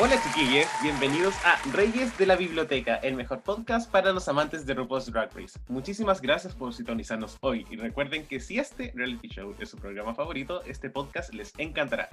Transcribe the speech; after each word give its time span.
Hola 0.00 0.14
chiquillos, 0.22 0.68
bienvenidos 0.80 1.34
a 1.44 1.60
Reyes 1.72 2.16
de 2.16 2.26
la 2.26 2.36
Biblioteca, 2.36 2.94
el 2.96 3.16
mejor 3.16 3.40
podcast 3.40 3.90
para 3.90 4.12
los 4.12 4.28
amantes 4.28 4.64
de 4.64 4.74
RuPaul's 4.74 5.10
Drag 5.10 5.28
Race. 5.34 5.58
Muchísimas 5.66 6.20
gracias 6.20 6.54
por 6.54 6.72
sintonizarnos 6.72 7.36
hoy 7.40 7.66
y 7.68 7.74
recuerden 7.74 8.24
que 8.24 8.38
si 8.38 8.60
este 8.60 8.92
reality 8.94 9.26
show 9.26 9.52
es 9.58 9.70
su 9.70 9.76
programa 9.76 10.14
favorito, 10.14 10.62
este 10.66 10.88
podcast 10.88 11.34
les 11.34 11.52
encantará. 11.58 12.08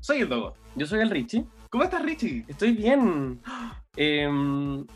Soy 0.00 0.20
el 0.20 0.30
Dogo. 0.30 0.54
Yo 0.76 0.86
soy 0.86 1.00
el 1.00 1.10
Richie. 1.10 1.44
¿Cómo 1.68 1.84
estás 1.84 2.02
Richie? 2.02 2.46
Estoy 2.48 2.72
bien. 2.72 3.38
Em, 3.96 4.86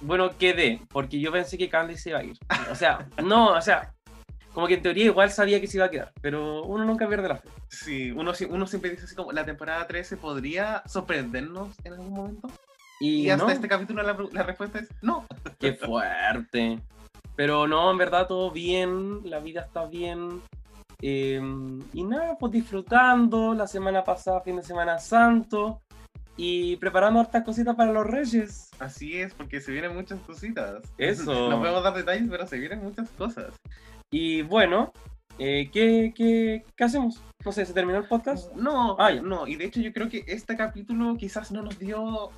bueno, 0.00 0.30
quedé, 0.38 0.80
porque 0.88 1.20
yo 1.20 1.32
pensé 1.32 1.58
que 1.58 1.68
Candy 1.68 1.98
se 1.98 2.10
iba 2.10 2.20
a 2.20 2.24
ir. 2.24 2.38
O 2.70 2.74
sea, 2.74 3.06
no, 3.22 3.48
o 3.48 3.60
sea, 3.60 3.92
como 4.54 4.68
que 4.68 4.74
en 4.74 4.82
teoría 4.82 5.06
igual 5.06 5.30
sabía 5.30 5.60
que 5.60 5.66
se 5.66 5.78
iba 5.78 5.86
a 5.86 5.90
quedar, 5.90 6.12
pero 6.22 6.64
uno 6.64 6.84
nunca 6.84 7.08
pierde 7.08 7.28
la 7.28 7.36
fe. 7.36 7.48
Sí, 7.68 8.12
uno, 8.12 8.32
uno 8.48 8.66
siempre 8.66 8.90
dice 8.90 9.04
así 9.04 9.14
como, 9.14 9.32
la 9.32 9.44
temporada 9.44 9.86
13 9.86 10.16
podría 10.16 10.82
sorprendernos 10.86 11.74
en 11.82 11.94
algún 11.94 12.12
momento. 12.12 12.48
Y, 13.00 13.26
Y, 13.26 13.30
hasta 13.30 13.44
no, 13.44 13.50
este 13.50 13.68
capítulo 13.68 14.02
la, 14.02 14.16
la 14.32 14.42
respuesta 14.44 14.78
es 14.78 14.88
no. 15.02 15.26
qué 15.58 15.74
fuerte. 15.74 16.78
Pero 17.34 17.66
no, 17.66 17.90
en 17.90 17.98
verdad 17.98 18.28
todo 18.28 18.52
bien, 18.52 19.28
la 19.28 19.40
vida 19.40 19.62
está 19.62 19.86
bien. 19.86 20.40
Em, 21.02 21.82
y 21.92 22.04
nada, 22.04 22.38
pues 22.38 22.52
disfrutando, 22.52 23.54
la 23.54 23.66
semana 23.66 24.04
pasada, 24.04 24.40
fin 24.40 24.56
de 24.56 24.62
Semana 24.62 24.98
Santo, 24.98 25.82
y 26.36 26.76
preparando 26.76 27.20
hartas 27.20 27.44
cositas 27.44 27.74
para 27.74 27.92
los 27.92 28.06
Reyes. 28.06 28.70
Así 28.78 29.20
es, 29.20 29.34
porque 29.34 29.60
se 29.60 29.72
vienen 29.72 29.94
muchas 29.94 30.20
cositas. 30.20 30.82
Eso. 30.96 31.32
No 31.50 31.58
podemos 31.58 31.82
dar 31.82 31.94
detalles, 31.94 32.28
pero 32.30 32.46
se 32.46 32.58
vienen 32.58 32.84
muchas 32.84 33.10
cosas. 33.10 33.52
Y 34.16 34.42
bueno, 34.42 34.92
eh, 35.40 35.68
¿qué, 35.72 36.12
qué, 36.14 36.64
qué 36.76 36.84
hacemos? 36.84 37.20
No 37.44 37.50
sé, 37.50 37.66
¿se 37.66 37.72
terminó 37.72 37.98
el 37.98 38.06
podcast? 38.06 38.54
No, 38.54 38.94
Ah, 38.96 39.10
no, 39.10 39.48
y 39.48 39.56
de 39.56 39.64
hecho 39.64 39.80
yo 39.80 39.92
creo 39.92 40.08
que 40.08 40.22
este 40.28 40.56
capítulo 40.56 41.16
quizás 41.16 41.50
no 41.50 41.62
nos 41.62 41.80
dio, 41.80 42.30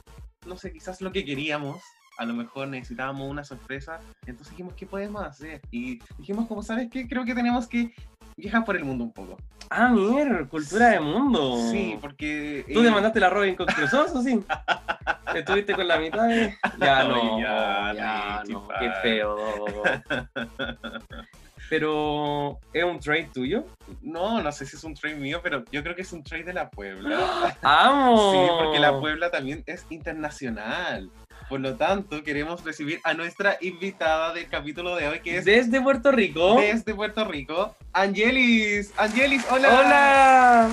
no 0.46 0.56
sé, 0.56 0.72
quizás 0.72 1.02
lo 1.02 1.12
que 1.12 1.22
queríamos. 1.22 1.82
A 2.16 2.24
lo 2.24 2.32
mejor 2.32 2.68
necesitábamos 2.68 3.30
una 3.30 3.44
sorpresa. 3.44 4.00
Entonces 4.24 4.52
dijimos, 4.52 4.72
¿qué 4.72 4.86
podemos 4.86 5.22
hacer? 5.22 5.60
Y 5.70 5.98
dijimos, 6.16 6.48
como 6.48 6.62
sabes 6.62 6.88
qué, 6.90 7.06
creo 7.06 7.26
que 7.26 7.34
tenemos 7.34 7.68
que 7.68 7.92
viajar 8.38 8.64
por 8.64 8.78
el 8.78 8.86
mundo 8.86 9.04
un 9.04 9.12
poco. 9.12 9.36
Ah, 9.68 9.90
mierda, 9.90 10.48
cultura 10.48 10.88
de 10.88 11.00
mundo. 11.00 11.58
Sí, 11.70 11.98
porque... 12.00 12.64
¿Tú 12.72 12.80
eh, 12.80 12.84
te 12.84 12.90
mandaste 12.90 13.20
la 13.20 13.28
Robin 13.28 13.54
con 13.54 13.66
Crusoe 13.66 14.06
o 14.14 14.22
sí? 14.22 14.42
¿Estuviste 15.34 15.74
con 15.74 15.86
la 15.86 15.98
mitad? 15.98 16.26
de- 16.26 16.56
Ya 16.80 17.04
no, 17.04 17.38
ya, 17.38 17.92
ya, 17.94 18.42
no, 18.48 18.66
qué 18.80 18.90
feo. 19.02 19.36
Pero, 21.68 22.60
¿es 22.72 22.84
un 22.84 23.00
trade 23.00 23.30
tuyo? 23.34 23.66
No, 24.00 24.40
no 24.40 24.52
sé 24.52 24.66
si 24.66 24.76
es 24.76 24.84
un 24.84 24.94
trade 24.94 25.16
mío, 25.16 25.40
pero 25.42 25.64
yo 25.72 25.82
creo 25.82 25.96
que 25.96 26.02
es 26.02 26.12
un 26.12 26.22
trade 26.22 26.44
de 26.44 26.52
la 26.52 26.70
Puebla. 26.70 27.56
¡Amo! 27.62 28.32
Sí, 28.32 28.50
porque 28.62 28.78
la 28.78 28.98
Puebla 29.00 29.30
también 29.30 29.64
es 29.66 29.84
internacional. 29.90 31.10
Por 31.48 31.60
lo 31.60 31.76
tanto, 31.76 32.22
queremos 32.24 32.64
recibir 32.64 33.00
a 33.04 33.14
nuestra 33.14 33.56
invitada 33.60 34.32
del 34.32 34.48
capítulo 34.48 34.96
de 34.96 35.08
hoy, 35.08 35.20
que 35.20 35.38
es 35.38 35.44
Desde 35.44 35.80
Puerto 35.80 36.10
Rico. 36.10 36.56
desde 36.60 36.94
Puerto 36.94 37.24
Rico, 37.24 37.74
Angelis. 37.92 38.92
Angelis, 38.96 39.44
hola. 39.50 39.68
¡Hola! 39.68 40.70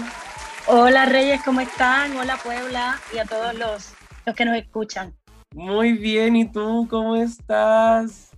Hola 0.65 1.05
Reyes, 1.05 1.41
¿cómo 1.43 1.59
están? 1.59 2.15
Hola 2.17 2.37
Puebla 2.37 2.97
y 3.13 3.17
a 3.17 3.25
todos 3.25 3.53
los, 3.53 3.93
los 4.25 4.35
que 4.35 4.45
nos 4.45 4.55
escuchan. 4.55 5.13
Muy 5.53 5.93
bien, 5.93 6.35
¿y 6.37 6.49
tú 6.49 6.87
cómo 6.89 7.17
estás? 7.17 8.32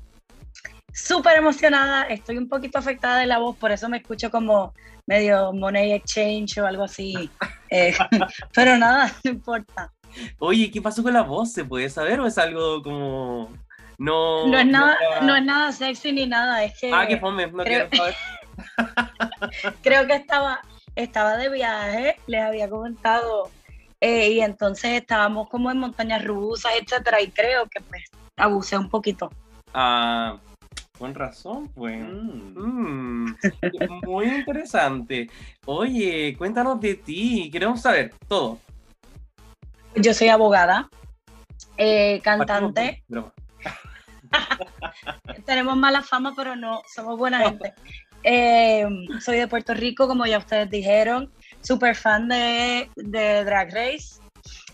Súper 0.96 1.36
emocionada, 1.38 2.04
estoy 2.04 2.38
un 2.38 2.48
poquito 2.48 2.78
afectada 2.80 3.18
de 3.20 3.26
la 3.26 3.38
voz, 3.38 3.58
por 3.58 3.70
eso 3.72 3.90
me 3.90 3.98
escucho 3.98 4.32
como 4.32 4.74
medio 5.06 5.52
money 5.52 5.92
exchange 5.92 6.58
o 6.60 6.66
algo 6.66 6.84
así. 6.84 7.30
Eh, 7.72 7.94
pero 8.54 8.78
nada, 8.78 9.12
no 9.24 9.32
importa. 9.32 9.92
Oye, 10.40 10.70
¿qué 10.72 10.82
pasó 10.82 11.02
con 11.04 11.12
la 11.14 11.24
voz? 11.24 11.52
¿Se 11.52 11.66
puede 11.66 11.90
saber 11.90 12.20
o 12.22 12.28
es 12.28 12.38
algo 12.38 12.82
como.? 12.82 13.52
No. 13.98 14.48
No 14.48 14.58
es 14.60 14.66
nada, 14.68 14.96
no 15.24 15.36
es 15.36 15.44
nada 15.44 15.72
sexy 15.74 16.14
ni 16.14 16.26
nada, 16.28 16.64
es 16.64 16.80
que 16.80 16.92
Ah, 16.94 17.06
qué 17.08 17.18
fome, 17.18 17.48
no 17.48 17.64
creo- 17.64 17.90
quiero 17.90 17.98
saber. 17.98 18.16
creo 19.82 20.08
que 20.08 20.14
estaba, 20.14 20.62
estaba 20.96 21.36
de 21.38 21.50
viaje, 21.50 22.16
les 22.28 22.42
había 22.44 22.70
comentado, 22.70 23.50
eh, 24.00 24.30
y 24.30 24.42
entonces 24.42 24.92
estábamos 24.92 25.50
como 25.50 25.72
en 25.72 25.80
montañas 25.80 26.24
rusas, 26.24 26.72
etcétera, 26.80 27.20
y 27.22 27.32
creo 27.32 27.66
que 27.66 27.82
pues 27.82 28.04
abusé 28.38 28.78
un 28.78 28.90
poquito. 28.90 29.30
Ah, 29.74 30.38
con 30.98 31.14
razón, 31.14 31.70
pues. 31.70 32.02
Mm. 32.02 32.54
Mm, 32.56 33.36
muy 34.06 34.26
interesante. 34.26 35.30
Oye, 35.66 36.36
cuéntanos 36.38 36.80
de 36.80 36.96
ti, 36.96 37.50
queremos 37.52 37.82
saber 37.82 38.14
todo. 38.28 38.60
Yo 39.96 40.14
soy 40.14 40.28
abogada, 40.28 40.90
eh, 41.78 42.20
cantante, 42.22 43.04
tenemos 45.46 45.78
mala 45.78 46.02
fama, 46.02 46.34
pero 46.36 46.56
no, 46.56 46.82
somos 46.94 47.18
buena 47.18 47.40
gente. 47.40 47.74
Eh, 48.24 48.86
soy 49.22 49.38
de 49.38 49.48
Puerto 49.48 49.74
Rico, 49.74 50.08
como 50.08 50.26
ya 50.26 50.40
ustedes 50.40 50.70
dijeron, 50.70 51.32
súper 51.62 51.96
fan 51.96 52.28
de, 52.28 52.90
de 52.96 53.46
Drag 53.46 53.74
Race, 53.74 54.20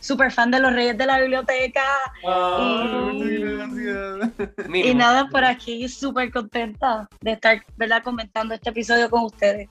súper 0.01 0.31
fan 0.31 0.51
de 0.51 0.59
los 0.59 0.73
Reyes 0.73 0.97
de 0.97 1.05
la 1.05 1.19
Biblioteca, 1.19 1.83
Ay, 2.27 3.21
Y- 3.21 3.39
gracias. 3.39 4.67
y 4.73 4.93
nada, 4.93 5.27
por 5.29 5.45
aquí 5.45 5.87
súper 5.87 6.31
contenta 6.31 7.07
de 7.21 7.31
estar, 7.31 7.63
¿verdad?, 7.77 8.03
comentando 8.03 8.53
este 8.53 8.71
episodio 8.71 9.09
con 9.09 9.23
ustedes. 9.23 9.69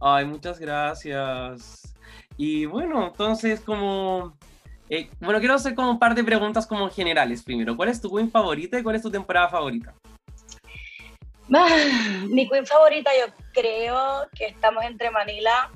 Ay, 0.00 0.24
muchas 0.26 0.60
gracias. 0.60 1.94
Y 2.36 2.66
bueno, 2.66 3.08
entonces 3.08 3.60
como... 3.60 4.36
eh, 4.88 5.10
bueno, 5.18 5.40
quiero 5.40 5.54
hacer 5.54 5.74
como 5.74 5.90
un 5.90 5.98
par 5.98 6.14
de 6.14 6.22
preguntas 6.22 6.66
como 6.66 6.88
generales 6.88 7.42
primero. 7.42 7.76
¿Cuál 7.76 7.88
es 7.88 8.00
tu 8.00 8.14
queen 8.14 8.30
favorita 8.30 8.78
y 8.78 8.82
cuál 8.84 8.94
es 8.96 9.02
tu 9.02 9.10
temporada 9.10 9.48
favorita? 9.48 9.92
Ah, 11.52 11.76
Mi 12.28 12.48
queen 12.48 12.66
favorita, 12.66 13.10
yo 13.18 13.32
creo 13.52 14.28
que 14.36 14.46
estamos 14.46 14.84
entre 14.84 15.10
Manila, 15.10 15.70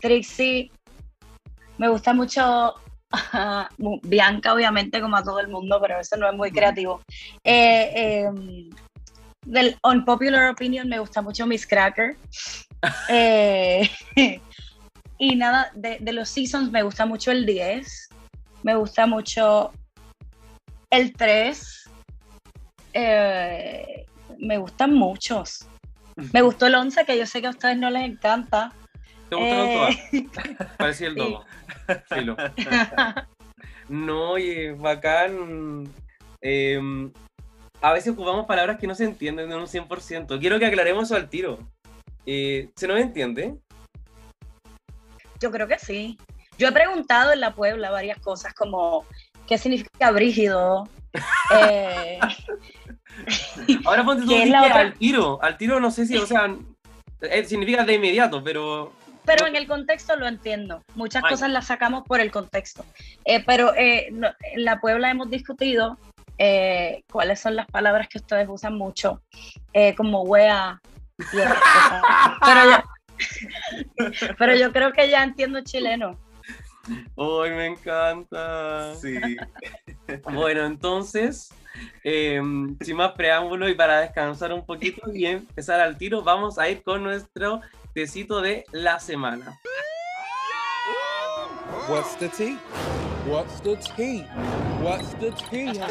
Trixie. 0.00 0.70
Me 1.78 1.88
gusta 1.88 2.12
mucho 2.14 2.74
mu- 3.78 4.00
Bianca, 4.02 4.52
obviamente, 4.54 5.00
como 5.00 5.16
a 5.16 5.22
todo 5.22 5.40
el 5.40 5.48
mundo, 5.48 5.78
pero 5.80 5.98
eso 6.00 6.16
no 6.16 6.28
es 6.28 6.34
muy 6.34 6.50
creativo. 6.50 7.02
Eh, 7.44 7.92
eh, 7.94 8.30
del 9.44 9.76
Unpopular 9.82 10.50
Opinion, 10.50 10.88
me 10.88 10.98
gusta 10.98 11.22
mucho 11.22 11.46
Miss 11.46 11.66
Cracker. 11.66 12.16
Eh, 13.08 13.90
y 15.18 15.34
nada, 15.34 15.70
de, 15.74 15.96
de 15.98 16.12
los 16.12 16.28
seasons, 16.28 16.70
me 16.70 16.82
gusta 16.82 17.04
mucho 17.06 17.30
el 17.32 17.44
10. 17.46 18.10
Me 18.62 18.76
gusta 18.76 19.06
mucho 19.06 19.72
el 20.90 21.12
3. 21.14 21.88
Eh, 22.92 24.06
me 24.38 24.58
gustan 24.58 24.94
muchos. 24.94 25.66
Me 26.32 26.42
gustó 26.42 26.66
el 26.66 26.74
11, 26.76 27.04
que 27.06 27.18
yo 27.18 27.26
sé 27.26 27.40
que 27.40 27.46
a 27.48 27.50
ustedes 27.50 27.76
no 27.78 27.90
les 27.90 28.04
encanta. 28.04 28.72
¿Te 29.28 29.36
gustaron 29.36 29.72
todas? 29.72 29.96
Eh, 30.12 30.28
Parecía 30.78 31.08
el 31.08 31.14
sí. 31.14 31.18
dogo. 31.20 31.44
Filo. 32.08 32.36
No, 33.88 34.30
oye, 34.32 34.72
bacán. 34.72 35.88
Em, 36.40 37.12
a 37.80 37.92
veces 37.92 38.12
ocupamos 38.12 38.46
palabras 38.46 38.78
que 38.78 38.86
no 38.86 38.94
se 38.94 39.04
entienden 39.04 39.48
de 39.48 39.56
un 39.56 39.66
100%. 39.66 40.38
Quiero 40.40 40.58
que 40.58 40.66
aclaremos 40.66 41.04
eso 41.04 41.16
al 41.16 41.28
tiro. 41.28 41.58
Eh, 42.24 42.70
¿Se 42.76 42.88
nos 42.88 43.00
entiende? 43.00 43.56
Yo 45.40 45.50
creo 45.50 45.68
que 45.68 45.78
sí. 45.78 46.18
Yo 46.58 46.68
he 46.68 46.72
preguntado 46.72 47.32
en 47.32 47.40
la 47.40 47.54
Puebla 47.54 47.90
varias 47.90 48.18
cosas 48.18 48.54
como 48.54 49.04
qué 49.46 49.58
significa 49.58 50.10
brígido. 50.10 50.88
Eh, 51.50 52.18
Ahora 53.86 54.04
ponte 54.04 54.26
tú 54.26 54.34
al 54.34 54.92
tiro. 54.98 55.38
Al 55.42 55.56
tiro 55.56 55.80
no 55.80 55.90
sé 55.90 56.04
si, 56.06 56.18
o 56.18 56.26
sea, 56.26 56.54
eh, 57.22 57.44
significa 57.44 57.84
de 57.84 57.94
inmediato, 57.94 58.44
pero 58.44 58.92
pero 59.26 59.46
en 59.46 59.56
el 59.56 59.66
contexto 59.66 60.16
lo 60.16 60.26
entiendo. 60.26 60.82
Muchas 60.94 61.22
Ay. 61.24 61.30
cosas 61.30 61.50
las 61.50 61.66
sacamos 61.66 62.04
por 62.06 62.20
el 62.20 62.30
contexto. 62.30 62.84
Eh, 63.24 63.42
pero 63.44 63.74
eh, 63.74 64.08
no- 64.12 64.30
en 64.52 64.64
la 64.64 64.80
Puebla 64.80 65.10
hemos 65.10 65.28
discutido 65.30 65.98
eh, 66.38 67.02
cuáles 67.10 67.40
son 67.40 67.56
las 67.56 67.66
palabras 67.66 68.08
que 68.08 68.18
ustedes 68.18 68.46
usan 68.48 68.76
mucho, 68.78 69.22
eh, 69.72 69.94
como 69.94 70.22
wea 70.22 70.80
y 71.32 71.36
otras 71.38 71.60
cosas. 71.60 72.02
Pero 72.44 72.70
yo, 72.70 72.76
pero 74.38 74.54
yo 74.54 74.72
creo 74.72 74.92
que 74.92 75.08
ya 75.10 75.22
entiendo 75.22 75.60
chileno. 75.62 76.18
¡Ay, 77.16 77.50
me 77.50 77.66
encanta! 77.66 78.94
Sí. 78.96 79.18
Bueno, 80.32 80.64
entonces, 80.64 81.52
eh, 82.04 82.40
sin 82.80 82.96
más 82.96 83.10
preámbulo 83.12 83.68
y 83.68 83.74
para 83.74 84.00
descansar 84.02 84.52
un 84.52 84.64
poquito 84.64 85.12
y 85.12 85.26
empezar 85.26 85.80
al 85.80 85.98
tiro, 85.98 86.22
vamos 86.22 86.58
a 86.58 86.68
ir 86.68 86.84
con 86.84 87.02
nuestro 87.02 87.60
tecito 87.96 88.42
de 88.42 88.66
la 88.72 89.00
semana. 89.00 89.58
What's 91.88 92.14
the 92.18 92.28
tea? 92.28 92.58
What's 93.26 93.62
the 93.62 93.74
tea? 93.96 94.26
What's 94.82 95.14
the 95.18 95.32
tea? 95.48 95.82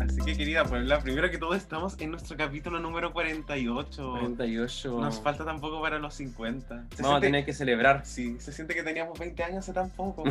Así 0.00 0.22
que 0.24 0.34
querida 0.34 0.64
Puebla, 0.64 1.00
primero 1.02 1.30
que 1.30 1.36
todo 1.36 1.52
estamos 1.52 2.00
en 2.00 2.12
nuestro 2.12 2.34
capítulo 2.38 2.80
número 2.80 3.12
48. 3.12 4.12
48. 4.12 5.00
Nos 5.02 5.20
falta 5.20 5.44
tampoco 5.44 5.82
para 5.82 5.98
los 5.98 6.14
50. 6.14 6.86
Se 6.96 7.02
Vamos 7.02 7.18
a 7.18 7.20
tener 7.20 7.44
que 7.44 7.52
celebrar. 7.52 8.06
Sí, 8.06 8.40
se 8.40 8.54
siente 8.54 8.74
que 8.74 8.82
teníamos 8.82 9.18
20 9.18 9.44
años 9.44 9.58
hace 9.58 9.74
tan 9.74 9.90
poco. 9.90 10.24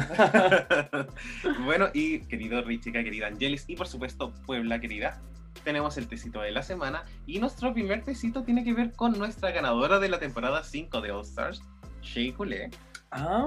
bueno, 1.63 1.89
y 1.93 2.21
querido 2.21 2.63
Richica, 2.63 3.03
querida 3.03 3.27
Angelis, 3.27 3.65
y 3.67 3.75
por 3.75 3.87
supuesto 3.87 4.33
Puebla, 4.47 4.81
querida, 4.81 5.21
tenemos 5.63 5.97
el 5.97 6.07
tecito 6.07 6.41
de 6.41 6.51
la 6.51 6.63
semana. 6.63 7.03
Y 7.25 7.39
nuestro 7.39 7.73
primer 7.73 8.03
tecito 8.03 8.43
tiene 8.43 8.63
que 8.63 8.73
ver 8.73 8.91
con 8.93 9.17
nuestra 9.17 9.51
ganadora 9.51 9.99
de 9.99 10.09
la 10.09 10.19
temporada 10.19 10.63
5 10.63 11.01
de 11.01 11.11
All 11.11 11.21
Stars, 11.21 11.61
Shea 12.01 12.33
Coulee. 12.35 12.69
Ah, 13.13 13.45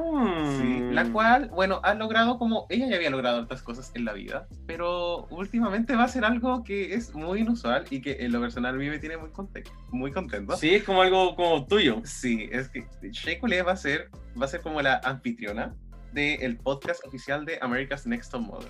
Sí, 0.61 0.81
la 0.93 1.11
cual, 1.11 1.49
bueno, 1.49 1.81
ha 1.85 1.95
logrado 1.95 2.39
como 2.39 2.67
ella 2.69 2.87
ya 2.87 2.97
había 2.97 3.09
logrado 3.09 3.41
otras 3.41 3.63
cosas 3.63 3.91
en 3.95 4.05
la 4.05 4.13
vida, 4.13 4.47
pero 4.67 5.27
últimamente 5.31 5.97
va 5.97 6.05
a 6.05 6.09
ser 6.09 6.27
algo 6.27 6.63
que 6.65 6.93
es 6.93 7.15
muy 7.15 7.41
inusual 7.41 7.87
y 7.89 8.03
que 8.03 8.19
en 8.27 8.33
lo 8.33 8.43
personal 8.43 8.75
a 8.75 8.79
mí 8.79 8.91
me 8.91 8.99
tiene 8.99 9.17
muy, 9.17 9.31
conte- 9.31 9.65
muy 9.91 10.13
contento. 10.13 10.55
Sí, 10.59 10.75
es 10.75 10.85
como 10.85 11.01
algo 11.01 11.35
como 11.35 11.67
tuyo. 11.67 12.03
Sí, 12.05 12.47
es 12.53 12.69
que 12.69 12.87
Shea 13.11 13.39
va 13.65 13.73
a 13.73 13.77
ser, 13.77 14.11
va 14.41 14.45
a 14.45 14.49
ser 14.49 14.61
como 14.61 14.83
la 14.83 15.01
anfitriona 15.03 15.75
del 16.13 16.59
podcast 16.59 17.03
oficial 17.07 17.47
de 17.47 17.59
America's 17.63 18.07
Next 18.07 18.33
Top 18.33 18.43
Model. 18.43 18.69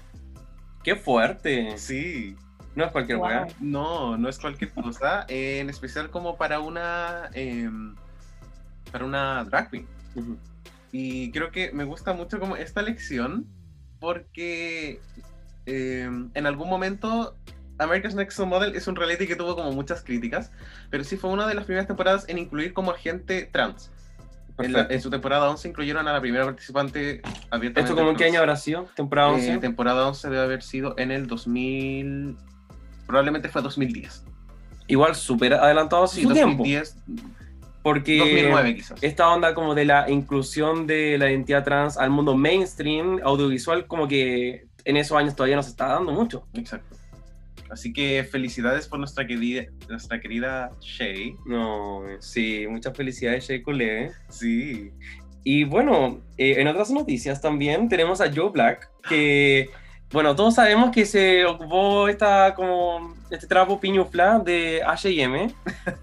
¡Qué 0.84 0.94
fuerte! 0.94 1.76
Sí, 1.76 2.36
No 2.74 2.84
es 2.84 2.90
cualquier 2.92 3.18
Wow. 3.18 3.26
weá. 3.26 3.46
no, 3.60 4.16
no 4.18 4.28
es 4.28 4.38
cualquier 4.38 4.70
cosa, 4.72 5.24
eh, 5.28 5.58
en 5.60 5.70
especial 5.70 6.10
como 6.10 6.36
para 6.36 6.60
una, 6.60 7.30
em, 7.32 7.94
para 8.90 9.04
una 9.04 9.44
drag 9.44 9.70
queen. 9.70 9.86
Y 10.92 11.30
creo 11.32 11.50
que 11.50 11.72
me 11.72 11.84
gusta 11.84 12.12
mucho 12.12 12.38
como 12.40 12.56
esta 12.56 12.82
lección 12.82 13.46
porque 14.00 15.00
eh, 15.66 16.08
en 16.34 16.46
algún 16.46 16.68
momento 16.68 17.36
America's 17.78 18.14
Next 18.14 18.36
Top 18.36 18.46
Model 18.48 18.74
es 18.76 18.86
un 18.86 18.96
reality 18.96 19.26
que 19.26 19.34
tuvo 19.36 19.56
como 19.56 19.72
muchas 19.72 20.02
críticas, 20.02 20.52
pero 20.90 21.02
sí 21.04 21.16
fue 21.16 21.30
una 21.30 21.46
de 21.46 21.54
las 21.54 21.64
primeras 21.64 21.86
temporadas 21.86 22.28
en 22.28 22.38
incluir 22.38 22.72
como 22.74 22.92
gente 22.92 23.48
trans. 23.52 23.90
En, 24.58 24.72
la- 24.72 24.78
Perfecto. 24.80 24.94
en 24.94 25.00
su 25.00 25.10
temporada 25.10 25.50
11 25.50 25.68
incluyeron 25.68 26.06
a 26.06 26.12
la 26.12 26.20
primera 26.20 26.44
participante 26.44 27.22
abiertamente. 27.50 27.80
¿Esto 27.80 27.96
como 27.96 28.10
en 28.10 28.16
qué 28.16 28.26
año 28.26 28.38
habrá 28.38 28.54
sido? 28.56 28.84
¿Temporada 28.94 29.30
Eh, 29.30 29.34
11? 29.34 29.58
temporada 29.58 30.06
11 30.06 30.28
debe 30.30 30.42
haber 30.42 30.62
sido 30.62 30.94
en 30.98 31.10
el 31.10 31.26
2000... 31.26 32.36
Probablemente 33.06 33.48
fue 33.48 33.62
2010. 33.62 34.24
Igual 34.86 35.14
súper 35.14 35.54
adelantado 35.54 36.06
Sí, 36.06 36.22
su 36.22 36.32
tiempo. 36.32 36.58
2010, 36.64 36.96
Porque 37.82 38.18
2009 38.18 38.74
quizás. 38.74 39.02
esta 39.02 39.28
onda 39.30 39.54
como 39.54 39.74
de 39.74 39.84
la 39.84 40.10
inclusión 40.10 40.86
de 40.86 41.16
la 41.18 41.30
identidad 41.30 41.64
trans 41.64 41.96
al 41.96 42.10
mundo 42.10 42.36
mainstream, 42.36 43.20
audiovisual, 43.24 43.86
como 43.86 44.08
que 44.08 44.66
en 44.84 44.96
esos 44.96 45.16
años 45.16 45.34
todavía 45.34 45.56
no 45.56 45.62
se 45.62 45.70
está 45.70 45.88
dando 45.88 46.12
mucho. 46.12 46.46
Exacto. 46.54 46.96
Así 47.70 47.92
que 47.92 48.22
felicidades 48.30 48.86
por 48.86 48.98
nuestra 48.98 49.26
querida, 49.26 49.64
nuestra 49.88 50.20
querida 50.20 50.70
Shay. 50.80 51.34
No, 51.46 52.02
sí, 52.20 52.66
muchas 52.68 52.96
felicidades, 52.96 53.48
Shea 53.48 53.62
Coulee. 53.62 54.10
Sí. 54.28 54.90
Y 55.42 55.64
bueno, 55.64 56.20
eh, 56.38 56.56
en 56.58 56.68
otras 56.68 56.90
noticias 56.90 57.40
también 57.40 57.88
tenemos 57.88 58.20
a 58.20 58.30
Joe 58.32 58.50
Black, 58.50 58.88
que, 59.08 59.70
bueno, 60.14 60.36
todos 60.36 60.54
sabemos 60.54 60.92
que 60.92 61.06
se 61.06 61.44
ocupó 61.44 62.06
esta, 62.06 62.54
como, 62.54 63.16
este 63.30 63.48
trapo 63.48 63.80
piñufla 63.80 64.38
de 64.38 64.80
H&M, 64.86 65.52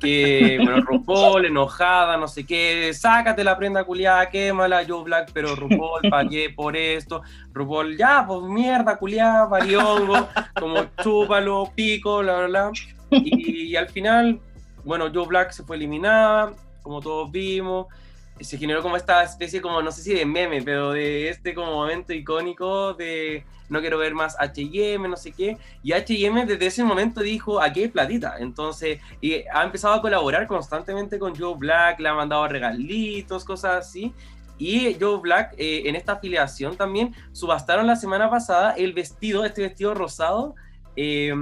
que, 0.01 0.59
bueno, 0.61 0.81
RuPaul, 0.81 1.45
enojada, 1.45 2.17
no 2.17 2.27
sé 2.27 2.45
qué, 2.45 2.93
sácate 2.93 3.41
la 3.41 3.57
prenda 3.57 3.85
culiada, 3.85 4.29
quémala, 4.29 4.83
Joe 4.85 5.05
Black, 5.05 5.31
pero 5.33 5.55
RuPaul, 5.55 6.09
pagué 6.09 6.49
por 6.49 6.75
esto, 6.75 7.21
RuPaul, 7.53 7.97
ya, 7.97 8.25
pues 8.27 8.41
mierda, 8.41 8.97
culiada, 8.97 9.45
valiongo, 9.45 10.27
como 10.59 10.87
chúpalo, 11.01 11.71
pico, 11.73 12.17
bla, 12.17 12.39
bla, 12.39 12.47
bla. 12.47 12.71
Y, 13.11 13.67
y 13.67 13.75
al 13.77 13.87
final, 13.87 14.41
bueno, 14.83 15.05
Joe 15.13 15.25
Black 15.25 15.51
se 15.51 15.63
fue 15.63 15.77
eliminada, 15.77 16.51
como 16.81 16.99
todos 16.99 17.31
vimos, 17.31 17.87
se 18.43 18.57
generó 18.57 18.81
como 18.81 18.97
esta 18.97 19.23
especie 19.23 19.61
como, 19.61 19.81
no 19.81 19.91
sé 19.91 20.01
si 20.01 20.13
de 20.13 20.25
meme, 20.25 20.61
pero 20.61 20.91
de 20.91 21.29
este 21.29 21.53
como 21.53 21.73
momento 21.73 22.13
icónico 22.13 22.93
de 22.93 23.43
no 23.69 23.79
quiero 23.79 23.97
ver 23.97 24.13
más 24.13 24.35
H&M, 24.37 25.07
no 25.07 25.15
sé 25.15 25.31
qué, 25.31 25.57
y 25.81 25.93
H&M 25.93 26.45
desde 26.45 26.65
ese 26.65 26.83
momento 26.83 27.21
dijo, 27.21 27.61
aquí 27.61 27.83
hay 27.83 27.87
platita, 27.87 28.35
entonces, 28.39 28.99
y 29.21 29.43
ha 29.53 29.63
empezado 29.63 29.93
a 29.93 30.01
colaborar 30.01 30.45
constantemente 30.45 31.17
con 31.17 31.33
Joe 31.33 31.55
Black, 31.57 31.99
le 32.01 32.09
ha 32.09 32.13
mandado 32.13 32.47
regalitos, 32.49 33.45
cosas 33.45 33.87
así, 33.87 34.13
y 34.57 34.97
Joe 34.99 35.19
Black, 35.21 35.55
eh, 35.57 35.83
en 35.85 35.95
esta 35.95 36.13
afiliación 36.13 36.75
también, 36.75 37.15
subastaron 37.31 37.87
la 37.87 37.95
semana 37.95 38.29
pasada 38.29 38.73
el 38.73 38.91
vestido, 38.91 39.45
este 39.45 39.61
vestido 39.61 39.93
rosado, 39.93 40.53
eh, 40.97 41.33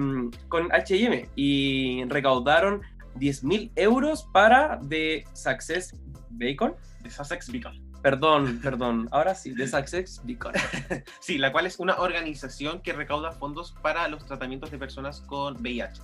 con 0.48 0.72
H&M, 0.72 1.30
y 1.36 2.04
recaudaron 2.06 2.82
10 3.16 3.44
mil 3.44 3.72
euros 3.76 4.28
para 4.32 4.80
The 4.88 5.26
Success 5.34 5.96
Bacon. 6.30 6.76
De 7.02 7.10
Sussex 7.10 7.52
Beacon. 7.52 7.90
Perdón, 8.02 8.60
perdón. 8.62 9.08
Ahora 9.12 9.36
sí, 9.36 9.54
The 9.56 9.68
Success 9.68 10.22
Beacon. 10.24 10.54
Sí, 11.20 11.38
la 11.38 11.52
cual 11.52 11.66
es 11.66 11.80
una 11.80 11.98
organización 11.98 12.82
que 12.82 12.94
recauda 12.94 13.32
fondos 13.32 13.74
para 13.82 14.08
los 14.08 14.26
tratamientos 14.26 14.72
de 14.72 14.78
personas 14.78 15.22
con 15.22 15.56
VIH. 15.62 16.02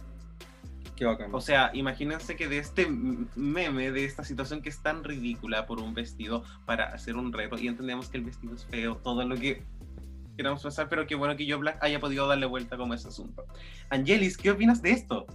Qué 0.96 1.06
bacán. 1.06 1.34
O 1.34 1.42
sea, 1.42 1.72
imagínense 1.74 2.36
que 2.36 2.48
de 2.48 2.60
este 2.60 2.88
meme, 3.36 3.92
de 3.92 4.06
esta 4.06 4.24
situación 4.24 4.62
que 4.62 4.70
es 4.70 4.82
tan 4.82 5.04
ridícula 5.04 5.66
por 5.66 5.80
un 5.80 5.94
vestido 5.94 6.44
para 6.66 6.86
hacer 6.86 7.18
un 7.18 7.34
reto, 7.34 7.58
y 7.58 7.68
entendemos 7.68 8.08
que 8.08 8.18
el 8.18 8.24
vestido 8.24 8.56
es 8.56 8.66
feo, 8.66 8.96
todo 8.98 9.26
lo 9.26 9.36
que 9.36 9.62
queramos 10.38 10.64
pensar, 10.64 10.88
pero 10.90 11.06
qué 11.06 11.16
bueno 11.16 11.36
que 11.36 11.46
yo 11.46 11.60
Black 11.60 11.78
haya 11.82 12.00
podido 12.00 12.28
darle 12.28 12.46
vuelta 12.46 12.78
como 12.78 12.94
ese 12.94 13.10
asunto. 13.10 13.46
Angelis, 13.90 14.38
¿qué 14.38 14.52
opinas 14.52 14.82
de 14.82 14.92
esto? 14.92 15.26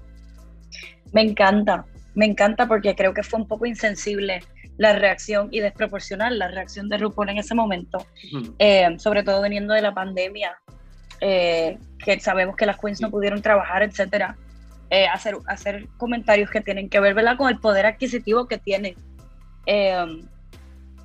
Me 1.13 1.23
encanta, 1.23 1.85
me 2.15 2.27
encanta 2.27 2.67
porque 2.67 2.95
creo 2.95 3.13
que 3.13 3.23
fue 3.23 3.41
un 3.41 3.49
poco 3.49 3.67
insensible 3.67 4.41
la 4.81 4.95
reacción 4.95 5.49
y 5.51 5.61
desproporcional 5.61 6.39
la 6.39 6.49
reacción 6.49 6.89
de 6.89 6.97
RuPaul 6.97 7.29
en 7.29 7.37
ese 7.39 7.55
momento, 7.55 7.99
eh, 8.59 8.89
sobre 8.99 9.23
todo 9.23 9.43
viniendo 9.43 9.75
de 9.75 9.83
la 9.83 9.93
pandemia, 9.93 10.57
eh, 11.21 11.77
que 12.03 12.19
sabemos 12.19 12.57
que 12.57 12.65
las 12.65 12.79
queens 12.79 12.99
no 13.03 13.11
pudieron 13.11 13.43
trabajar, 13.43 13.83
etcétera. 13.83 14.37
Eh, 14.89 15.07
hacer, 15.07 15.37
hacer 15.47 15.87
comentarios 15.99 16.51
que 16.51 16.63
tienen 16.63 16.89
que 16.89 16.99
ver 16.99 17.13
¿verdad? 17.13 17.37
con 17.37 17.51
el 17.51 17.59
poder 17.61 17.85
adquisitivo 17.85 18.49
que 18.49 18.57
tienen. 18.57 18.95
Eh, 19.67 20.23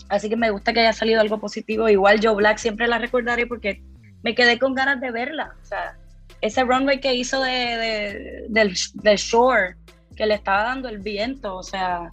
así 0.07 0.29
que 0.29 0.37
me 0.37 0.51
gusta 0.51 0.71
que 0.71 0.79
haya 0.79 0.93
salido 0.93 1.19
algo 1.19 1.37
positivo. 1.41 1.89
Igual 1.89 2.19
Joe 2.23 2.33
Black 2.35 2.57
siempre 2.59 2.87
la 2.87 2.97
recordaré 2.97 3.45
porque 3.45 3.81
me 4.23 4.33
quedé 4.33 4.57
con 4.57 4.73
ganas 4.73 5.01
de 5.01 5.11
verla. 5.11 5.53
O 5.61 5.65
sea, 5.65 5.97
ese 6.39 6.63
runway 6.63 7.01
que 7.01 7.13
hizo 7.13 7.41
de, 7.43 7.51
de- 7.51 8.45
del, 8.47 8.73
del 8.93 9.17
shore, 9.17 9.75
que 10.15 10.25
le 10.25 10.35
estaba 10.35 10.63
dando 10.63 10.87
el 10.87 10.99
viento, 10.99 11.57
o 11.57 11.63
sea, 11.63 12.09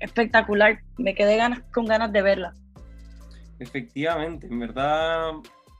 espectacular. 0.00 0.80
Me 0.98 1.14
quedé 1.14 1.36
ganas, 1.36 1.62
con 1.72 1.86
ganas 1.86 2.12
de 2.12 2.22
verla. 2.22 2.54
Efectivamente, 3.58 4.46
en 4.46 4.60
verdad, 4.60 5.32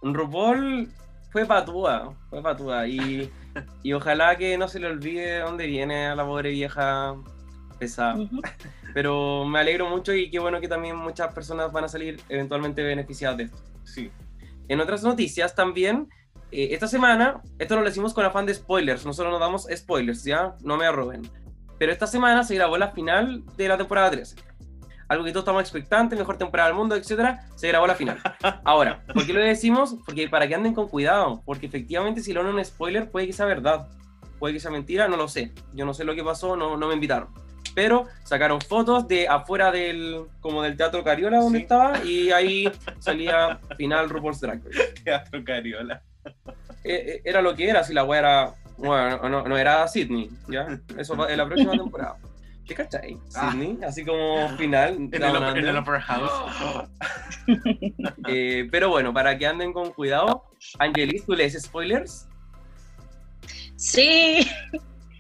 RuPaul 0.03 0.89
fue 1.31 1.45
patúa, 1.45 2.15
fue 2.31 2.43
patúa. 2.43 2.87
Y, 2.87 3.31
y 3.83 3.93
ojalá 3.93 4.37
que 4.37 4.57
no 4.57 4.69
se 4.69 4.81
le 4.81 4.87
olvide 4.87 5.27
de 5.27 5.39
dónde 5.41 5.67
viene 5.67 6.07
a 6.07 6.15
la 6.15 6.25
pobre 6.25 6.51
vieja 6.51 7.15
pesada. 7.79 8.17
Pero 8.95 9.45
me 9.45 9.59
alegro 9.59 9.89
mucho 9.89 10.15
y 10.15 10.31
qué 10.31 10.39
bueno 10.39 10.61
que 10.61 10.69
también 10.69 10.97
muchas 10.97 11.35
personas 11.35 11.71
van 11.73 11.85
a 11.85 11.89
salir 11.89 12.21
eventualmente 12.29 12.83
beneficiadas 12.83 13.37
de 13.37 13.45
esto. 13.45 13.59
Sí. 13.85 14.11
En 14.69 14.81
otras 14.81 15.03
noticias 15.03 15.55
también, 15.55 16.09
eh, 16.51 16.69
esta 16.73 16.89
semana, 16.89 17.43
esto 17.59 17.75
no 17.75 17.83
lo 17.83 17.89
decimos 17.89 18.15
con 18.15 18.25
afán 18.25 18.47
de 18.47 18.55
spoilers, 18.55 19.05
nosotros 19.05 19.33
no 19.33 19.39
damos 19.39 19.67
spoilers, 19.75 20.25
¿ya? 20.25 20.55
No 20.63 20.77
me 20.77 20.87
arroben. 20.87 21.23
Pero 21.79 21.93
esta 21.93 22.07
semana 22.07 22.43
se 22.45 22.55
grabó 22.55 22.77
la 22.79 22.91
final 22.93 23.45
de 23.57 23.69
la 23.69 23.77
temporada 23.77 24.11
13. 24.11 24.37
algo 25.09 25.25
que 25.25 25.31
todos 25.31 25.43
estamos 25.45 25.63
expectantes, 25.63 26.19
mejor 26.19 26.37
temporada 26.37 26.69
del 26.71 26.77
mundo, 26.79 26.97
etcétera, 26.97 27.47
se 27.55 27.69
grabó 27.69 27.87
la 27.87 27.95
final. 27.95 28.19
Ahora, 28.65 29.05
¿por 29.15 29.25
qué 29.27 29.33
lo 29.33 29.41
decimos? 29.41 29.95
Porque 30.05 30.29
para 30.29 30.49
que 30.49 30.55
anden 30.57 30.75
con 30.75 30.89
cuidado, 30.89 31.43
porque 31.45 31.67
efectivamente 31.67 32.21
si 32.23 32.33
lo 32.33 32.43
dan 32.43 32.55
un 32.55 32.65
spoiler 32.65 33.09
puede 33.11 33.27
que 33.29 33.33
sea 33.33 33.47
verdad, 33.47 33.87
puede 34.41 34.55
que 34.55 34.61
sea 34.61 34.71
mentira, 34.73 35.07
no 35.07 35.17
lo 35.17 35.29
sé. 35.29 35.53
Yo 35.75 35.85
no 35.87 35.95
sé 35.95 36.05
lo 36.05 36.15
que 36.15 36.25
pasó, 36.25 36.57
no, 36.57 36.77
no 36.77 36.89
me 36.89 36.95
invitaron. 36.95 37.29
Pero 37.75 38.07
sacaron 38.25 38.61
fotos 38.61 39.07
de 39.07 39.29
afuera 39.29 39.71
del, 39.71 40.25
como 40.41 40.63
del 40.63 40.77
Teatro 40.77 41.05
Cariola 41.05 41.39
donde 41.41 41.59
Sí. 41.59 41.63
estaba 41.65 42.03
y 42.05 42.31
ahí 42.33 42.73
salía 42.99 43.61
final 43.77 44.09
RuPaul's 44.09 44.41
Drag 44.41 44.61
Race. 44.65 44.95
Teatro 45.05 45.45
Cariola. 45.45 46.03
Eh, 46.25 46.33
eh, 46.85 47.21
era 47.25 47.43
lo 47.43 47.55
que 47.55 47.69
era, 47.69 47.85
si 47.85 47.93
la 47.95 48.03
wea 48.05 48.19
era. 48.19 48.55
Bueno, 48.79 49.29
no, 49.29 49.43
no 49.49 49.57
era 49.57 49.87
Sydney, 49.89 50.31
¿ya? 50.49 50.67
Eso 50.99 51.17
va 51.17 51.31
en 51.31 51.39
la 51.39 51.47
próxima 51.47 51.73
temporada. 51.73 52.17
¿Qué 52.67 52.75
cachai? 52.75 53.17
Ah. 53.35 53.51
Sydney, 53.53 53.79
así 53.87 54.05
como 54.05 54.49
final. 54.57 54.95
En 54.97 55.11
el, 55.15 55.21
Down 55.21 55.37
upper- 55.37 55.51
en 55.51 55.57
el 55.59 55.69
Under. 55.77 55.83
Upper 55.83 56.01
House. 56.01 56.89
Eh, 58.29 58.69
pero 58.73 58.89
bueno, 58.89 59.13
para 59.15 59.39
que 59.39 59.47
anden 59.47 59.73
con 59.73 59.93
cuidado, 59.93 60.45
Angelis, 60.81 61.25
¿tú 61.25 61.33
lees 61.35 61.61
spoilers? 61.63 62.27
Sí, 63.77 64.49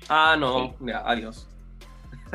Ah, 0.09 0.37
no, 0.39 0.75
ya, 0.81 1.03
adiós. 1.05 1.49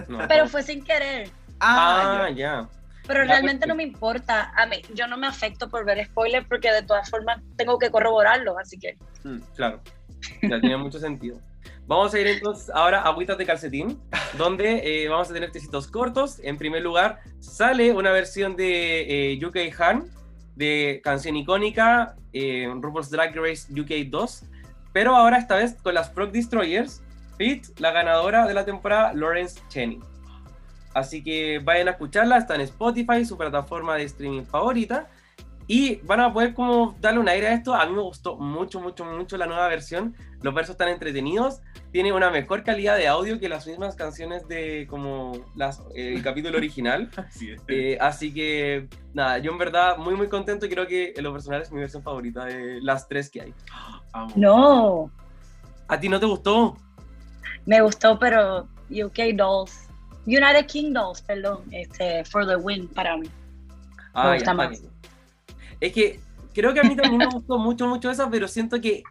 No. 0.08 0.20
pero 0.28 0.48
fue 0.48 0.64
sin 0.64 0.84
querer. 0.84 1.30
Ah, 1.60 2.24
Ah, 2.26 2.30
ya. 2.30 2.36
ya. 2.36 2.70
Pero 3.08 3.22
Ya, 3.24 3.32
realmente 3.32 3.60
pues, 3.66 3.68
no 3.70 3.76
me 3.76 3.84
importa. 3.84 4.54
A 4.56 4.66
mí, 4.66 4.82
yo 4.94 5.08
no 5.08 5.18
me 5.18 5.28
afecto 5.28 5.70
por 5.70 5.84
ver 5.86 6.06
spoilers 6.06 6.48
porque 6.48 6.72
de 6.72 6.84
todas 6.84 7.10
formas 7.10 7.42
tengo 7.58 7.78
que 7.80 7.90
corroborarlos, 7.90 8.56
así 8.62 8.78
que. 8.78 8.96
Mm, 9.24 9.40
claro, 9.56 9.82
ya 10.42 10.60
tiene 10.60 10.78
mucho 10.78 11.00
sentido. 11.00 11.38
Vamos 11.88 12.14
a 12.14 12.20
ir 12.20 12.28
entonces 12.28 12.70
ahora 12.74 13.02
a 13.02 13.10
Agüitas 13.10 13.38
de 13.38 13.46
Calcetín, 13.46 14.00
donde 14.38 14.82
eh, 15.04 15.10
vamos 15.10 15.30
a 15.30 15.34
tener 15.34 15.52
tecitos 15.52 15.88
cortos. 15.88 16.40
En 16.44 16.58
primer 16.58 16.82
lugar, 16.82 17.20
sale 17.40 17.94
una 17.94 18.12
versión 18.12 18.56
de 18.56 19.34
eh, 19.34 19.46
UK 19.46 19.58
Han, 19.80 20.06
de 20.56 21.02
canción 21.04 21.36
icónica, 21.36 22.16
eh, 22.34 22.70
Drag 23.10 23.36
Race 23.36 23.72
UK 23.74 24.10
2, 24.10 24.44
pero 24.94 25.16
ahora 25.16 25.38
esta 25.38 25.56
vez 25.56 25.76
con 25.82 25.94
las 25.94 26.12
Frog 26.14 26.32
Destroyers, 26.32 27.02
Fit, 27.38 27.68
la 27.80 27.92
ganadora 27.92 28.48
de 28.48 28.54
la 28.54 28.66
temporada, 28.66 29.14
Lawrence 29.14 29.60
Cheney. 29.70 30.00
Así 30.94 31.24
que 31.24 31.60
vayan 31.60 31.88
a 31.88 31.92
escucharla, 31.92 32.38
está 32.38 32.56
en 32.56 32.62
Spotify, 32.62 33.26
su 33.26 33.38
plataforma 33.38 33.96
de 33.96 34.04
streaming 34.04 34.44
favorita. 34.44 35.10
Y 35.68 35.96
van 35.98 36.20
a 36.20 36.34
poder 36.34 36.54
como 36.54 36.96
darle 37.00 37.20
un 37.20 37.30
aire 37.30 37.48
a 37.48 37.54
esto. 37.54 37.74
A 37.74 37.86
mí 37.86 37.94
me 37.94 38.02
gustó 38.02 38.38
mucho, 38.38 38.80
mucho, 38.80 39.06
mucho 39.06 39.38
la 39.38 39.46
nueva 39.46 39.68
versión. 39.68 40.16
Los 40.42 40.54
versos 40.54 40.74
están 40.74 40.90
entretenidos. 40.90 41.62
Tiene 41.92 42.12
una 42.14 42.30
mejor 42.30 42.64
calidad 42.64 42.98
de 42.98 43.08
audio 43.08 43.40
que 43.40 43.48
las 43.50 43.68
mismas 43.68 43.96
canciones 43.96 44.48
de 44.48 44.88
como 44.90 45.34
las, 45.56 45.80
eh, 45.96 46.14
el 46.16 46.24
capítulo 46.24 46.58
original. 46.58 47.10
Así 47.18 47.52
es. 47.52 47.62
Eh, 47.68 47.98
así 48.02 48.34
que 48.34 48.88
nada, 49.14 49.38
yo 49.38 49.52
en 49.52 49.58
verdad 49.58 49.98
muy 49.98 50.16
muy 50.16 50.28
contento 50.28 50.66
y 50.66 50.70
creo 50.70 50.88
que 50.88 51.14
en 51.16 51.24
lo 51.24 51.32
personal 51.32 51.62
es 51.62 51.72
mi 51.72 51.80
versión 51.80 52.04
favorita 52.04 52.46
de 52.46 52.82
las 52.82 53.08
tres 53.08 53.30
que 53.30 53.42
hay. 53.42 53.54
No, 54.36 55.10
¿A 55.88 56.00
ti 56.00 56.10
no 56.10 56.20
te 56.20 56.26
gustó? 56.26 56.76
me 57.66 57.82
gustó, 57.82 58.18
pero 58.18 58.68
UK 58.90 59.36
Dolls. 59.36 59.88
United 60.26 60.66
Kingdoms, 60.68 61.22
perdón, 61.22 61.64
este, 61.72 62.24
for 62.26 62.46
the 62.46 62.56
win 62.56 62.88
para 62.88 63.18
mí. 63.18 63.30
Ah, 64.14 64.34
gusta 64.34 64.52
ya, 64.52 64.54
más. 64.54 64.82
Es 65.82 65.92
que 65.92 66.20
creo 66.54 66.74
que 66.74 66.80
a 66.80 66.84
mí 66.84 66.96
también 66.96 67.18
me 67.18 67.26
gustó 67.26 67.58
mucho, 67.58 67.88
mucho 67.88 68.10
esa, 68.10 68.30
pero 68.30 68.48
siento 68.48 68.80
que 68.80 69.04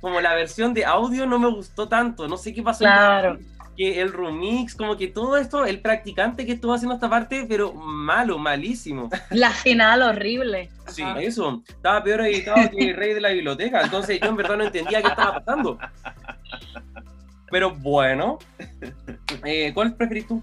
como 0.00 0.20
la 0.20 0.34
versión 0.34 0.74
de 0.74 0.84
audio 0.84 1.26
no 1.26 1.38
me 1.38 1.48
gustó 1.48 1.88
tanto. 1.88 2.26
No 2.26 2.36
sé 2.36 2.52
qué 2.52 2.62
pasó. 2.62 2.80
Claro. 2.80 3.38
Que 3.76 4.00
el 4.00 4.12
remix, 4.12 4.74
como 4.74 4.96
que 4.96 5.08
todo 5.08 5.36
esto, 5.36 5.64
el 5.64 5.80
practicante 5.80 6.46
que 6.46 6.52
estuvo 6.52 6.72
haciendo 6.72 6.94
esta 6.94 7.10
parte, 7.10 7.44
pero 7.48 7.72
malo, 7.72 8.38
malísimo. 8.38 9.10
La 9.30 9.50
final 9.50 10.02
horrible. 10.02 10.70
Sí. 10.88 11.02
Ajá. 11.02 11.20
Eso, 11.20 11.62
estaba 11.66 12.02
peor 12.02 12.20
editado 12.22 12.70
que 12.70 12.90
el 12.90 12.96
rey 12.96 13.14
de 13.14 13.20
la 13.20 13.30
biblioteca. 13.30 13.82
Entonces 13.82 14.20
yo 14.20 14.28
en 14.28 14.36
verdad 14.36 14.56
no 14.56 14.64
entendía 14.64 15.02
qué 15.02 15.08
estaba 15.08 15.42
pasando. 15.42 15.78
Pero 17.50 17.74
bueno, 17.74 18.38
eh, 19.44 19.72
¿cuál 19.74 19.94
preferís 19.94 20.26
tú? 20.28 20.42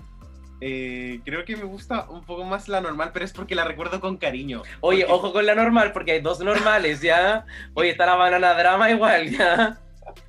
Eh, 0.64 1.20
creo 1.26 1.44
que 1.44 1.58
me 1.58 1.64
gusta 1.64 2.08
un 2.10 2.24
poco 2.24 2.44
más 2.46 2.68
la 2.68 2.82
normal, 2.82 3.10
pero 3.14 3.26
es 3.26 3.34
porque 3.34 3.56
la 3.56 3.64
recuerdo 3.64 4.00
con 4.00 4.18
cariño. 4.18 4.62
Oye, 4.82 5.02
Porque- 5.02 5.14
ojo 5.14 5.34
con 5.34 5.46
la 5.46 5.56
normal, 5.56 5.92
porque 5.92 6.12
hay 6.14 6.22
dos 6.22 6.40
normales, 6.40 7.02
¿ya? 7.02 7.46
Oye, 7.74 7.90
está 7.90 8.06
la 8.06 8.16
banana 8.16 8.54
drama 8.54 8.90
igual, 8.92 9.30
¿ya? 9.32 9.80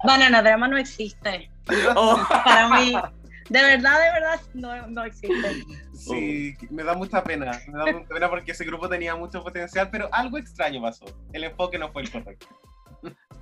Banana 0.04 0.42
Drama 0.42 0.68
no 0.68 0.76
existe. 0.78 1.50
Oh. 1.96 2.18
Para 2.28 2.68
mí, 2.70 2.92
de 3.48 3.62
verdad, 3.62 3.98
de 4.00 4.12
verdad, 4.12 4.40
no, 4.54 4.86
no 4.88 5.04
existe. 5.04 5.64
Sí, 5.92 6.56
me 6.70 6.82
da 6.84 6.94
mucha 6.94 7.22
pena. 7.22 7.60
Me 7.68 7.78
da 7.78 7.92
mucha 7.98 8.08
pena 8.08 8.30
porque 8.30 8.52
ese 8.52 8.64
grupo 8.64 8.88
tenía 8.88 9.14
mucho 9.16 9.42
potencial, 9.42 9.88
pero 9.90 10.08
algo 10.12 10.38
extraño 10.38 10.80
pasó. 10.82 11.04
El 11.32 11.44
enfoque 11.44 11.78
no 11.78 11.90
fue 11.92 12.02
el 12.02 12.10
correcto. 12.10 12.46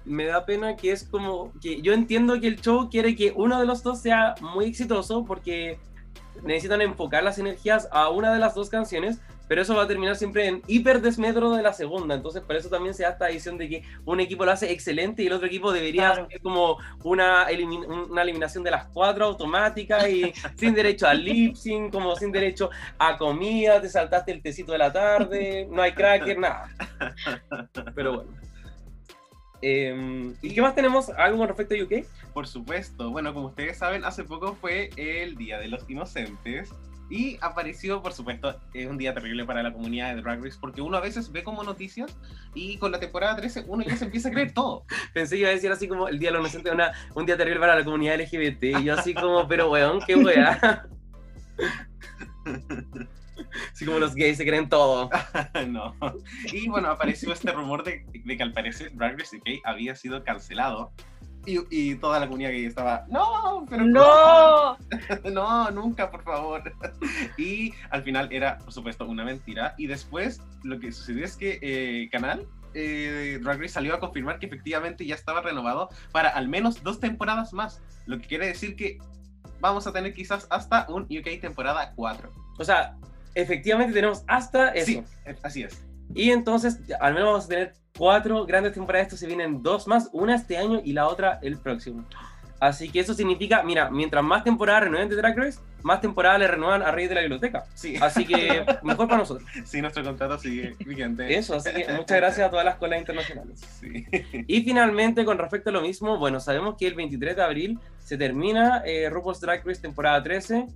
me 0.04 0.24
da 0.24 0.44
pena 0.46 0.76
que 0.76 0.92
es 0.92 1.04
como 1.04 1.52
que 1.60 1.82
yo 1.82 1.92
entiendo 1.92 2.40
que 2.40 2.46
el 2.48 2.60
show 2.60 2.88
quiere 2.90 3.14
que 3.14 3.32
uno 3.36 3.60
de 3.60 3.66
los 3.66 3.82
dos 3.82 4.00
sea 4.00 4.34
muy 4.40 4.64
exitoso 4.66 5.24
porque 5.24 5.78
necesitan 6.42 6.80
enfocar 6.82 7.22
las 7.22 7.38
energías 7.38 7.88
a 7.92 8.08
una 8.10 8.32
de 8.32 8.38
las 8.38 8.54
dos 8.54 8.68
canciones, 8.70 9.20
pero 9.48 9.62
eso 9.62 9.74
va 9.74 9.82
a 9.82 9.86
terminar 9.88 10.14
siempre 10.14 10.46
en 10.46 10.62
hiper 10.68 11.00
desmedro 11.00 11.50
de 11.52 11.62
la 11.62 11.72
segunda. 11.72 12.14
Entonces, 12.14 12.40
por 12.42 12.54
eso 12.54 12.68
también 12.68 12.94
se 12.94 13.02
da 13.02 13.10
esta 13.10 13.28
edición 13.30 13.58
de 13.58 13.68
que 13.68 13.82
un 14.04 14.20
equipo 14.20 14.44
lo 14.44 14.52
hace 14.52 14.70
excelente 14.70 15.24
y 15.24 15.26
el 15.26 15.32
otro 15.32 15.48
equipo 15.48 15.72
debería 15.72 16.06
Claro. 16.12 16.26
hacer 16.26 16.40
como 16.40 16.78
una, 17.02 17.48
elimin- 17.48 17.84
una 18.10 18.22
eliminación 18.22 18.62
de 18.62 18.70
las 18.70 18.86
cuatro 18.86 19.24
automáticas 19.24 20.08
y 20.08 20.32
sin 20.56 20.72
derecho 20.72 21.08
a 21.08 21.14
lip 21.14 21.56
sync, 21.56 21.92
como 21.92 22.14
sin 22.14 22.30
derecho 22.30 22.70
a 22.96 23.16
comida, 23.18 23.80
te 23.80 23.88
saltaste 23.88 24.30
el 24.30 24.40
tecito 24.40 24.70
de 24.70 24.78
la 24.78 24.92
tarde, 24.92 25.66
no 25.68 25.82
hay 25.82 25.92
cracker, 25.92 26.38
nada. 26.38 26.68
Pero 27.94 28.14
bueno. 28.18 28.30
Em, 29.62 30.34
¿Y 30.42 30.54
qué 30.54 30.62
más 30.62 30.74
tenemos? 30.74 31.10
¿Algo 31.10 31.38
con 31.38 31.48
respecto 31.48 31.74
a 31.74 31.82
UK? 31.82 32.06
Por 32.32 32.46
supuesto. 32.46 33.10
Bueno, 33.10 33.34
como 33.34 33.48
ustedes 33.48 33.78
saben, 33.78 34.04
hace 34.04 34.24
poco 34.24 34.54
fue 34.54 34.90
el 34.96 35.36
Día 35.36 35.58
de 35.58 35.68
los 35.68 35.88
Inocentes. 35.88 36.70
Y 37.10 37.38
apareció, 37.40 38.02
por 38.02 38.12
supuesto, 38.12 38.56
es 38.72 38.86
un 38.86 38.96
día 38.96 39.12
terrible 39.12 39.44
para 39.44 39.64
la 39.64 39.72
comunidad 39.72 40.14
de 40.14 40.22
Drag 40.22 40.44
Race 40.44 40.56
porque 40.60 40.80
uno 40.80 40.96
a 40.96 41.00
veces 41.00 41.32
ve 41.32 41.42
como 41.42 41.64
noticias 41.64 42.16
y 42.54 42.76
con 42.78 42.92
la 42.92 43.00
temporada 43.00 43.34
13 43.34 43.64
uno 43.66 43.82
ya 43.82 43.96
se 43.96 44.04
empieza 44.04 44.28
a 44.28 44.32
creer 44.32 44.54
todo. 44.54 44.84
Pensé 45.12 45.34
que 45.34 45.40
iba 45.40 45.50
a 45.50 45.52
decir 45.52 45.72
así 45.72 45.88
como 45.88 46.06
el 46.06 46.20
Día 46.20 46.28
de 46.30 46.34
los 46.34 46.42
Inocentes, 46.42 46.72
una, 46.72 46.92
un 47.16 47.26
día 47.26 47.36
terrible 47.36 47.58
para 47.58 47.74
la 47.74 47.84
comunidad 47.84 48.20
LGBT. 48.20 48.62
Y 48.62 48.84
yo 48.84 48.94
así 48.94 49.12
como, 49.12 49.48
pero 49.48 49.72
weón, 49.72 50.00
qué 50.06 50.14
weá. 50.14 50.86
Así 53.72 53.84
como 53.84 53.98
los 53.98 54.14
gays 54.14 54.36
se 54.36 54.44
creen 54.44 54.68
todo. 54.68 55.10
no. 55.68 55.94
Y 56.52 56.68
bueno, 56.68 56.90
apareció 56.90 57.32
este 57.32 57.52
rumor 57.52 57.84
de, 57.84 58.04
de 58.12 58.36
que 58.36 58.42
al 58.42 58.52
parecer 58.52 58.94
Drag 58.94 59.18
Race 59.18 59.36
UK 59.36 59.60
había 59.64 59.94
sido 59.94 60.22
cancelado. 60.24 60.92
Y, 61.46 61.58
y 61.70 61.94
toda 61.94 62.20
la 62.20 62.26
comunidad 62.26 62.50
gay 62.50 62.66
estaba, 62.66 63.06
no, 63.08 63.64
pero 63.68 63.84
No, 63.86 64.76
no, 65.32 65.70
nunca, 65.70 66.10
por 66.10 66.22
favor. 66.22 66.62
Y 67.38 67.72
al 67.90 68.02
final 68.02 68.28
era, 68.30 68.58
por 68.58 68.72
supuesto, 68.72 69.06
una 69.06 69.24
mentira. 69.24 69.74
Y 69.78 69.86
después 69.86 70.42
lo 70.62 70.78
que 70.78 70.92
sucedió 70.92 71.24
es 71.24 71.36
que 71.36 71.58
eh, 71.62 72.10
Canal 72.10 72.46
eh, 72.74 73.38
Drag 73.42 73.58
Race 73.58 73.72
salió 73.72 73.94
a 73.94 74.00
confirmar 74.00 74.38
que 74.38 74.46
efectivamente 74.46 75.06
ya 75.06 75.14
estaba 75.14 75.40
renovado 75.40 75.88
para 76.12 76.28
al 76.28 76.48
menos 76.48 76.82
dos 76.82 77.00
temporadas 77.00 77.52
más. 77.52 77.82
Lo 78.06 78.18
que 78.18 78.26
quiere 78.26 78.46
decir 78.46 78.76
que 78.76 78.98
vamos 79.60 79.86
a 79.86 79.92
tener 79.92 80.12
quizás 80.12 80.46
hasta 80.50 80.86
un 80.88 81.04
UK 81.04 81.40
temporada 81.40 81.92
4. 81.94 82.32
O 82.58 82.64
sea, 82.64 82.96
efectivamente 83.34 83.92
tenemos 83.92 84.24
hasta 84.26 84.70
eso. 84.70 84.86
Sí, 84.86 85.02
así 85.42 85.62
es. 85.62 85.84
Y 86.14 86.30
entonces, 86.30 86.80
al 87.00 87.14
menos 87.14 87.28
vamos 87.28 87.44
a 87.44 87.48
tener 87.48 87.74
cuatro 87.96 88.44
grandes 88.46 88.72
temporadas. 88.72 89.08
Esto 89.08 89.16
se 89.16 89.26
vienen 89.26 89.62
dos 89.62 89.86
más, 89.86 90.08
una 90.12 90.34
este 90.34 90.56
año 90.56 90.80
y 90.84 90.92
la 90.92 91.06
otra 91.06 91.38
el 91.42 91.58
próximo. 91.58 92.04
Así 92.60 92.90
que 92.90 93.00
eso 93.00 93.14
significa, 93.14 93.62
mira, 93.62 93.90
mientras 93.90 94.22
más 94.22 94.44
temporadas 94.44 94.84
renueven 94.84 95.08
de 95.08 95.16
Drag 95.16 95.36
Race, 95.36 95.58
más 95.82 96.02
temporadas 96.02 96.40
le 96.40 96.46
renuevan 96.46 96.82
a 96.82 96.90
Reyes 96.90 97.08
de 97.08 97.14
la 97.14 97.20
Biblioteca. 97.22 97.64
Sí, 97.74 97.96
Así 97.98 98.26
que 98.26 98.66
mejor 98.82 99.06
para 99.08 99.18
nosotros. 99.20 99.48
sí 99.64 99.80
nuestro 99.80 100.04
contrato 100.04 100.38
sigue 100.38 100.76
vigente. 100.84 101.34
Eso, 101.34 101.54
así 101.54 101.70
que 101.72 101.90
muchas 101.94 102.18
gracias 102.18 102.46
a 102.46 102.50
todas 102.50 102.66
las 102.66 102.76
colas 102.76 102.98
internacionales. 102.98 103.60
Sí. 103.80 104.04
Y 104.46 104.62
finalmente, 104.62 105.24
con 105.24 105.38
respecto 105.38 105.70
a 105.70 105.72
lo 105.72 105.80
mismo, 105.80 106.18
bueno, 106.18 106.38
sabemos 106.38 106.76
que 106.76 106.86
el 106.86 106.94
23 106.94 107.36
de 107.36 107.42
abril 107.42 107.78
se 107.98 108.18
termina 108.18 108.82
eh, 108.84 109.08
RuPaul's 109.08 109.40
Drag 109.40 109.66
Race 109.66 109.80
temporada 109.80 110.22
13. 110.22 110.66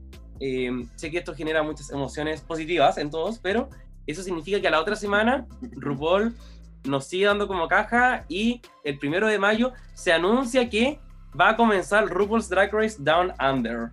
Eh, 0.41 0.87
sé 0.97 1.11
que 1.11 1.19
esto 1.19 1.35
genera 1.35 1.62
muchas 1.62 1.91
emociones 1.91 2.41
positivas 2.41 2.99
en 2.99 3.11
todos, 3.11 3.38
pero 3.38 3.69
eso 4.07 4.23
significa 4.23 4.61
que 4.61 4.69
a 4.69 4.71
la 4.71 4.81
otra 4.81 4.97
semana 4.97 5.47
RuPaul 5.73 6.35
nos 6.85 7.07
sigue 7.07 7.26
dando 7.26 7.49
como 7.49 7.69
caja 7.69 8.25
y 8.29 8.61
el 8.83 8.99
primero 8.99 9.26
de 9.26 9.38
mayo 9.38 9.73
se 9.95 10.12
anuncia 10.12 10.69
que 10.69 10.99
va 11.38 11.50
a 11.50 11.57
comenzar 11.57 12.07
RuPaul's 12.07 12.49
Drag 12.49 12.73
Race 12.73 12.97
Down 12.99 13.33
Under 13.41 13.91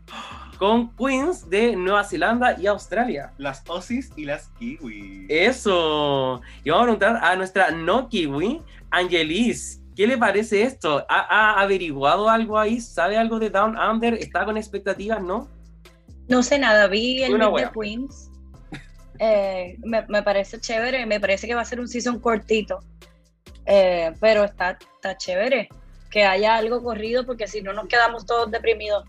con 0.62 0.96
queens 0.96 1.50
de 1.50 1.76
Nueva 1.76 2.04
Zelanda 2.04 2.56
y 2.60 2.68
Australia. 2.68 3.34
Las 3.40 3.68
Aussies 3.68 4.12
y 4.16 4.26
las 4.26 4.50
Kiwi. 4.60 5.26
Eso. 5.28 6.40
Y 6.64 6.70
vamos 6.70 6.84
a 6.84 6.86
preguntar 6.86 7.20
a 7.24 7.36
nuestra 7.36 7.72
no 7.72 8.08
kiwi, 8.08 8.62
Angelis. 8.92 9.82
¿Qué 9.96 10.06
le 10.06 10.20
parece 10.20 10.62
esto? 10.62 11.04
¿Ha, 11.10 11.20
ha 11.20 11.62
averiguado 11.62 12.30
algo 12.30 12.60
ahí? 12.60 12.80
¿Sabe 12.80 13.18
algo 13.18 13.40
de 13.40 13.50
Down 13.50 13.76
Under? 13.76 14.14
¿Está 14.14 14.46
con 14.46 14.56
expectativas, 14.56 15.24
no? 15.24 15.50
No 16.32 16.42
sé 16.44 16.58
nada. 16.58 16.88
Vi 16.88 17.24
el 17.24 17.36
wea. 17.36 17.72
Queens. 17.72 18.30
Eh, 19.20 19.78
me, 19.84 20.04
me 20.08 20.24
parece 20.24 20.60
chévere, 20.60 21.06
me 21.06 21.20
parece 21.20 21.46
que 21.46 21.54
va 21.54 21.62
a 21.62 21.66
ser 21.66 21.80
un 21.80 21.88
season 21.88 22.20
cortito, 22.20 22.80
Eh, 23.68 24.12
pero 24.20 24.44
está, 24.44 24.80
está 24.96 25.16
chévere 25.16 25.70
que 26.10 26.24
haya 26.26 26.56
algo 26.56 26.82
corrido 26.82 27.26
porque 27.26 27.46
si 27.48 27.62
no 27.62 27.72
nos 27.74 27.88
quedamos 27.88 28.26
todos 28.26 28.50
deprimidos. 28.50 29.06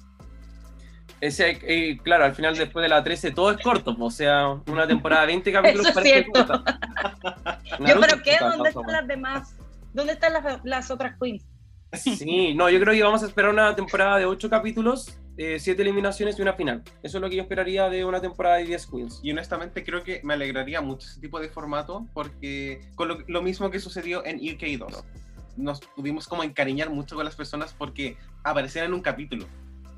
Ese, 1.21 1.59
eh, 1.63 1.99
claro, 2.03 2.25
al 2.25 2.35
final 2.35 2.57
después 2.57 2.83
de 2.83 2.89
la 2.91 3.03
13 3.03 3.31
todo 3.31 3.53
es 3.53 3.59
corto, 3.63 3.97
o 3.99 4.11
sea, 4.11 4.49
una 4.67 4.87
temporada 4.87 5.23
de 5.23 5.29
20 5.29 5.53
capítulos 5.59 5.87
Eso 5.87 6.01
es 6.01 6.05
cierto. 6.05 6.47
corta. 6.47 6.81
Yo, 7.79 8.01
pero 8.01 8.23
¿qué? 8.23 8.37
¿Dónde 8.41 8.69
están 8.69 8.93
las 8.93 9.07
demás? 9.07 9.57
¿Dónde 9.95 10.13
están 10.13 10.33
las, 10.35 10.65
las 10.65 10.91
otras 10.91 11.17
queens? 11.21 11.45
Sí, 11.93 12.55
no, 12.55 12.71
yo 12.71 12.81
creo 12.81 12.95
que 12.95 13.03
vamos 13.03 13.23
a 13.23 13.27
esperar 13.27 13.51
una 13.51 13.75
temporada 13.77 14.17
de 14.19 14.25
8 14.25 14.49
capítulos, 14.49 15.19
7 15.37 15.81
eliminaciones 15.83 16.39
y 16.39 16.43
una 16.43 16.53
final. 16.53 16.83
Eso 17.03 17.19
es 17.19 17.23
lo 17.23 17.29
que 17.29 17.37
yo 17.37 17.43
esperaría 17.43 17.89
de 17.89 18.05
una 18.05 18.21
temporada 18.21 18.57
de 18.57 18.65
10 18.65 18.87
Queens. 18.87 19.21
Y 19.23 19.31
honestamente 19.31 19.85
creo 19.85 20.03
que 20.03 20.21
me 20.23 20.35
alegraría 20.35 20.81
mucho 20.81 21.09
ese 21.09 21.21
tipo 21.21 21.41
de 21.41 21.49
formato 21.49 22.07
porque 22.13 22.81
con 22.95 23.09
lo, 23.09 23.19
lo 23.27 23.43
mismo 23.43 23.71
que 23.71 23.81
sucedió 23.81 24.25
en 24.25 24.39
UK2, 24.41 25.05
nos 25.57 25.81
pudimos 25.81 26.27
como 26.27 26.43
encariñar 26.43 26.91
mucho 26.91 27.17
con 27.17 27.25
las 27.25 27.37
personas 27.37 27.75
porque 27.77 28.17
aparecían 28.43 28.87
en 28.87 28.95
un 28.95 29.01
capítulo. 29.01 29.47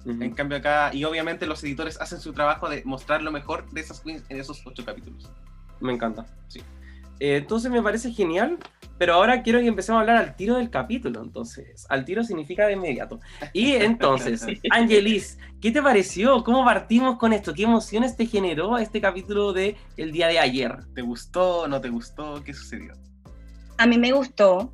En 0.07 0.35
cambio 0.35 0.59
acá, 0.59 0.91
y 0.93 1.05
obviamente 1.05 1.47
los 1.47 1.65
editores 1.65 1.99
hacen 1.99 2.21
su 2.21 2.35
trabajo 2.35 2.69
de 2.69 2.83
mostrar 2.85 3.23
lo 3.23 3.33
mejor 3.33 3.71
de 3.71 3.81
esas 3.81 4.01
queens 4.01 4.23
en 4.29 4.39
esos 4.39 4.63
ocho 4.67 4.85
capítulos. 4.85 5.31
Me 5.81 5.95
encanta. 5.95 6.27
Sí. 6.49 6.61
Eh, 7.21 7.37
entonces 7.37 7.71
me 7.71 7.81
parece 7.83 8.13
genial, 8.13 8.59
pero 8.99 9.15
ahora 9.15 9.43
quiero 9.43 9.61
que 9.61 9.67
empecemos 9.67 9.99
a 9.99 10.01
hablar 10.03 10.17
al 10.17 10.37
tiro 10.37 10.57
del 10.57 10.71
capítulo. 10.71 11.23
Entonces, 11.23 11.87
al 11.89 12.05
tiro 12.05 12.23
significa 12.25 12.67
de 12.67 12.75
inmediato. 12.75 13.21
Y 13.53 13.73
entonces, 13.77 14.47
Angelis, 14.71 15.39
¿qué 15.61 15.71
te 15.71 15.83
pareció? 15.83 16.43
¿Cómo 16.45 16.65
partimos 16.65 17.17
con 17.19 17.33
esto? 17.33 17.55
¿Qué 17.55 17.65
emociones 17.65 18.17
te 18.17 18.27
generó 18.27 18.79
este 18.79 19.01
capítulo 19.01 19.53
de 19.53 19.77
el 19.97 20.13
día 20.13 20.29
de 20.29 20.39
ayer? 20.39 20.77
¿Te 20.95 21.03
gustó? 21.03 21.67
¿No 21.69 21.81
te 21.81 21.89
gustó? 21.89 22.43
¿Qué 22.45 22.53
sucedió? 22.55 22.95
A 23.79 23.87
mí 23.87 23.99
me 23.99 24.13
gustó, 24.13 24.73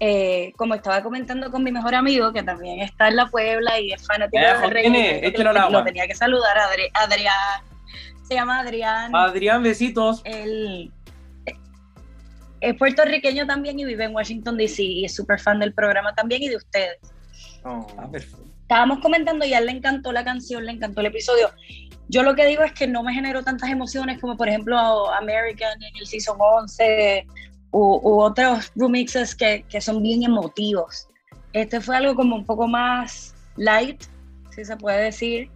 eh, 0.00 0.52
como 0.56 0.74
estaba 0.74 1.02
comentando 1.02 1.50
con 1.50 1.62
mi 1.62 1.72
mejor 1.72 1.94
amigo, 1.94 2.32
que 2.32 2.42
también 2.42 2.80
está 2.80 3.08
en 3.08 3.16
la 3.16 3.26
Puebla 3.28 3.80
y 3.80 3.92
es 3.92 4.06
fanático 4.06 4.36
Eh, 4.38 5.20
de 5.22 5.32
creo 5.32 5.52
que 5.52 5.58
lo, 5.58 5.60
agua. 5.64 5.78
lo 5.78 5.84
tenía 5.84 6.06
que 6.06 6.14
saludar, 6.14 6.56
Adri- 6.58 6.90
Adrián, 6.92 7.62
se 8.26 8.34
llama 8.34 8.60
Adrián, 8.60 9.14
Adrián, 9.14 9.62
besitos. 9.62 10.20
él 10.24 10.90
eh, 10.90 11.01
es 12.62 12.74
puertorriqueño 12.76 13.46
también 13.46 13.78
y 13.78 13.84
vive 13.84 14.04
en 14.04 14.14
Washington, 14.14 14.56
D.C. 14.56 14.82
y 14.82 15.04
es 15.04 15.14
súper 15.14 15.38
fan 15.40 15.58
del 15.58 15.74
programa 15.74 16.14
también 16.14 16.42
y 16.42 16.48
de 16.48 16.56
ustedes. 16.56 16.98
Oh. 17.64 17.86
Ah, 17.98 18.08
perfecto. 18.10 18.44
estábamos 18.62 19.00
comentando 19.00 19.44
y 19.44 19.52
a 19.54 19.58
él 19.58 19.66
le 19.66 19.72
encantó 19.72 20.12
la 20.12 20.24
canción, 20.24 20.64
le 20.64 20.72
encantó 20.72 21.00
el 21.00 21.06
episodio. 21.08 21.50
Yo 22.08 22.22
lo 22.22 22.34
que 22.34 22.46
digo 22.46 22.62
es 22.62 22.72
que 22.72 22.86
no 22.86 23.02
me 23.02 23.12
generó 23.14 23.42
tantas 23.42 23.70
emociones 23.70 24.20
como 24.20 24.36
por 24.36 24.48
ejemplo 24.48 24.76
American 25.14 25.82
en 25.82 25.96
el 25.96 26.06
Season 26.06 26.36
11 26.38 27.26
u, 27.70 27.78
u 28.02 28.20
otros 28.20 28.70
remixes 28.76 29.34
que, 29.34 29.64
que 29.68 29.80
son 29.80 30.02
bien 30.02 30.22
emotivos. 30.22 31.08
Este 31.52 31.80
fue 31.80 31.96
algo 31.96 32.14
como 32.14 32.36
un 32.36 32.44
poco 32.46 32.66
más 32.66 33.34
light, 33.56 34.02
si 34.54 34.64
se 34.64 34.76
puede 34.76 35.04
decir. 35.04 35.50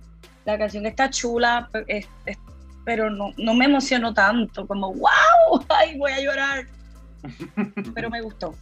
La 0.44 0.56
canción 0.58 0.86
está 0.86 1.08
chula, 1.10 1.68
es- 1.88 2.08
es- 2.26 2.38
pero 2.84 3.10
no, 3.10 3.30
no 3.36 3.52
me 3.54 3.64
emocionó 3.64 4.14
tanto, 4.14 4.66
como 4.66 4.92
wow, 4.94 5.64
ay, 5.70 5.98
voy 5.98 6.12
a 6.12 6.20
llorar. 6.20 6.66
Pero 7.95 8.11
me 8.11 8.21
gustó. 8.23 8.54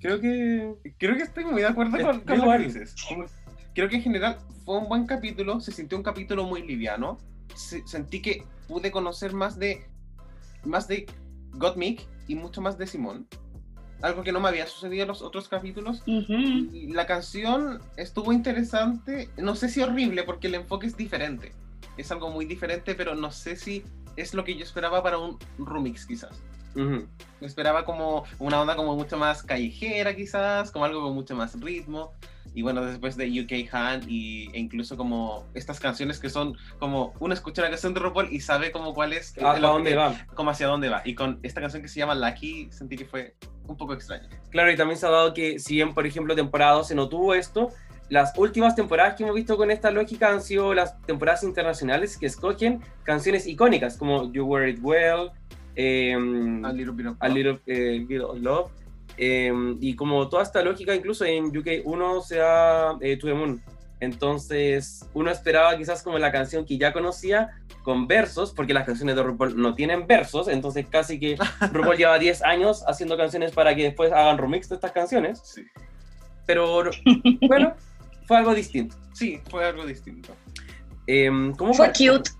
Creo 0.00 0.20
que 0.20 0.74
Creo 0.98 1.16
que 1.16 1.22
estoy 1.22 1.44
muy 1.44 1.62
de 1.62 1.68
acuerdo 1.68 1.92
con, 1.98 2.20
con 2.20 2.38
lo 2.38 2.44
que 2.58 2.58
dices. 2.64 2.94
Creo 3.74 3.88
que 3.88 3.96
en 3.96 4.02
general 4.02 4.38
fue 4.64 4.78
un 4.78 4.88
buen 4.88 5.06
capítulo, 5.06 5.60
se 5.60 5.72
sintió 5.72 5.96
un 5.98 6.04
capítulo 6.04 6.44
muy 6.44 6.62
liviano. 6.66 7.18
Se- 7.54 7.86
sentí 7.86 8.20
que 8.22 8.44
pude 8.68 8.90
conocer 8.90 9.32
más 9.32 9.58
de 9.58 9.86
más 10.64 10.88
de 10.88 11.06
Gottmik 11.52 12.02
y 12.28 12.34
mucho 12.34 12.60
más 12.60 12.76
de 12.78 12.86
Simón. 12.86 13.26
Algo 14.02 14.22
que 14.22 14.32
no 14.32 14.40
me 14.40 14.48
había 14.48 14.66
sucedido 14.66 15.02
en 15.02 15.08
los 15.08 15.22
otros 15.22 15.48
capítulos. 15.48 16.02
Ujú. 16.06 16.32
Y 16.32 16.92
la 16.92 17.06
canción 17.06 17.80
estuvo 17.96 18.32
interesante, 18.32 19.30
no 19.38 19.54
sé 19.54 19.68
si 19.68 19.80
horrible 19.80 20.22
porque 20.24 20.48
el 20.48 20.54
enfoque 20.56 20.86
es 20.86 20.96
diferente. 20.96 21.52
Es 21.96 22.10
algo 22.12 22.30
muy 22.30 22.44
diferente, 22.44 22.94
pero 22.94 23.14
no 23.14 23.30
sé 23.32 23.56
si 23.56 23.82
es 24.16 24.34
lo 24.34 24.44
que 24.44 24.54
yo 24.56 24.64
esperaba 24.64 25.02
para 25.02 25.18
un 25.18 25.38
remix 25.58 26.04
quizás. 26.06 26.42
Ujú. 26.76 27.06
Me 27.40 27.46
esperaba 27.46 27.84
como 27.84 28.24
una 28.38 28.60
onda 28.60 28.76
como 28.76 28.94
mucho 28.94 29.16
más 29.18 29.42
callejera 29.42 30.14
quizás, 30.14 30.70
como 30.70 30.84
algo 30.84 31.02
con 31.02 31.14
mucho 31.14 31.34
más 31.34 31.58
ritmo. 31.60 32.12
Y 32.54 32.62
bueno, 32.62 32.82
después 32.84 33.16
de 33.18 33.26
UK 33.42 33.68
Han 33.74 34.02
y, 34.08 34.48
e 34.54 34.58
incluso 34.58 34.96
como 34.96 35.44
estas 35.52 35.78
canciones 35.78 36.18
que 36.18 36.30
son 36.30 36.56
como 36.78 37.12
uno 37.20 37.34
escucha 37.34 37.60
la 37.60 37.68
canción 37.68 37.92
de 37.92 38.00
RuPaul 38.00 38.32
y 38.32 38.40
sabe 38.40 38.70
como 38.72 38.94
cuál 38.94 39.12
es, 39.12 39.36
¿A 39.38 39.56
eh, 39.56 39.60
lo 39.60 39.68
dónde 39.72 39.90
que- 39.90 39.96
va? 39.96 40.14
como 40.34 40.50
hacia 40.50 40.66
dónde 40.66 40.88
va. 40.88 41.02
Y 41.04 41.14
con 41.14 41.38
esta 41.42 41.60
canción 41.60 41.82
que 41.82 41.88
se 41.88 41.98
llama 42.00 42.14
Lucky 42.14 42.68
sentí 42.72 42.96
que 42.96 43.04
fue 43.04 43.34
un 43.66 43.76
poco 43.76 43.92
extraño. 43.92 44.28
Claro, 44.50 44.70
y 44.72 44.76
también 44.76 44.98
se 44.98 45.06
ha 45.06 45.10
dado 45.10 45.34
que, 45.34 45.58
si 45.58 45.74
bien, 45.74 45.92
por 45.92 46.06
ejemplo, 46.06 46.34
temporada 46.34 46.72
12 46.72 46.94
no 46.94 47.10
tuvo 47.10 47.34
esto, 47.34 47.68
las 48.08 48.32
últimas 48.38 48.74
temporadas 48.74 49.16
que 49.16 49.24
hemos 49.24 49.34
visto 49.34 49.56
con 49.58 49.70
esta 49.70 49.90
lógica 49.90 50.30
han 50.30 50.40
sido 50.40 50.72
las 50.72 50.98
temporadas 51.02 51.42
internacionales 51.42 52.16
que 52.16 52.24
escogen 52.26 52.80
canciones 53.02 53.46
icónicas, 53.46 53.98
como 53.98 54.32
You 54.32 54.44
Wear 54.46 54.68
It 54.68 54.78
Well, 54.80 55.30
em, 55.76 56.64
A 56.64 56.72
Little 56.72 56.92
Bit 56.94 57.06
of 57.06 57.16
A 57.20 57.28
Love. 57.28 57.34
Little, 57.38 57.60
eh, 57.66 58.04
Bit 58.06 58.20
of 58.22 58.38
Love, 58.40 58.70
em, 59.18 59.76
y 59.80 59.94
como 59.94 60.28
toda 60.28 60.42
esta 60.42 60.62
lógica, 60.62 60.94
incluso 60.94 61.24
en 61.24 61.56
UK 61.56 61.82
1 61.84 62.20
se 62.22 62.36
da 62.38 62.96
eh, 63.00 63.16
To 63.16 63.26
The 63.28 63.34
Moon. 63.34 63.62
Entonces, 64.00 65.08
uno 65.14 65.30
esperaba 65.30 65.76
quizás 65.78 66.02
como 66.02 66.18
la 66.18 66.30
canción 66.30 66.66
que 66.66 66.76
ya 66.76 66.92
conocía 66.92 67.50
con 67.82 68.06
versos, 68.06 68.52
porque 68.52 68.74
las 68.74 68.84
canciones 68.84 69.16
de 69.16 69.22
RuPaul 69.22 69.56
no 69.56 69.74
tienen 69.74 70.06
versos, 70.06 70.48
entonces 70.48 70.86
casi 70.90 71.18
que 71.18 71.36
RuPaul 71.72 71.96
lleva 71.96 72.18
10 72.18 72.42
años 72.42 72.84
haciendo 72.86 73.16
canciones 73.16 73.52
para 73.52 73.74
que 73.74 73.84
después 73.84 74.12
hagan 74.12 74.36
remix 74.38 74.68
de 74.68 74.74
estas 74.74 74.92
canciones. 74.92 75.40
Sí. 75.44 75.62
Pero 76.46 76.90
bueno, 77.48 77.74
fue 78.26 78.36
algo 78.36 78.54
distinto. 78.54 78.96
sí, 79.14 79.40
fue 79.50 79.64
algo 79.64 79.86
distinto. 79.86 80.34
Em, 81.06 81.54
¿cómo 81.54 81.72
Fue 81.72 81.86
partió? 81.86 82.16
cute. 82.18 82.30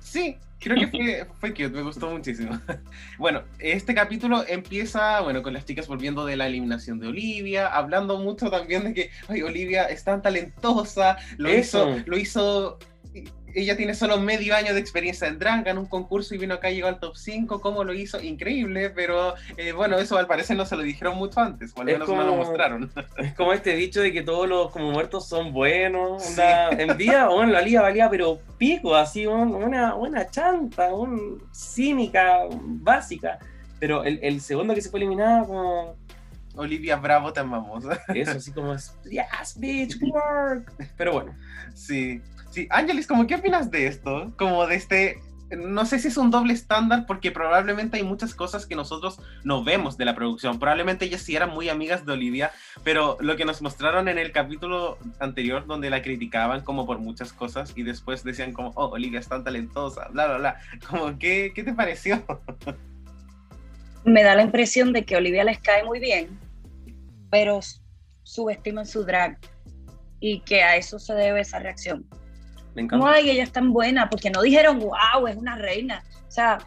Sí, 0.00 0.36
creo 0.66 0.78
que 0.78 0.86
fue, 0.96 1.26
fue 1.40 1.50
cute, 1.50 1.68
me 1.70 1.82
gustó 1.82 2.10
muchísimo. 2.10 2.60
Bueno, 3.18 3.42
este 3.58 3.94
capítulo 3.94 4.44
empieza, 4.46 5.20
bueno, 5.20 5.42
con 5.42 5.54
las 5.54 5.64
chicas 5.64 5.86
volviendo 5.86 6.26
de 6.26 6.36
la 6.36 6.46
eliminación 6.46 6.98
de 6.98 7.08
Olivia, 7.08 7.68
hablando 7.68 8.18
mucho 8.18 8.50
también 8.50 8.84
de 8.84 8.94
que, 8.94 9.10
ay, 9.28 9.42
Olivia 9.42 9.84
es 9.84 10.04
tan 10.04 10.20
talentosa, 10.20 11.16
lo 11.38 11.48
Eso. 11.48 11.96
hizo, 11.96 12.02
lo 12.06 12.18
hizo, 12.18 12.78
ella 13.60 13.76
tiene 13.76 13.94
solo 13.94 14.20
medio 14.20 14.54
año 14.54 14.74
de 14.74 14.80
experiencia 14.80 15.26
en 15.28 15.38
drag, 15.38 15.64
ganó 15.64 15.80
un 15.80 15.86
concurso 15.86 16.34
y 16.34 16.38
vino 16.38 16.54
acá, 16.54 16.70
llegó 16.70 16.88
al 16.88 17.00
top 17.00 17.16
5, 17.16 17.60
¿cómo 17.60 17.84
lo 17.84 17.92
hizo? 17.94 18.22
Increíble, 18.22 18.90
pero 18.90 19.34
eh, 19.56 19.72
bueno, 19.72 19.98
eso 19.98 20.16
al 20.18 20.26
parecer 20.26 20.56
no 20.56 20.66
se 20.66 20.76
lo 20.76 20.82
dijeron 20.82 21.16
mucho 21.16 21.40
antes, 21.40 21.72
o 21.76 21.80
al 21.80 21.88
Es 21.88 21.94
menos 21.94 22.08
no 22.08 22.16
lo 22.22 22.30
como- 22.30 22.36
mostraron. 22.44 22.90
Es 23.18 23.34
como 23.34 23.52
este 23.52 23.74
dicho 23.74 24.00
de 24.00 24.12
que 24.12 24.22
todos 24.22 24.48
los 24.48 24.70
como 24.70 24.90
muertos 24.92 25.26
son 25.28 25.52
buenos. 25.52 26.22
Onda, 26.28 26.70
En 26.70 26.96
vida, 26.96 27.28
bueno, 27.28 27.50
la 27.52 27.62
liga 27.62 27.82
valía, 27.82 28.08
pero 28.10 28.38
pico, 28.58 28.94
así, 28.94 29.26
un- 29.26 29.54
una, 29.54 29.94
una 29.94 30.30
chanta, 30.30 30.94
un, 30.94 31.42
cínica, 31.52 32.40
básica. 32.50 33.38
Pero 33.78 34.04
el, 34.04 34.18
el 34.22 34.40
segundo 34.40 34.74
que 34.74 34.80
se 34.80 34.88
fue 34.90 35.00
eliminada, 35.00 35.44
como 35.44 35.96
Olivia 36.54 36.96
Bravo, 36.96 37.32
te 37.32 37.40
amamos. 37.40 37.84
eso, 38.14 38.30
así 38.30 38.50
como 38.52 38.72
es, 38.74 38.94
yes, 39.04 39.58
bitch, 39.58 39.98
work. 40.02 40.72
Pero 40.96 41.12
bueno, 41.12 41.34
Sí, 41.74 42.22
sí. 42.56 42.66
Ángeles, 42.70 43.06
¿cómo 43.06 43.26
qué 43.26 43.34
opinas 43.34 43.70
de 43.70 43.86
esto? 43.86 44.32
Como 44.38 44.66
de 44.66 44.76
este, 44.76 45.20
no 45.50 45.84
sé 45.84 45.98
si 45.98 46.08
es 46.08 46.16
un 46.16 46.30
doble 46.30 46.54
estándar 46.54 47.04
porque 47.06 47.30
probablemente 47.30 47.98
hay 47.98 48.02
muchas 48.02 48.34
cosas 48.34 48.66
que 48.66 48.74
nosotros 48.74 49.20
no 49.44 49.62
vemos 49.62 49.98
de 49.98 50.06
la 50.06 50.14
producción. 50.14 50.58
Probablemente 50.58 51.04
ellas 51.04 51.20
sí 51.20 51.36
eran 51.36 51.50
muy 51.50 51.68
amigas 51.68 52.06
de 52.06 52.12
Olivia, 52.12 52.50
pero 52.82 53.18
lo 53.20 53.36
que 53.36 53.44
nos 53.44 53.60
mostraron 53.60 54.08
en 54.08 54.18
el 54.18 54.32
capítulo 54.32 54.98
anterior 55.20 55.66
donde 55.66 55.90
la 55.90 56.00
criticaban 56.00 56.62
como 56.62 56.86
por 56.86 56.98
muchas 56.98 57.32
cosas 57.32 57.74
y 57.76 57.82
después 57.82 58.24
decían 58.24 58.52
como, 58.52 58.70
oh, 58.70 58.88
Olivia 58.88 59.20
es 59.20 59.28
tan 59.28 59.44
talentosa, 59.44 60.08
bla, 60.08 60.26
bla, 60.26 60.38
bla. 60.38 60.56
Como, 60.88 61.18
¿qué, 61.18 61.52
qué 61.54 61.62
te 61.62 61.74
pareció? 61.74 62.24
me 64.04 64.22
da 64.22 64.34
la 64.34 64.42
impresión 64.42 64.92
de 64.94 65.04
que 65.04 65.16
Olivia 65.16 65.44
les 65.44 65.58
cae 65.58 65.84
muy 65.84 66.00
bien, 66.00 66.38
pero 67.30 67.60
subestiman 68.22 68.86
su 68.86 69.04
drag 69.04 69.38
y 70.20 70.40
que 70.40 70.62
a 70.62 70.76
eso 70.76 70.98
se 70.98 71.14
debe 71.14 71.40
esa 71.40 71.58
reacción. 71.58 72.06
Me 72.76 72.82
encanta. 72.82 73.10
ay, 73.12 73.30
ella 73.30 73.42
es 73.42 73.50
tan 73.52 73.72
buena, 73.72 74.08
porque 74.08 74.30
no 74.30 74.42
dijeron, 74.42 74.78
wow, 74.78 75.26
es 75.26 75.36
una 75.36 75.56
reina. 75.56 76.04
O 76.28 76.30
sea, 76.30 76.58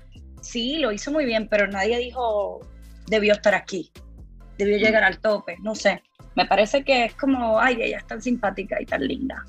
sí, 0.42 0.78
lo 0.80 0.92
hizo 0.92 1.12
muy 1.12 1.24
bien, 1.26 1.48
pero 1.48 1.68
nadie 1.68 1.98
dijo, 2.00 2.60
debió 3.08 3.34
estar 3.34 3.56
aquí, 3.56 3.92
debió 4.58 4.78
llegar 4.78 5.04
al 5.04 5.20
tope, 5.20 5.56
no 5.62 5.76
sé. 5.76 6.04
Me 6.36 6.46
parece 6.46 6.84
que 6.84 7.06
es 7.06 7.14
como, 7.16 7.60
ay, 7.60 7.78
ella 7.82 7.98
es 7.98 8.08
tan 8.08 8.22
simpática 8.22 8.82
y 8.82 8.86
tan 8.86 9.08
linda. 9.08 9.46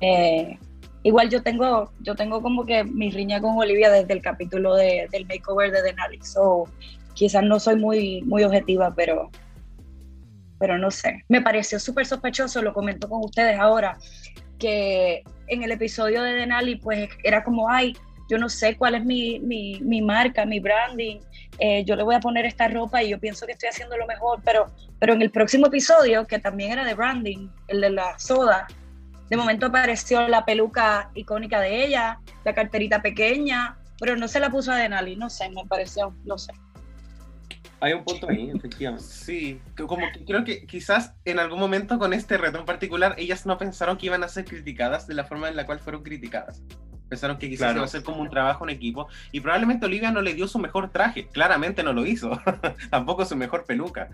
Eh, 0.00 0.58
igual 1.02 1.28
yo 1.30 1.42
tengo, 1.42 1.92
yo 2.00 2.14
tengo 2.14 2.40
como 2.42 2.64
que 2.64 2.84
mi 2.84 3.10
riña 3.10 3.40
con 3.40 3.56
Olivia 3.58 3.90
desde 3.90 4.12
el 4.12 4.22
capítulo 4.22 4.74
de- 4.74 5.08
del 5.10 5.26
makeover 5.26 5.70
de 5.72 5.82
Denali, 5.82 6.20
so 6.22 6.64
quizás 7.14 7.42
no 7.42 7.58
soy 7.60 7.76
muy, 7.76 8.22
muy 8.22 8.44
objetiva, 8.44 8.94
pero, 8.94 9.30
pero 10.58 10.78
no 10.78 10.90
sé. 10.90 11.24
Me 11.28 11.40
pareció 11.42 11.78
súper 11.78 12.06
sospechoso, 12.06 12.60
lo 12.62 12.72
comento 12.72 13.08
con 13.08 13.24
ustedes 13.24 13.58
ahora, 13.58 13.98
que 14.60 15.24
en 15.48 15.64
el 15.64 15.72
episodio 15.72 16.22
de 16.22 16.34
Denali, 16.34 16.76
pues 16.76 17.08
era 17.24 17.42
como, 17.42 17.68
ay, 17.68 17.96
yo 18.28 18.38
no 18.38 18.48
sé 18.48 18.76
cuál 18.76 18.94
es 18.94 19.04
mi, 19.04 19.40
mi, 19.40 20.02
marca, 20.02 20.46
mi 20.46 20.60
branding, 20.60 21.18
eh, 21.58 21.84
yo 21.84 21.96
le 21.96 22.04
voy 22.04 22.14
a 22.14 22.20
poner 22.20 22.46
esta 22.46 22.68
ropa 22.68 23.02
y 23.02 23.08
yo 23.08 23.18
pienso 23.18 23.44
que 23.44 23.52
estoy 23.52 23.70
haciendo 23.70 23.96
lo 23.96 24.06
mejor, 24.06 24.40
pero, 24.44 24.66
pero 25.00 25.14
en 25.14 25.22
el 25.22 25.32
próximo 25.32 25.66
episodio, 25.66 26.24
que 26.28 26.38
también 26.38 26.70
era 26.70 26.84
de 26.84 26.94
branding, 26.94 27.48
el 27.66 27.80
de 27.80 27.90
la 27.90 28.16
soda, 28.20 28.68
de 29.28 29.36
momento 29.36 29.66
apareció 29.66 30.28
la 30.28 30.44
peluca 30.44 31.10
icónica 31.14 31.60
de 31.60 31.84
ella, 31.84 32.20
la 32.44 32.54
carterita 32.54 33.02
pequeña, 33.02 33.76
pero 33.98 34.16
no 34.16 34.28
se 34.28 34.38
la 34.38 34.50
puso 34.50 34.70
a 34.70 34.76
Denali, 34.76 35.16
no 35.16 35.28
sé, 35.28 35.50
me 35.50 35.64
pareció, 35.66 36.14
no 36.24 36.38
sé. 36.38 36.52
Hay 37.82 37.92
un 37.94 38.04
punto 38.04 38.28
ahí, 38.28 38.50
efectivamente. 38.54 39.04
Sí, 39.04 39.60
que 39.76 39.84
como 39.86 40.06
que 40.12 40.24
creo 40.24 40.44
que 40.44 40.66
quizás 40.66 41.14
en 41.24 41.38
algún 41.38 41.58
momento 41.58 41.98
con 41.98 42.12
este 42.12 42.36
reto 42.36 42.58
en 42.58 42.64
particular, 42.66 43.14
ellas 43.18 43.46
no 43.46 43.56
pensaron 43.56 43.96
que 43.96 44.06
iban 44.06 44.22
a 44.22 44.28
ser 44.28 44.44
criticadas 44.44 45.06
de 45.06 45.14
la 45.14 45.24
forma 45.24 45.48
en 45.48 45.56
la 45.56 45.64
cual 45.66 45.78
fueron 45.78 46.02
criticadas. 46.02 46.62
Pensaron 47.08 47.38
que 47.38 47.48
quizás 47.48 47.60
Claro. 47.66 47.76
iba 47.78 47.84
a 47.86 47.88
ser 47.88 48.02
como 48.04 48.20
un 48.20 48.30
trabajo 48.30 48.64
en 48.64 48.70
equipo. 48.70 49.08
Y 49.32 49.40
probablemente 49.40 49.86
Olivia 49.86 50.12
no 50.12 50.20
le 50.22 50.34
dio 50.34 50.46
su 50.46 50.58
mejor 50.58 50.90
traje. 50.90 51.26
Claramente 51.26 51.82
no 51.82 51.92
lo 51.92 52.06
hizo. 52.06 52.30
Tampoco 52.90 53.24
su 53.24 53.34
mejor 53.34 53.64
peluca. 53.64 54.08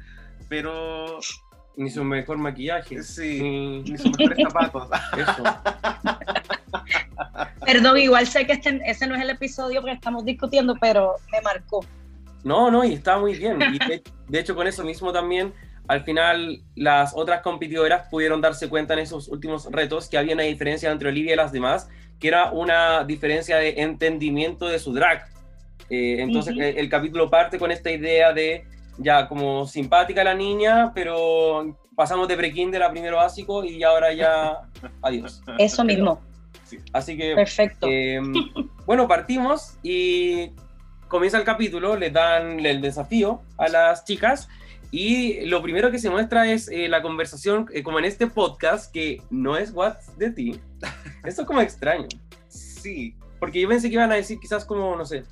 Pero 0.48 1.18
Ni 1.76 1.90
su 1.90 2.04
mejor 2.04 2.38
maquillaje. 2.38 3.02
sí, 3.02 3.40
Ni 3.42 3.82
ni 3.82 3.98
sus 3.98 4.16
mejores 4.16 4.38
zapatos. 4.48 4.88
eso. 5.18 5.44
Perdón, 7.64 7.98
igual 7.98 8.26
sé 8.26 8.46
que 8.46 8.52
este, 8.54 8.80
ese 8.86 9.06
no 9.06 9.14
es 9.16 9.22
el 9.22 9.30
episodio 9.30 9.82
que 9.82 9.90
estamos 9.90 10.24
discutiendo, 10.24 10.74
pero 10.80 11.14
me 11.32 11.40
marcó. 11.42 11.84
No, 12.46 12.70
no, 12.70 12.84
y 12.84 12.94
está 12.94 13.18
muy 13.18 13.34
bien. 13.34 13.60
Y 13.60 13.78
de, 13.78 14.02
de 14.28 14.38
hecho, 14.38 14.54
con 14.54 14.68
eso 14.68 14.84
mismo 14.84 15.12
también, 15.12 15.52
al 15.88 16.04
final, 16.04 16.62
las 16.76 17.12
otras 17.16 17.42
competidoras 17.42 18.08
pudieron 18.08 18.40
darse 18.40 18.68
cuenta 18.68 18.94
en 18.94 19.00
esos 19.00 19.26
últimos 19.26 19.66
retos 19.72 20.08
que 20.08 20.16
había 20.16 20.34
una 20.34 20.44
diferencia 20.44 20.92
entre 20.92 21.08
Olivia 21.08 21.32
y 21.32 21.36
las 21.36 21.50
demás, 21.50 21.88
que 22.20 22.28
era 22.28 22.52
una 22.52 23.02
diferencia 23.02 23.56
de 23.56 23.82
entendimiento 23.82 24.68
de 24.68 24.78
su 24.78 24.92
drag. 24.92 25.26
Eh, 25.90 26.18
entonces, 26.20 26.54
el, 26.54 26.78
el 26.78 26.88
capítulo 26.88 27.28
parte 27.28 27.58
con 27.58 27.72
esta 27.72 27.90
idea 27.90 28.32
de 28.32 28.64
ya 28.98 29.26
como 29.26 29.66
simpática 29.66 30.22
la 30.22 30.34
niña, 30.34 30.92
pero 30.94 31.76
pasamos 31.96 32.28
de 32.28 32.36
pre-kinder 32.36 32.80
a 32.84 32.92
primero 32.92 33.16
básico 33.16 33.64
y 33.64 33.82
ahora 33.82 34.12
ya 34.12 34.60
adiós. 35.02 35.42
Eso 35.58 35.82
mismo, 35.82 36.20
Así 36.92 37.16
que 37.16 37.34
perfecto. 37.34 37.88
eh, 37.90 38.20
bueno, 38.86 39.08
partimos 39.08 39.78
y 39.82 40.52
comienza 41.08 41.38
el 41.38 41.44
capítulo, 41.44 41.96
les 41.96 42.12
dan 42.12 42.64
el 42.64 42.80
desafío 42.80 43.42
a 43.58 43.68
las 43.68 44.04
chicas 44.04 44.48
y 44.90 45.44
lo 45.46 45.62
primero 45.62 45.90
que 45.90 45.98
se 45.98 46.10
muestra 46.10 46.50
es 46.50 46.68
eh, 46.68 46.88
la 46.88 47.02
conversación, 47.02 47.66
eh, 47.72 47.82
como 47.82 47.98
en 47.98 48.04
este 48.04 48.26
podcast, 48.26 48.92
que 48.92 49.20
no 49.30 49.56
es 49.56 49.72
What's 49.72 50.16
de 50.16 50.30
ti. 50.30 50.60
Esto 51.24 51.42
es 51.42 51.46
como 51.46 51.60
extraño, 51.60 52.06
Sí, 52.48 53.16
porque 53.40 53.60
yo 53.60 53.68
pensé 53.68 53.88
que 53.88 53.94
iban 53.94 54.12
a 54.12 54.14
decir 54.14 54.38
quizás 54.38 54.64
como, 54.64 54.96
no 54.96 55.04
sé, 55.04 55.24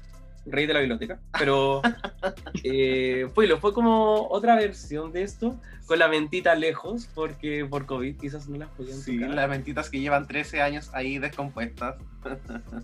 rey 0.46 0.66
de 0.66 0.74
la 0.74 0.80
biblioteca, 0.80 1.20
pero 1.38 1.80
eh, 2.64 3.28
fue, 3.32 3.46
lo, 3.46 3.58
fue 3.58 3.72
como 3.72 4.28
otra 4.28 4.56
versión 4.56 5.12
de 5.12 5.22
esto, 5.22 5.58
con 5.86 5.98
la 5.98 6.08
mentita 6.08 6.54
lejos, 6.54 7.08
porque 7.14 7.64
por 7.64 7.86
COVID 7.86 8.18
quizás 8.18 8.48
no 8.48 8.58
las 8.58 8.70
podían 8.70 8.98
sí, 8.98 9.18
tocar. 9.18 9.34
las 9.34 9.48
mentitas 9.48 9.88
que 9.88 10.00
llevan 10.00 10.26
13 10.26 10.62
años 10.62 10.90
ahí 10.92 11.18
descompuestas. 11.18 11.96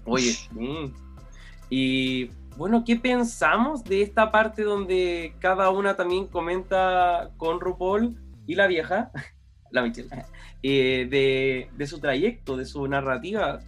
Oye, 0.04 0.32
sí. 0.54 0.92
Y 1.68 2.30
bueno, 2.60 2.84
¿qué 2.84 2.96
pensamos 2.96 3.84
de 3.84 4.02
esta 4.02 4.30
parte 4.30 4.64
donde 4.64 5.32
cada 5.38 5.70
una 5.70 5.96
también 5.96 6.26
comenta 6.26 7.30
con 7.38 7.58
RuPaul 7.58 8.20
y 8.46 8.54
la 8.54 8.66
vieja, 8.66 9.10
la 9.70 9.80
Michelle, 9.80 10.10
eh, 10.62 11.08
de, 11.08 11.70
de 11.74 11.86
su 11.86 12.00
trayecto, 12.00 12.58
de 12.58 12.66
su 12.66 12.86
narrativa? 12.86 13.60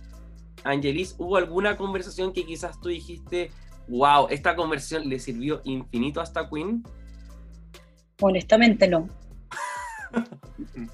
Angelis, 0.65 1.15
¿hubo 1.17 1.39
alguna 1.39 1.79
conversación 1.79 2.35
que 2.35 2.45
quizás 2.45 2.79
tú 2.83 2.91
dijiste, 2.91 3.51
wow, 3.89 4.27
esta 4.29 4.55
conversación 4.55 5.09
le 5.09 5.19
sirvió 5.19 5.63
infinito 5.65 6.21
a 6.21 6.25
esta 6.25 6.51
Queen? 6.51 6.85
Honestamente 8.21 8.89
no. 8.89 9.09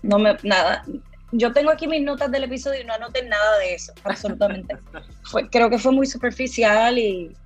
No 0.02 0.20
me, 0.20 0.36
nada. 0.44 0.84
Yo 1.32 1.52
tengo 1.52 1.70
aquí 1.72 1.88
mis 1.88 2.02
notas 2.02 2.30
del 2.30 2.44
episodio 2.44 2.80
y 2.80 2.84
no 2.84 2.94
anoté 2.94 3.28
nada 3.28 3.58
de 3.58 3.74
eso, 3.74 3.92
absolutamente. 4.04 4.76
Fue, 5.24 5.50
creo 5.50 5.68
que 5.68 5.78
fue 5.78 5.92
muy 5.92 6.06
superficial 6.06 6.96
y 6.96 7.36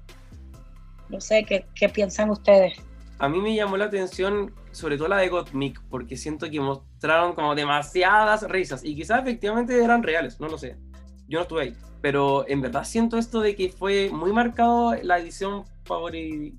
no 1.13 1.21
sé 1.21 1.45
qué, 1.45 1.67
qué 1.75 1.89
piensan 1.89 2.31
ustedes. 2.31 2.73
A 3.19 3.29
mí 3.29 3.41
me 3.41 3.55
llamó 3.55 3.77
la 3.77 3.85
atención, 3.85 4.53
sobre 4.73 4.97
todo 4.97 5.07
la 5.09 5.19
de 5.19 5.29
Gottmik, 5.29 5.81
porque 5.89 6.17
siento 6.17 6.51
que 6.51 6.59
mostraron 6.59 7.35
como 7.35 7.55
demasiadas 7.55 8.43
risas 8.51 8.85
y 8.85 8.97
quizás 8.97 9.21
efectivamente 9.23 9.81
eran 9.83 10.03
reales, 10.03 10.41
no 10.41 10.49
lo 10.49 10.59
sé. 10.59 10.77
Yo 11.29 11.39
no 11.39 11.43
estuve 11.43 11.63
ahí, 11.63 11.77
pero 12.01 12.45
en 12.49 12.61
verdad 12.61 12.83
siento 12.85 13.17
esto 13.19 13.41
de 13.41 13.55
que 13.55 13.69
fue 13.71 14.11
muy 14.13 14.33
marcado 14.33 14.95
la 15.03 15.19
edición 15.21 15.63
favori- 15.87 16.55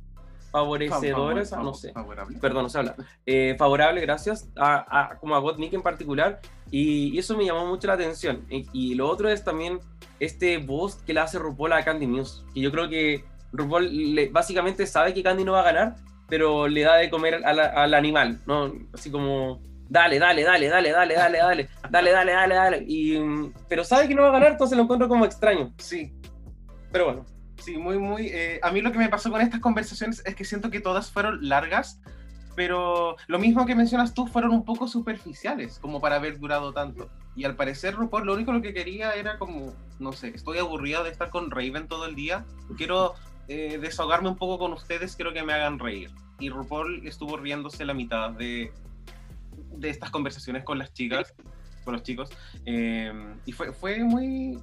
favorecedora, 0.51 1.41
esa, 1.41 1.57
no 1.61 1.73
sé. 1.73 1.91
Favorable. 1.91 2.37
Perdón, 2.39 2.63
no 2.63 2.69
se 2.69 2.77
habla. 2.77 2.95
Eh, 3.25 3.55
favorable, 3.57 3.99
gracias 4.01 4.49
a, 4.55 4.85
a- 5.11 5.19
como 5.19 5.35
a 5.35 5.39
Gottmik 5.39 5.73
en 5.73 5.81
particular, 5.81 6.39
y, 6.71 7.13
y 7.13 7.17
eso 7.19 7.35
me 7.35 7.43
llamó 7.45 7.65
mucho 7.65 7.87
la 7.87 7.93
atención. 7.93 8.45
Y, 8.49 8.67
y 8.71 8.95
lo 8.95 9.09
otro 9.09 9.27
es 9.29 9.43
también 9.43 9.79
este 10.19 10.57
boost 10.59 11.03
que 11.05 11.13
le 11.13 11.19
hace 11.19 11.39
RuPaul 11.39 11.73
a 11.73 11.83
Candy 11.83 12.07
Muse, 12.07 12.43
que 12.53 12.61
yo 12.61 12.71
creo 12.71 12.87
que 12.87 13.25
RuPaul 13.53 14.29
básicamente 14.31 14.85
sabe 14.85 15.13
que 15.13 15.23
Candy 15.23 15.43
no 15.45 15.53
va 15.53 15.61
a 15.61 15.71
ganar, 15.71 15.95
pero 16.27 16.67
le 16.67 16.81
da 16.81 16.95
de 16.97 17.09
comer 17.09 17.41
al, 17.45 17.59
al 17.59 17.93
animal, 17.93 18.39
¿no? 18.45 18.73
Así 18.93 19.09
como, 19.11 19.61
dale, 19.89 20.19
dale, 20.19 20.43
dale, 20.43 20.67
dale, 20.67 20.91
dale, 20.91 21.13
dale, 21.13 21.37
dale, 21.37 21.69
dale, 21.89 22.11
dale, 22.11 22.31
dale, 22.33 22.55
dale. 22.55 22.83
Y, 22.87 23.19
pero 23.69 23.83
sabe 23.83 24.07
que 24.07 24.15
no 24.15 24.23
va 24.23 24.29
a 24.29 24.33
ganar, 24.33 24.51
entonces 24.53 24.75
lo 24.75 24.83
encuentro 24.83 25.07
como 25.07 25.25
extraño. 25.25 25.73
Sí, 25.77 26.11
Pero 26.91 27.05
bueno, 27.05 27.25
Sí, 27.63 27.77
muy, 27.77 27.97
muy. 27.97 28.27
eh, 28.27 28.59
a 28.61 28.71
mí 28.71 28.81
lo 28.81 28.91
que 28.91 28.97
me 28.97 29.07
pasó 29.07 29.31
con 29.31 29.39
estas 29.39 29.61
conversaciones 29.61 30.21
es 30.25 30.35
que 30.35 30.43
siento 30.43 30.69
que 30.69 30.81
todas 30.81 31.09
fueron 31.11 31.47
largas, 31.47 32.01
pero 32.55 33.15
lo 33.27 33.39
mismo 33.39 33.65
que 33.65 33.73
mencionas 33.73 34.13
tú, 34.13 34.27
fueron 34.27 34.51
un 34.51 34.65
poco 34.65 34.87
superficiales, 34.87 35.79
como 35.79 36.01
para 36.01 36.17
haber 36.17 36.39
durado 36.39 36.73
tanto. 36.73 37.09
Y 37.35 37.45
al 37.45 37.55
parecer, 37.55 37.95
RuPaul 37.95 38.25
lo 38.25 38.33
único 38.33 38.51
lo 38.51 38.61
que 38.61 38.73
quería 38.73 39.13
era 39.13 39.37
como, 39.39 39.73
no 39.99 40.11
sé, 40.11 40.29
estoy 40.35 40.57
aburrida 40.57 41.03
de 41.03 41.09
estar 41.11 41.29
con 41.29 41.51
Raven 41.51 41.87
todo 41.87 42.05
el 42.05 42.15
día, 42.15 42.45
quiero 42.75 43.13
eh, 43.47 43.77
desahogarme 43.81 44.29
un 44.29 44.37
poco 44.37 44.57
con 44.57 44.73
ustedes, 44.73 45.15
quiero 45.15 45.33
que 45.33 45.43
me 45.43 45.53
hagan 45.53 45.79
reír. 45.79 46.09
Y 46.39 46.49
RuPaul 46.49 47.07
estuvo 47.07 47.37
riéndose 47.37 47.85
la 47.85 47.93
mitad 47.93 48.31
de, 48.31 48.71
de 49.77 49.89
estas 49.89 50.09
conversaciones 50.09 50.63
con 50.63 50.77
las 50.79 50.93
chicas, 50.93 51.33
con 51.83 51.93
los 51.93 52.03
chicos, 52.03 52.29
eh, 52.65 53.11
y 53.45 53.51
fue, 53.51 53.73
fue 53.73 54.03
muy, 54.03 54.59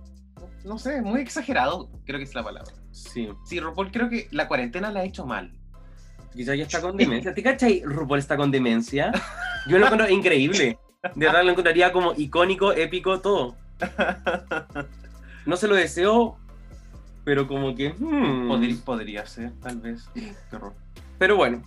no 0.64 0.79
sé, 0.79 1.03
muy 1.03 1.21
exagerado, 1.21 1.90
creo 2.05 2.19
que 2.19 2.25
es 2.25 2.35
la 2.35 2.43
palabra. 2.43 2.73
sí. 2.90 3.29
Sí, 3.45 3.61
RuPaul 3.61 3.90
creo 3.90 4.09
que 4.09 4.29
la 4.31 4.49
cuarentena 4.49 4.90
la 4.90 5.01
ha 5.01 5.05
hecho 5.05 5.27
mal. 5.27 5.53
Quizás 6.33 6.57
ya 6.57 6.62
está 6.62 6.81
con 6.81 6.97
demencia. 6.97 7.35
¿Te 7.35 7.43
cachai? 7.43 7.83
RuPaul 7.85 8.19
está 8.21 8.37
con 8.37 8.51
demencia. 8.51 9.11
Yo 9.66 9.79
lo 9.79 9.87
encuentro 9.87 10.09
increíble. 10.09 10.79
De 11.14 11.27
verdad 11.27 11.43
lo 11.45 11.51
encontraría 11.51 11.93
como 11.93 12.12
icónico, 12.16 12.73
épico, 12.73 13.21
todo. 13.21 13.57
No 15.47 15.57
se 15.57 15.66
lo 15.66 15.75
deseo, 15.75 16.38
pero 17.31 17.47
como 17.47 17.77
que... 17.77 17.90
hmm. 17.97 18.49
Podría, 18.49 18.77
podría 18.85 19.25
ser, 19.25 19.53
tal 19.62 19.77
vez. 19.77 20.03
Qué 20.14 20.35
horror. 20.57 20.75
Pero 21.16 21.37
bueno, 21.37 21.62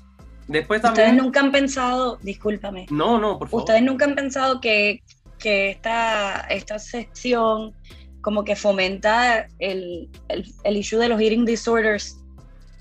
después 0.46 0.84
Ustedes 0.84 1.08
también... 1.08 1.24
nunca 1.24 1.40
han 1.40 1.54
pensado, 1.54 2.18
discúlpame, 2.22 2.86
No, 2.90 3.18
no, 3.18 3.40
por 3.40 3.48
favor. 3.48 3.62
ustedes 3.62 3.82
nunca 3.82 4.04
han 4.04 4.14
pensado 4.14 4.60
que, 4.60 5.02
que 5.40 5.70
esta, 5.70 6.42
esta 6.50 6.80
sección 6.80 7.74
como 8.20 8.44
que 8.44 8.58
fomenta 8.58 9.48
el, 9.60 10.10
el, 10.28 10.54
el 10.66 10.76
issue 10.76 11.00
de 11.00 11.08
los 11.08 11.22
eating 11.22 11.46
disorders 11.46 12.20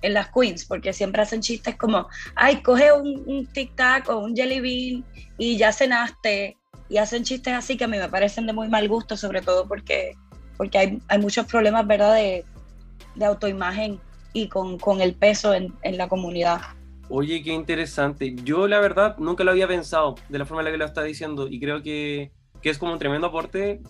en 0.01 0.15
las 0.15 0.33
queens, 0.33 0.65
porque 0.65 0.93
siempre 0.93 1.23
hacen 1.23 1.41
chistes 1.41 1.77
como, 1.77 2.09
ay, 2.35 2.63
coge 2.63 2.91
un, 2.93 3.23
un 3.29 3.47
tic 3.47 3.77
tac 3.77 4.09
o 4.09 4.19
un 4.19 4.35
jelly 4.35 4.61
bean 4.61 5.05
y 5.39 5.57
ya 5.57 5.73
cenaste, 5.73 6.57
y 6.89 6.99
hacen 6.99 7.23
chistes 7.23 7.55
así 7.55 7.77
que 7.77 7.85
a 7.85 7.87
mí 7.87 7.97
me 7.97 8.09
parecen 8.09 8.45
de 8.45 8.53
muy 8.53 8.67
mal 8.69 8.89
gusto, 8.89 9.17
sobre 9.17 9.41
todo 9.41 9.69
porque, 9.69 10.17
porque 10.57 10.79
hay, 10.79 10.99
hay 11.07 11.19
muchos 11.21 11.47
problemas, 11.47 11.87
¿verdad?, 11.87 12.17
de, 12.17 12.45
de 13.15 13.25
autoimagen 13.25 14.01
y 14.33 14.49
con, 14.49 14.79
con 14.79 15.01
el 15.01 15.15
peso 15.15 15.53
en, 15.55 15.75
en 15.83 15.97
la 15.99 16.09
comunidad. 16.09 16.61
Oye, 17.09 17.43
qué 17.43 17.53
interesante. 17.53 18.35
Yo 18.45 18.67
la 18.69 18.81
verdad 18.81 19.17
nunca 19.19 19.45
lo 19.45 19.51
había 19.51 19.69
pensado 19.69 20.15
de 20.29 20.39
la 20.39 20.47
forma 20.47 20.63
en 20.63 20.67
la 20.67 20.71
que 20.73 20.79
lo 20.79 20.85
está 20.87 21.03
diciendo 21.03 21.47
y 21.49 21.61
creo 21.61 21.83
que, 21.83 22.33
que 22.63 22.71
es 22.71 22.79
como 22.79 22.93
un 22.93 22.99
tremendo 22.99 23.27
aporte 23.27 23.83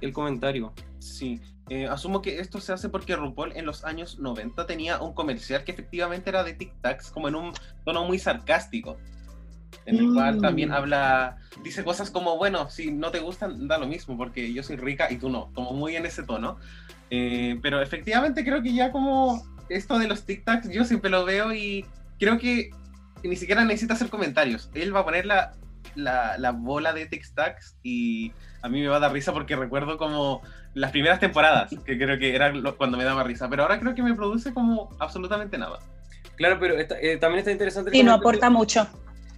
el 0.00 0.12
comentario. 0.12 0.72
Sí. 0.98 1.40
eh, 1.68 1.86
asumo 1.88 2.20
que 2.22 2.38
esto 2.40 2.60
se 2.60 2.72
hace 2.72 2.88
porque 2.88 3.16
RuPaul 3.16 3.52
en 3.56 3.64
los 3.66 3.84
años 3.84 4.18
90 4.18 4.66
tenía 4.66 5.00
un 5.00 5.14
comercial 5.14 5.64
que 5.64 5.72
efectivamente 5.72 6.30
era 6.30 6.42
de 6.44 6.52
Tic 6.54 6.72
Tacs, 6.80 7.10
como 7.10 7.28
en 7.28 7.34
un 7.34 7.52
tono 7.84 8.04
muy 8.04 8.18
sarcástico. 8.18 8.96
En 9.86 9.96
el 9.96 10.12
cual 10.12 10.38
Mm. 10.38 10.40
también 10.42 10.72
habla, 10.72 11.38
dice 11.62 11.82
cosas 11.84 12.10
como, 12.10 12.36
bueno, 12.36 12.68
si 12.70 12.90
no 12.92 13.10
te 13.10 13.20
gustan, 13.20 13.66
da 13.68 13.78
lo 13.78 13.86
mismo, 13.86 14.16
porque 14.16 14.52
yo 14.52 14.62
soy 14.62 14.76
rica 14.76 15.10
y 15.10 15.16
tú 15.16 15.28
no, 15.30 15.52
como 15.54 15.72
muy 15.72 15.96
en 15.96 16.06
ese 16.06 16.22
tono. 16.24 16.58
Eh, 17.10 17.58
pero 17.62 17.82
efectivamente 17.82 18.44
creo 18.44 18.62
que 18.62 18.72
ya 18.72 18.92
como 18.92 19.42
esto 19.68 19.98
de 19.98 20.08
los 20.08 20.24
Tic 20.24 20.44
Tacs, 20.44 20.68
yo 20.70 20.84
siempre 20.84 21.10
lo 21.10 21.24
veo 21.24 21.52
y 21.52 21.84
creo 22.18 22.38
que 22.38 22.70
ni 23.22 23.36
siquiera 23.36 23.64
necesita 23.64 23.94
hacer 23.94 24.08
comentarios. 24.08 24.70
Él 24.74 24.94
va 24.94 25.00
a 25.00 25.04
poner 25.04 25.26
la 25.26 25.52
la, 25.96 26.38
la 26.38 26.52
bola 26.52 26.92
de 26.92 27.06
Tic 27.06 27.24
Tacs 27.34 27.76
y 27.82 28.32
a 28.62 28.68
mí 28.68 28.80
me 28.80 28.86
va 28.88 28.96
a 28.96 29.00
dar 29.00 29.12
risa 29.12 29.32
porque 29.32 29.56
recuerdo 29.56 29.96
como 29.98 30.40
las 30.74 30.92
primeras 30.92 31.18
temporadas, 31.18 31.70
que 31.84 31.98
creo 31.98 32.16
que 32.18 32.32
era 32.34 32.50
lo- 32.52 32.76
cuando 32.76 32.96
me 32.96 33.02
daba 33.02 33.24
risa, 33.24 33.48
pero 33.48 33.62
ahora 33.64 33.80
creo 33.80 33.94
que 33.94 34.02
me 34.02 34.14
produce 34.14 34.54
como 34.54 34.94
absolutamente 35.00 35.58
nada. 35.58 35.80
Claro, 36.36 36.58
pero 36.60 36.78
está- 36.78 37.00
eh, 37.00 37.16
también 37.16 37.40
está 37.40 37.50
interesante. 37.50 37.90
Y 37.96 38.02
no 38.04 38.12
aporta 38.12 38.50
mucho. 38.50 38.86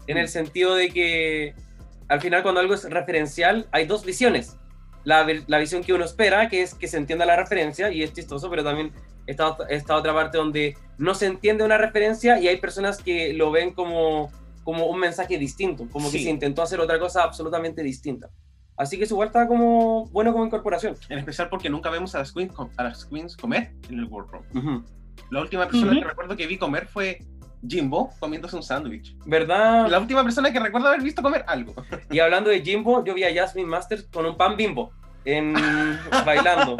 en 0.09 0.19
el 0.19 0.29
sentido 0.29 0.75
de 0.75 0.91
que 0.91 1.55
al 2.09 2.21
final 2.21 2.43
cuando 2.43 2.61
algo 2.61 2.75
es 2.75 2.85
referencial 2.91 3.67
hay 3.73 3.87
dos 3.87 4.05
visiones. 4.05 4.57
La, 5.05 5.27
la 5.47 5.59
visión 5.59 5.83
que 5.83 5.93
uno 5.93 6.05
espera, 6.05 6.49
que 6.49 6.62
es 6.62 6.75
que 6.75 6.87
se 6.88 6.97
entienda 6.97 7.27
la 7.27 7.37
referencia, 7.37 7.91
y 7.91 8.03
es 8.03 8.12
chistoso, 8.12 8.49
pero 8.51 8.62
también 8.62 8.93
está 9.27 9.57
esta 9.69 9.97
otra 9.97 10.12
parte 10.15 10.38
donde 10.38 10.77
no 10.99 11.15
se 11.15 11.27
entiende 11.27 11.65
una 11.65 11.79
referencia 11.79 12.38
y 12.41 12.49
hay 12.49 12.57
personas 12.59 12.99
que 13.03 13.33
lo 13.33 13.51
ven 13.51 13.73
como, 13.73 14.31
como 14.65 14.87
un 14.87 14.99
mensaje 15.01 15.38
distinto, 15.38 15.87
como 15.91 16.11
que 16.11 16.19
Sí. 16.19 16.25
se 16.25 16.31
intentó 16.31 16.62
hacer 16.62 16.81
otra 16.81 16.99
cosa 16.99 17.23
absolutamente 17.25 17.83
distinta. 17.83 18.31
Así 18.77 18.97
que 18.99 19.05
eso 19.05 19.15
igual 19.15 19.29
está 19.29 19.47
como 19.47 20.07
bueno 20.07 20.33
como 20.33 20.47
incorporación. 20.47 20.97
En 21.09 21.19
especial 21.19 21.49
porque 21.51 21.69
nunca 21.69 21.91
vemos 21.91 22.15
a 22.15 22.19
las 22.21 22.33
queens, 22.33 22.53
a 22.77 22.83
las 22.85 23.05
queens 23.05 23.37
comer 23.37 23.73
en 23.91 23.99
el 23.99 24.05
World 24.07 24.31
Room. 24.31 24.85
La 25.31 25.41
última 25.41 25.67
persona 25.67 25.93
que 25.99 26.05
recuerdo 26.05 26.37
que 26.37 26.47
vi 26.47 26.57
comer 26.59 26.87
fue 26.87 27.19
Jimbo 27.66 28.12
comiéndose 28.18 28.57
un 28.57 28.62
sándwich. 28.62 29.16
¿Verdad? 29.25 29.88
La 29.88 29.98
última 29.98 30.22
persona 30.22 30.53
que 30.53 30.61
recuerdo 30.61 30.88
haber 30.88 31.03
visto 31.03 31.22
comer 31.22 31.44
algo. 31.46 31.75
Y 32.11 32.18
hablando 32.18 32.51
de 32.51 32.61
Jimbo, 32.62 33.05
yo 33.05 33.14
vi 33.14 33.25
a 33.25 33.35
Jasmine 33.35 33.68
Masters 33.68 34.05
con 34.12 34.27
un 34.27 34.37
pan 34.37 34.57
bimbo 34.57 34.92
en, 35.25 35.55
bailando. 36.27 36.77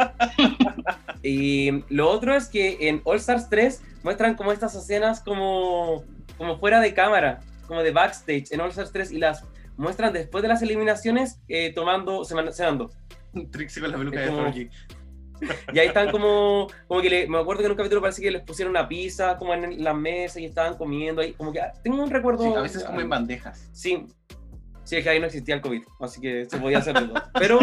Y 1.23 1.85
lo 1.89 2.11
otro 2.11 2.35
es 2.35 2.49
que 2.49 2.89
en 2.89 3.01
All 3.05 3.19
Stars 3.19 3.49
3 3.49 3.83
muestran 4.03 4.35
como 4.35 4.53
estas 4.53 4.75
escenas 4.75 5.21
como, 5.21 6.05
como 6.37 6.59
fuera 6.59 6.81
de 6.81 6.95
cámara, 6.95 7.41
como 7.67 7.83
de 7.83 7.93
backstage 7.93 8.51
en 8.51 8.61
All 8.61 8.71
Stars 8.71 8.93
3 8.93 9.13
y 9.13 9.19
las 9.19 9.45
muestran 9.77 10.13
después 10.13 10.43
de 10.43 10.49
las 10.49 10.63
eliminaciones 10.63 11.41
eh, 11.49 11.73
tomando, 11.73 12.25
cenando. 12.25 12.91
Trixie 13.51 13.81
con 13.81 13.93
la 13.93 13.99
peluca 13.99 14.21
de 14.21 14.33
Fergie. 14.33 14.71
Y 15.73 15.79
ahí 15.79 15.89
están 15.89 16.11
como, 16.11 16.69
como 16.87 17.01
que 17.03 17.11
le- 17.11 17.29
me 17.29 17.39
acuerdo 17.39 17.61
que 17.61 17.67
en 17.67 17.73
un 17.73 17.77
capítulo 17.77 18.01
parece 18.01 18.23
que 18.23 18.31
les 18.31 18.43
pusieron 18.43 18.71
una 18.71 18.89
pizza 18.89 19.37
como 19.37 19.55
en 19.55 19.83
la 19.83 19.95
mesa 19.95 20.41
y 20.41 20.45
estaban 20.47 20.77
comiendo 20.77 21.21
ahí, 21.23 21.33
como 21.33 21.53
que 21.53 21.61
ah, 21.61 21.73
tengo 21.83 22.03
un 22.03 22.11
recuerdo. 22.11 22.45
Sí, 22.45 22.55
a 22.55 22.61
veces 22.61 22.85
como 22.85 23.01
en 23.01 23.09
bandejas. 23.09 23.69
Sí. 23.73 24.07
Sí, 24.85 24.97
es 24.97 25.05
que 25.05 25.11
ahí 25.11 25.21
no 25.21 25.27
existía 25.27 25.55
el 25.55 25.61
COVID, 25.61 25.83
así 26.01 26.21
que 26.21 26.45
se 26.47 26.59
podía 26.59 26.79
hacer 26.79 26.95
de 26.99 27.07
todo. 27.09 27.23
Pero 27.39 27.61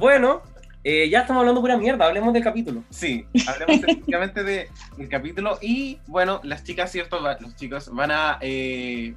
bueno, 0.00 0.40
eh, 0.82 1.08
ya 1.10 1.20
estamos 1.20 1.40
hablando 1.40 1.60
pura 1.60 1.76
mierda, 1.76 2.06
hablemos 2.06 2.32
del 2.32 2.42
capítulo. 2.42 2.82
Sí, 2.88 3.26
hablemos 3.46 3.76
específicamente 3.76 4.42
de, 4.42 4.68
del 4.96 5.08
capítulo. 5.10 5.58
Y 5.60 5.98
bueno, 6.06 6.40
las 6.44 6.64
chicas, 6.64 6.90
¿cierto? 6.90 7.20
Los 7.20 7.54
chicos 7.56 7.90
van 7.94 8.10
a, 8.12 8.38
eh, 8.40 9.14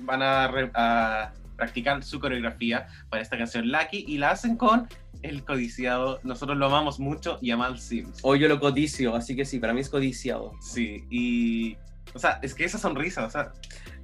van 0.00 0.22
a, 0.22 0.44
a 0.74 1.32
practicar 1.56 2.02
su 2.04 2.20
coreografía 2.20 2.86
para 3.08 3.22
esta 3.22 3.38
canción 3.38 3.68
Lucky 3.72 4.04
y 4.06 4.18
la 4.18 4.32
hacen 4.32 4.56
con 4.56 4.88
el 5.22 5.44
codiciado. 5.44 6.20
Nosotros 6.22 6.56
lo 6.58 6.66
amamos 6.66 6.98
mucho, 7.00 7.38
Yamal 7.40 7.78
Sims. 7.78 8.18
Hoy 8.22 8.40
yo 8.40 8.48
lo 8.48 8.60
codicio, 8.60 9.14
así 9.14 9.34
que 9.36 9.44
sí, 9.44 9.58
para 9.58 9.72
mí 9.72 9.80
es 9.80 9.88
codiciado. 9.88 10.52
Sí, 10.60 11.04
y. 11.10 11.76
O 12.14 12.18
sea, 12.18 12.38
es 12.42 12.54
que 12.54 12.64
esa 12.64 12.78
sonrisa, 12.78 13.24
o 13.24 13.30
sea, 13.30 13.52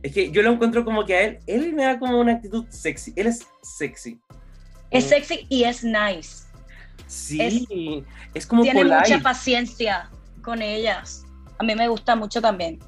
Es 0.02 0.12
que 0.14 0.30
yo 0.30 0.42
lo 0.42 0.52
encuentro 0.52 0.84
como 0.84 1.04
que 1.04 1.14
a 1.16 1.22
él, 1.24 1.38
él 1.46 1.72
me 1.74 1.84
da 1.84 1.98
como 1.98 2.18
una 2.20 2.32
actitud 2.34 2.64
sexy. 2.70 3.12
Él 3.16 3.26
es 3.26 3.46
sexy. 3.62 4.20
Es 4.90 5.04
Eh, 5.04 5.08
sexy 5.08 5.46
y 5.50 5.64
es 5.64 5.84
nice. 5.84 6.46
Sí, 7.06 8.04
es, 8.34 8.46
como 8.46 8.62
Tiene 8.62 8.80
polite. 8.80 8.98
mucha 8.98 9.18
paciencia 9.20 10.10
con 10.42 10.62
ellas. 10.62 11.24
A 11.58 11.64
mí 11.64 11.74
me 11.74 11.88
gusta 11.88 12.14
mucho 12.16 12.40
también. 12.40 12.78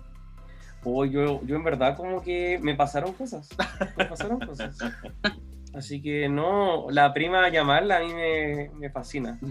Oh, 0.84 1.04
yo, 1.04 1.44
yo 1.44 1.56
en 1.56 1.64
verdad 1.64 1.96
como 1.96 2.22
que 2.22 2.58
me 2.62 2.74
pasaron 2.74 3.12
cosas. 3.12 3.48
Me 3.96 4.04
pasaron 4.06 4.40
cosas. 4.40 4.76
Así 5.74 6.02
que 6.02 6.28
no, 6.28 6.90
la 6.90 7.12
prima 7.12 7.48
llamarla 7.48 7.98
a 7.98 8.00
mí 8.00 8.12
me, 8.12 8.70
me 8.74 8.90
fascina. 8.90 9.38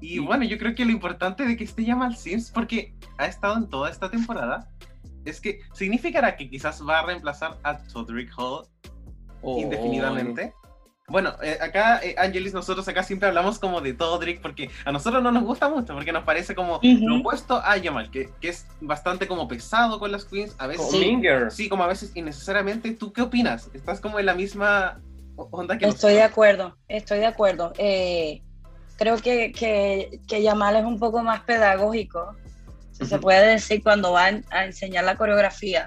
Y 0.00 0.18
bueno, 0.18 0.44
yo 0.44 0.58
creo 0.58 0.74
que 0.74 0.84
lo 0.84 0.90
importante 0.92 1.46
de 1.46 1.56
que 1.56 1.64
esté 1.64 1.84
Yamal 1.84 2.16
Sims, 2.16 2.50
porque 2.50 2.94
ha 3.16 3.26
estado 3.26 3.56
en 3.56 3.68
toda 3.68 3.90
esta 3.90 4.10
temporada, 4.10 4.68
es 5.24 5.40
que 5.40 5.60
significará 5.72 6.36
que 6.36 6.50
quizás 6.50 6.82
va 6.86 7.00
a 7.00 7.06
reemplazar 7.06 7.56
a 7.62 7.78
Todrick 7.78 8.30
Hall 8.36 8.66
Oh, 9.42 9.58
indefinidamente. 9.58 10.54
Bueno, 11.08 11.34
eh, 11.40 11.56
acá, 11.60 12.00
eh, 12.02 12.16
Angelis, 12.18 12.52
nosotros 12.52 12.88
acá 12.88 13.04
siempre 13.04 13.28
hablamos 13.28 13.60
como 13.60 13.80
de 13.80 13.94
Todrick, 13.94 14.40
porque 14.40 14.70
a 14.84 14.90
nosotros 14.90 15.22
no 15.22 15.30
nos 15.30 15.44
gusta 15.44 15.68
mucho, 15.68 15.94
porque 15.94 16.10
nos 16.10 16.24
parece 16.24 16.54
como 16.54 16.78
Ujú. 16.78 16.98
lo 17.08 17.18
opuesto 17.18 17.62
a 17.64 17.76
Yamal, 17.76 18.10
que, 18.10 18.30
que 18.40 18.48
es 18.48 18.66
bastante 18.80 19.28
como 19.28 19.46
pesado 19.46 20.00
con 20.00 20.10
las 20.10 20.24
queens, 20.24 20.56
a 20.58 20.66
veces 20.66 20.90
Sí. 20.90 21.20
Sí, 21.50 21.68
como 21.68 21.84
a 21.84 21.86
veces 21.86 22.10
innecesariamente. 22.16 22.92
¿Tú 22.92 23.12
qué 23.12 23.22
opinas? 23.22 23.70
¿Estás 23.72 24.00
como 24.00 24.18
en 24.18 24.26
la 24.26 24.34
misma 24.34 25.00
onda 25.36 25.78
que 25.78 25.86
Estoy 25.86 26.14
de 26.14 26.22
acuerdo, 26.22 26.76
estoy 26.88 27.18
de 27.18 27.26
acuerdo. 27.26 27.72
Eh, 27.78 28.42
creo 28.96 29.16
que, 29.18 29.52
que, 29.52 30.20
que 30.26 30.42
Yamal 30.42 30.76
es 30.76 30.84
un 30.84 30.98
poco 30.98 31.22
más 31.22 31.40
pedagógico, 31.42 32.34
si 32.92 33.04
se 33.04 33.18
puede 33.18 33.46
decir, 33.52 33.82
cuando 33.82 34.12
va 34.12 34.24
a, 34.24 34.28
en- 34.30 34.44
a 34.50 34.64
enseñar 34.64 35.04
la 35.04 35.16
coreografía 35.16 35.86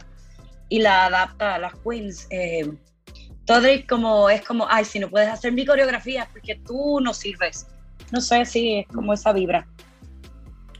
y 0.69 0.79
la 0.79 1.05
adapta 1.05 1.55
a 1.55 1.59
las 1.59 1.73
queens. 1.83 2.27
Eh, 2.29 2.71
Todrick 3.45 3.89
como, 3.89 4.29
es 4.29 4.45
como, 4.45 4.67
ay, 4.69 4.85
si 4.85 4.99
no 4.99 5.09
puedes 5.09 5.27
hacer 5.29 5.51
mi 5.51 5.65
coreografía 5.65 6.23
es 6.23 6.29
porque 6.29 6.55
tú 6.65 6.99
no 7.01 7.13
sirves. 7.15 7.65
No 8.12 8.21
sé 8.21 8.45
si 8.45 8.75
es 8.79 8.88
como 8.88 9.12
esa 9.13 9.33
vibra. 9.33 9.67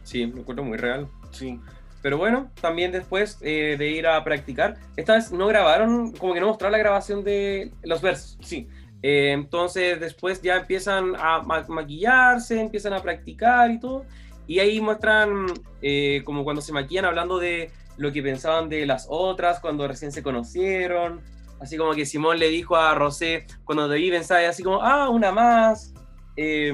Sí, 0.04 0.26
lo 0.28 0.40
encuentro 0.40 0.64
muy 0.64 0.78
real. 0.78 1.08
Sí. 1.32 1.60
Pero 2.02 2.18
bueno, 2.18 2.50
también 2.62 2.92
después 2.92 3.38
eh, 3.42 3.76
de 3.78 3.90
ir 3.90 4.08
a 4.08 4.24
practicar, 4.24 4.78
esta 4.96 5.14
vez 5.16 5.32
no 5.32 5.48
grabaron, 5.48 6.14
como 6.14 6.34
que 6.34 6.40
no 6.40 6.48
mostraron 6.48 6.72
la 6.74 6.78
grabación 6.78 7.24
de 7.24 7.72
los 7.84 8.02
versos. 8.02 8.38
Sí, 8.42 8.68
Eh, 9.02 9.32
entonces 9.32 9.98
después 10.00 10.42
ya 10.42 10.58
empiezan 10.58 11.16
a 11.18 11.42
ma- 11.42 11.66
maquillarse, 11.70 12.60
empiezan 12.60 12.92
a 12.94 13.02
practicar 13.02 13.72
y 13.72 13.80
todo. 13.80 14.06
Y 14.46 14.60
ahí 14.60 14.82
muestran 14.82 15.46
eh, 15.82 16.22
como 16.26 16.44
cuando 16.44 16.62
se 16.62 16.74
maquillan 16.74 17.06
hablando 17.06 17.40
de 17.40 17.72
lo 17.98 18.12
que 18.12 18.22
pensaban 18.22 18.68
de 18.68 18.86
las 18.86 19.08
otras, 19.10 19.60
cuando 19.62 19.88
recién 19.88 20.12
se 20.12 20.22
conocieron. 20.22 21.22
Así 21.62 21.78
como 21.78 21.94
que 21.94 22.06
Simón 22.06 22.40
le 22.40 22.50
dijo 22.50 22.76
a 22.76 22.94
Rosé, 22.96 23.46
cuando 23.64 23.88
te 23.90 23.96
vi 23.96 24.10
pensaba 24.12 24.48
así 24.50 24.64
como, 24.64 24.82
ah, 24.82 25.10
una 25.10 25.32
más. 25.32 25.94
Eh, 26.36 26.74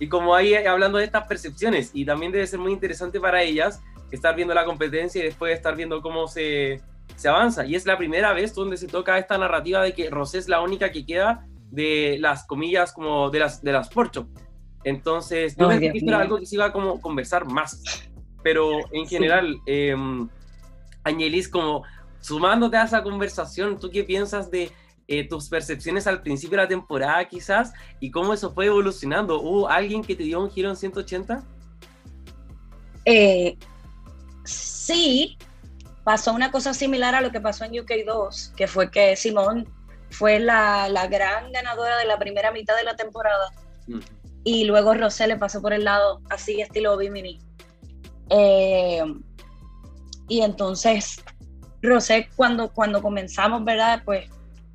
y 0.00 0.08
como 0.08 0.34
ahí 0.34 0.54
hablando 0.54 0.98
de 0.98 1.04
estas 1.04 1.28
percepciones. 1.28 1.90
Y 1.94 2.04
también 2.04 2.32
debe 2.32 2.46
ser 2.46 2.58
muy 2.58 2.72
interesante 2.72 3.20
para 3.20 3.42
ellas 3.42 3.80
estar 4.12 4.36
viendo 4.36 4.54
la 4.54 4.64
competencia 4.64 5.20
y 5.20 5.24
después 5.24 5.54
estar 5.54 5.74
viendo 5.74 6.00
cómo 6.02 6.28
se, 6.28 6.80
se 7.16 7.28
avanza. 7.28 7.64
Y 7.66 7.74
es 7.74 7.86
la 7.86 7.98
primera 7.98 8.32
vez 8.32 8.54
donde 8.54 8.76
se 8.76 8.86
toca 8.86 9.18
esta 9.18 9.36
narrativa 9.38 9.82
de 9.82 9.92
que 9.94 10.10
Rosé 10.10 10.38
es 10.38 10.48
la 10.48 10.60
única 10.60 10.92
que 10.92 11.04
queda 11.04 11.46
de 11.70 12.18
las 12.20 12.46
comillas 12.46 12.92
como 12.92 13.30
de 13.30 13.38
las, 13.40 13.62
de 13.62 13.72
las 13.72 13.88
Porcho. 13.88 14.28
Entonces, 14.84 15.56
yo 15.56 15.68
pensé 15.68 15.80
Dios 15.80 15.92
que 15.92 15.98
esto 15.98 16.10
era 16.10 16.20
algo 16.20 16.38
que 16.38 16.46
se 16.46 16.56
iba 16.56 16.66
a 16.66 16.72
como 16.72 17.00
conversar 17.00 17.46
más. 17.46 17.82
Pero 18.42 18.80
en 18.92 19.06
Sí. 19.06 19.14
general, 19.16 19.58
eh, 19.66 19.94
Añelis, 21.04 21.48
como 21.48 21.84
sumándote 22.20 22.76
a 22.76 22.84
esa 22.84 23.02
conversación, 23.02 23.78
¿tú 23.78 23.90
qué 23.90 24.04
piensas 24.04 24.50
de 24.50 24.70
eh, 25.08 25.28
tus 25.28 25.48
percepciones 25.48 26.06
al 26.06 26.22
principio 26.22 26.56
de 26.56 26.62
la 26.64 26.68
temporada 26.68 27.24
quizás 27.28 27.72
y 28.00 28.10
cómo 28.10 28.32
eso 28.32 28.52
fue 28.52 28.66
evolucionando? 28.66 29.40
¿Hubo 29.40 29.68
alguien 29.68 30.02
que 30.02 30.14
te 30.14 30.22
dio 30.22 30.40
un 30.40 30.50
giro 30.50 30.70
en 30.70 30.76
180? 30.76 31.42
Eh, 33.04 33.56
sí, 34.86 35.36
pasó 36.04 36.32
una 36.32 36.50
cosa 36.50 36.74
similar 36.74 37.14
a 37.14 37.20
lo 37.20 37.30
que 37.30 37.40
pasó 37.40 37.64
en 37.64 37.72
UK2, 37.72 38.54
que 38.54 38.66
fue 38.66 38.90
que 38.90 39.16
Simón 39.16 39.68
fue 40.10 40.38
la, 40.38 40.88
la 40.88 41.06
gran 41.06 41.50
ganadora 41.52 41.96
de 41.98 42.04
la 42.04 42.18
primera 42.18 42.50
mitad 42.52 42.76
de 42.76 42.84
la 42.84 42.96
temporada 42.96 43.50
y 44.44 44.64
luego 44.64 44.94
Rosé 44.94 45.26
le 45.26 45.36
pasó 45.36 45.62
por 45.62 45.72
el 45.72 45.84
lado, 45.84 46.20
así 46.30 46.60
estilo 46.60 46.96
Bimini. 46.96 47.38
Eh, 48.30 49.02
y 50.28 50.40
entonces, 50.40 51.22
Rosé, 51.82 52.28
cuando, 52.34 52.72
cuando 52.72 53.02
comenzamos, 53.02 53.64
¿verdad? 53.64 54.02
Pues 54.04 54.28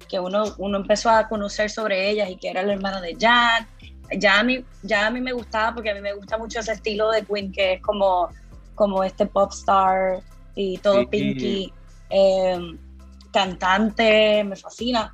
que 0.08 0.20
uno, 0.20 0.56
uno 0.58 0.78
empezó 0.78 1.10
a 1.10 1.28
conocer 1.28 1.70
sobre 1.70 2.10
ellas 2.10 2.30
y 2.30 2.38
que 2.38 2.50
era 2.50 2.64
la 2.64 2.74
hermana 2.74 3.02
de 3.02 3.18
Jan. 3.20 3.68
Ya 4.18 4.40
a, 4.40 4.44
mí, 4.44 4.64
ya 4.84 5.08
a 5.08 5.12
mí 5.12 5.20
me 5.20 5.34
gustaba 5.34 5.74
porque 5.74 5.92
a 5.92 5.96
mí 5.96 6.00
me 6.00 6.14
gusta 6.14 6.38
mucho 6.38 6.62
ese 6.62 6.72
estilo 6.72 7.12
de 7.12 7.26
Queen, 7.26 7.52
que 7.52 7.74
es 7.74 7.82
como, 7.82 8.30
como 8.78 9.04
este 9.04 9.26
pop 9.26 9.52
star 9.52 10.22
y 10.56 10.78
todo 10.78 11.02
Sí. 11.02 11.08
pinky, 11.12 11.74
eh, 12.10 12.58
cantante, 13.34 14.44
me 14.46 14.56
fascina. 14.56 15.14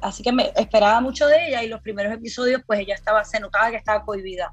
Así 0.00 0.22
que 0.22 0.32
me 0.32 0.52
esperaba 0.56 1.00
mucho 1.00 1.26
de 1.26 1.48
ella 1.48 1.62
y 1.62 1.68
los 1.68 1.80
primeros 1.80 2.12
episodios 2.12 2.62
pues 2.66 2.80
ella 2.80 2.94
estaba, 2.94 3.24
se 3.24 3.38
notaba 3.40 3.70
que 3.70 3.76
estaba 3.76 4.04
cohibida. 4.04 4.52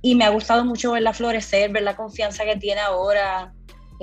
Y 0.00 0.14
me 0.14 0.24
ha 0.24 0.30
gustado 0.30 0.64
mucho 0.64 0.92
verla 0.92 1.12
florecer, 1.12 1.70
ver 1.70 1.82
la 1.82 1.96
confianza 1.96 2.44
que 2.44 2.56
tiene 2.56 2.80
ahora. 2.80 3.52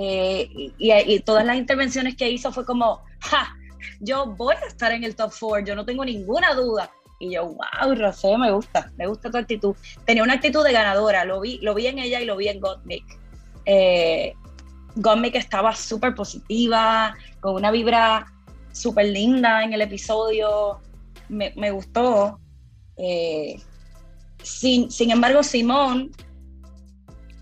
eh, 0.02 0.48
y, 0.54 0.72
y- 0.78 1.14
y 1.14 1.20
todas 1.20 1.44
las 1.44 1.56
intervenciones 1.56 2.16
que 2.16 2.30
hizo 2.30 2.50
fue 2.52 2.64
como, 2.64 3.02
ja, 3.20 3.54
yo 4.00 4.24
voy 4.34 4.54
a 4.54 4.66
estar 4.66 4.92
en 4.92 5.04
el 5.04 5.14
top 5.14 5.30
four, 5.30 5.62
yo 5.62 5.74
no 5.74 5.84
tengo 5.84 6.04
ninguna 6.06 6.54
duda. 6.54 6.90
Y 7.18 7.32
yo, 7.34 7.44
wow, 7.48 7.94
Rosé, 7.94 8.38
me 8.38 8.50
gusta, 8.50 8.90
me 8.96 9.06
gusta 9.06 9.30
tu 9.30 9.36
actitud. 9.36 9.76
Tenía 10.06 10.22
una 10.22 10.34
actitud 10.34 10.64
de 10.64 10.72
ganadora, 10.72 11.26
lo 11.26 11.38
vi, 11.42 11.58
lo 11.60 11.74
vi 11.74 11.88
en 11.88 11.98
ella 11.98 12.18
y 12.18 12.24
lo 12.24 12.36
vi 12.38 12.48
en 12.48 12.60
Gottmik. 12.60 13.04
Eh, 13.64 14.34
Gottmik 14.96 15.36
estaba 15.36 15.74
súper 15.74 16.14
positiva, 16.14 17.14
con 17.40 17.54
una 17.54 17.70
vibra 17.70 18.26
súper 18.72 19.06
linda 19.06 19.62
en 19.64 19.72
el 19.72 19.82
episodio, 19.82 20.80
me, 21.28 21.70
gustó. 21.70 22.40
Eh, 22.96 23.60
sin, 24.42 24.90
sin 24.90 25.10
embargo, 25.10 25.42
Simón, 25.42 26.10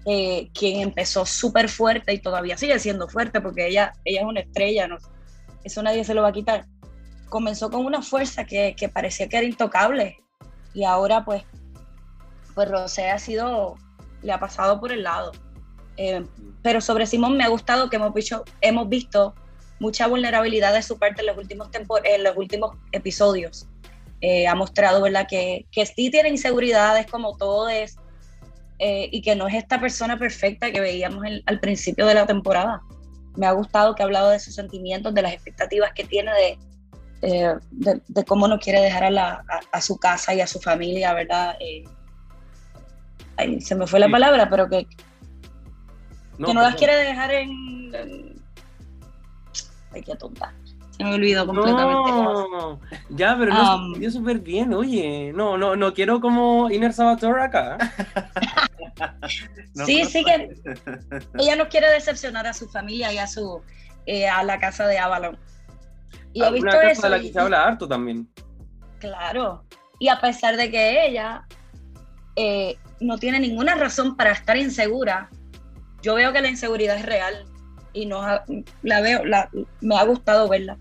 eh, 0.05 0.51
quien 0.55 0.81
empezó 0.81 1.27
súper 1.27 1.69
fuerte 1.69 2.13
y 2.13 2.19
todavía 2.19 2.57
sigue 2.57 2.79
siendo 2.79 3.09
fuerte 3.09 3.41
porque 3.41 3.67
ella, 3.69 3.93
ella 4.05 4.21
es 4.21 4.27
una 4.27 4.41
estrella, 4.41 4.89
eso 5.65 5.83
nadie 5.83 6.05
se 6.05 6.15
lo 6.15 6.23
va 6.23 6.29
a 6.29 6.33
quitar, 6.33 6.67
comenzó 7.29 7.71
con 7.71 7.85
una 7.85 8.01
fuerza 8.03 8.45
que, 8.45 8.75
que 8.77 8.89
parecía 8.89 9.29
que 9.29 9.37
era 9.37 9.47
intocable 9.47 10.19
y 10.73 10.85
ahora 10.85 11.25
pues, 11.25 11.43
pues 12.55 12.71
Rosé 12.71 13.11
ha 13.11 13.19
sido, 13.19 13.77
le 14.23 14.33
ha 14.33 14.41
pasado 14.41 14.81
por 14.81 14.93
el 14.93 15.03
lado. 15.03 15.33
Eh, 15.99 16.25
pero 16.63 16.81
sobre 16.81 17.07
Simón 17.07 17.37
me 17.37 17.45
ha 17.45 17.49
gustado 17.49 17.91
que 17.91 17.97
hemos 17.97 18.15
visto, 18.15 18.45
hemos 18.61 18.89
visto 18.89 19.35
mucha 19.81 20.07
vulnerabilidad 20.07 20.73
de 20.73 20.83
su 20.83 20.99
parte 20.99 21.21
en 21.21 21.27
los 21.27 21.37
últimos, 21.37 21.69
en 22.05 22.25
los 22.25 22.37
últimos 22.37 22.77
episodios. 22.93 23.67
Eh, 24.21 24.49
ha 24.49 24.55
mostrado 24.55 25.01
¿verdad? 25.03 25.27
Que, 25.29 25.67
que 25.71 25.87
sí 25.87 26.11
tiene 26.11 26.29
inseguridades 26.29 27.07
como 27.07 27.37
todo 27.37 27.69
es 27.69 27.97
eh, 28.81 29.09
y 29.13 29.23
que 29.23 29.37
no 29.37 29.47
es 29.47 29.55
esta 29.55 29.81
persona 29.81 30.19
perfecta 30.19 30.71
que 30.73 30.81
veíamos 30.81 31.25
al 31.47 31.61
principio 31.61 32.07
de 32.07 32.15
la 32.15 32.27
temporada. 32.27 32.81
Me 33.37 33.47
ha 33.47 33.53
gustado 33.53 33.95
que 33.95 34.03
ha 34.03 34.07
hablado 34.07 34.31
de 34.31 34.41
sus 34.41 34.55
sentimientos, 34.55 35.15
de 35.15 35.23
las 35.23 35.33
expectativas 35.33 35.93
que 35.93 36.05
tiene, 36.05 36.33
de, 36.33 36.59
eh, 37.23 37.55
de, 37.71 38.25
cómo 38.25 38.49
no 38.49 38.59
quiere 38.59 38.81
dejar 38.81 39.05
a, 39.05 39.11
la, 39.11 39.45
a, 39.71 39.81
su 39.81 39.99
casa 39.99 40.35
y 40.35 40.41
a 40.41 40.47
su 40.47 40.61
familia, 40.61 41.13
¿verdad? 41.15 41.57
se 43.61 43.75
me 43.77 43.87
fue 43.87 44.01
la 44.01 44.09
palabra, 44.09 44.49
pero 44.51 44.69
que, 44.69 44.87
no, 46.39 46.49
que 46.49 46.55
no 46.55 46.63
las 46.63 46.75
quiere 46.77 46.97
dejar 46.97 47.33
en, 47.33 47.95
en... 47.95 48.43
Ay, 49.93 50.03
qué 50.03 50.15
tonta. 50.17 50.55
Se 50.97 51.05
me 51.05 51.15
olvidó 51.15 51.47
completamente. 51.47 52.11
No, 52.11 52.81
ya, 53.11 53.37
pero 53.39 53.55
no 53.55 53.77
um, 53.77 53.95
se 53.95 54.11
súper 54.11 54.41
bien, 54.41 54.75
oye. 54.75 55.33
No, 55.33 55.57
no, 55.57 55.77
no 55.77 55.95
quiero 55.95 56.21
como 56.21 56.69
Inner 56.71 56.93
Sabator 56.93 57.39
acá. 57.39 57.79
sí, 59.87 60.05
sí 60.05 60.25
que 60.25 60.55
ella 61.39 61.57
no 61.57 61.69
quiere 61.69 61.89
decepcionar 61.91 62.49
a 62.49 62.53
su 62.53 62.69
familia 62.69 63.13
y 63.13 63.19
a 63.19 63.29
su 63.29 63.63
eh, 64.07 64.29
a 64.29 64.43
la 64.43 64.59
casa 64.59 64.87
de 64.89 64.99
Avalon. 64.99 65.39
Y 66.33 66.43
he 66.43 66.51
visto 66.51 66.69
casa 66.69 66.91
eso. 66.91 67.03
De 67.03 67.11
la 67.11 67.21
que 67.21 67.33
se 67.33 67.39
habla 67.39 67.65
harto 67.65 67.87
también. 67.87 68.29
Claro. 68.99 69.65
Y 70.01 70.09
a 70.09 70.21
pesar 70.21 70.57
de 70.57 70.71
que 70.71 71.07
ella 71.07 71.47
eh, 72.35 72.77
no 73.01 73.19
tiene 73.19 73.39
ninguna 73.39 73.75
razón 73.75 74.17
para 74.17 74.33
estar 74.33 74.57
insegura, 74.57 75.31
yo 76.03 76.15
veo 76.15 76.33
que 76.33 76.41
la 76.41 76.49
inseguridad 76.49 76.97
es 76.97 77.07
real 77.07 77.45
y 77.93 78.07
no 78.07 78.21
la 78.83 79.01
veo, 79.01 79.25
la, 79.25 79.51
me 79.81 79.97
ha 79.97 80.05
gustado 80.05 80.49
verla. 80.49 80.79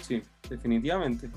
Sí, 0.00 0.22
definitivamente. 0.48 1.30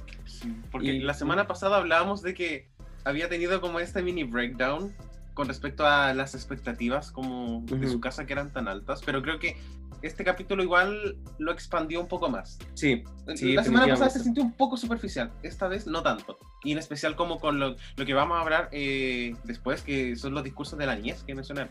porque 0.72 0.94
la 1.00 1.14
semana 1.14 1.48
pasada 1.48 1.78
hablábamos 1.78 2.22
de 2.22 2.34
que 2.34 2.68
había 3.04 3.30
tenido 3.30 3.62
como 3.62 3.80
este 3.80 4.02
mini 4.02 4.24
breakdown 4.24 4.94
con 5.34 5.48
respecto 5.48 5.86
a 5.86 6.14
las 6.14 6.34
expectativas 6.34 7.12
como 7.12 7.62
de 7.66 7.88
su 7.90 8.00
casa 8.00 8.26
que 8.26 8.34
eran 8.34 8.52
tan 8.52 8.68
altas, 8.68 9.02
pero 9.06 9.22
creo 9.22 9.38
que 9.38 9.58
este 10.06 10.24
capítulo 10.24 10.64
igual 10.64 11.18
lo 11.38 11.52
expandió 11.52 12.00
un 12.00 12.08
poco 12.08 12.30
más. 12.30 12.58
Sí, 12.74 13.04
sí 13.36 13.54
La 13.54 13.64
semana 13.64 13.88
pasada 13.88 14.10
se 14.10 14.24
sintió 14.24 14.44
un 14.44 14.54
poco 14.54 14.78
superficial, 14.78 15.32
esta 15.44 15.68
vez 15.68 15.88
no 15.88 16.04
tanto. 16.04 16.38
Y 16.64 16.72
en 16.72 16.78
especial 16.78 17.16
como 17.16 17.40
con 17.40 17.60
lo, 17.60 17.76
lo 17.96 18.06
que 18.06 18.14
vamos 18.14 18.38
a 18.38 18.42
hablar 18.42 18.70
eh, 18.72 19.36
después, 19.44 19.82
que 19.82 20.16
son 20.16 20.34
los 20.34 20.44
discursos 20.44 20.78
de 20.78 20.86
la 20.86 20.96
niñez 20.96 21.24
que 21.24 21.36
mencioné. 21.36 21.68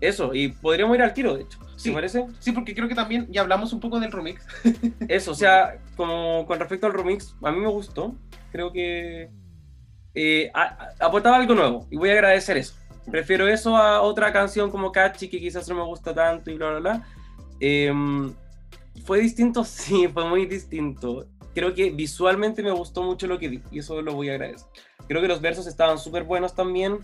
Eso, 0.00 0.34
y 0.34 0.48
podríamos 0.48 0.96
ir 0.96 1.02
al 1.02 1.14
tiro, 1.14 1.34
de 1.34 1.42
hecho. 1.42 1.58
¿Sí 1.76 1.90
parece? 1.90 2.26
Sí, 2.38 2.52
porque 2.52 2.74
creo 2.74 2.88
que 2.88 2.94
también 2.94 3.28
ya 3.30 3.40
hablamos 3.40 3.72
un 3.72 3.80
poco 3.80 3.98
del 4.00 4.12
remix. 4.12 4.46
Eso, 5.08 5.32
o 5.32 5.34
sea, 5.34 5.78
como 5.96 6.46
con 6.46 6.58
respecto 6.58 6.86
al 6.86 6.94
remix, 6.94 7.34
a 7.42 7.50
mí 7.50 7.60
me 7.60 7.68
gustó. 7.68 8.14
Creo 8.52 8.72
que 8.72 9.30
eh, 10.14 10.50
aportaba 10.98 11.36
algo 11.36 11.54
nuevo 11.54 11.86
y 11.90 11.96
voy 11.96 12.08
a 12.08 12.12
agradecer 12.14 12.56
eso. 12.56 12.74
Prefiero 13.10 13.46
eso 13.46 13.76
a 13.76 14.00
otra 14.00 14.32
canción 14.32 14.70
como 14.70 14.90
Catchy 14.90 15.28
que 15.28 15.38
quizás 15.38 15.68
no 15.68 15.76
me 15.76 15.84
gusta 15.84 16.14
tanto 16.14 16.50
y 16.50 16.56
bla, 16.56 16.70
bla, 16.70 16.78
bla. 16.80 17.06
Em, 17.60 18.32
fue 19.04 19.20
distinto, 19.20 19.64
sí, 19.64 20.08
fue 20.08 20.28
muy 20.28 20.46
distinto. 20.46 21.26
Creo 21.54 21.74
que 21.74 21.90
visualmente 21.90 22.62
me 22.62 22.70
gustó 22.70 23.02
mucho 23.02 23.26
lo 23.26 23.38
que 23.38 23.48
vi 23.48 23.62
y 23.70 23.78
eso 23.78 24.02
lo 24.02 24.14
voy 24.14 24.28
a 24.28 24.32
agradecer. 24.32 24.68
Creo 25.08 25.22
que 25.22 25.28
los 25.28 25.40
versos 25.40 25.66
estaban 25.66 25.98
súper 25.98 26.24
buenos 26.24 26.54
también. 26.54 26.98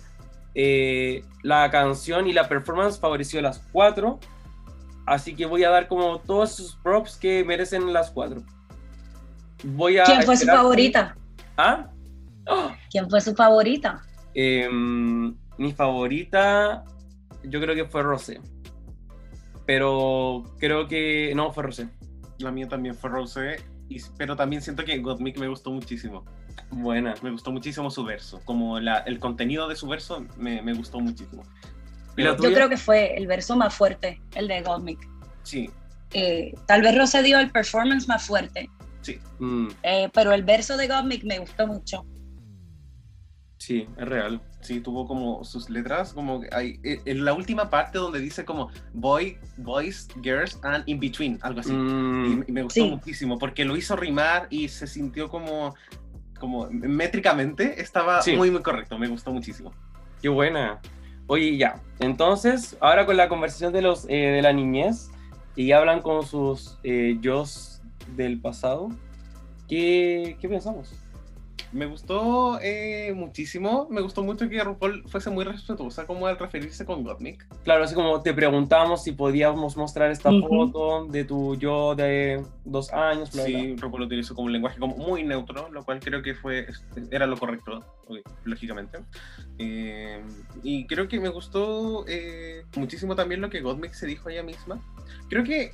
Eh, 0.55 1.25
la 1.43 1.71
canción 1.71 2.27
y 2.27 2.33
la 2.33 2.49
performance 2.49 2.99
favoreció 2.99 3.39
a 3.39 3.43
las 3.43 3.61
cuatro. 3.73 4.21
Así 5.07 5.35
que 5.35 5.47
voy 5.47 5.65
a 5.65 5.71
dar 5.71 5.89
como 5.89 6.21
todos 6.21 6.53
sus 6.53 6.77
props 6.77 7.17
que 7.17 7.45
merecen 7.45 7.93
las 7.93 8.11
cuatro. 8.11 8.43
Voy 9.65 9.99
a 9.99 10.05
¿Quién 10.05 10.23
fue 10.23 10.37
su 10.37 10.47
favorita? 10.47 11.17
¿Ah? 11.57 11.89
¿Quién 12.91 13.09
fue 13.09 13.21
su 13.21 13.35
favorita? 13.35 14.03
Em, 14.35 15.35
mi 15.59 15.73
favorita, 15.73 16.85
yo 17.45 17.61
creo 17.61 17.75
que 17.75 17.85
fue 17.85 18.03
Rosé. 18.03 18.41
Pero 19.67 20.45
creo 20.59 20.89
que. 20.89 21.33
No, 21.35 21.53
fue 21.53 21.65
Rosé. 21.65 21.89
La 22.39 22.51
mía 22.51 22.69
también 22.69 22.95
fue 22.95 23.11
Rosé. 23.11 23.57
pero 24.17 24.37
también 24.37 24.63
siento 24.63 24.85
que 24.85 24.99
Godmick 24.99 25.39
me 25.39 25.49
gustó 25.49 25.71
muchísimo. 25.71 26.25
Buena. 26.71 27.15
Me 27.23 27.31
gustó 27.31 27.53
muchísimo 27.53 27.91
su 27.91 28.05
verso. 28.05 28.41
Como 28.45 28.81
la, 28.81 28.99
el 28.99 29.19
contenido 29.19 29.69
de 29.69 29.77
su 29.77 29.87
verso 29.87 30.25
me, 30.37 30.63
me 30.63 30.75
gustó 30.75 31.01
muchísimo. 31.01 31.43
Yo 32.17 32.37
creo 32.37 32.69
que 32.69 32.77
fue 32.77 33.17
el 33.17 33.27
verso 33.27 33.57
más 33.57 33.75
fuerte, 33.75 34.21
el 34.35 34.49
de 34.49 34.63
Godmick. 34.63 35.09
Sí. 35.43 35.71
Eh, 36.13 36.53
tal 36.67 36.83
vez 36.83 36.97
Rosé 36.97 37.23
dio 37.23 37.39
el 37.39 37.51
performance 37.51 38.07
más 38.07 38.27
fuerte. 38.27 38.69
Sí. 39.01 39.19
Mm. 39.39 39.69
Eh, 39.83 40.11
pero 40.13 40.33
el 40.33 40.43
verso 40.43 40.77
de 40.77 40.89
Godmick 40.89 41.25
me 41.25 41.39
gustó 41.39 41.67
mucho. 41.67 42.05
Sí, 43.59 43.87
es 43.97 44.09
real. 44.09 44.43
Sí, 44.63 44.81
tuvo 44.81 45.09
como 45.09 45.43
sus 45.43 45.69
letras, 45.69 46.13
como 46.13 46.43
hay, 46.53 46.79
eh, 46.85 47.01
en 47.05 47.25
la 47.25 47.35
última 47.35 47.69
parte 47.69 47.99
donde 47.99 48.21
dice 48.21 48.45
como 48.45 48.71
boy, 48.93 49.37
boys, 49.57 50.09
girls 50.23 50.57
and 50.63 50.85
in 50.87 51.01
between, 51.01 51.39
algo 51.43 51.61
así. 51.61 51.73
Mm. 51.73 52.45
Y, 52.47 52.53
me 52.53 52.63
gustó 52.63 52.87
muchísimo 52.87 53.41
porque 53.41 53.65
lo 53.65 53.77
hizo 53.77 53.97
rimar 53.97 54.47
y 54.51 54.69
se 54.69 54.87
sintió 54.87 55.29
como, 55.29 55.75
como 56.39 56.69
métricamente 56.71 57.81
estaba 57.81 58.21
muy, 58.37 58.53
muy 58.53 58.63
correcto. 58.63 58.97
Me 58.99 59.09
gustó 59.09 59.33
muchísimo. 59.33 59.73
Qué 60.21 60.29
buena. 60.29 60.81
Oye, 61.27 61.57
ya. 61.57 61.81
Entonces, 61.99 62.77
ahora 62.81 63.05
con 63.05 63.17
la 63.17 63.29
conversación 63.29 63.73
de 63.73 63.83
los 63.83 64.05
eh, 64.09 64.15
de 64.15 64.43
la 64.43 64.53
niñez 64.53 65.11
y 65.57 65.73
hablan 65.73 66.03
con 66.03 66.25
sus 66.25 66.79
eh, 66.85 67.19
yo 67.21 67.45
del 68.15 68.41
pasado, 68.41 68.91
¿qué, 69.69 70.37
qué 70.41 70.49
pensamos? 70.49 70.95
Me 71.73 71.87
gustó 71.87 72.59
eh, 72.61 73.15
muchísimo, 73.17 73.89
me 73.91 74.03
gustó 74.03 74.23
mucho 74.23 74.47
que 74.49 74.63
RuPaul 74.63 75.05
fuese 75.09 75.31
muy 75.31 75.43
respetuosa 75.45 76.07
como 76.07 76.27
al 76.27 76.39
referirse 76.39 76.85
con 76.85 77.03
Gottmik. 77.03 77.47
Claro, 77.65 77.85
así 77.85 77.95
como 77.95 78.21
te 78.21 78.35
preguntamos 78.35 79.03
si 79.03 79.13
podíamos 79.13 79.79
mostrar 79.79 80.11
esta 80.11 80.31
foto 80.31 81.07
de 81.07 81.25
tu 81.25 81.57
yo 81.57 81.95
de 81.95 82.45
dos 82.67 82.93
años. 82.93 83.31
sí, 83.31 83.75
RuPaul 83.77 84.01
lo 84.01 84.07
utilizó 84.07 84.35
como 84.35 84.47
un 84.47 84.53
lenguaje 84.53 84.79
como 84.79 84.97
muy 84.97 85.23
neutro, 85.23 85.71
lo 85.71 85.83
cual 85.83 86.01
creo 86.01 86.21
que 86.23 86.35
fue 86.35 86.67
era 87.11 87.27
lo 87.27 87.39
correcto, 87.39 87.83
lógicamente. 88.45 88.99
Eh, 89.59 90.23
y 90.63 90.87
creo 90.87 91.09
que 91.09 91.21
me 91.21 91.31
gustó 91.31 92.05
eh, 92.07 92.67
muchísimo 92.77 93.17
también 93.17 93.41
lo 93.41 93.49
que 93.49 93.63
Gottmik 93.63 93.95
se 93.95 94.07
dijo 94.07 94.29
ella 94.29 94.43
misma. 94.43 94.79
Creo 95.31 95.43
que 95.43 95.73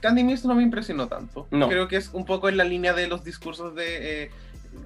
Candy 0.00 0.22
Mist 0.22 0.44
no 0.44 0.54
me 0.54 0.62
impresionó 0.62 1.08
tanto. 1.08 1.46
No. 1.50 1.66
Creo 1.66 1.88
que 1.88 1.96
es 1.96 2.10
un 2.12 2.26
poco 2.26 2.50
en 2.50 2.58
la 2.58 2.64
línea 2.64 2.92
de 2.92 3.06
los 3.06 3.24
discursos 3.24 3.74
de 3.74 4.30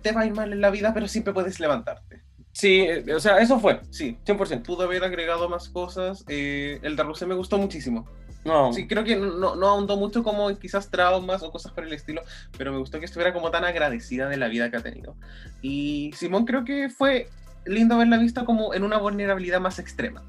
te 0.03 0.13
va 0.13 0.23
a 0.23 0.27
ir 0.27 0.35
mal 0.35 0.53
en 0.53 0.61
la 0.61 0.71
vida, 0.71 0.93
pero 0.95 1.09
siempre 1.09 1.33
puedes 1.33 1.61
levantarte. 1.61 2.23
Sí, 2.53 2.81
eh, 2.81 3.15
o 3.15 3.21
sea, 3.21 3.39
eso 3.39 3.61
fue, 3.61 3.81
sí, 3.91 4.19
100%. 4.25 4.63
Pudo 4.63 4.83
haber 4.83 5.05
agregado 5.05 5.49
más 5.49 5.69
cosas. 5.69 6.25
Eh, 6.29 6.81
el 6.83 6.97
de 6.97 7.03
Rosé 7.03 7.27
me 7.27 7.35
gustó 7.35 7.59
muchísimo. 7.59 8.09
No. 8.45 8.73
Sí, 8.73 8.87
creo 8.87 9.05
que 9.05 9.17
no, 9.17 9.57
no 9.57 9.67
ahondó 9.69 9.97
mucho 9.97 10.23
como 10.23 10.57
quizás 10.59 10.91
traumas 10.91 11.43
o 11.43 11.51
cosas 11.51 11.73
por 11.73 11.85
el 11.85 11.93
estilo, 11.93 12.23
pero 12.57 12.73
me 12.73 12.79
gustó 12.79 12.99
que 12.99 13.05
estuviera 13.05 13.33
como 13.33 13.51
tan 13.51 13.65
agradecida 13.65 14.29
de 14.29 14.37
la 14.37 14.49
vida 14.49 14.71
que 14.71 14.77
ha 14.77 14.83
tenido. 14.83 15.17
Y 15.61 16.13
Simón 16.15 16.47
creo 16.47 16.65
que 16.65 16.89
fue 16.89 17.29
lindo 17.67 17.95
haberla 17.95 18.17
visto 18.19 18.45
como 18.45 18.75
en 18.75 18.85
una 18.85 18.99
vulnerabilidad 18.99 19.61
más 19.61 19.79
extrema. 19.79 20.25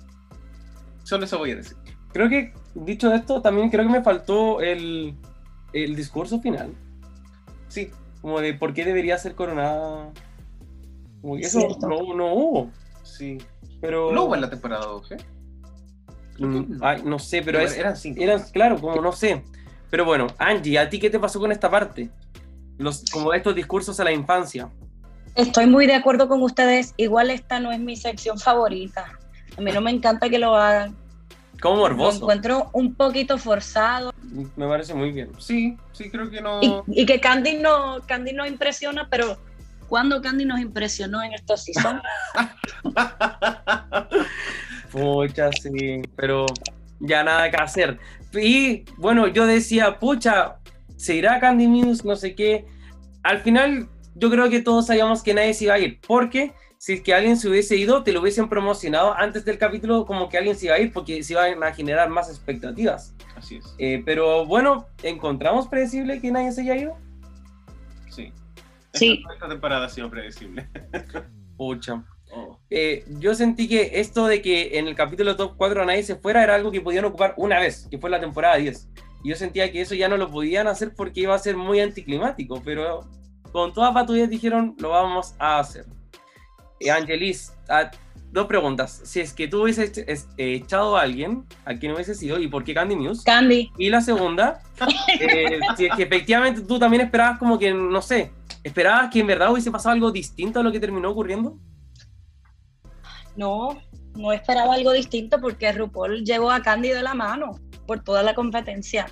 Solo 1.03 1.25
eso 1.25 1.37
voy 1.37 1.51
a 1.51 1.55
decir. 1.55 1.77
Creo 2.11 2.29
que, 2.29 2.53
dicho 2.75 3.13
esto, 3.13 3.41
también 3.41 3.69
creo 3.69 3.85
que 3.85 3.93
me 3.93 4.03
faltó 4.03 4.61
el, 4.61 5.15
el 5.73 5.95
discurso 5.95 6.39
final. 6.41 6.73
Sí, 7.67 7.91
como 8.21 8.41
de 8.41 8.53
por 8.53 8.73
qué 8.73 8.85
debería 8.85 9.17
ser 9.17 9.35
coronada. 9.35 10.11
Como 11.21 11.37
eso 11.37 11.77
no, 11.81 12.13
no, 12.15 12.33
hubo. 12.33 12.71
Sí. 13.03 13.37
Pero... 13.81 14.11
¿No 14.11 14.25
hubo 14.25 14.35
en 14.35 14.41
la 14.41 14.49
temporada 14.49 14.85
12? 14.85 15.17
Mm, 16.39 16.77
no. 16.77 16.77
Ay, 16.81 17.01
no 17.03 17.19
sé, 17.19 17.41
pero, 17.41 17.59
es, 17.59 17.77
eran 17.77 17.95
cinco. 17.95 18.21
Eran, 18.21 18.41
claro, 18.51 18.79
como 18.79 19.01
no 19.01 19.11
sé. 19.11 19.43
Pero 19.89 20.05
bueno, 20.05 20.27
Angie, 20.37 20.77
¿a 20.79 20.89
ti 20.89 20.99
qué 20.99 21.09
te 21.09 21.19
pasó 21.19 21.39
con 21.39 21.51
esta 21.51 21.69
parte? 21.69 22.09
Los, 22.77 23.03
como 23.11 23.33
estos 23.33 23.55
discursos 23.55 23.99
a 23.99 24.03
la 24.03 24.11
infancia. 24.11 24.69
Estoy 25.35 25.67
muy 25.67 25.87
de 25.87 25.95
acuerdo 25.95 26.27
con 26.27 26.41
ustedes. 26.41 26.93
Igual 26.97 27.29
esta 27.29 27.59
no 27.59 27.71
es 27.71 27.79
mi 27.79 27.95
sección 27.95 28.39
favorita. 28.39 29.17
A 29.57 29.61
mí 29.61 29.71
no 29.71 29.81
me 29.81 29.91
encanta 29.91 30.29
que 30.29 30.39
lo 30.39 30.55
hagan. 30.55 30.95
Como 31.61 31.77
morboso. 31.77 32.19
Lo 32.19 32.25
encuentro 32.25 32.69
un 32.73 32.95
poquito 32.95 33.37
forzado. 33.37 34.13
Me 34.55 34.67
parece 34.67 34.93
muy 34.93 35.11
bien. 35.11 35.31
Sí, 35.39 35.77
sí, 35.91 36.09
creo 36.09 36.29
que 36.29 36.41
no. 36.41 36.61
Y, 36.61 37.01
y 37.01 37.05
que 37.05 37.19
Candy 37.19 37.57
no, 37.57 37.99
Candy 38.07 38.33
nos 38.33 38.47
impresiona, 38.47 39.07
pero 39.09 39.37
¿cuándo 39.87 40.21
Candy 40.21 40.45
nos 40.45 40.59
impresionó 40.59 41.21
en 41.21 41.33
esta 41.33 41.57
season? 41.57 42.01
Pucha, 44.91 45.51
sí, 45.51 46.01
pero 46.15 46.45
ya 46.99 47.23
nada 47.23 47.51
que 47.51 47.57
hacer. 47.57 47.99
Y 48.33 48.85
bueno, 48.97 49.27
yo 49.27 49.45
decía, 49.45 49.99
pucha, 49.99 50.57
se 50.95 51.15
irá 51.15 51.39
Candy 51.39 51.67
Muse, 51.67 52.07
no 52.07 52.15
sé 52.15 52.35
qué. 52.35 52.65
Al 53.23 53.39
final, 53.39 53.89
yo 54.19 54.29
creo 54.29 54.49
que 54.49 54.61
todos 54.61 54.87
sabíamos 54.87 55.23
que 55.23 55.33
nadie 55.33 55.53
se 55.53 55.65
iba 55.65 55.73
a 55.75 55.79
ir, 55.79 55.99
porque 56.05 56.53
si 56.77 56.93
es 56.93 57.01
que 57.01 57.13
alguien 57.13 57.37
se 57.37 57.49
hubiese 57.49 57.75
ido, 57.75 58.03
te 58.03 58.11
lo 58.11 58.21
hubiesen 58.21 58.47
promocionado 58.47 59.13
antes 59.13 59.43
del 59.43 59.57
capítulo 59.57 60.05
como 60.05 60.29
que 60.29 60.37
alguien 60.37 60.55
se 60.55 60.67
iba 60.67 60.75
a 60.75 60.79
ir, 60.79 60.93
porque 60.93 61.23
se 61.23 61.33
iban 61.33 61.61
a 61.63 61.73
generar 61.73 62.09
más 62.09 62.29
expectativas. 62.29 63.15
Así 63.35 63.57
es. 63.57 63.75
Eh, 63.77 64.01
pero 64.05 64.45
bueno, 64.45 64.87
¿encontramos 65.03 65.67
predecible 65.67 66.21
que 66.21 66.31
nadie 66.31 66.51
se 66.51 66.61
haya 66.61 66.75
ido? 66.77 66.97
Sí. 68.09 68.31
Sí. 68.93 69.19
Esta, 69.21 69.33
esta 69.33 69.49
temporada 69.49 69.85
ha 69.85 69.89
sido 69.89 70.09
predecible. 70.09 70.67
Pucha. 71.57 72.03
Oh. 72.31 72.59
Eh, 72.69 73.05
yo 73.19 73.33
sentí 73.35 73.67
que 73.67 73.99
esto 73.99 74.27
de 74.27 74.41
que 74.41 74.77
en 74.77 74.87
el 74.87 74.95
capítulo 74.95 75.35
top 75.35 75.55
4 75.57 75.85
nadie 75.85 76.03
se 76.03 76.15
fuera 76.15 76.43
era 76.43 76.55
algo 76.55 76.71
que 76.71 76.81
podían 76.81 77.05
ocupar 77.05 77.33
una 77.37 77.59
vez, 77.59 77.87
que 77.89 77.97
fue 77.97 78.09
la 78.09 78.19
temporada 78.19 78.55
10. 78.55 78.89
Y 79.23 79.29
yo 79.29 79.35
sentía 79.35 79.71
que 79.71 79.81
eso 79.81 79.95
ya 79.95 80.07
no 80.07 80.15
lo 80.15 80.29
podían 80.29 80.67
hacer 80.67 80.93
porque 80.95 81.21
iba 81.21 81.35
a 81.35 81.39
ser 81.39 81.57
muy 81.57 81.79
anticlimático, 81.81 82.61
pero 82.63 83.01
con 83.51 83.73
todas 83.73 83.93
patullas 83.93 84.29
dijeron 84.29 84.75
lo 84.79 84.89
vamos 84.89 85.35
a 85.39 85.59
hacer. 85.59 85.85
Eh, 86.79 86.91
Angelis, 86.91 87.53
ah, 87.67 87.91
dos 88.31 88.47
preguntas. 88.47 89.01
Si 89.03 89.19
es 89.19 89.33
que 89.33 89.47
tú 89.47 89.63
hubieses 89.63 89.97
eh, 89.97 90.25
echado 90.37 90.97
a 90.97 91.01
alguien, 91.01 91.45
¿a 91.65 91.75
quién 91.75 91.93
hubiese 91.93 92.15
sido 92.15 92.39
y 92.39 92.47
por 92.47 92.63
qué 92.63 92.73
Candy 92.73 92.95
Muse? 92.95 93.23
Candy, 93.25 93.71
Y 93.77 93.89
la 93.89 94.01
segunda, 94.01 94.61
eh, 95.19 95.59
si 95.75 95.85
es 95.85 95.95
que 95.95 96.03
efectivamente 96.03 96.61
tú 96.61 96.79
también 96.79 97.01
esperabas 97.01 97.39
como 97.39 97.57
que, 97.57 97.73
no 97.73 98.01
sé, 98.01 98.31
esperabas 98.63 99.11
que 99.11 99.19
en 99.19 99.27
verdad 99.27 99.51
hubiese 99.51 99.71
pasado 99.71 99.93
algo 99.93 100.11
distinto 100.11 100.59
a 100.59 100.63
lo 100.63 100.71
que 100.71 100.79
terminó 100.79 101.09
ocurriendo. 101.09 101.57
no, 103.35 103.77
no 104.15 104.33
esperaba 104.33 104.73
algo 104.73 104.91
distinto 104.91 105.39
porque 105.39 105.71
RuPaul 105.71 106.23
llevó 106.25 106.51
a 106.51 106.61
Candy 106.61 106.89
de 106.89 107.03
la 107.03 107.13
mano 107.13 107.59
por 107.87 108.03
toda 108.03 108.21
la 108.21 108.35
competencia 108.35 109.07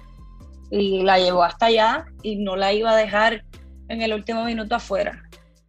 y 0.69 1.03
la 1.03 1.17
llevó 1.17 1.43
hasta 1.43 1.67
allá 1.67 2.05
y 2.23 2.35
no 2.35 2.55
la 2.55 2.73
iba 2.73 2.91
a 2.91 2.95
dejar 2.95 3.43
en 3.89 4.01
el 4.01 4.13
último 4.13 4.43
minuto 4.43 4.75
afuera. 4.75 5.23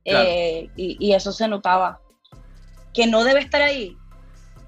Claro. 0.05 0.29
Eh, 0.29 0.71
y, 0.77 0.97
y 0.99 1.15
eso 1.15 1.33
se 1.33 1.49
notaba. 1.49 2.01
Que 2.95 3.07
no 3.07 3.25
debe 3.25 3.41
estar 3.41 3.63
ahí, 3.63 3.97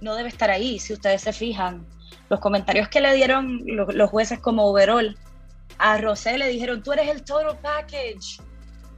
no 0.01 0.15
debe 0.15 0.29
estar 0.29 0.51
ahí, 0.51 0.79
si 0.79 0.93
ustedes 0.93 1.23
se 1.23 1.33
fijan. 1.33 1.87
Los 2.29 2.41
comentarios 2.41 2.89
que 2.89 3.01
le 3.01 3.15
dieron 3.15 3.61
los, 3.65 3.95
los 3.95 4.11
jueces 4.11 4.39
como 4.39 4.67
overall, 4.67 5.17
a 5.79 5.99
Rosé 5.99 6.39
le 6.39 6.49
dijeron, 6.49 6.83
tú 6.83 6.93
eres 6.93 7.09
el 7.09 7.25
total 7.25 7.59
package. 7.61 8.41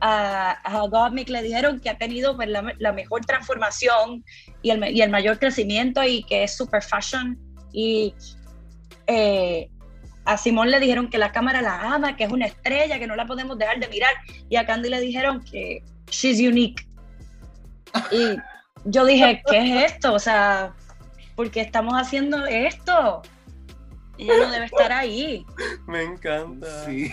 A, 0.05 0.51
a 0.51 0.89
Gottmik 0.89 1.29
le 1.29 1.43
dijeron 1.43 1.79
que 1.79 1.89
ha 1.89 1.97
tenido 1.97 2.35
pues, 2.35 2.49
la, 2.49 2.75
la 2.81 2.93
mejor 2.93 3.25
transformación 3.25 4.25
y 4.61 4.71
el, 4.71 4.91
y 4.91 5.01
el 5.01 5.11
mayor 5.11 5.39
crecimiento 5.39 6.03
y 6.03 6.25
que 6.25 6.43
es 6.43 6.57
super 6.57 6.83
fashion. 6.83 7.39
Y 7.73 8.13
eh, 9.07 9.71
a 10.33 10.39
Simón 10.39 10.71
le 10.71 10.81
dijeron 10.81 11.09
que 11.09 11.19
la 11.19 11.33
cámara 11.33 11.63
la 11.63 11.81
ama, 11.93 12.17
que 12.17 12.25
es 12.25 12.33
una 12.33 12.47
estrella, 12.47 12.99
que 12.99 13.07
no 13.07 13.17
la 13.17 13.27
podemos 13.27 13.59
dejar 13.59 13.79
de 13.79 13.89
mirar. 13.89 14.13
Y 14.49 14.57
a 14.57 14.67
Candy 14.67 14.89
le 14.89 15.01
dijeron 15.01 15.43
que 15.45 15.83
she's 16.09 16.41
unique. 16.41 16.87
Y 18.11 18.37
yo 18.85 19.05
dije, 19.05 19.43
¿qué 19.49 19.59
es 19.59 19.93
esto? 19.93 20.15
O 20.15 20.19
sea, 20.19 20.73
¿por 21.37 21.51
qué 21.51 21.61
estamos 21.61 21.95
haciendo 21.95 22.47
esto? 22.47 23.23
Ella 24.19 24.35
no 24.39 24.51
debe 24.51 24.67
estar 24.67 24.93
ahí. 24.93 25.45
Me 25.87 26.03
encanta. 26.03 26.85
Sí. 26.87 27.13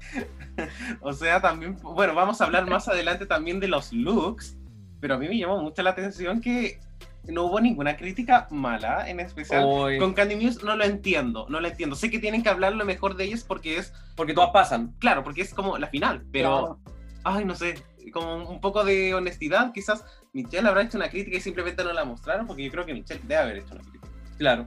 o 1.00 1.12
sea, 1.12 1.40
también, 1.40 1.76
bueno, 1.76 2.14
vamos 2.14 2.40
a 2.40 2.44
hablar 2.44 2.68
más 2.68 2.88
adelante 2.88 3.26
también 3.26 3.60
de 3.60 3.68
los 3.68 3.92
looks, 3.92 4.56
pero 5.00 5.14
a 5.14 5.18
mí 5.18 5.28
me 5.28 5.38
llamó 5.38 5.60
mucho 5.62 5.82
la 5.82 5.90
atención 5.90 6.40
que 6.40 6.80
no 7.24 7.44
hubo 7.44 7.60
ninguna 7.60 7.96
crítica 7.96 8.48
mala, 8.50 9.08
en 9.08 9.20
especial. 9.20 9.64
Oy, 9.66 9.98
Con 9.98 10.14
Candy 10.14 10.36
Muse 10.36 10.64
no 10.64 10.74
lo 10.76 10.84
entiendo, 10.84 11.46
no 11.48 11.60
lo 11.60 11.68
entiendo. 11.68 11.94
Sé 11.96 12.10
que 12.10 12.18
tienen 12.18 12.42
que 12.42 12.48
hablar 12.48 12.74
lo 12.74 12.84
mejor 12.84 13.16
de 13.16 13.24
ellas 13.24 13.44
porque 13.44 13.76
es, 13.76 13.92
porque 14.16 14.34
todas 14.34 14.50
pasan. 14.50 14.94
claro, 14.98 15.22
porque 15.22 15.42
es 15.42 15.52
como 15.54 15.78
la 15.78 15.88
final, 15.88 16.24
pero, 16.32 16.78
ay, 17.24 17.44
no 17.44 17.54
sé, 17.54 17.74
como 18.12 18.36
un 18.48 18.60
poco 18.60 18.82
de 18.84 19.14
honestidad, 19.14 19.72
quizás 19.72 20.04
Michelle 20.32 20.66
habrá 20.68 20.82
hecho 20.82 20.96
una 20.96 21.10
crítica 21.10 21.36
y 21.36 21.40
simplemente 21.40 21.84
no 21.84 21.92
la 21.92 22.04
mostraron, 22.04 22.46
porque 22.46 22.64
yo 22.64 22.70
creo 22.70 22.86
que 22.86 22.94
Michelle 22.94 23.20
debe 23.22 23.36
haber 23.36 23.56
hecho 23.58 23.74
una 23.74 23.82
crítica. 23.82 24.08
Claro. 24.38 24.66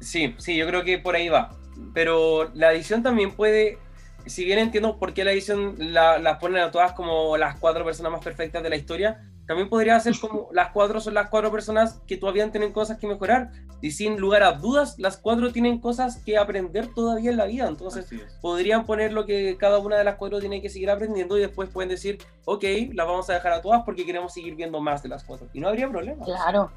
Sí, 0.00 0.34
sí, 0.38 0.56
yo 0.56 0.66
creo 0.66 0.84
que 0.84 0.98
por 0.98 1.14
ahí 1.14 1.28
va. 1.28 1.50
Pero 1.92 2.50
la 2.54 2.72
edición 2.72 3.02
también 3.02 3.32
puede, 3.32 3.78
si 4.26 4.44
bien 4.44 4.58
entiendo 4.58 4.98
por 4.98 5.14
qué 5.14 5.24
la 5.24 5.32
edición 5.32 5.74
la- 5.78 6.18
las 6.18 6.38
ponen 6.38 6.62
a 6.62 6.70
todas 6.70 6.92
como 6.92 7.36
las 7.36 7.58
cuatro 7.58 7.84
personas 7.84 8.12
más 8.12 8.22
perfectas 8.22 8.62
de 8.62 8.70
la 8.70 8.76
historia, 8.76 9.20
también 9.46 9.68
podría 9.68 10.00
ser 10.00 10.18
como 10.18 10.48
las 10.52 10.70
cuatro 10.72 11.00
son 11.00 11.14
las 11.14 11.28
cuatro 11.28 11.52
personas 11.52 12.00
que 12.06 12.16
todavía 12.16 12.50
tienen 12.50 12.72
cosas 12.72 12.98
que 12.98 13.06
mejorar. 13.06 13.50
Y 13.82 13.90
sin 13.90 14.18
lugar 14.18 14.42
a 14.42 14.52
dudas, 14.52 14.98
las 14.98 15.18
cuatro 15.18 15.52
tienen 15.52 15.78
cosas 15.78 16.16
que 16.24 16.38
aprender 16.38 16.86
todavía 16.94 17.30
en 17.30 17.36
la 17.36 17.44
vida. 17.44 17.68
Entonces, 17.68 18.08
podrían 18.40 18.86
poner 18.86 19.12
lo 19.12 19.26
que 19.26 19.56
cada 19.58 19.78
una 19.78 19.98
de 19.98 20.04
las 20.04 20.14
cuatro 20.14 20.40
tiene 20.40 20.62
que 20.62 20.70
seguir 20.70 20.90
aprendiendo 20.90 21.36
y 21.36 21.42
después 21.42 21.68
pueden 21.68 21.90
decir, 21.90 22.18
ok, 22.46 22.64
las 22.94 23.06
vamos 23.06 23.28
a 23.28 23.34
dejar 23.34 23.52
a 23.52 23.60
todas 23.60 23.82
porque 23.84 24.06
queremos 24.06 24.32
seguir 24.32 24.54
viendo 24.54 24.80
más 24.80 25.02
de 25.02 25.10
las 25.10 25.24
cuatro. 25.24 25.48
Y 25.52 25.60
no 25.60 25.68
habría 25.68 25.90
problema. 25.90 26.24
Claro. 26.24 26.70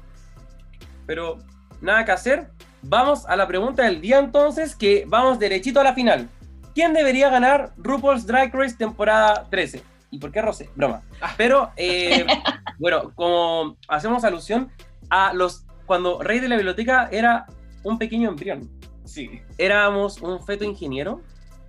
Pero 1.06 1.38
nada 1.80 2.04
que 2.04 2.12
hacer. 2.12 2.50
Vamos 2.82 3.24
a 3.26 3.36
la 3.36 3.48
pregunta 3.48 3.84
del 3.84 4.02
día 4.02 4.18
entonces, 4.18 4.76
que 4.76 5.04
vamos 5.06 5.38
derechito 5.38 5.80
a 5.80 5.84
la 5.84 5.94
final. 5.94 6.28
¿Quién 6.74 6.92
debería 6.92 7.30
ganar 7.30 7.72
RuPaul's 7.78 8.26
Drag 8.26 8.54
Race 8.54 8.76
temporada 8.76 9.46
13? 9.48 9.82
¿Y 10.10 10.18
por 10.18 10.32
qué 10.32 10.42
Rosé? 10.42 10.70
Broma. 10.74 11.02
Pero, 11.36 11.70
eh, 11.76 12.26
bueno, 12.78 13.12
como 13.14 13.76
hacemos 13.88 14.24
alusión 14.24 14.70
a 15.10 15.32
los... 15.32 15.64
Cuando 15.86 16.22
Rey 16.22 16.40
de 16.40 16.48
la 16.48 16.56
Biblioteca 16.56 17.08
era 17.10 17.46
un 17.82 17.98
pequeño 17.98 18.28
embrión. 18.28 18.70
Sí. 19.04 19.40
Éramos 19.56 20.20
un 20.20 20.44
feto 20.44 20.64
ingeniero 20.64 21.22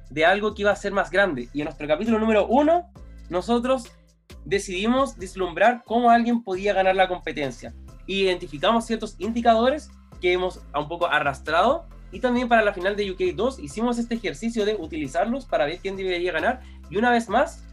de 0.09 0.25
algo 0.25 0.53
que 0.53 0.63
iba 0.63 0.71
a 0.71 0.75
ser 0.75 0.91
más 0.91 1.09
grande. 1.09 1.47
Y 1.53 1.61
en 1.61 1.65
nuestro 1.65 1.87
capítulo 1.87 2.19
número 2.19 2.45
uno, 2.47 2.91
nosotros 3.29 3.91
decidimos 4.45 5.17
vislumbrar 5.17 5.83
cómo 5.85 6.09
alguien 6.09 6.43
podía 6.43 6.73
ganar 6.73 6.95
la 6.95 7.07
competencia. 7.07 7.73
Identificamos 8.07 8.85
ciertos 8.85 9.15
indicadores 9.19 9.89
que 10.19 10.33
hemos 10.33 10.61
un 10.75 10.87
poco 10.87 11.07
arrastrado 11.07 11.87
y 12.11 12.19
también 12.19 12.49
para 12.49 12.63
la 12.63 12.73
final 12.73 12.95
de 12.95 13.11
UK 13.11 13.35
2 13.35 13.59
hicimos 13.59 13.99
este 13.99 14.15
ejercicio 14.15 14.65
de 14.65 14.75
utilizarlos 14.75 15.45
para 15.45 15.65
ver 15.65 15.79
quién 15.79 15.95
debería 15.95 16.31
ganar 16.31 16.61
y 16.89 16.97
una 16.97 17.11
vez 17.11 17.29
más 17.29 17.63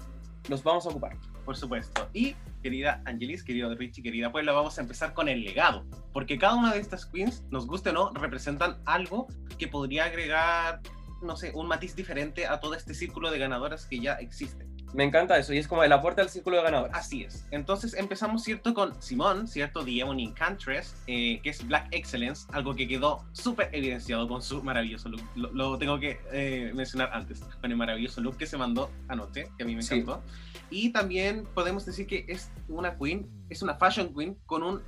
los 0.49 0.63
vamos 0.63 0.87
a 0.87 0.91
ocupar. 0.91 1.17
Por 1.45 1.57
supuesto. 1.57 2.09
Y 2.13 2.35
querida 2.63 3.03
Angelis, 3.05 3.45
querido 3.45 3.75
Richie, 3.75 4.03
querida 4.03 4.33
Puebla, 4.33 4.53
vamos 4.53 4.79
a 4.79 4.83
empezar 4.83 5.15
con 5.15 5.29
el 5.29 5.45
legado. 5.45 5.85
Porque 6.13 6.39
cada 6.39 6.55
una 6.55 6.73
de 6.73 6.81
estas 6.81 7.07
queens, 7.07 7.45
nos 7.51 7.67
guste 7.67 7.91
o 7.91 7.93
no, 7.93 8.11
representan 8.13 8.79
algo 8.85 9.29
que 9.59 9.69
podría 9.69 10.07
agregar, 10.07 10.81
no 11.23 11.37
sé, 11.37 11.53
un 11.55 11.69
matiz 11.69 11.95
diferente 11.95 12.47
a 12.47 12.61
todo 12.61 12.75
este 12.75 12.95
círculo 12.95 13.31
de 13.31 13.39
ganadoras 13.39 13.87
que 13.87 14.01
ya 14.01 14.15
existe. 14.15 14.66
Me 14.95 15.05
encanta 15.05 15.37
eso 15.37 15.53
y 15.53 15.59
es 15.59 15.69
como 15.69 15.83
el 15.85 15.93
aporte 15.93 16.21
al 16.23 16.29
círculo 16.31 16.57
de 16.57 16.63
ganadores. 16.63 16.95
Así 16.95 17.23
es. 17.25 17.47
Entonces 17.51 17.95
empezamos, 17.95 18.43
¿cierto? 18.43 18.73
Con 18.73 19.01
Simón, 19.03 19.47
¿cierto? 19.49 19.85
The 19.85 20.01
Ebony 20.01 20.25
Enchantress, 20.25 20.95
eh, 21.07 21.41
que 21.43 21.51
es 21.51 21.67
Black 21.67 21.89
Excellence, 21.91 22.47
algo 22.53 22.75
que 22.75 22.89
quedó 22.89 23.25
súper 23.33 23.69
evidenciado 23.73 24.27
con 24.29 24.41
su 24.43 24.63
maravilloso 24.63 25.09
look. 25.09 25.21
Lo, 25.35 25.53
lo 25.53 25.77
tengo 25.79 25.99
que 25.99 26.19
eh, 26.33 26.73
mencionar 26.75 27.11
antes, 27.13 27.41
con 27.61 27.71
el 27.71 27.77
maravilloso 27.77 28.21
look 28.21 28.37
que 28.39 28.47
se 28.47 28.57
mandó 28.57 28.91
anoche, 29.09 29.49
que 29.59 29.65
a 29.65 29.67
mí 29.67 29.75
me 29.75 29.83
Sí. 29.83 29.97
encantó. 29.97 30.23
Y 30.71 30.91
también 30.91 31.45
podemos 31.55 31.85
decir 31.85 32.07
que 32.07 32.25
es 32.29 32.51
una 32.69 32.97
queen, 32.97 33.29
es 33.51 33.63
una 33.63 33.75
fashion 33.77 34.13
queen 34.15 34.37
con 34.47 34.63
un 34.63 34.83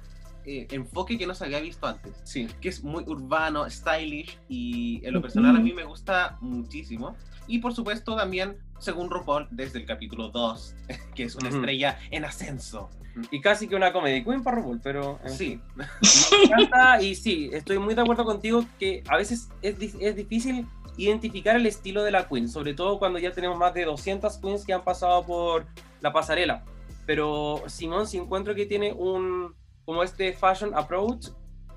eh, 0.44 0.66
enfoque 0.70 1.18
que 1.18 1.26
no 1.26 1.34
se 1.34 1.44
había 1.44 1.60
visto 1.60 1.86
antes. 1.86 2.14
Sí. 2.24 2.48
Que 2.60 2.70
es 2.70 2.82
muy 2.82 3.04
urbano, 3.06 3.68
stylish 3.68 4.38
y 4.48 5.04
en 5.04 5.12
lo 5.12 5.20
personal 5.20 5.54
a 5.54 5.60
mí 5.60 5.72
me 5.74 5.84
gusta 5.84 6.38
muchísimo. 6.40 7.14
Y 7.46 7.58
por 7.58 7.74
supuesto 7.74 8.16
también, 8.16 8.56
según 8.78 9.10
RuPaul, 9.10 9.48
desde 9.50 9.78
el 9.78 9.86
capítulo 9.86 10.28
2, 10.28 10.74
que 11.14 11.24
es 11.24 11.34
una 11.34 11.48
estrella 11.48 11.98
en 12.10 12.24
ascenso. 12.24 12.90
Y 13.32 13.40
casi 13.40 13.66
que 13.66 13.74
una 13.74 13.92
comedy 13.92 14.22
queen 14.22 14.42
para 14.42 14.58
RuPaul, 14.58 14.80
pero... 14.82 15.18
en 15.24 15.30
Sí, 15.30 15.60
Me 15.76 16.44
encanta 16.44 17.02
y 17.02 17.14
sí, 17.14 17.50
estoy 17.52 17.78
muy 17.78 17.94
de 17.94 18.02
acuerdo 18.02 18.24
contigo 18.24 18.64
que 18.78 19.02
a 19.08 19.16
veces 19.16 19.48
es, 19.62 19.76
es 20.00 20.16
difícil 20.16 20.66
identificar 20.98 21.56
el 21.56 21.66
estilo 21.66 22.02
de 22.02 22.10
la 22.10 22.28
queen, 22.28 22.48
sobre 22.48 22.74
todo 22.74 22.98
cuando 22.98 23.18
ya 23.18 23.32
tenemos 23.32 23.56
más 23.56 23.72
de 23.72 23.84
200 23.84 24.36
queens 24.38 24.64
que 24.64 24.72
han 24.72 24.84
pasado 24.84 25.24
por 25.24 25.66
la 26.00 26.12
pasarela. 26.12 26.64
Pero 27.06 27.62
Simón 27.68 28.06
sí 28.06 28.18
encuentro 28.18 28.54
que 28.54 28.66
tiene 28.66 28.92
un, 28.92 29.54
como 29.84 30.02
este 30.02 30.32
fashion 30.32 30.74
approach, 30.74 31.28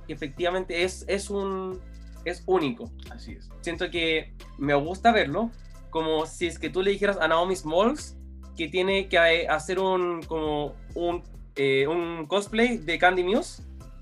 que 0.07 0.13
efectivamente 0.13 0.83
es, 0.83 1.05
es 1.07 1.29
un, 1.29 1.79
es 2.25 2.43
único. 2.47 2.91
así 3.11 3.33
es. 3.33 3.49
Siento 3.61 3.89
que 3.89 4.33
me 4.57 4.73
gusta 4.73 5.11
verlo, 5.11 5.51
como 5.91 6.25
si 6.25 6.47
es 6.47 6.57
que 6.57 6.69
tú 6.71 6.81
le 6.81 6.89
dijeras 6.91 7.17
a 7.21 7.27
Naomi 7.27 7.55
Smalls 7.55 8.17
que 8.57 8.67
tiene 8.67 9.07
que 9.07 9.47
hacer 9.47 9.79
un, 9.79 10.23
como 10.23 10.73
un, 10.95 11.21
eh, 11.55 11.85
un 11.87 12.25
cosplay 12.25 12.77
de 12.77 12.97
Candy 12.97 13.23
Muse, 13.23 13.61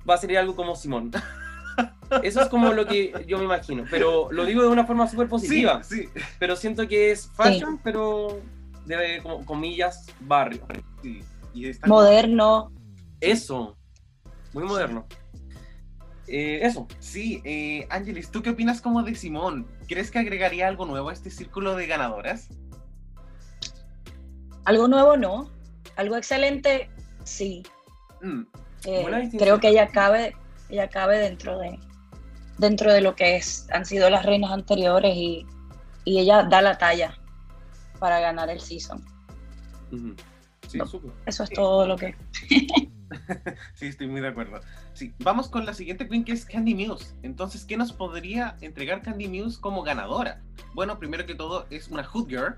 va 0.09 0.15
a 0.15 0.17
ser 0.17 0.37
algo 0.37 0.55
como 0.55 0.75
Simón. 0.75 1.11
Eso 2.23 2.41
es 2.41 2.47
como 2.47 2.73
lo 2.73 2.85
que 2.87 3.13
yo 3.27 3.37
me 3.37 3.43
imagino, 3.43 3.85
pero 3.91 4.31
lo 4.31 4.45
digo 4.45 4.61
de 4.63 4.67
una 4.69 4.85
forma 4.85 5.07
súper 5.07 5.27
positiva. 5.27 5.83
Sí, 5.83 6.03
sí, 6.03 6.21
Pero 6.39 6.55
siento 6.55 6.87
que 6.87 7.11
es 7.11 7.29
fashion, 7.35 7.79
pero 7.83 8.39
de 8.85 9.19
como, 9.21 9.45
comillas 9.45 10.07
barrio. 10.21 10.61
sí. 11.03 11.21
Y 11.53 11.67
está- 11.67 11.87
Moderno. 11.87 12.71
Eso, 13.21 13.75
muy 14.53 14.63
moderno. 14.63 15.05
Eh, 16.27 16.59
eso. 16.63 16.87
Sí, 16.99 17.41
eh, 17.43 17.87
Ángeles, 17.89 18.29
¿tú 18.29 18.41
qué 18.41 18.51
opinas 18.51 18.81
como 18.81 19.01
de 19.03 19.15
Simón? 19.15 19.65
¿Crees 19.89 20.11
que 20.11 20.19
agregaría 20.19 20.67
algo 20.67 20.85
nuevo 20.85 21.09
a 21.09 21.13
este 21.13 21.31
círculo 21.31 21.75
de 21.75 21.87
ganadoras? 21.87 22.47
Algo 24.63 24.87
nuevo 24.87 25.17
no. 25.17 25.49
Algo 25.95 26.15
excelente, 26.15 26.91
sí. 27.23 27.63
Mm, 28.21 28.43
Eh, 28.85 29.29
creo 29.37 29.59
que 29.59 29.69
ella 29.69 29.87
cabe, 29.87 30.35
ella 30.69 30.89
cabe 30.89 31.17
dentro 31.17 31.57
de 31.57 31.77
dentro 32.59 32.93
de 32.93 33.01
lo 33.01 33.15
que 33.15 33.35
es, 33.37 33.67
han 33.71 33.85
sido 33.85 34.09
las 34.09 34.25
reinas 34.25 34.51
anteriores 34.51 35.15
y, 35.15 35.45
y 36.05 36.19
ella 36.19 36.43
da 36.43 36.61
la 36.61 36.77
talla 36.77 37.17
para 37.99 38.19
ganar 38.19 38.49
el 38.49 38.59
season. 38.59 39.03
Sí, 40.67 40.77
No. 40.77 40.85
Eso 41.25 41.43
es 41.43 41.49
todo 41.49 41.87
lo 41.87 41.97
que. 41.97 42.15
Sí, 43.73 43.87
estoy 43.87 44.07
muy 44.07 44.21
de 44.21 44.27
acuerdo. 44.29 44.59
Sí, 44.93 45.13
vamos 45.19 45.49
con 45.49 45.65
la 45.65 45.73
siguiente 45.73 46.07
queen 46.07 46.23
que 46.23 46.31
es 46.33 46.45
Candy 46.45 46.75
Muse. 46.75 47.13
Entonces, 47.23 47.65
¿qué 47.65 47.77
nos 47.77 47.91
podría 47.93 48.55
entregar 48.61 49.01
Candy 49.01 49.27
Muse 49.27 49.59
como 49.59 49.83
ganadora? 49.83 50.41
Bueno, 50.73 50.99
primero 50.99 51.25
que 51.25 51.35
todo 51.35 51.65
es 51.69 51.87
una 51.87 52.03
hood 52.03 52.27
girl. 52.27 52.55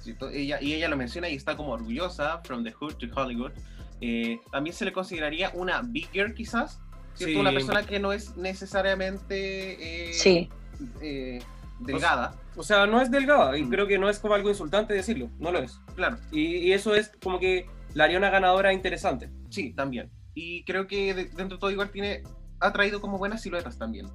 ¿cierto? 0.00 0.30
Ella, 0.30 0.58
y 0.62 0.74
ella 0.74 0.88
lo 0.88 0.96
menciona 0.96 1.28
y 1.28 1.34
está 1.34 1.56
como 1.56 1.72
orgullosa, 1.72 2.40
from 2.44 2.62
the 2.64 2.72
hood 2.72 2.94
to 2.94 3.06
Hollywood. 3.14 3.52
Eh, 4.00 4.40
también 4.52 4.74
se 4.74 4.84
le 4.84 4.92
consideraría 4.92 5.50
una 5.54 5.82
big 5.82 6.08
girl 6.12 6.32
quizás. 6.34 6.80
¿cierto? 7.14 7.34
Sí. 7.34 7.36
Una 7.40 7.50
persona 7.52 7.82
que 7.84 7.98
no 7.98 8.12
es 8.12 8.36
necesariamente 8.36 10.10
eh, 10.10 10.12
Sí, 10.12 10.48
eh, 11.00 11.40
delgada. 11.80 12.34
O 12.56 12.62
sea, 12.62 12.86
no 12.86 13.00
es 13.00 13.10
delgada 13.10 13.56
y 13.58 13.64
Mm. 13.64 13.70
creo 13.70 13.86
que 13.86 13.98
no 13.98 14.08
es 14.08 14.18
como 14.18 14.34
algo 14.34 14.48
insultante 14.48 14.94
decirlo, 14.94 15.30
no 15.38 15.50
lo 15.50 15.58
es. 15.60 15.78
Claro, 15.96 16.18
Y, 16.32 16.56
y 16.58 16.72
eso 16.72 16.94
es 16.94 17.12
como 17.22 17.38
que 17.38 17.66
la 17.94 18.04
haría 18.04 18.18
una 18.18 18.30
ganadora 18.30 18.72
interesante. 18.72 19.30
sí, 19.50 19.72
también. 19.72 20.10
Y 20.34 20.62
creo 20.64 20.86
que 20.86 21.14
de- 21.14 21.24
dentro 21.24 21.56
de 21.56 21.58
todo 21.58 21.70
igual 21.70 21.90
tiene, 21.90 22.22
ha 22.60 22.72
traído 22.72 23.00
como 23.00 23.18
buenas 23.18 23.42
siluetas 23.42 23.76
también. 23.78 24.06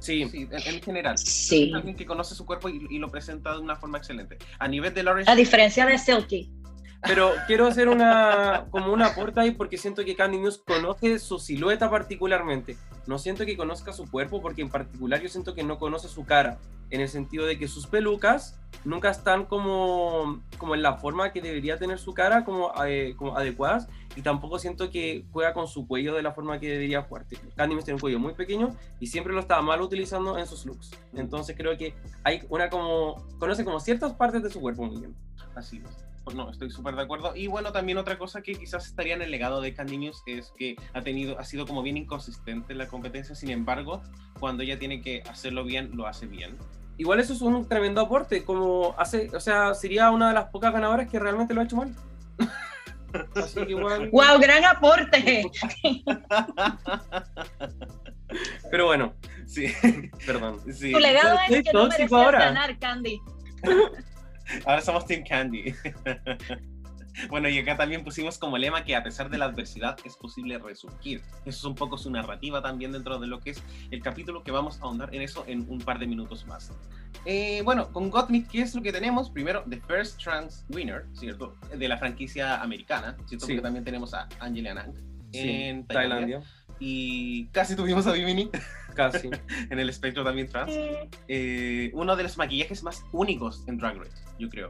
Sí, 0.00 0.28
Sí, 0.30 0.48
en, 0.50 0.74
en 0.74 0.82
general. 0.82 1.16
sí. 1.18 1.68
Es 1.70 1.74
alguien 1.74 1.94
que 1.96 2.06
conoce 2.06 2.34
su 2.34 2.44
cuerpo 2.46 2.68
y, 2.68 2.86
y 2.90 2.98
lo 2.98 3.08
presenta 3.10 3.52
de 3.52 3.58
una 3.60 3.76
forma 3.76 3.98
excelente. 3.98 4.36
A 4.58 4.66
nivel 4.68 4.92
de 4.94 5.02
Lauren 5.02 5.28
A 5.28 5.34
diferencia 5.34 5.86
de 5.86 5.98
Silky. 5.98 6.52
Pero 7.02 7.32
quiero 7.46 7.66
hacer 7.66 7.88
una 7.88 8.66
como 8.70 8.92
una 8.92 9.08
aporte 9.08 9.40
ahí 9.40 9.50
porque 9.50 9.76
siento 9.76 10.04
que 10.04 10.14
Candy 10.14 10.38
Muse 10.38 10.60
conoce 10.64 11.18
su 11.18 11.38
silueta 11.38 11.90
particularmente. 11.90 12.76
No 13.06 13.18
siento 13.18 13.44
que 13.44 13.56
conozca 13.56 13.92
su 13.92 14.08
cuerpo 14.10 14.40
porque 14.40 14.62
en 14.62 14.70
particular 14.70 15.20
yo 15.20 15.28
siento 15.28 15.54
que 15.54 15.64
no 15.64 15.78
conoce 15.78 16.08
su 16.08 16.24
cara, 16.24 16.58
en 16.90 17.00
el 17.00 17.08
sentido 17.08 17.46
de 17.46 17.58
que 17.58 17.66
sus 17.66 17.86
pelucas 17.86 18.60
nunca 18.84 19.10
están 19.10 19.46
como, 19.46 20.42
como 20.58 20.74
en 20.74 20.82
la 20.82 20.98
forma 20.98 21.32
que 21.32 21.40
debería 21.40 21.78
tener 21.78 21.98
su 21.98 22.14
cara, 22.14 22.44
como, 22.44 22.70
eh, 22.86 23.14
como 23.16 23.36
adecuadas, 23.36 23.88
y 24.14 24.22
tampoco 24.22 24.58
siento 24.58 24.90
que 24.90 25.24
juega 25.32 25.54
con 25.54 25.66
su 25.66 25.88
cuello 25.88 26.14
de 26.14 26.22
la 26.22 26.32
forma 26.32 26.60
que 26.60 26.68
debería 26.68 27.02
jugar. 27.02 27.24
Candy 27.56 27.74
Muse 27.74 27.86
tiene 27.86 27.96
un 27.96 28.00
cuello 28.00 28.18
muy 28.20 28.34
pequeño 28.34 28.76
y 29.00 29.06
siempre 29.06 29.32
lo 29.32 29.40
estaba 29.40 29.62
mal 29.62 29.80
utilizando 29.80 30.38
en 30.38 30.46
sus 30.46 30.66
looks. 30.66 30.90
Entonces 31.14 31.56
creo 31.56 31.76
que 31.76 31.94
hay 32.22 32.42
una 32.50 32.68
como, 32.68 33.26
conoce 33.38 33.64
como 33.64 33.80
ciertas 33.80 34.12
partes 34.12 34.42
de 34.42 34.50
su 34.50 34.60
cuerpo 34.60 34.84
muy 34.84 34.98
bien. 34.98 35.16
Así 35.54 35.82
es. 35.84 36.11
Pues 36.24 36.36
no, 36.36 36.50
estoy 36.50 36.70
súper 36.70 36.94
de 36.94 37.02
acuerdo. 37.02 37.34
Y 37.34 37.48
bueno, 37.48 37.72
también 37.72 37.98
otra 37.98 38.16
cosa 38.18 38.42
que 38.42 38.54
quizás 38.54 38.86
estaría 38.86 39.14
en 39.14 39.22
el 39.22 39.30
legado 39.30 39.60
de 39.60 39.74
Candy 39.74 39.98
Muse 39.98 40.22
es 40.26 40.52
que 40.56 40.76
ha 40.94 41.02
tenido, 41.02 41.38
ha 41.38 41.44
sido 41.44 41.66
como 41.66 41.82
bien 41.82 41.96
inconsistente 41.96 42.72
en 42.72 42.78
la 42.78 42.86
competencia. 42.86 43.34
Sin 43.34 43.50
embargo, 43.50 44.02
cuando 44.38 44.62
ella 44.62 44.78
tiene 44.78 45.00
que 45.00 45.22
hacerlo 45.28 45.64
bien, 45.64 45.90
lo 45.94 46.06
hace 46.06 46.26
bien. 46.26 46.56
Igual 46.98 47.20
eso 47.20 47.32
es 47.32 47.40
un 47.40 47.68
tremendo 47.68 48.00
aporte, 48.00 48.44
como 48.44 48.94
hace, 48.98 49.28
o 49.34 49.40
sea, 49.40 49.74
sería 49.74 50.10
una 50.10 50.28
de 50.28 50.34
las 50.34 50.50
pocas 50.50 50.72
ganadoras 50.72 51.08
que 51.10 51.18
realmente 51.18 51.54
lo 51.54 51.60
ha 51.60 51.64
hecho 51.64 51.76
mal. 51.76 51.94
Así 53.34 53.64
que 53.64 53.72
igual. 53.72 54.10
¡Wow! 54.10 54.38
¡Gran 54.40 54.64
aporte! 54.64 55.44
Pero 58.70 58.86
bueno, 58.86 59.12
Sí, 59.52 59.66
perdón. 60.24 60.60
sí. 60.72 60.92
Tu 60.92 60.98
legado 60.98 61.36
Soy 61.46 61.56
es 61.56 61.64
que 61.64 61.72
no 61.74 62.18
ahora. 62.18 62.38
ganar, 62.38 62.78
Candy. 62.78 63.20
Ahora 64.64 64.80
somos 64.80 65.06
Team 65.06 65.24
Candy. 65.28 65.74
Bueno, 67.28 67.48
y 67.48 67.58
acá 67.58 67.76
también 67.76 68.04
pusimos 68.04 68.38
como 68.38 68.58
lema 68.58 68.84
que 68.84 68.96
a 68.96 69.02
pesar 69.02 69.28
de 69.28 69.38
la 69.38 69.46
adversidad 69.46 69.96
es 70.04 70.16
posible 70.16 70.58
resurgir. 70.58 71.20
Eso 71.44 71.58
es 71.58 71.64
un 71.64 71.74
poco 71.74 71.98
su 71.98 72.10
narrativa 72.10 72.62
también 72.62 72.92
dentro 72.92 73.18
de 73.18 73.26
lo 73.26 73.40
que 73.40 73.50
es 73.50 73.62
el 73.90 74.02
capítulo 74.02 74.42
que 74.42 74.50
vamos 74.50 74.78
a 74.80 74.84
ahondar 74.84 75.14
en 75.14 75.22
eso 75.22 75.44
en 75.46 75.66
un 75.68 75.78
par 75.80 75.98
de 75.98 76.06
minutos 76.06 76.46
más. 76.46 76.72
Eh, 77.24 77.62
bueno, 77.64 77.92
con 77.92 78.10
Gottmik, 78.10 78.48
¿qué 78.48 78.62
es 78.62 78.74
lo 78.74 78.82
que 78.82 78.92
tenemos? 78.92 79.30
Primero, 79.30 79.62
The 79.68 79.80
First 79.80 80.22
Trans 80.22 80.64
Winner, 80.70 81.06
¿cierto? 81.12 81.54
De 81.76 81.86
la 81.86 81.98
franquicia 81.98 82.60
americana, 82.62 83.16
¿cierto? 83.26 83.46
Sí. 83.46 83.52
Porque 83.52 83.62
también 83.62 83.84
tenemos 83.84 84.14
a 84.14 84.28
Angela 84.40 84.74
Nang 84.74 84.94
Sí, 85.32 85.38
en 85.38 85.86
Tailandia. 85.86 86.40
Tailandia, 86.40 86.42
Y 86.84 87.46
casi 87.52 87.76
tuvimos 87.76 88.08
a 88.08 88.12
Bimini 88.12 88.50
casi. 88.96 89.30
en 89.70 89.78
el 89.78 89.88
espectro 89.88 90.24
también 90.24 90.48
trans. 90.48 90.72
Eh, 91.28 91.92
uno 91.94 92.16
de 92.16 92.24
los 92.24 92.36
maquillajes 92.36 92.82
más 92.82 93.04
únicos 93.12 93.62
en 93.68 93.78
Drag 93.78 93.98
Race, 93.98 94.24
yo 94.40 94.48
creo. 94.48 94.68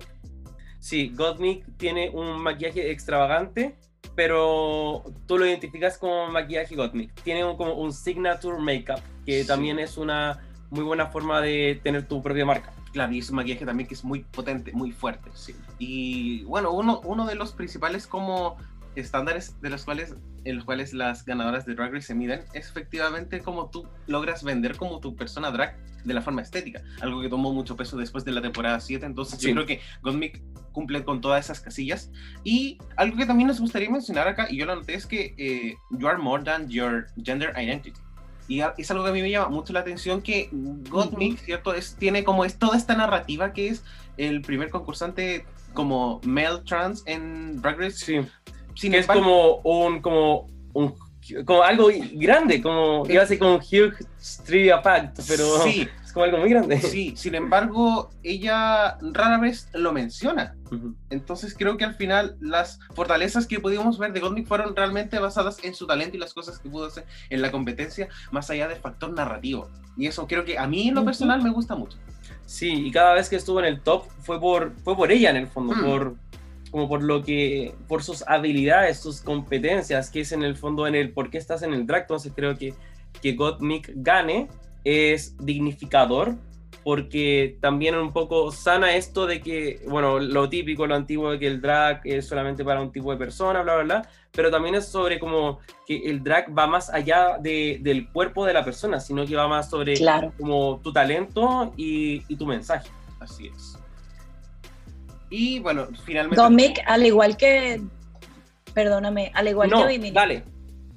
Sí, 0.78 1.10
Gottmik 1.16 1.64
tiene 1.78 2.10
un 2.10 2.42
maquillaje 2.42 2.90
extravagante, 2.90 3.76
pero 4.14 5.02
tú 5.26 5.38
lo 5.38 5.46
identificas 5.46 5.96
como 5.96 6.28
maquillaje 6.28 6.76
Gottmik. 6.76 7.14
Tiene 7.22 7.46
un- 7.46 7.56
como 7.56 7.72
un 7.76 7.92
signature 7.94 8.58
makeup, 8.58 9.00
que 9.24 9.40
Sí. 9.42 9.46
también 9.48 9.78
es 9.78 9.96
una 9.96 10.40
muy 10.70 10.84
buena 10.84 11.06
forma 11.06 11.40
de 11.40 11.80
tener 11.82 12.06
tu 12.06 12.22
propia 12.22 12.44
marca. 12.44 12.74
Claro, 12.92 13.12
y 13.14 13.20
es 13.20 13.30
un 13.30 13.36
maquillaje 13.36 13.64
también 13.64 13.88
que 13.88 13.94
es 13.94 14.04
muy 14.04 14.20
potente, 14.24 14.70
muy 14.72 14.92
fuerte. 14.92 15.30
Y 15.78 16.42
bueno, 16.44 16.72
uno, 16.72 17.00
uno 17.04 17.24
de 17.26 17.36
los 17.36 17.52
principales 17.52 18.06
como 18.06 18.58
estándares 18.94 19.60
de 19.60 19.70
los 19.70 19.84
cuales, 19.84 20.14
en 20.44 20.56
los 20.56 20.64
cuales 20.64 20.92
las 20.92 21.24
ganadoras 21.24 21.64
de 21.66 21.74
Drag 21.74 21.92
Race 21.92 22.06
se 22.08 22.14
miden 22.14 22.40
es 22.52 22.68
efectivamente 22.68 23.40
cómo 23.40 23.70
tú 23.70 23.88
logras 24.06 24.42
vender 24.44 24.76
como 24.76 25.00
tu 25.00 25.16
persona 25.16 25.50
drag 25.50 25.76
de 26.04 26.14
la 26.14 26.20
forma 26.20 26.42
estética. 26.42 26.82
Algo 27.00 27.20
que 27.20 27.28
tomó 27.28 27.52
mucho 27.52 27.76
peso 27.76 27.96
después 27.96 28.24
de 28.24 28.32
la 28.32 28.42
temporada 28.42 28.80
7. 28.80 29.06
Entonces 29.06 29.38
Sí. 29.38 29.48
yo 29.48 29.54
creo 29.54 29.66
que 29.66 29.80
Gottmik 30.02 30.42
cumple 30.72 31.04
con 31.04 31.20
todas 31.20 31.44
esas 31.44 31.60
casillas. 31.60 32.10
Y 32.44 32.78
algo 32.96 33.16
que 33.16 33.26
también 33.26 33.46
nos 33.48 33.60
gustaría 33.60 33.88
mencionar 33.90 34.26
acá, 34.26 34.48
y 34.50 34.56
yo 34.58 34.66
lo 34.66 34.74
noté, 34.74 34.94
es 34.94 35.06
que 35.06 35.34
eh, 35.38 35.74
you 35.90 36.08
are 36.08 36.18
more 36.18 36.42
than 36.42 36.68
your 36.68 37.06
gender 37.22 37.52
identity. 37.56 37.92
Y 38.48 38.60
es 38.76 38.90
algo 38.90 39.04
que 39.04 39.10
a 39.10 39.12
mí 39.12 39.22
me 39.22 39.30
llama 39.30 39.48
mucho 39.48 39.72
la 39.72 39.80
atención 39.80 40.20
que 40.20 40.48
Gottmik, 40.52 41.38
¿cierto? 41.38 41.72
Es, 41.72 41.94
tiene 41.96 42.24
como 42.24 42.44
es 42.44 42.58
toda 42.58 42.76
esta 42.76 42.96
narrativa 42.96 43.52
que 43.52 43.68
es 43.68 43.84
el 44.16 44.42
primer 44.42 44.68
concursante 44.70 45.46
como 45.72 46.20
male 46.24 46.60
trans 46.66 47.02
en 47.06 47.62
Drag 47.62 47.78
Race. 47.78 47.96
Sí, 48.04 48.20
Sin 48.74 48.92
que 48.92 48.98
es 48.98 49.06
como 49.06 49.56
un, 49.58 50.00
como 50.00 50.46
un, 50.72 50.94
como 51.44 51.62
algo 51.62 51.88
grande, 52.14 52.60
como, 52.62 53.04
iba 53.08 53.18
a 53.20 53.24
decir 53.24 53.38
como 53.38 53.54
un 53.56 53.60
huge 53.60 54.04
trivia 54.44 54.80
fact, 54.80 55.20
pero 55.28 55.44
Sí, 55.62 55.88
es 56.04 56.12
como 56.12 56.24
algo 56.24 56.38
muy 56.38 56.50
grande. 56.50 56.80
sí, 56.80 57.14
sin 57.16 57.34
embargo, 57.34 58.10
ella 58.22 58.98
rara 59.00 59.38
vez 59.38 59.68
lo 59.74 59.92
menciona. 59.92 60.56
Ujú. 60.70 60.94
Entonces 61.10 61.54
creo 61.56 61.76
que 61.76 61.84
al 61.84 61.94
final 61.94 62.36
las 62.40 62.80
fortalezas 62.94 63.46
que 63.46 63.60
pudimos 63.60 63.98
ver 63.98 64.12
de 64.12 64.20
Gottmik 64.20 64.46
fueron 64.46 64.74
realmente 64.74 65.18
basadas 65.18 65.62
en 65.62 65.74
su 65.74 65.86
talento 65.86 66.16
y 66.16 66.20
las 66.20 66.34
cosas 66.34 66.58
que 66.58 66.68
pudo 66.68 66.86
hacer 66.86 67.04
en 67.30 67.40
la 67.42 67.50
competencia, 67.52 68.08
más 68.30 68.50
allá 68.50 68.66
del 68.68 68.78
factor 68.78 69.12
narrativo. 69.12 69.68
Y 69.96 70.06
eso 70.06 70.26
creo 70.26 70.44
que 70.44 70.58
a 70.58 70.66
mí 70.66 70.88
en 70.88 70.94
lo 70.94 71.04
personal 71.04 71.42
me 71.42 71.50
gusta 71.50 71.76
mucho. 71.76 71.98
Sí, 72.46 72.86
y 72.86 72.90
cada 72.90 73.14
vez 73.14 73.28
que 73.28 73.36
estuvo 73.36 73.60
en 73.60 73.66
el 73.66 73.80
top 73.80 74.06
fue 74.22 74.40
por, 74.40 74.72
fue 74.82 74.96
por 74.96 75.12
ella 75.12 75.30
en 75.30 75.36
el 75.36 75.46
fondo, 75.46 75.74
Mm. 75.74 75.84
por, 75.84 76.16
como 76.72 76.88
por 76.88 77.04
lo 77.04 77.22
que, 77.22 77.72
por 77.86 78.02
sus 78.02 78.24
habilidades, 78.26 78.98
sus 78.98 79.20
competencias, 79.20 80.10
que 80.10 80.22
es 80.22 80.32
en 80.32 80.42
el 80.42 80.56
fondo 80.56 80.88
en 80.88 80.96
el 80.96 81.12
por 81.12 81.30
qué 81.30 81.38
estás 81.38 81.62
en 81.62 81.72
el 81.72 81.86
drag. 81.86 82.02
Entonces 82.02 82.32
creo 82.34 82.58
que 82.58 82.74
que 83.20 83.34
Gottmik 83.34 83.92
gane 83.94 84.48
es 84.82 85.36
dignificador, 85.38 86.34
porque 86.82 87.58
también 87.60 87.94
un 87.94 88.12
poco 88.12 88.50
sana 88.50 88.96
esto 88.96 89.26
de 89.26 89.40
que, 89.40 89.80
bueno, 89.88 90.18
lo 90.18 90.48
típico, 90.48 90.86
lo 90.86 90.94
antiguo 90.96 91.30
de 91.30 91.38
que 91.38 91.46
el 91.46 91.60
drag 91.60 92.00
es 92.04 92.26
solamente 92.26 92.64
para 92.64 92.80
un 92.80 92.90
tipo 92.90 93.12
de 93.12 93.18
persona, 93.18 93.62
bla, 93.62 93.74
bla, 93.76 93.84
bla, 93.84 94.08
pero 94.32 94.50
también 94.50 94.74
es 94.74 94.86
sobre 94.86 95.20
como 95.20 95.60
que 95.86 95.98
el 96.10 96.24
drag 96.24 96.56
va 96.58 96.66
más 96.66 96.88
allá 96.90 97.36
de- 97.38 97.78
del 97.82 98.08
cuerpo 98.10 98.44
de 98.46 98.54
la 98.54 98.64
persona, 98.64 98.98
sino 98.98 99.24
que 99.26 99.36
va 99.36 99.46
más 99.46 99.68
sobre 99.70 99.94
Claro. 99.94 100.32
como 100.40 100.80
tu 100.82 100.92
talento 100.92 101.72
y, 101.76 102.22
y 102.28 102.36
tu 102.36 102.46
mensaje. 102.46 102.88
Así 103.20 103.48
es. 103.54 103.78
Y 105.32 105.60
bueno, 105.60 105.88
finalmente... 106.04 106.40
Gottmik, 106.40 106.80
al 106.86 107.06
igual 107.06 107.38
que. 107.38 107.82
Perdóname, 108.74 109.32
al 109.34 109.48
igual 109.48 109.70
no, 109.70 109.82
que 109.82 109.88
Bimini, 109.88 110.14
dale. 110.14 110.44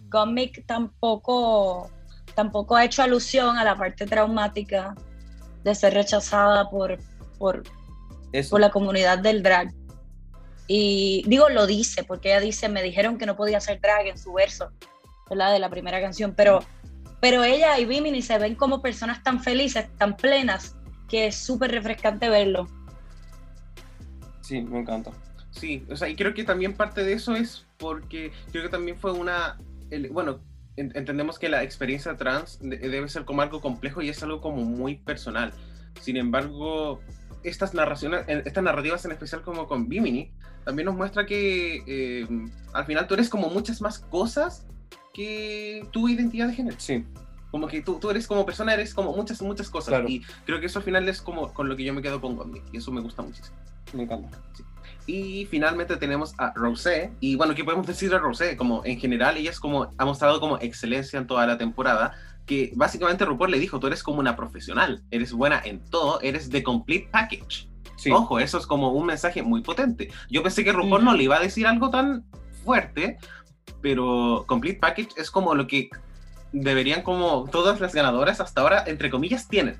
Gottmik 0.09 0.65
tampoco, 0.65 1.89
tampoco 2.35 2.75
ha 2.75 2.83
hecho 2.83 3.01
alusión 3.01 3.57
a 3.57 3.63
la 3.63 3.77
parte 3.77 4.05
traumática 4.05 4.93
de 5.63 5.73
ser 5.73 5.93
rechazada 5.93 6.69
por, 6.69 6.97
por, 7.37 7.63
Eso. 8.33 8.51
por 8.51 8.59
la 8.59 8.71
comunidad 8.71 9.19
del 9.19 9.41
drag. 9.41 9.73
Y 10.67 11.23
digo, 11.27 11.47
lo 11.47 11.65
dice, 11.65 12.03
porque 12.03 12.29
ella 12.29 12.41
dice, 12.41 12.67
me 12.67 12.83
dijeron 12.83 13.17
que 13.17 13.25
no 13.25 13.37
podía 13.37 13.57
hacer 13.59 13.79
drag 13.79 14.07
en 14.07 14.17
su 14.17 14.33
verso, 14.33 14.69
¿verdad? 15.29 15.53
De 15.53 15.59
la 15.59 15.69
primera 15.69 16.01
canción, 16.01 16.33
pero, 16.35 16.59
Pero 17.21 17.43
ella 17.45 17.79
y 17.79 17.85
Bimini 17.85 18.21
se 18.21 18.37
ven 18.37 18.55
como 18.55 18.81
personas 18.81 19.23
tan 19.23 19.41
felices, 19.41 19.87
tan 19.97 20.17
plenas, 20.17 20.75
que 21.07 21.27
es 21.27 21.35
súper 21.37 21.71
refrescante 21.71 22.27
verlo. 22.27 22.67
Sí, 24.45 24.61
me 24.61 24.79
encanta. 24.79 25.11
Sí, 25.51 25.85
o 25.89 25.95
sea, 25.95 26.09
y 26.09 26.15
creo 26.15 26.33
que 26.33 26.43
también 26.43 26.73
parte 26.73 27.03
de 27.03 27.13
eso 27.13 27.33
es 27.35 27.65
porque 27.77 28.31
creo 28.51 28.63
que 28.63 28.69
también 28.69 28.97
fue 28.97 29.11
una, 29.13 29.57
el- 29.89 30.09
bueno, 30.09 30.39
en- 30.75 30.91
entendemos 30.95 31.39
que 31.39 31.47
la 31.49 31.63
experiencia 31.63 32.15
trans 32.17 32.59
de- 32.61 32.77
debe 32.77 33.07
ser 33.07 33.23
como 33.25 33.41
algo 33.41 33.61
complejo 33.61 34.01
y 34.01 34.09
es 34.09 34.21
algo 34.21 34.41
como 34.41 34.57
muy 34.63 34.95
personal. 34.97 35.53
Sin 36.01 36.17
embargo, 36.17 36.99
estas 37.43 37.73
narraciones, 37.73 38.25
estas 38.27 38.63
narrativas 38.63 39.05
en 39.05 39.11
especial 39.13 39.41
como 39.43 39.65
con 39.67 39.87
Bimini, 39.87 40.31
también 40.65 40.87
nos 40.87 40.95
muestra 40.95 41.25
que 41.25 41.83
eh, 41.87 42.27
al 42.73 42.85
final 42.85 43.07
tú 43.07 43.13
eres 43.13 43.29
como 43.29 43.49
muchas 43.49 43.79
más 43.81 43.99
cosas 43.99 44.67
que 45.13 45.87
tu 45.91 46.09
identidad 46.09 46.47
de 46.47 46.53
género. 46.53 46.75
Sí, 46.79 47.05
Como 47.51 47.67
que 47.67 47.81
tú, 47.81 47.99
tú 47.99 48.09
eres 48.09 48.27
como 48.27 48.45
persona, 48.45 48.73
eres 48.73 48.93
como 48.93 49.15
muchas, 49.15 49.41
muchas 49.41 49.69
cosas. 49.69 49.89
Claro. 49.89 50.09
Y 50.09 50.21
creo 50.45 50.59
que 50.59 50.65
eso 50.65 50.79
al 50.79 50.83
final 50.85 51.07
es 51.07 51.21
como 51.21 51.53
con 51.53 51.69
lo 51.69 51.77
que 51.77 51.85
yo 51.85 51.93
me 51.93 52.01
quedo 52.01 52.19
con 52.19 52.35
Gondi. 52.35 52.61
Y 52.73 52.77
eso 52.77 52.91
me 52.91 52.99
gusta 52.99 53.21
muchísimo. 53.21 53.55
Me 53.93 54.03
encanta. 54.03 54.37
Y 55.07 55.45
finalmente 55.45 55.97
tenemos 55.97 56.33
a 56.37 56.51
Rosé. 56.55 57.11
Y 57.19 57.35
bueno, 57.35 57.53
¿qué 57.53 57.63
podemos 57.63 57.85
decir 57.85 58.09
de 58.09 58.17
Rosé? 58.17 58.57
Como 58.57 58.83
en 58.85 58.99
general, 58.99 59.37
ella 59.37 59.51
es 59.51 59.59
como, 59.59 59.91
ha 59.97 60.05
mostrado 60.05 60.39
como 60.39 60.57
excelencia 60.57 61.19
en 61.19 61.27
toda 61.27 61.45
la 61.45 61.57
temporada. 61.57 62.13
Que 62.45 62.71
básicamente 62.75 63.25
RuPaul 63.25 63.51
le 63.51 63.59
dijo, 63.59 63.79
tú 63.79 63.87
eres 63.87 64.03
como 64.03 64.19
una 64.19 64.35
profesional, 64.35 65.03
eres 65.09 65.33
buena 65.33 65.61
en 65.63 65.79
todo, 65.79 66.21
eres 66.21 66.49
the 66.49 66.63
complete 66.63 67.09
package. 67.11 67.67
Sí, 67.97 68.11
Ojo, 68.11 68.39
eso 68.39 68.57
es 68.57 68.67
como 68.67 68.91
un 68.91 69.05
mensaje 69.05 69.41
muy 69.41 69.61
potente. 69.61 70.09
Yo 70.29 70.43
pensé 70.43 70.63
que 70.63 70.71
RuPaul 70.71 71.03
no 71.03 71.13
le 71.13 71.23
iba 71.23 71.37
a 71.37 71.39
decir 71.39 71.65
algo 71.65 71.89
tan 71.89 72.23
fuerte, 72.63 73.17
pero 73.81 74.45
complete 74.47 74.79
package 74.79 75.09
es 75.17 75.31
como 75.31 75.55
lo 75.55 75.65
que 75.65 75.89
deberían 76.51 77.01
como 77.01 77.45
todas 77.51 77.79
las 77.79 77.93
ganadoras 77.93 78.39
hasta 78.39 78.61
ahora, 78.61 78.83
entre 78.87 79.09
comillas, 79.09 79.47
tienen. 79.47 79.77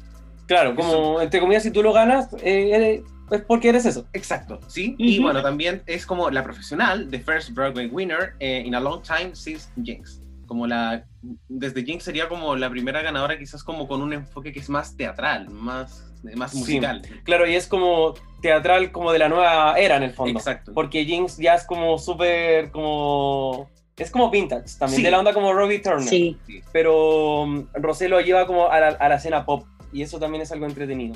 claro, 0.47 0.75
como 0.75 1.21
entre 1.21 1.39
comillas, 1.39 1.63
si 1.63 1.71
tú 1.71 1.81
lo 1.83 1.93
ganas, 1.93 2.29
eh, 2.41 3.03
eres- 3.29 3.41
es 3.41 3.45
porque 3.47 3.69
eres 3.69 3.85
eso. 3.85 4.05
Exacto, 4.13 4.59
¿sí? 4.67 4.95
Y 4.97 5.19
bueno, 5.19 5.41
también 5.41 5.81
es 5.85 6.05
como 6.05 6.29
la 6.29 6.43
profesional, 6.43 7.07
the 7.09 7.19
first 7.19 7.51
Broadway 7.51 7.87
winner 7.87 8.33
eh, 8.39 8.63
in 8.65 8.75
a 8.75 8.79
long 8.79 9.01
time 9.01 9.35
since 9.35 9.69
Jinx. 9.83 10.21
Como 10.47 10.67
la, 10.67 11.05
desde 11.49 11.83
Jinx 11.83 12.03
sería 12.03 12.29
como 12.29 12.55
la 12.55 12.69
primera 12.69 13.01
ganadora 13.01 13.37
quizás 13.39 13.63
como 13.63 13.87
con 13.87 14.01
un 14.03 14.13
enfoque 14.13 14.53
que 14.53 14.59
es 14.59 14.69
más 14.69 14.95
teatral, 14.95 15.49
más, 15.49 16.05
más 16.35 16.51
Sí. 16.51 16.59
musical. 16.59 17.01
Claro, 17.23 17.47
y 17.49 17.55
es 17.55 17.65
como 17.67 18.13
teatral 18.43 18.91
como 18.91 19.11
de 19.11 19.17
la 19.17 19.27
nueva 19.27 19.73
era 19.79 19.97
en 19.97 20.03
el 20.03 20.11
fondo. 20.11 20.37
Exacto. 20.37 20.71
Porque 20.75 21.03
Jinx 21.03 21.37
ya 21.37 21.55
es 21.55 21.63
como 21.65 21.97
súper 21.97 22.69
como... 22.71 23.69
Es 23.97 24.11
como 24.11 24.29
vintage 24.29 24.77
también, 24.77 24.97
Sí. 24.97 25.03
de 25.03 25.09
la 25.09 25.17
onda 25.19 25.33
como 25.33 25.51
Robbie 25.53 25.79
Turner. 25.79 26.07
Sí. 26.07 26.37
Pero 26.73 27.41
um, 27.43 27.65
Rosé 27.73 28.07
lo 28.09 28.19
lleva 28.21 28.45
como 28.45 28.69
a 28.69 28.79
la, 28.79 28.87
a 28.89 29.09
la 29.09 29.15
escena 29.15 29.45
pop 29.45 29.65
y 29.93 30.01
eso 30.03 30.19
también 30.19 30.41
es 30.43 30.51
algo 30.51 30.65
entretenido. 30.67 31.15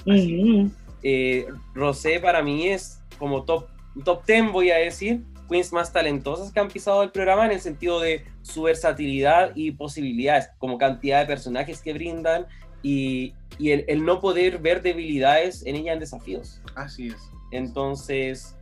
Eh, 1.04 1.48
Rosé 1.74 2.20
para 2.20 2.42
mí 2.42 2.68
es 2.68 3.02
como 3.18 3.44
top, 3.44 3.68
top 4.04 4.26
10, 4.26 4.52
voy 4.52 4.72
a 4.72 4.78
decir, 4.78 5.24
queens 5.50 5.74
más 5.74 5.92
talentosas 5.92 6.52
que 6.52 6.60
han 6.60 6.68
pisado 6.68 7.04
el 7.04 7.12
programa 7.12 7.46
en 7.46 7.52
el 7.52 7.62
sentido 7.62 8.00
de 8.00 8.26
su 8.42 8.64
versatilidad 8.64 9.52
y 9.56 9.72
posibilidades, 9.72 10.50
como 10.58 10.78
cantidad 10.78 11.22
de 11.22 11.26
personajes 11.26 11.82
que 11.82 11.94
brindan 11.94 12.46
y, 12.82 13.34
y 13.58 13.72
el, 13.72 13.86
el 13.88 14.06
no 14.06 14.20
poder 14.20 14.60
ver 14.60 14.82
debilidades 14.82 15.66
en 15.66 15.76
ella 15.76 15.94
en 15.94 16.00
desafíos. 16.00 16.62
Así 16.76 17.08
es. 17.08 17.30
Entonces, 17.52 18.56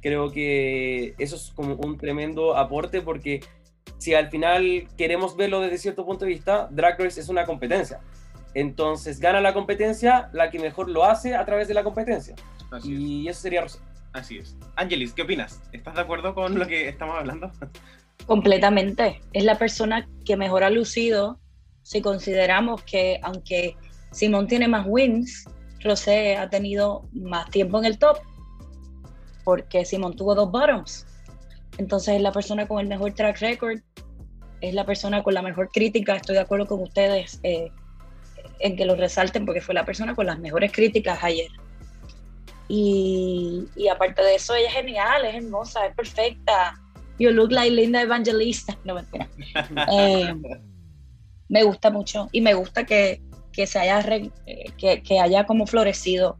creo 0.00 0.30
que 0.30 1.14
eso 1.18 1.36
es 1.36 1.50
como 1.54 1.74
un 1.74 1.96
tremendo 1.96 2.56
aporte 2.56 3.00
porque 3.00 3.40
si 3.98 4.14
al 4.14 4.28
final 4.28 4.86
queremos 4.98 5.36
verlo 5.36 5.60
desde 5.60 5.78
cierto 5.78 6.04
punto 6.04 6.24
de 6.26 6.32
vista, 6.32 6.68
Drag 6.70 7.00
Race 7.00 7.20
es 7.20 7.28
una 7.28 7.46
competencia. 7.46 8.00
Entonces, 8.54 9.20
gana 9.20 9.40
la 9.40 9.52
competencia 9.52 10.30
la 10.32 10.50
que 10.50 10.58
mejor 10.58 10.88
lo 10.88 11.04
hace 11.04 11.34
a 11.34 11.44
través 11.44 11.68
de 11.68 11.74
la 11.74 11.84
competencia. 11.84 12.34
Así 12.70 12.94
es. 12.94 13.00
Y 13.00 13.28
eso 13.28 13.40
sería 13.40 13.62
Rosé. 13.62 13.78
Así 14.12 14.38
es. 14.38 14.56
Angelis, 14.76 15.12
¿qué 15.12 15.22
opinas? 15.22 15.60
¿Estás 15.72 15.94
de 15.94 16.00
acuerdo 16.00 16.34
con 16.34 16.58
lo 16.58 16.66
que 16.66 16.88
estamos 16.88 17.16
hablando? 17.18 17.50
Completamente. 18.26 19.20
Es 19.32 19.44
la 19.44 19.58
persona 19.58 20.08
que 20.24 20.36
mejor 20.36 20.62
ha 20.62 20.70
lucido 20.70 21.40
si 21.82 22.00
consideramos 22.00 22.82
que 22.84 23.18
aunque 23.22 23.76
Simón 24.12 24.46
tiene 24.46 24.68
más 24.68 24.86
wins, 24.88 25.44
Rosé 25.80 26.36
ha 26.36 26.48
tenido 26.48 27.08
más 27.12 27.50
tiempo 27.50 27.78
en 27.78 27.84
el 27.84 27.98
top 27.98 28.18
porque 29.44 29.84
Simón 29.84 30.16
tuvo 30.16 30.34
dos 30.34 30.50
bottoms. 30.50 31.06
Entonces 31.78 32.16
es 32.16 32.22
la 32.22 32.32
persona 32.32 32.66
con 32.66 32.80
el 32.80 32.86
mejor 32.86 33.12
track 33.12 33.38
record, 33.40 33.80
es 34.60 34.74
la 34.74 34.86
persona 34.86 35.22
con 35.22 35.34
la 35.34 35.42
mejor 35.42 35.68
crítica. 35.70 36.16
Estoy 36.16 36.36
de 36.36 36.40
acuerdo 36.40 36.66
con 36.66 36.80
ustedes 36.80 37.38
eh, 37.42 37.70
en 38.60 38.76
que 38.76 38.84
lo 38.84 38.94
resalten 38.96 39.44
porque 39.46 39.60
fue 39.60 39.74
la 39.74 39.84
persona 39.84 40.14
con 40.14 40.26
las 40.26 40.38
mejores 40.38 40.72
críticas 40.72 41.22
ayer. 41.22 41.50
Y, 42.68 43.64
y 43.76 43.88
aparte 43.88 44.22
de 44.22 44.36
eso, 44.36 44.54
ella 44.54 44.68
es 44.68 44.74
genial, 44.74 45.24
es 45.24 45.34
hermosa, 45.34 45.86
es 45.86 45.94
perfecta. 45.94 46.80
You 47.18 47.30
look 47.30 47.52
like 47.52 47.70
Linda 47.74 48.02
Evangelista. 48.02 48.76
No, 48.84 48.94
mentira. 48.94 49.28
Eh, 49.92 50.34
me 51.48 51.62
gusta 51.62 51.90
mucho 51.90 52.28
y 52.32 52.40
me 52.40 52.54
gusta 52.54 52.84
que, 52.84 53.20
que 53.52 53.66
se 53.66 53.78
haya, 53.78 54.00
re- 54.00 54.30
eh, 54.46 54.64
que, 54.78 55.02
que 55.02 55.20
haya 55.20 55.44
como 55.44 55.66
florecido 55.66 56.38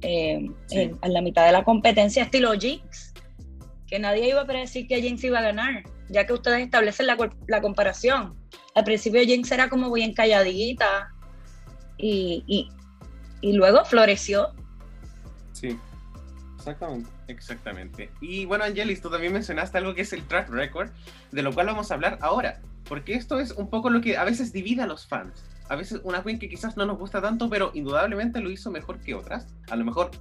eh, 0.00 0.48
Sí. 0.66 0.78
en, 0.80 0.98
en 1.02 1.12
la 1.12 1.20
mitad 1.20 1.44
de 1.46 1.52
la 1.52 1.62
competencia 1.62 2.22
estilo 2.24 2.52
Jinx. 2.54 3.12
Que 3.86 3.98
nadie 4.00 4.28
iba 4.30 4.40
a 4.40 4.46
predecir 4.46 4.88
que 4.88 5.00
Jinx 5.00 5.22
iba 5.24 5.38
a 5.38 5.42
ganar, 5.42 5.84
ya 6.08 6.26
que 6.26 6.32
ustedes 6.32 6.60
establecen 6.64 7.06
la, 7.06 7.16
la 7.46 7.60
comparación. 7.60 8.34
Al 8.74 8.82
principio 8.84 9.22
Jinx 9.22 9.52
era 9.52 9.68
como 9.68 9.92
bien 9.92 10.12
calladita 10.14 11.12
y, 11.98 12.44
y, 12.46 12.68
y 13.40 13.52
luego 13.54 13.84
floreció. 13.84 14.52
Sí, 15.52 15.78
exactamente. 16.56 17.10
Exactamente. 17.28 18.10
Y 18.20 18.44
bueno, 18.44 18.64
Angelis, 18.64 19.00
tú 19.00 19.10
también 19.10 19.32
mencionaste 19.32 19.78
algo 19.78 19.94
que 19.94 20.02
es 20.02 20.12
el 20.12 20.22
track 20.24 20.48
record, 20.50 20.90
de 21.32 21.42
lo 21.42 21.52
cual 21.52 21.66
vamos 21.66 21.90
a 21.90 21.94
hablar 21.94 22.18
ahora, 22.20 22.60
porque 22.88 23.14
esto 23.14 23.40
es 23.40 23.50
un 23.52 23.68
poco 23.68 23.90
lo 23.90 24.00
que 24.00 24.16
a 24.16 24.24
veces 24.24 24.52
divide 24.52 24.82
a 24.82 24.86
los 24.86 25.06
fans. 25.06 25.44
A 25.68 25.74
veces 25.74 26.00
una 26.04 26.22
queen 26.22 26.38
que 26.38 26.48
quizás 26.48 26.76
no 26.76 26.86
nos 26.86 26.98
gusta 26.98 27.20
tanto, 27.20 27.50
pero 27.50 27.72
indudablemente 27.74 28.40
lo 28.40 28.50
hizo 28.50 28.70
mejor 28.70 29.00
que 29.00 29.14
otras. 29.16 29.48
A 29.68 29.74
lo 29.74 29.84
mejor 29.84 30.12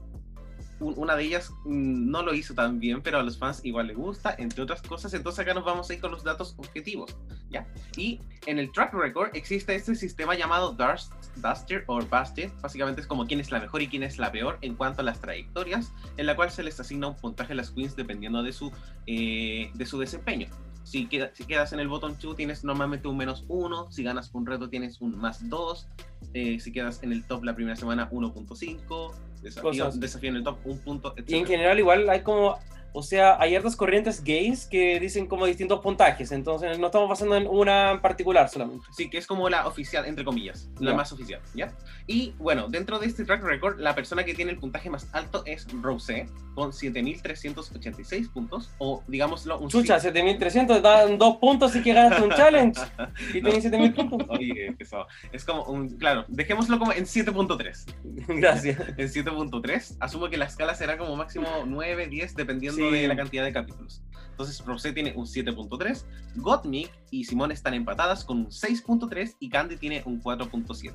un- 0.80 0.96
una 0.98 1.16
de 1.16 1.24
ellas 1.26 1.52
mm, 1.66 2.10
no 2.10 2.24
lo 2.24 2.34
hizo 2.34 2.56
tan 2.56 2.80
bien, 2.80 3.04
pero 3.04 3.20
a 3.20 3.24
los 3.24 3.38
fans 3.38 3.62
igual 3.64 3.88
les 3.88 3.96
gusta, 3.96 4.34
entre 4.40 4.64
otras 4.64 4.82
cosas. 4.82 5.14
Entonces 5.14 5.40
acá 5.40 5.54
nos 5.54 5.64
vamos 5.64 5.88
a 5.90 5.94
ir 5.94 6.02
con 6.02 6.10
los 6.10 6.24
datos 6.24 6.56
objetivos, 6.58 7.16
¿ya? 7.52 7.68
Y 7.96 8.20
en 8.48 8.58
el 8.58 8.72
track 8.72 8.94
record 8.96 9.30
existe 9.36 9.76
este 9.76 9.94
sistema 9.94 10.34
llamado 10.34 10.72
Dust, 10.74 11.14
Duster 11.38 11.84
o 11.88 12.00
Busted. 12.02 12.50
Básicamente 12.62 13.02
es 13.02 13.08
como 13.08 13.26
quién 13.28 13.40
es 13.40 13.52
la 13.52 13.60
mejor 13.60 13.82
y 13.82 13.88
quién 13.88 14.04
es 14.04 14.18
la 14.18 14.32
peor 14.32 14.58
en 14.62 14.76
cuanto 14.76 15.02
a 15.02 15.04
las 15.04 15.20
trayectorias 15.20 15.92
en 16.18 16.26
la 16.26 16.36
cual 16.36 16.52
se 16.52 16.64
les 16.64 16.80
asigna 16.80 17.08
un 17.08 17.16
puntaje 17.16 17.54
a 17.54 17.56
las 17.56 17.72
queens 17.72 17.96
dependiendo 17.96 18.44
de 18.44 18.54
su, 18.54 18.72
eh, 19.08 19.72
de 19.74 19.86
su 19.86 20.00
desempeño. 20.00 20.48
Si, 20.84 21.08
queda- 21.08 21.32
si 21.34 21.46
quedas 21.46 21.74
en 21.74 21.80
el 21.80 21.88
bottom 21.88 22.16
2 22.22 22.36
tienes 22.36 22.64
normalmente 22.64 23.08
un 23.08 23.18
menos 23.18 23.44
1, 23.48 23.92
si 23.92 24.04
ganas 24.04 24.30
un 24.34 24.46
reto 24.46 24.70
tienes 24.70 25.02
un 25.02 25.18
más 25.18 25.50
2, 25.50 25.88
si 26.34 26.72
quedas 26.72 27.02
en 27.02 27.12
el 27.12 27.24
top 27.26 27.44
la 27.44 27.56
primera 27.56 27.76
semana 27.76 28.08
1.5, 28.12 29.14
desafío, 29.42 29.72
desafío 30.00 30.30
en 30.30 30.36
el 30.38 30.44
top 30.44 30.58
1 30.66 30.80
punto, 30.82 31.16
Y 31.26 31.36
en 31.36 31.46
general 31.48 31.80
igual 31.80 32.08
hay 32.10 32.22
como, 32.22 32.60
o 32.96 33.04
sea, 33.04 33.36
hay 33.40 33.56
hartas 33.56 33.76
corrientes 33.76 34.24
gays 34.24 34.66
que 34.66 35.00
dicen 35.00 35.28
como 35.28 35.46
distintos 35.46 35.82
puntajes, 35.82 36.32
entonces 36.32 36.80
no 36.80 36.88
estamos 36.88 37.10
basando 37.10 37.36
en 37.36 37.46
una 37.48 37.92
en 37.92 38.02
particular 38.02 38.48
solamente. 38.50 38.86
Sí, 38.92 39.10
que 39.10 39.18
es 39.18 39.28
como 39.28 39.50
la 39.50 39.68
oficial, 39.68 40.06
entre 40.06 40.24
comillas, 40.24 40.70
la 40.80 40.92
Ya. 40.92 40.98
más 40.98 41.12
oficial, 41.12 41.42
¿ya? 41.54 41.74
Y 42.08 42.34
bueno, 42.38 42.68
dentro 42.70 42.98
de 43.00 43.08
este 43.08 43.26
track 43.26 43.44
record, 43.44 43.80
la 43.80 43.94
persona 43.96 44.24
que 44.24 44.34
tiene 44.34 44.52
el 44.52 44.58
puntaje 44.60 44.90
más 44.90 45.08
alto 45.14 45.44
es 45.46 45.68
Rosé, 45.82 46.28
con 46.56 46.72
7.386 46.72 48.30
puntos, 48.32 48.72
o 48.78 49.04
digámoslo, 49.08 49.60
un 49.60 49.70
Chucha, 49.70 50.00
7300, 50.00 50.82
dan 50.82 51.18
dos 51.18 51.38
puntos 51.38 51.76
y 51.76 51.82
que 51.82 51.94
ganaste 51.94 52.24
un 52.24 52.32
challenge 52.32 52.80
y 53.34 53.42
No. 53.42 53.50
tenés 53.50 53.64
7000 53.64 53.94
puntos. 53.94 54.20
Oye, 54.30 54.74
pesado. 54.78 55.08
Es 55.32 55.44
como 55.44 55.64
un, 55.66 55.98
claro, 55.98 56.26
dejémoslo 56.28 56.80
como 56.80 56.94
en 56.94 57.06
7.3. 57.06 57.86
Gracias. 58.40 58.80
En 58.98 59.08
7.3, 59.10 59.98
asumo 60.00 60.30
que 60.30 60.38
la 60.38 60.46
escala 60.46 60.76
será 60.76 60.98
como 60.98 61.16
máximo 61.16 61.48
9, 61.66 62.08
10, 62.08 62.36
dependiendo 62.36 62.78
Sí. 62.78 62.85
De 62.92 63.08
la 63.08 63.16
cantidad 63.16 63.44
de 63.44 63.54
capítulos. 63.54 64.02
Entonces, 64.32 64.64
Rosé 64.66 64.92
tiene 64.92 65.14
un 65.16 65.26
7.3, 65.26 66.04
Gottmik 66.36 66.92
y 67.10 67.24
Simone 67.24 67.54
están 67.54 67.74
empatadas 67.74 68.26
con 68.26 68.40
un 68.40 68.48
6.3 68.48 69.36
y 69.40 69.50
Candy 69.50 69.78
tiene 69.78 70.02
un 70.06 70.22
4.7. 70.22 70.94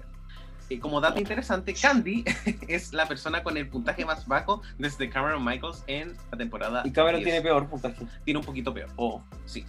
Eh, 0.68 0.78
como 0.78 1.00
dato 1.00 1.18
interesante, 1.18 1.74
Candy 1.74 2.22
es 2.68 2.92
la 2.92 3.06
persona 3.08 3.42
con 3.42 3.56
el 3.56 3.68
puntaje 3.68 4.04
más 4.04 4.26
bajo 4.26 4.62
desde 4.78 5.08
Cameron 5.08 5.44
Michaels 5.44 5.82
en 5.86 6.16
la 6.30 6.38
temporada. 6.38 6.82
Y 6.84 6.92
Cameron 6.92 7.20
10. 7.20 7.24
tiene 7.24 7.40
peor 7.42 7.68
puntaje. 7.68 8.06
Tiene 8.24 8.38
un 8.40 8.44
poquito 8.46 8.72
peor. 8.74 8.90
Oh, 8.96 9.22
Sí. 9.46 9.64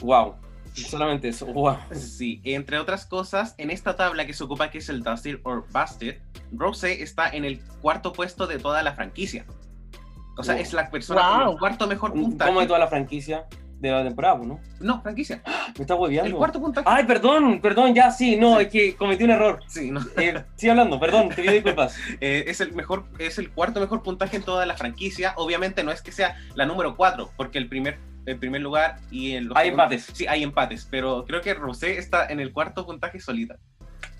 wow. 0.00 0.34
Solamente 0.74 1.28
eso, 1.28 1.44
wow. 1.46 1.76
Sí, 1.92 2.40
entre 2.44 2.78
otras 2.78 3.04
cosas, 3.04 3.54
en 3.58 3.70
esta 3.70 3.94
tabla 3.94 4.26
que 4.26 4.32
se 4.32 4.42
ocupa 4.42 4.70
que 4.70 4.78
es 4.78 4.88
el 4.88 5.02
Dusted 5.02 5.40
or 5.42 5.66
Busted, 5.70 6.16
Rosé 6.50 7.02
está 7.02 7.28
en 7.28 7.44
el 7.44 7.60
cuarto 7.82 8.14
puesto 8.14 8.46
de 8.46 8.58
toda 8.58 8.82
la 8.82 8.94
franquicia. 8.94 9.44
O 10.36 10.42
sea, 10.42 10.54
Wow. 10.54 10.62
es 10.62 10.72
la 10.72 10.90
persona 10.90 11.20
con 11.20 11.40
Wow. 11.44 11.52
el 11.52 11.58
cuarto 11.58 11.86
mejor 11.86 12.12
puntaje. 12.12 12.48
¿Cómo 12.50 12.60
de 12.60 12.66
toda 12.66 12.78
la 12.78 12.88
franquicia? 12.88 13.46
de 13.82 13.90
la 13.90 14.04
temporada, 14.04 14.36
pues, 14.36 14.48
¿no? 14.48 14.60
No, 14.78 15.02
franquicia. 15.02 15.42
Me 15.76 15.80
está 15.82 15.96
hueveando. 15.96 16.28
El 16.30 16.36
cuarto 16.36 16.60
puntaje. 16.60 16.86
Ay, 16.88 17.02
perdón, 17.02 17.60
perdón, 17.60 17.92
ya, 17.92 18.12
sí, 18.12 18.36
no, 18.36 18.60
es 18.60 18.68
que 18.68 18.94
cometí 18.94 19.24
un 19.24 19.30
error. 19.30 19.58
Sí, 19.66 19.90
no. 19.90 20.00
Eh, 20.16 20.40
sigue 20.54 20.70
hablando, 20.70 21.00
perdón, 21.00 21.30
te 21.30 21.42
pido 21.42 21.52
disculpas. 21.52 21.96
Eh, 22.20 22.44
es 22.46 22.60
el 22.60 22.72
mejor, 22.74 23.06
es 23.18 23.38
el 23.38 23.50
cuarto 23.50 23.80
mejor 23.80 24.04
puntaje 24.04 24.36
en 24.36 24.44
toda 24.44 24.66
la 24.66 24.76
franquicia. 24.76 25.34
Obviamente 25.36 25.82
no 25.82 25.90
es 25.90 26.00
que 26.00 26.12
sea 26.12 26.36
la 26.54 26.64
número 26.64 26.94
4, 26.96 27.32
porque 27.36 27.58
el 27.58 27.68
primer, 27.68 27.98
el 28.24 28.38
primer 28.38 28.60
lugar 28.60 29.00
y 29.10 29.32
en 29.32 29.48
los 29.48 29.56
Hay 29.56 29.70
segundos- 29.70 29.86
empates. 29.90 30.10
Sí, 30.16 30.26
hay 30.28 30.44
empates, 30.44 30.86
pero 30.88 31.24
creo 31.26 31.40
que 31.40 31.52
Rosé 31.52 31.98
está 31.98 32.26
en 32.28 32.38
el 32.38 32.52
cuarto 32.52 32.86
puntaje 32.86 33.18
solita. 33.18 33.56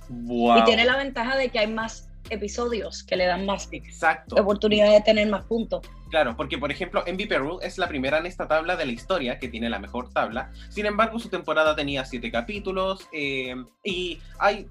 Wow. 0.09 0.59
Y 0.59 0.65
tiene 0.65 0.85
la 0.85 0.97
ventaja 0.97 1.37
de 1.37 1.51
que 1.51 1.61
hay 1.61 1.69
más 1.69 2.09
episodios 2.31 3.05
que 3.05 3.15
le 3.15 3.27
dan 3.27 3.47
más 3.47 3.69
Exacto. 3.71 4.35
oportunidad 4.43 4.91
de 4.91 5.01
tener 5.03 5.29
más 5.29 5.45
puntos. 5.45 5.87
Claro, 6.13 6.37
porque 6.37 6.59
por 6.59 6.71
ejemplo, 6.71 7.03
Envy 7.07 7.25
Peru 7.25 7.59
es 7.63 7.79
la 7.79 7.89
primera 7.89 8.19
en 8.19 8.27
esta 8.27 8.47
tabla 8.47 8.77
de 8.77 8.85
la 8.85 8.93
historia 8.93 9.39
que 9.39 9.49
tiene 9.49 9.71
la 9.71 9.79
mejor 9.79 10.13
tabla. 10.13 10.53
Sin 10.69 10.85
embargo, 10.85 11.19
su 11.19 11.31
temporada 11.31 11.75
tenía 11.75 12.05
siete 12.05 12.31
capítulos 12.31 13.09
eh, 13.15 13.55
y 13.83 14.21
hay, 14.39 14.69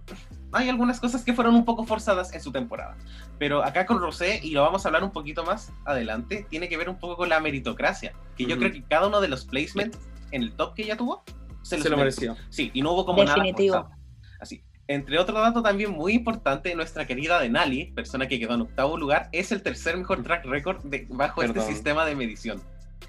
hay 0.52 0.70
algunas 0.70 1.00
cosas 1.00 1.24
que 1.24 1.34
fueron 1.34 1.56
un 1.56 1.66
poco 1.66 1.84
forzadas 1.84 2.32
en 2.36 2.42
su 2.42 2.52
temporada. 2.52 2.96
Pero 3.40 3.64
acá 3.64 3.88
con 3.88 4.00
Rosé, 4.00 4.40
y 4.44 4.52
lo 4.52 4.62
vamos 4.62 4.86
a 4.86 4.90
hablar 4.90 5.04
un 5.04 5.10
poquito 5.12 5.44
más 5.44 5.74
adelante, 5.84 6.46
tiene 6.48 6.70
que 6.70 6.78
ver 6.78 6.90
un 6.90 7.00
poco 7.00 7.18
con 7.18 7.28
la 7.30 7.40
meritocracia. 7.40 8.14
Que 8.38 8.44
yo 8.44 8.52
Ujú. 8.52 8.60
creo 8.60 8.72
que 8.74 8.84
cada 8.84 9.08
uno 9.08 9.20
de 9.20 9.28
los 9.28 9.46
placements 9.46 9.98
en 10.30 10.44
el 10.44 10.54
top 10.56 10.76
que 10.76 10.84
ella 10.84 10.96
tuvo 10.96 11.24
Se 11.64 11.78
los 11.80 11.90
lo 11.90 11.98
mereció. 11.98 12.34
mereció. 12.34 12.52
Sí, 12.52 12.70
y 12.72 12.84
no 12.84 12.92
hubo 12.92 13.04
como 13.04 13.24
Definitivo. 13.26 13.78
nada 13.78 13.88
forzado. 13.88 14.02
Así. 14.40 14.64
Entre 14.88 15.18
otro 15.20 15.40
dato 15.40 15.62
también 15.62 15.92
muy 15.92 16.14
importante, 16.14 16.76
nuestra 16.76 17.06
querida 17.06 17.40
Denali, 17.40 17.86
persona 17.94 18.28
que 18.28 18.40
quedó 18.40 18.56
en 18.56 18.62
octavo 18.62 18.98
lugar, 18.98 19.30
es 19.32 19.52
el 19.52 19.62
tercer 19.62 19.96
mejor 19.98 20.24
track 20.24 20.46
record 20.46 20.84
de, 20.84 21.08
bajo 21.10 21.42
Perdón. 21.42 21.58
este 21.60 21.74
sistema 21.74 22.06
de 22.06 22.16
medición. 22.16 22.62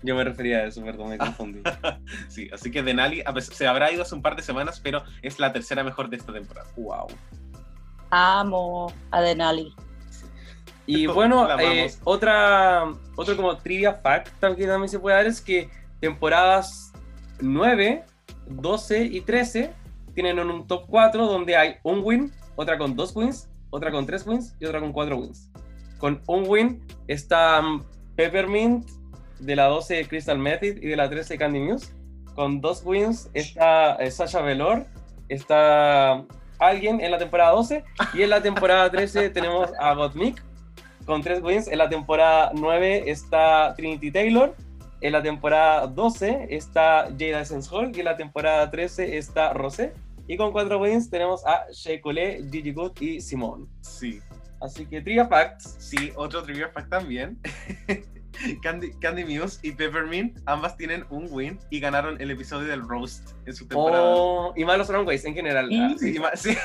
Yo 0.03 0.17
me 0.17 0.25
refería 0.25 0.59
a 0.59 0.65
eso, 0.67 0.83
perdón, 0.83 1.11
me 1.11 1.19
confundí. 1.19 1.63
Sí, 2.29 2.49
así 2.53 2.71
que 2.71 2.83
Denali 2.83 3.23
a 3.25 3.33
pesar- 3.33 3.55
se 3.55 3.67
habrá 3.67 3.93
ido 3.93 4.03
hace 4.03 4.15
un 4.15 4.23
par 4.23 4.37
de 4.37 4.43
semanas, 4.43 4.81
pero 4.81 5.03
es 5.23 5.39
la 5.39 5.53
tercera 5.53 5.85
mejor 5.85 6.09
de 6.09 6.17
esta 6.17 6.33
temporada. 6.33 6.69
wow. 6.77 7.07
Amo 8.11 8.93
a 9.11 9.21
Denali. 9.21 9.75
Y 10.87 11.07
bueno, 11.09 11.49
eh, 11.61 11.91
otra, 12.05 12.85
otro 13.17 13.37
como 13.37 13.57
trivia 13.57 13.95
fact 13.95 14.29
que 14.41 14.67
también 14.67 14.89
se 14.89 14.99
puede 14.99 15.17
dar 15.17 15.27
es 15.27 15.41
que 15.41 15.71
temporadas 16.01 16.93
9, 17.41 18.05
12 18.49 19.05
y 19.05 19.21
13 19.21 19.73
tienen 20.15 20.39
en 20.39 20.51
un 20.51 20.67
top 20.67 20.85
4 20.89 21.27
donde 21.27 21.57
hay 21.57 21.77
un 21.83 22.01
win, 22.03 22.33
otra 22.57 22.79
con 22.79 22.97
dos 22.97 23.15
wins, 23.17 23.49
otra 23.71 23.91
con 23.91 24.07
tres 24.07 24.27
wins 24.27 24.55
y 24.61 24.67
otra 24.67 24.81
con 24.81 24.93
cuatro 24.93 25.17
wins. 25.17 25.51
Con 25.99 26.23
un 26.27 26.45
win 26.47 26.85
está 27.09 27.63
mm, 27.63 27.85
Peppermint 28.17 28.89
de 29.39 29.57
la 29.57 29.67
12 29.67 30.07
Crystal 30.09 30.39
Method 30.39 30.83
y 30.83 30.89
de 30.89 30.97
la 30.97 31.09
13 31.09 31.39
Candy 31.39 31.61
Muse. 31.61 31.93
Con 32.35 32.61
dos 32.61 32.83
wins 32.85 33.31
está 33.35 33.97
eh, 33.97 34.11
Sasha 34.11 34.41
Velour, 34.41 34.87
está 35.29 36.25
alguien 36.59 37.01
en 37.01 37.11
la 37.11 37.19
temporada 37.19 37.53
12 37.53 37.85
y 38.15 38.23
en 38.23 38.31
la 38.31 38.41
temporada 38.41 38.91
13 38.91 39.31
tenemos 39.31 39.71
a 39.79 39.95
Gottmik 39.95 40.43
con 41.05 41.23
tres 41.23 41.43
wins. 41.43 41.69
En 41.69 41.79
la 41.79 41.89
temporada 41.89 42.53
9 42.55 43.11
está 43.11 43.75
Trinity 43.77 44.11
Taylor. 44.11 44.55
En 45.01 45.13
la 45.13 45.23
temporada 45.23 45.87
12 45.87 46.49
está 46.51 47.09
Jada 47.19 47.41
Essence 47.41 47.69
Hall. 47.71 47.93
Y 47.95 48.01
en 48.01 48.05
la 48.05 48.17
temporada 48.17 48.71
13 48.71 49.17
está 49.19 49.53
Rosé. 49.53 49.93
Y 50.29 50.37
con 50.37 50.53
cuatro 50.53 50.79
wins 50.81 51.11
tenemos 51.11 51.45
a 51.47 51.65
Shea 51.73 52.01
Coulee, 52.01 52.49
Gigi 52.51 52.73
Good 52.73 52.93
y 53.01 53.21
Simone. 53.21 53.67
Sí, 53.81 54.21
Así 54.61 54.87
que 54.87 55.01
Trivia 55.01 55.27
Facts. 55.27 55.77
sí, 55.81 56.13
otro 56.15 56.43
trivia 56.45 56.69
fact 56.69 56.89
también. 56.89 57.39
Candy, 58.63 58.93
Candy 59.01 59.25
Muse 59.25 59.59
y 59.63 59.73
Peppermint 59.73 60.39
ambas 60.47 60.77
tienen 60.77 61.05
un 61.11 61.27
win 61.31 61.59
y 61.69 61.81
ganaron 61.81 62.19
el 62.21 62.31
episodio 62.31 62.67
del 62.69 62.81
Roast 62.89 63.33
en 63.47 63.55
su 63.55 63.67
temporada. 63.67 64.03
Oh, 64.05 64.55
y 64.57 64.65
malos 64.65 64.89
runways 64.89 65.25
en 65.27 65.35
general. 65.35 65.69
Mm. 65.71 65.81
Ah, 65.83 65.95
Sí, 65.99 66.19
ma- 66.19 66.35
sí, 66.37 66.57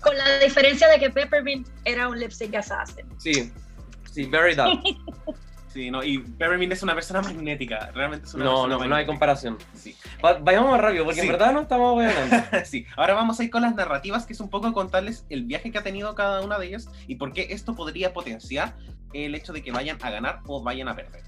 Con 0.00 0.16
la 0.18 0.38
diferencia 0.40 0.88
de 0.88 0.98
que 0.98 1.08
Peppermint 1.10 1.68
era 1.84 2.08
un 2.08 2.18
lip 2.18 2.30
sync 2.32 2.54
assassin. 2.56 3.06
sí, 3.18 3.50
sí, 4.12 4.24
very 4.26 4.54
that. 4.56 4.68
sí, 5.72 5.90
no, 5.90 6.02
y 6.02 6.18
Peppermint 6.18 6.72
es 6.72 6.82
una 6.82 6.94
persona 6.94 7.22
magnética, 7.22 7.90
realmente 7.94 8.26
es 8.26 8.34
una 8.34 8.44
No, 8.44 8.50
persona 8.50 8.68
no, 8.68 8.78
no 8.78 8.82
hay 8.84 8.88
magnética. 8.90 9.06
comparación. 9.12 9.58
Sí. 9.74 9.96
Va- 10.24 10.38
vayamos 10.38 10.70
más 10.72 10.80
rápido, 10.80 11.04
porque 11.04 11.20
Sí. 11.20 11.26
en 11.26 11.32
verdad 11.32 11.52
no 11.52 11.60
estamos 11.62 11.92
hablando. 12.02 12.46
sí, 12.64 12.86
ahora 12.96 13.14
vamos 13.14 13.38
a 13.40 13.44
ir 13.44 13.50
con 13.50 13.62
las 13.62 13.74
narrativas, 13.74 14.26
que 14.26 14.32
es 14.32 14.40
un 14.40 14.50
poco 14.50 14.72
contarles 14.72 15.24
el 15.30 15.44
viaje 15.44 15.70
que 15.70 15.78
ha 15.78 15.82
tenido 15.82 16.14
cada 16.14 16.40
una 16.42 16.58
de 16.58 16.66
ellas 16.66 16.88
y 17.06 17.16
por 17.16 17.32
qué 17.32 17.48
esto 17.50 17.74
podría 17.74 18.12
potenciar 18.12 18.74
el 19.14 19.34
hecho 19.34 19.54
de 19.54 19.62
que 19.62 19.72
vayan 19.72 19.96
a 20.02 20.10
ganar 20.10 20.40
o 20.46 20.62
vayan 20.62 20.86
a 20.88 20.94
perder. 20.94 21.22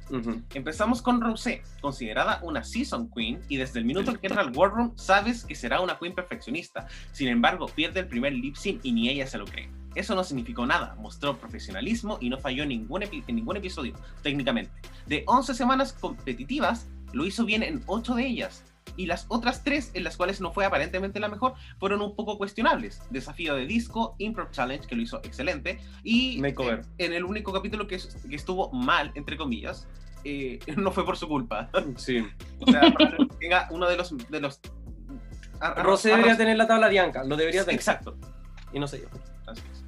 Empezamos 0.52 1.00
con 1.00 1.20
Rosé, 1.20 1.62
considerada 1.80 2.38
una 2.42 2.62
season 2.62 3.10
queen 3.10 3.40
y 3.48 3.56
desde 3.56 3.78
el 3.78 3.86
minuto 3.86 4.12
que 4.20 4.26
entra 4.26 4.42
al 4.42 4.54
War 4.54 4.70
Room 4.70 4.92
sabes 4.96 5.44
que 5.46 5.54
será 5.54 5.80
una 5.80 5.98
queen 5.98 6.14
perfeccionista. 6.14 6.86
Sin 7.12 7.28
embargo, 7.28 7.66
pierde 7.74 8.00
el 8.00 8.06
primer 8.08 8.34
lip 8.34 8.56
sync 8.56 8.80
y 8.82 8.92
ni 8.92 9.08
ella 9.08 9.26
se 9.26 9.38
lo 9.38 9.46
cree. 9.46 9.70
Eso 9.94 10.14
no 10.14 10.22
significó 10.24 10.66
nada, 10.66 10.94
mostró 10.98 11.36
profesionalismo 11.38 12.18
y 12.20 12.30
no 12.30 12.38
falló 12.38 12.62
en 12.62 12.68
ningún, 12.70 13.02
en 13.02 13.34
ningún 13.34 13.56
episodio, 13.56 13.94
técnicamente. 14.22 14.70
De 15.06 15.24
11 15.26 15.54
semanas 15.54 15.92
competitivas, 15.92 16.86
lo 17.12 17.24
hizo 17.26 17.44
bien 17.44 17.62
en 17.62 17.82
8 17.86 18.14
de 18.14 18.26
ellas. 18.26 18.64
Y 18.96 19.06
las 19.06 19.26
otras 19.28 19.62
3, 19.64 19.92
en 19.94 20.04
las 20.04 20.16
cuales 20.16 20.40
no 20.40 20.52
fue 20.52 20.64
aparentemente 20.64 21.20
la 21.20 21.28
mejor, 21.28 21.54
fueron 21.78 22.02
un 22.02 22.14
poco 22.14 22.38
cuestionables. 22.38 23.02
Desafío 23.10 23.54
de 23.54 23.66
disco, 23.66 24.14
Improv 24.18 24.50
Challenge, 24.50 24.86
que 24.86 24.94
lo 24.96 25.02
hizo 25.02 25.18
excelente, 25.24 25.78
y 26.02 26.38
Makeover. 26.40 26.82
en 26.98 27.12
el 27.12 27.24
único 27.24 27.52
capítulo 27.52 27.86
que, 27.86 27.98
que 28.28 28.36
estuvo 28.36 28.70
mal, 28.72 29.10
entre 29.14 29.36
comillas, 29.36 29.86
eh, 30.24 30.58
no 30.76 30.92
fue 30.92 31.04
por 31.04 31.16
su 31.16 31.26
culpa. 31.28 31.68
Sí. 31.96 32.24
O 32.60 32.70
sea, 32.70 32.80
tenga 33.40 33.68
uno 33.70 33.88
de 33.88 33.96
los... 33.96 34.16
De 34.28 34.40
los 34.40 34.60
a- 35.60 35.68
a- 35.68 35.82
Rosé 35.82 36.12
a- 36.12 36.16
debería 36.16 36.36
tener 36.36 36.56
la 36.56 36.66
tabla 36.66 36.88
Bianca, 36.88 37.24
lo 37.24 37.36
debería 37.36 37.62
tener. 37.64 37.74
Exacto. 37.76 38.16
Y 38.72 38.78
no 38.80 38.86
sé 38.86 39.00
yo. 39.02 39.08
Así 39.46 39.62
es. 39.72 39.79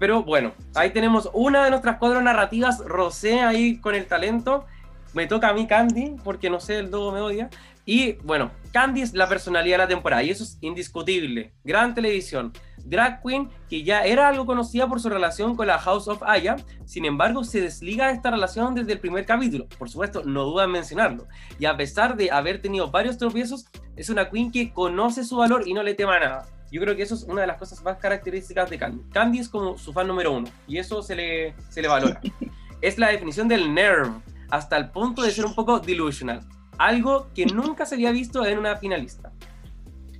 Pero 0.00 0.22
bueno, 0.22 0.54
ahí 0.74 0.90
tenemos 0.90 1.28
una 1.34 1.62
de 1.62 1.70
nuestras 1.70 1.98
cuatro 1.98 2.22
narrativas, 2.22 2.78
Rosé 2.78 3.40
ahí 3.40 3.76
con 3.76 3.94
el 3.94 4.06
talento. 4.06 4.64
Me 5.12 5.26
toca 5.26 5.50
a 5.50 5.52
mí 5.52 5.66
Candy, 5.66 6.16
porque 6.24 6.48
no 6.48 6.58
sé, 6.58 6.78
el 6.78 6.90
dogo 6.90 7.12
me 7.12 7.20
odia. 7.20 7.50
Y 7.84 8.12
bueno, 8.24 8.50
Candy 8.72 9.02
es 9.02 9.12
la 9.12 9.28
personalidad 9.28 9.74
de 9.74 9.82
la 9.84 9.88
temporada, 9.88 10.22
y 10.22 10.30
eso 10.30 10.42
es 10.42 10.56
indiscutible. 10.62 11.52
Gran 11.64 11.94
televisión. 11.94 12.50
Drag 12.78 13.20
Queen, 13.22 13.50
que 13.68 13.82
ya 13.82 14.02
era 14.06 14.28
algo 14.28 14.46
conocida 14.46 14.88
por 14.88 15.00
su 15.00 15.10
relación 15.10 15.54
con 15.54 15.66
la 15.66 15.78
House 15.78 16.08
of 16.08 16.22
Aya, 16.22 16.56
sin 16.86 17.04
embargo, 17.04 17.44
se 17.44 17.60
desliga 17.60 18.06
de 18.06 18.14
esta 18.14 18.30
relación 18.30 18.74
desde 18.74 18.94
el 18.94 19.00
primer 19.00 19.26
capítulo. 19.26 19.66
Por 19.78 19.90
supuesto, 19.90 20.22
no 20.24 20.44
duda 20.44 20.64
en 20.64 20.70
mencionarlo. 20.70 21.28
Y 21.58 21.66
a 21.66 21.76
pesar 21.76 22.16
de 22.16 22.30
haber 22.30 22.62
tenido 22.62 22.90
varios 22.90 23.18
tropiezos, 23.18 23.66
es 23.96 24.08
una 24.08 24.30
Queen 24.30 24.50
que 24.50 24.72
conoce 24.72 25.24
su 25.24 25.36
valor 25.36 25.68
y 25.68 25.74
no 25.74 25.82
le 25.82 25.92
tema 25.92 26.18
nada. 26.18 26.46
Yo 26.70 26.80
creo 26.80 26.94
que 26.94 27.02
eso 27.02 27.14
es 27.14 27.24
una 27.24 27.40
de 27.40 27.46
las 27.46 27.58
cosas 27.58 27.82
más 27.82 27.96
características 27.98 28.70
de 28.70 28.78
Candy. 28.78 29.02
Candy 29.12 29.38
es 29.40 29.48
como 29.48 29.76
su 29.76 29.92
fan 29.92 30.06
número 30.06 30.32
uno 30.32 30.48
y 30.68 30.78
eso 30.78 31.02
se 31.02 31.16
le, 31.16 31.54
se 31.68 31.82
le 31.82 31.88
valora. 31.88 32.20
es 32.80 32.98
la 32.98 33.08
definición 33.08 33.48
del 33.48 33.72
nerve, 33.74 34.12
hasta 34.50 34.76
el 34.76 34.90
punto 34.90 35.22
de 35.22 35.30
ser 35.30 35.44
un 35.46 35.54
poco 35.54 35.80
delusional. 35.80 36.40
Algo 36.78 37.28
que 37.34 37.46
nunca 37.46 37.84
se 37.86 37.96
había 37.96 38.10
visto 38.12 38.44
en 38.46 38.58
una 38.58 38.76
finalista. 38.76 39.32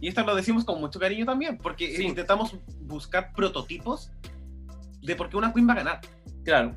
Y 0.01 0.09
esto 0.09 0.25
lo 0.25 0.35
decimos 0.35 0.65
con 0.65 0.81
mucho 0.81 0.99
cariño 0.99 1.25
también, 1.27 1.59
porque 1.59 1.95
Sí. 1.97 2.05
intentamos 2.05 2.57
buscar 2.81 3.33
prototipos 3.33 4.11
de 5.03 5.15
por 5.15 5.29
qué 5.29 5.37
una 5.37 5.53
queen 5.53 5.69
va 5.69 5.73
a 5.75 5.77
ganar. 5.77 6.01
Claro. 6.45 6.75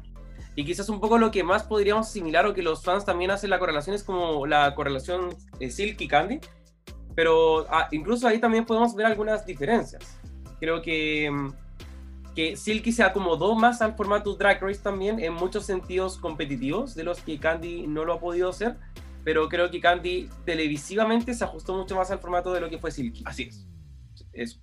Y 0.55 0.65
quizás 0.65 0.87
un 0.89 0.99
poco 0.99 1.17
lo 1.17 1.31
que 1.31 1.43
más 1.43 1.63
podríamos 1.63 2.07
asimilar 2.07 2.45
o 2.45 2.53
que 2.53 2.61
los 2.61 2.83
fans 2.83 3.05
también 3.05 3.31
hacen 3.31 3.49
la 3.49 3.59
correlación 3.59 3.95
es 3.95 4.03
como 4.03 4.45
la 4.45 4.75
correlación 4.75 5.35
eh, 5.59 5.71
Silk 5.71 5.99
y 6.01 6.07
Candy. 6.07 6.39
Pero 7.15 7.65
ah, 7.69 7.87
incluso 7.91 8.27
ahí 8.27 8.39
también 8.39 8.65
podemos 8.65 8.95
ver 8.95 9.05
algunas 9.05 9.45
diferencias. 9.45 10.19
Creo 10.59 10.81
que, 10.81 11.29
mm, 11.31 11.53
que 12.35 12.55
Silky 12.55 12.91
se 12.91 13.03
acomodó 13.03 13.55
más 13.55 13.81
al 13.81 13.95
formato 13.95 14.35
Drag 14.35 14.61
Race 14.61 14.81
también 14.81 15.19
en 15.19 15.33
muchos 15.33 15.65
sentidos 15.65 16.17
competitivos, 16.17 16.95
de 16.95 17.03
los 17.03 17.19
que 17.21 17.39
Candy 17.39 17.87
no 17.87 18.05
lo 18.05 18.13
ha 18.13 18.19
podido 18.19 18.49
hacer. 18.49 18.77
Pero 19.23 19.47
creo 19.47 19.71
que 19.71 19.79
Candy 19.79 20.29
televisivamente 20.45 21.33
se 21.33 21.43
ajustó 21.43 21.77
mucho 21.77 21.95
más 21.95 22.11
al 22.11 22.19
formato 22.19 22.51
de 22.53 22.59
lo 22.59 22.69
que 22.69 22.77
fue 22.77 22.91
Silky. 22.91 23.23
Así 23.25 23.43
es. 23.43 23.67
Eso. 24.33 24.59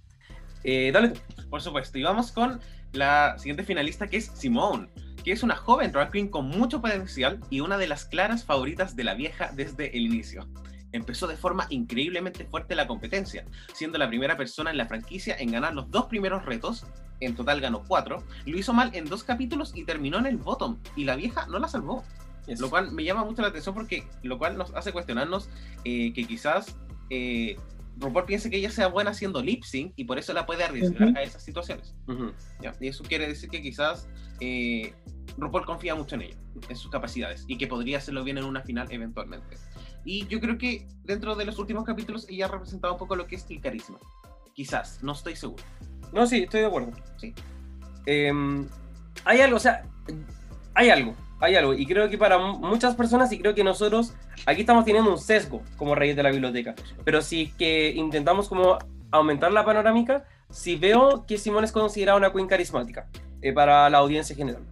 Eh, 0.65 0.91
dale 0.93 1.11
tú. 1.11 1.21
Por 1.49 1.63
supuesto. 1.63 1.99
Y 1.99 2.03
vamos 2.03 2.33
con 2.33 2.61
la 2.93 3.39
siguiente 3.39 3.63
finalista 3.63 4.09
que 4.09 4.19
es 4.19 4.27
Simone, 4.35 4.89
que 5.25 5.33
es 5.33 5.43
una 5.43 5.57
joven 5.57 5.93
drag 5.93 6.11
queen 6.11 6.29
con 6.29 6.47
mucho 6.47 6.81
potencial 6.81 7.41
y 7.51 7.61
una 7.61 7.79
de 7.79 7.87
las 7.87 8.05
claras 8.05 8.45
favoritas 8.45 8.97
de 8.97 9.05
la 9.05 9.15
vieja 9.15 9.51
desde 9.55 9.97
el 9.97 10.05
inicio. 10.05 10.49
Empezó 10.93 11.27
de 11.27 11.37
forma 11.37 11.67
increíblemente 11.71 12.45
fuerte 12.45 12.75
la 12.75 12.87
competencia, 12.87 13.45
siendo 13.73 13.99
la 13.99 14.09
primera 14.09 14.37
persona 14.37 14.71
en 14.71 14.77
la 14.77 14.87
franquicia 14.87 15.37
en 15.39 15.53
ganar 15.53 15.75
los 15.75 15.91
dos 15.91 16.07
primeros 16.07 16.45
retos, 16.45 16.87
en 17.21 17.35
total 17.35 17.61
ganó 17.61 17.85
cuatro, 17.87 18.25
lo 18.47 18.59
hizo 18.59 18.73
mal 18.73 18.91
en 18.95 19.05
dos 19.05 19.23
capítulos 19.23 19.73
y 19.75 19.85
terminó 19.85 20.19
en 20.19 20.27
el 20.27 20.37
bottom, 20.37 20.79
y 20.97 21.05
la 21.05 21.17
vieja 21.17 21.47
no 21.47 21.59
la 21.59 21.69
salvó. 21.69 22.05
Lo 22.59 22.69
cual 22.69 22.91
me 22.91 23.05
llama 23.05 23.25
mucho 23.25 23.43
la 23.43 23.49
atención 23.49 23.75
porque 23.75 24.05
lo 24.23 24.39
cual 24.39 24.59
nos 24.59 24.75
hace 24.75 24.91
cuestionarnos 24.91 25.49
eh, 25.85 26.13
que 26.13 26.25
quizás 26.25 26.75
eh, 27.09 27.57
RuPaul 27.99 28.25
piense 28.25 28.51
que 28.51 28.57
ella 28.57 28.71
sea 28.71 28.89
buena 28.89 29.11
haciendo 29.11 29.43
lip 29.43 29.63
sync 29.63 29.93
y 29.95 30.05
por 30.05 30.19
eso 30.19 30.33
la 30.33 30.47
puede 30.47 30.65
arriesgar 30.65 31.11
Ujú. 31.11 31.19
a 31.19 31.23
esas 31.23 31.45
situaciones. 31.45 31.95
Y 32.81 32.89
eso 32.89 33.05
quiere 33.05 33.29
decir 33.29 33.51
que 33.51 33.63
quizás 33.63 34.09
eh, 34.41 34.95
RuPaul 35.37 35.65
confía 35.65 35.95
mucho 35.95 36.17
en 36.17 36.23
ella, 36.23 36.37
en 36.69 36.77
sus 36.77 36.91
capacidades, 36.91 37.45
y 37.47 37.57
que 37.57 37.67
podría 37.67 37.99
hacerlo 37.99 38.25
bien 38.25 38.39
en 38.39 38.45
una 38.45 38.63
final 38.63 38.89
eventualmente. 38.91 39.57
Y 40.05 40.27
yo 40.29 40.41
creo 40.41 40.57
que 40.59 40.87
dentro 41.05 41.35
de 41.35 41.45
los 41.45 41.59
últimos 41.59 41.85
capítulos 41.85 42.27
ella 42.29 42.47
ha 42.47 42.49
representado 42.49 42.95
un 42.95 42.99
poco 42.99 43.17
lo 43.17 43.27
que 43.27 43.37
es 43.37 43.47
el 43.51 43.61
carisma. 43.61 43.99
Quizás, 44.55 45.03
no 45.03 45.13
estoy 45.13 45.37
seguro. 45.37 45.63
No, 46.13 46.27
sí, 46.27 46.43
estoy 46.45 46.61
de 46.61 46.67
acuerdo. 46.67 46.91
Sí. 47.19 47.35
Em, 48.07 48.67
hay 49.25 49.41
algo, 49.41 49.57
o 49.57 49.61
sea, 49.61 49.85
hay 50.75 50.91
algo, 50.91 51.15
hay 51.41 51.55
algo. 51.57 51.75
Y 51.75 51.87
creo 51.87 52.09
que 52.09 52.19
para 52.19 52.39
mu- 52.39 52.59
muchas 52.59 52.95
personas, 52.97 53.31
y 53.33 53.39
creo 53.39 53.55
que 53.55 53.63
nosotros 53.65 54.15
aquí 54.47 54.63
estamos 54.63 54.85
teniendo 54.85 55.11
un 55.11 55.19
sesgo 55.19 55.63
como 55.77 55.95
reyes 55.95 56.17
de 56.17 56.23
la 56.23 56.31
biblioteca. 56.31 56.75
Pero 57.05 57.23
si 57.23 57.43
es 57.43 57.55
que 57.55 57.91
intentamos 57.91 58.49
como 58.49 58.79
aumentar 59.11 59.53
la 59.53 59.65
panorámica, 59.65 60.25
si 60.51 60.77
veo 60.77 61.27
que 61.27 61.39
Simón 61.39 61.65
es 61.65 61.73
considerada 61.73 62.19
una 62.19 62.33
queen 62.33 62.47
carismática 62.49 63.09
eh, 63.43 63.53
para 63.53 63.89
la 63.91 63.99
audiencia 63.99 64.35
general. 64.35 64.63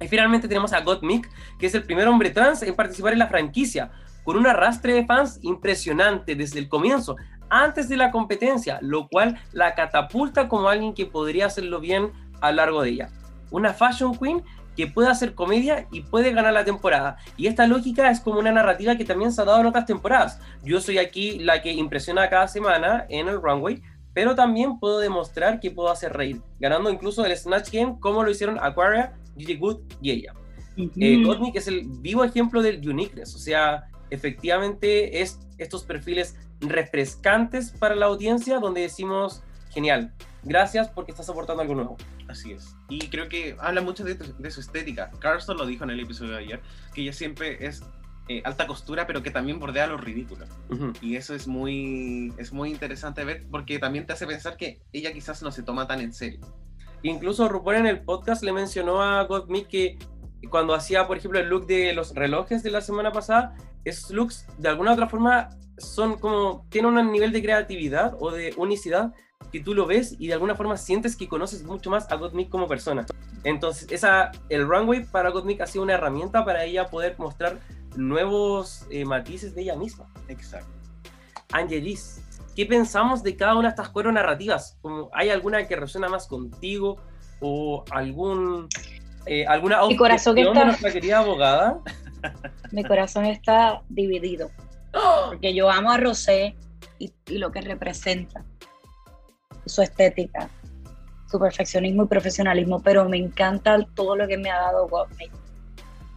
Y 0.00 0.08
finalmente 0.08 0.48
tenemos 0.48 0.72
a 0.72 0.80
Gottmik, 0.80 1.28
que 1.58 1.66
es 1.66 1.74
el 1.74 1.84
primer 1.84 2.08
hombre 2.08 2.30
trans 2.30 2.62
en 2.62 2.74
participar 2.74 3.12
en 3.12 3.20
la 3.20 3.28
franquicia, 3.28 3.90
con 4.24 4.36
un 4.36 4.46
arrastre 4.46 4.94
de 4.94 5.06
fans 5.06 5.38
impresionante 5.42 6.34
desde 6.34 6.58
el 6.58 6.68
comienzo, 6.68 7.16
antes 7.48 7.88
de 7.88 7.96
la 7.96 8.10
competencia, 8.10 8.78
lo 8.80 9.08
cual 9.08 9.38
la 9.52 9.74
catapulta 9.74 10.48
como 10.48 10.68
alguien 10.68 10.94
que 10.94 11.06
podría 11.06 11.46
hacerlo 11.46 11.80
bien 11.80 12.10
a 12.40 12.50
lo 12.50 12.56
largo 12.56 12.82
de 12.82 12.90
ella. 12.90 13.10
Una 13.50 13.74
fashion 13.74 14.16
queen 14.16 14.42
que 14.76 14.86
puede 14.86 15.08
hacer 15.08 15.34
comedia 15.34 15.86
y 15.90 16.00
puede 16.00 16.32
ganar 16.32 16.54
la 16.54 16.64
temporada. 16.64 17.18
Y 17.36 17.46
esta 17.46 17.66
lógica 17.66 18.10
es 18.10 18.20
como 18.20 18.38
una 18.38 18.52
narrativa 18.52 18.96
que 18.96 19.04
también 19.04 19.32
se 19.32 19.42
ha 19.42 19.44
dado 19.44 19.60
en 19.60 19.66
otras 19.66 19.84
temporadas. 19.84 20.40
Yo 20.64 20.80
soy 20.80 20.98
aquí 20.98 21.38
la 21.38 21.60
que 21.60 21.72
impresiona 21.72 22.30
cada 22.30 22.48
semana 22.48 23.04
en 23.10 23.28
el 23.28 23.40
runway, 23.40 23.82
pero 24.14 24.34
también 24.34 24.78
puedo 24.78 24.98
demostrar 24.98 25.60
que 25.60 25.70
puedo 25.70 25.90
hacer 25.90 26.12
reír, 26.12 26.40
ganando 26.58 26.90
incluso 26.90 27.24
el 27.24 27.36
Snatch 27.36 27.70
Game 27.70 27.96
como 28.00 28.22
lo 28.22 28.30
hicieron 28.30 28.58
Aquaria, 28.60 29.12
Gigi 29.36 29.56
Good 29.56 29.80
y 30.00 30.10
ella. 30.10 30.34
Eh, 30.76 31.18
Ujú. 31.18 31.26
Gottmik 31.26 31.56
es 31.56 31.68
el 31.68 31.84
vivo 31.86 32.24
ejemplo 32.24 32.62
del 32.62 32.86
uniqueness, 32.88 33.34
o 33.34 33.38
sea, 33.38 33.84
efectivamente 34.12 35.22
es 35.22 35.40
estos 35.58 35.84
perfiles 35.84 36.36
refrescantes 36.60 37.70
para 37.70 37.94
la 37.94 38.06
audiencia 38.06 38.58
donde 38.58 38.82
decimos, 38.82 39.42
genial, 39.70 40.12
gracias 40.42 40.88
porque 40.88 41.12
estás 41.12 41.28
aportando 41.28 41.62
algo 41.62 41.74
nuevo. 41.74 41.96
Así 42.28 42.52
es. 42.52 42.76
Y 42.88 43.08
creo 43.08 43.28
que 43.28 43.56
habla 43.58 43.80
mucho 43.80 44.04
de, 44.04 44.14
de 44.14 44.50
su 44.50 44.60
estética. 44.60 45.10
Carson 45.18 45.56
lo 45.56 45.66
dijo 45.66 45.84
en 45.84 45.90
el 45.90 46.00
episodio 46.00 46.32
de 46.32 46.38
ayer, 46.38 46.60
que 46.94 47.02
ella 47.02 47.12
siempre 47.12 47.66
es 47.66 47.82
eh, 48.28 48.40
alta 48.44 48.68
costura, 48.68 49.06
pero 49.06 49.22
que 49.22 49.32
también 49.32 49.58
bordea 49.58 49.88
lo 49.88 49.96
ridículo. 49.96 50.46
Y 51.00 51.16
eso 51.16 51.34
es 51.34 51.48
muy, 51.48 52.32
es 52.38 52.52
muy 52.52 52.70
interesante 52.70 53.24
ver, 53.24 53.44
porque 53.50 53.80
también 53.80 54.06
te 54.06 54.12
hace 54.12 54.26
pensar 54.28 54.56
que 54.56 54.80
ella 54.92 55.12
quizás 55.12 55.42
no 55.42 55.50
se 55.50 55.64
toma 55.64 55.88
tan 55.88 56.00
en 56.00 56.12
serio. 56.12 56.40
Incluso 57.02 57.48
RuPaul 57.48 57.76
en 57.76 57.86
el 57.86 58.00
podcast 58.02 58.44
le 58.44 58.52
mencionó 58.52 59.02
a 59.02 59.24
Gottmik 59.24 59.66
que 59.66 59.98
cuando 60.50 60.72
hacía, 60.74 61.08
por 61.08 61.16
ejemplo, 61.16 61.40
el 61.40 61.48
look 61.48 61.66
de 61.66 61.92
los 61.94 62.14
relojes 62.14 62.62
de 62.62 62.70
la 62.70 62.80
semana 62.80 63.10
pasada, 63.10 63.56
esos 63.84 64.10
looks 64.10 64.46
de 64.58 64.68
alguna 64.68 64.92
otra 64.92 65.08
forma 65.08 65.48
son 65.78 66.18
como, 66.18 66.66
tienen 66.68 66.96
un 66.96 67.10
nivel 67.12 67.32
de 67.32 67.42
creatividad 67.42 68.16
o 68.20 68.30
de 68.30 68.54
unicidad 68.56 69.12
que 69.50 69.60
tú 69.60 69.74
lo 69.74 69.86
ves 69.86 70.14
y 70.18 70.28
de 70.28 70.34
alguna 70.34 70.54
forma 70.54 70.76
sientes 70.76 71.16
que 71.16 71.28
conoces 71.28 71.64
mucho 71.64 71.90
más 71.90 72.10
a 72.10 72.14
Gottmik 72.16 72.48
como 72.48 72.68
persona. 72.68 73.04
Entonces, 73.44 73.90
esa, 73.90 74.30
el 74.48 74.66
runway 74.68 75.04
para 75.04 75.30
Gottmik 75.30 75.60
ha 75.60 75.66
sido 75.66 75.82
una 75.84 75.94
herramienta 75.94 76.44
para 76.44 76.64
ella 76.64 76.88
poder 76.88 77.16
mostrar 77.18 77.58
nuevos 77.96 78.86
eh, 78.90 79.04
matices 79.04 79.54
de 79.54 79.62
ella 79.62 79.76
misma. 79.76 80.06
Exacto. 80.28 80.70
Angelis, 81.52 82.22
¿qué 82.54 82.64
pensamos 82.66 83.22
de 83.22 83.36
cada 83.36 83.54
una 83.54 83.68
de 83.68 83.70
estas 83.70 83.88
cuatro 83.90 84.12
narrativas? 84.12 84.78
Como, 84.80 85.10
¿Hay 85.12 85.28
alguna 85.30 85.66
que 85.66 85.76
resuena 85.76 86.08
más 86.08 86.26
contigo? 86.26 86.96
¿O 87.40 87.84
algún, 87.90 88.68
eh, 89.26 89.44
alguna 89.46 89.84
Mi 89.86 89.96
corazón 89.96 90.32
objeción 90.32 90.54
de 90.54 90.60
está- 90.60 90.64
nuestra 90.64 90.92
querida 90.92 91.18
abogada? 91.18 91.80
Mi 92.72 92.84
corazón 92.84 93.26
está 93.26 93.82
dividido. 93.88 94.50
Porque 95.28 95.54
yo 95.54 95.70
amo 95.70 95.90
a 95.90 95.96
Rosé 95.96 96.54
y, 96.98 97.12
y 97.26 97.38
lo 97.38 97.50
que 97.50 97.60
representa. 97.60 98.44
Su 99.66 99.80
estética, 99.82 100.48
su 101.30 101.38
perfeccionismo 101.38 102.04
y 102.04 102.06
profesionalismo, 102.08 102.82
pero 102.82 103.08
me 103.08 103.16
encanta 103.16 103.78
todo 103.94 104.16
lo 104.16 104.26
que 104.26 104.36
me 104.36 104.50
ha 104.50 104.56
dado 104.60 104.88
Gottmik. 104.88 105.30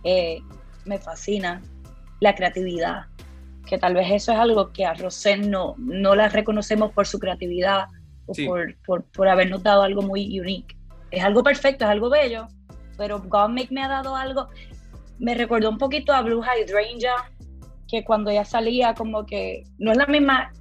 Eh, 0.03 0.39
me 0.85 0.97
fascina 0.99 1.61
la 2.19 2.35
creatividad, 2.35 3.05
que 3.65 3.77
tal 3.77 3.93
vez 3.93 4.11
eso 4.11 4.31
es 4.31 4.39
algo 4.39 4.71
que 4.71 4.85
a 4.85 4.93
Rosé 4.93 5.37
no, 5.37 5.75
no 5.77 6.15
la 6.15 6.27
reconocemos 6.29 6.91
por 6.91 7.07
su 7.07 7.19
creatividad 7.19 7.85
o 8.27 8.33
Sí. 8.33 8.47
por, 8.47 8.75
por, 8.85 9.03
por 9.05 9.27
habernos 9.27 9.63
dado 9.63 9.83
algo 9.83 10.01
muy 10.01 10.39
unique. 10.39 10.75
Es 11.11 11.23
algo 11.23 11.43
perfecto, 11.43 11.85
es 11.85 11.91
algo 11.91 12.09
bello, 12.09 12.47
pero 12.97 13.21
Gottmik 13.21 13.71
me 13.71 13.83
ha 13.83 13.87
dado 13.87 14.15
algo, 14.15 14.49
me 15.19 15.35
recordó 15.35 15.69
un 15.69 15.77
poquito 15.77 16.13
a 16.13 16.21
Blue 16.21 16.43
Hydrangea, 16.43 17.31
que 17.87 18.03
cuando 18.03 18.31
ella 18.31 18.45
salía 18.45 18.93
como 18.93 19.25
que, 19.25 19.63
no 19.77 19.91
es 19.91 19.97
la 19.97 20.07
misma 20.07 20.51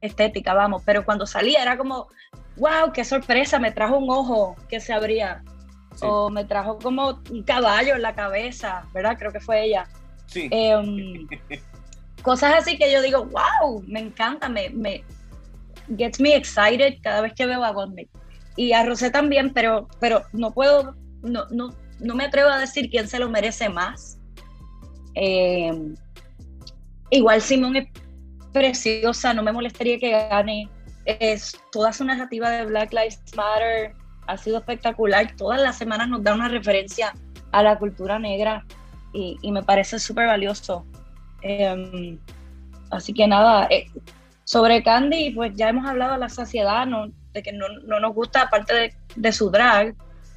estética, 0.00 0.54
vamos, 0.54 0.82
pero 0.84 1.04
cuando 1.04 1.26
salía 1.26 1.62
era 1.62 1.76
como, 1.76 2.08
wow, 2.56 2.92
qué 2.92 3.04
sorpresa, 3.04 3.58
me 3.58 3.72
trajo 3.72 3.96
un 3.98 4.10
ojo 4.10 4.56
que 4.68 4.80
se 4.80 4.92
abría, 4.92 5.42
Sí. 5.94 6.06
o 6.08 6.28
me 6.28 6.44
trajo 6.44 6.76
como 6.78 7.20
un 7.30 7.44
caballo 7.44 7.94
en 7.94 8.02
la 8.02 8.16
cabeza, 8.16 8.84
¿verdad? 8.92 9.16
Creo 9.16 9.30
que 9.30 9.38
fue 9.38 9.64
ella. 9.64 9.86
Sí. 10.26 10.48
Em, 10.50 11.28
cosas 12.22 12.54
así 12.58 12.76
que 12.76 12.92
yo 12.92 13.00
digo, 13.00 13.26
wow, 13.26 13.80
me 13.86 14.00
encanta, 14.00 14.48
me, 14.48 14.70
me 14.70 15.04
gets 15.96 16.18
me 16.18 16.34
excited 16.34 16.96
cada 17.00 17.20
vez 17.20 17.32
que 17.34 17.46
veo 17.46 17.62
a 17.62 17.70
Gottmik. 17.70 18.08
Y 18.56 18.72
a 18.72 18.84
Rosé 18.84 19.10
también, 19.10 19.52
pero, 19.52 19.86
pero 20.00 20.22
no 20.32 20.52
puedo, 20.52 20.96
no, 21.22 21.46
no, 21.50 21.68
no 22.04 22.14
me 22.14 22.24
atrevo 22.24 22.50
a 22.50 22.58
decir 22.58 22.90
quién 22.90 23.08
se 23.08 23.18
lo 23.18 23.28
merece 23.28 23.68
más. 23.68 24.18
Em, 25.14 25.94
igual 27.10 27.40
Simón 27.40 27.76
es 27.76 27.88
preciosa, 28.52 29.34
no 29.34 29.42
me 29.42 29.52
molestaría 29.52 29.98
que 29.98 30.10
gane. 30.10 30.68
Es, 31.04 31.58
toda 31.72 31.92
su 31.92 32.04
narrativa 32.04 32.50
de 32.50 32.64
Black 32.66 32.92
Lives 32.92 33.20
Matter 33.36 33.94
ha 34.26 34.36
sido 34.36 34.58
espectacular. 34.58 35.34
Todas 35.36 35.60
las 35.60 35.76
semanas 35.76 36.08
nos 36.08 36.22
da 36.22 36.34
una 36.34 36.48
referencia 36.48 37.12
a 37.52 37.62
la 37.62 37.78
cultura 37.78 38.18
negra 38.18 38.64
y, 39.12 39.38
me 39.50 39.62
parece 39.62 39.98
súper 39.98 40.26
valioso. 40.26 40.86
Em, 41.42 42.18
así 42.90 43.12
que 43.12 43.26
nada, 43.26 43.66
eh, 43.70 43.86
sobre 44.44 44.82
Candy, 44.82 45.30
pues 45.30 45.52
ya 45.54 45.68
hemos 45.68 45.86
hablado 45.86 46.14
a 46.14 46.18
la 46.18 46.28
saciedad, 46.28 46.86
¿no? 46.86 47.08
de 47.32 47.42
que 47.42 47.52
no, 47.52 47.66
no 47.84 48.00
nos 48.00 48.14
gusta, 48.14 48.42
aparte 48.42 48.74
de, 48.74 48.94
de 49.16 49.32
su 49.32 49.50
drag, 49.50 49.94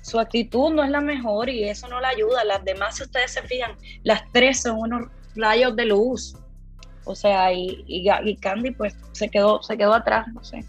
su 0.08 0.22
actitud 0.22 0.74
no 0.74 0.86
es 0.86 0.89
la 0.89 1.01
mejor 1.01 1.49
y 1.49 1.66
eso 1.66 1.89
no 1.89 1.99
la 1.99 2.08
ayuda. 2.08 2.45
Las 2.45 2.64
demás, 2.64 2.95
si 2.95 3.03
ustedes 3.03 3.34
se 3.34 3.41
fijan, 3.41 3.76
las 4.03 4.22
tres 4.32 4.62
son 4.62 4.78
unos 4.78 5.12
rayos 5.36 5.76
de 5.76 5.86
luz. 5.86 6.38
O 7.03 7.14
sea, 7.14 7.51
y, 7.51 7.84
y, 7.88 8.38
Candy 8.38 8.72
pues 8.72 8.95
se 9.12 9.28
quedó, 9.28 9.62
se 9.62 9.78
quedó 9.78 9.93
atrás, 9.93 10.26
no 10.34 10.41
sé. 10.45 10.64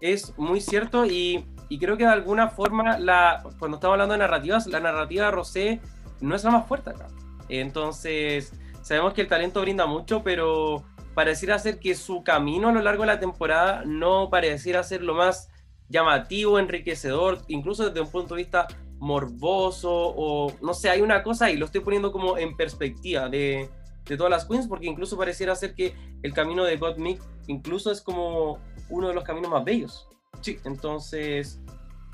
Es 0.00 0.32
muy 0.38 0.60
cierto 0.60 1.04
y, 1.04 1.44
y 1.68 1.78
creo 1.80 1.96
que 1.96 2.04
de 2.04 2.12
alguna 2.12 2.48
forma, 2.50 3.00
la, 3.00 3.42
cuando 3.58 3.78
estamos 3.78 3.94
hablando 3.94 4.12
de 4.12 4.18
narrativas, 4.18 4.68
la 4.68 4.78
narrativa 4.78 5.24
de 5.24 5.30
Rosé 5.32 5.80
no 6.20 6.36
es 6.36 6.44
la 6.44 6.52
más 6.52 6.68
fuerte 6.68 6.90
acá. 6.90 7.08
Entonces, 7.48 8.52
sabemos 8.82 9.12
que 9.14 9.22
el 9.22 9.28
talento 9.28 9.60
brinda 9.60 9.86
mucho, 9.86 10.22
pero 10.22 10.84
pareciera 11.14 11.58
ser 11.58 11.80
que 11.80 11.96
su 11.96 12.22
camino 12.22 12.68
a 12.68 12.72
lo 12.72 12.80
largo 12.80 13.02
de 13.02 13.08
la 13.08 13.18
temporada 13.18 13.82
no 13.84 14.30
pareciera 14.30 14.84
ser 14.84 15.02
lo 15.02 15.14
más 15.14 15.48
llamativo, 15.88 16.58
enriquecedor, 16.58 17.42
incluso 17.48 17.86
desde 17.86 18.00
un 18.00 18.10
punto 18.10 18.34
de 18.34 18.42
vista 18.42 18.66
morboso 18.98 19.90
o 19.92 20.52
no 20.62 20.72
sé, 20.74 20.88
hay 20.90 21.00
una 21.00 21.22
cosa 21.22 21.50
y 21.50 21.56
lo 21.56 21.66
estoy 21.66 21.82
poniendo 21.82 22.10
como 22.10 22.38
en 22.38 22.56
perspectiva 22.56 23.28
de, 23.28 23.68
de 24.06 24.16
todas 24.16 24.30
las 24.30 24.44
queens, 24.44 24.66
porque 24.66 24.86
incluso 24.86 25.16
pareciera 25.16 25.54
ser 25.54 25.74
que 25.74 25.94
el 26.22 26.32
camino 26.32 26.64
de 26.64 26.76
Gottmik 26.76 27.20
incluso 27.46 27.90
es 27.90 28.00
como 28.00 28.58
uno 28.88 29.08
de 29.08 29.14
los 29.14 29.24
caminos 29.24 29.50
más 29.50 29.64
bellos. 29.64 30.08
Sí, 30.40 30.58
entonces 30.64 31.60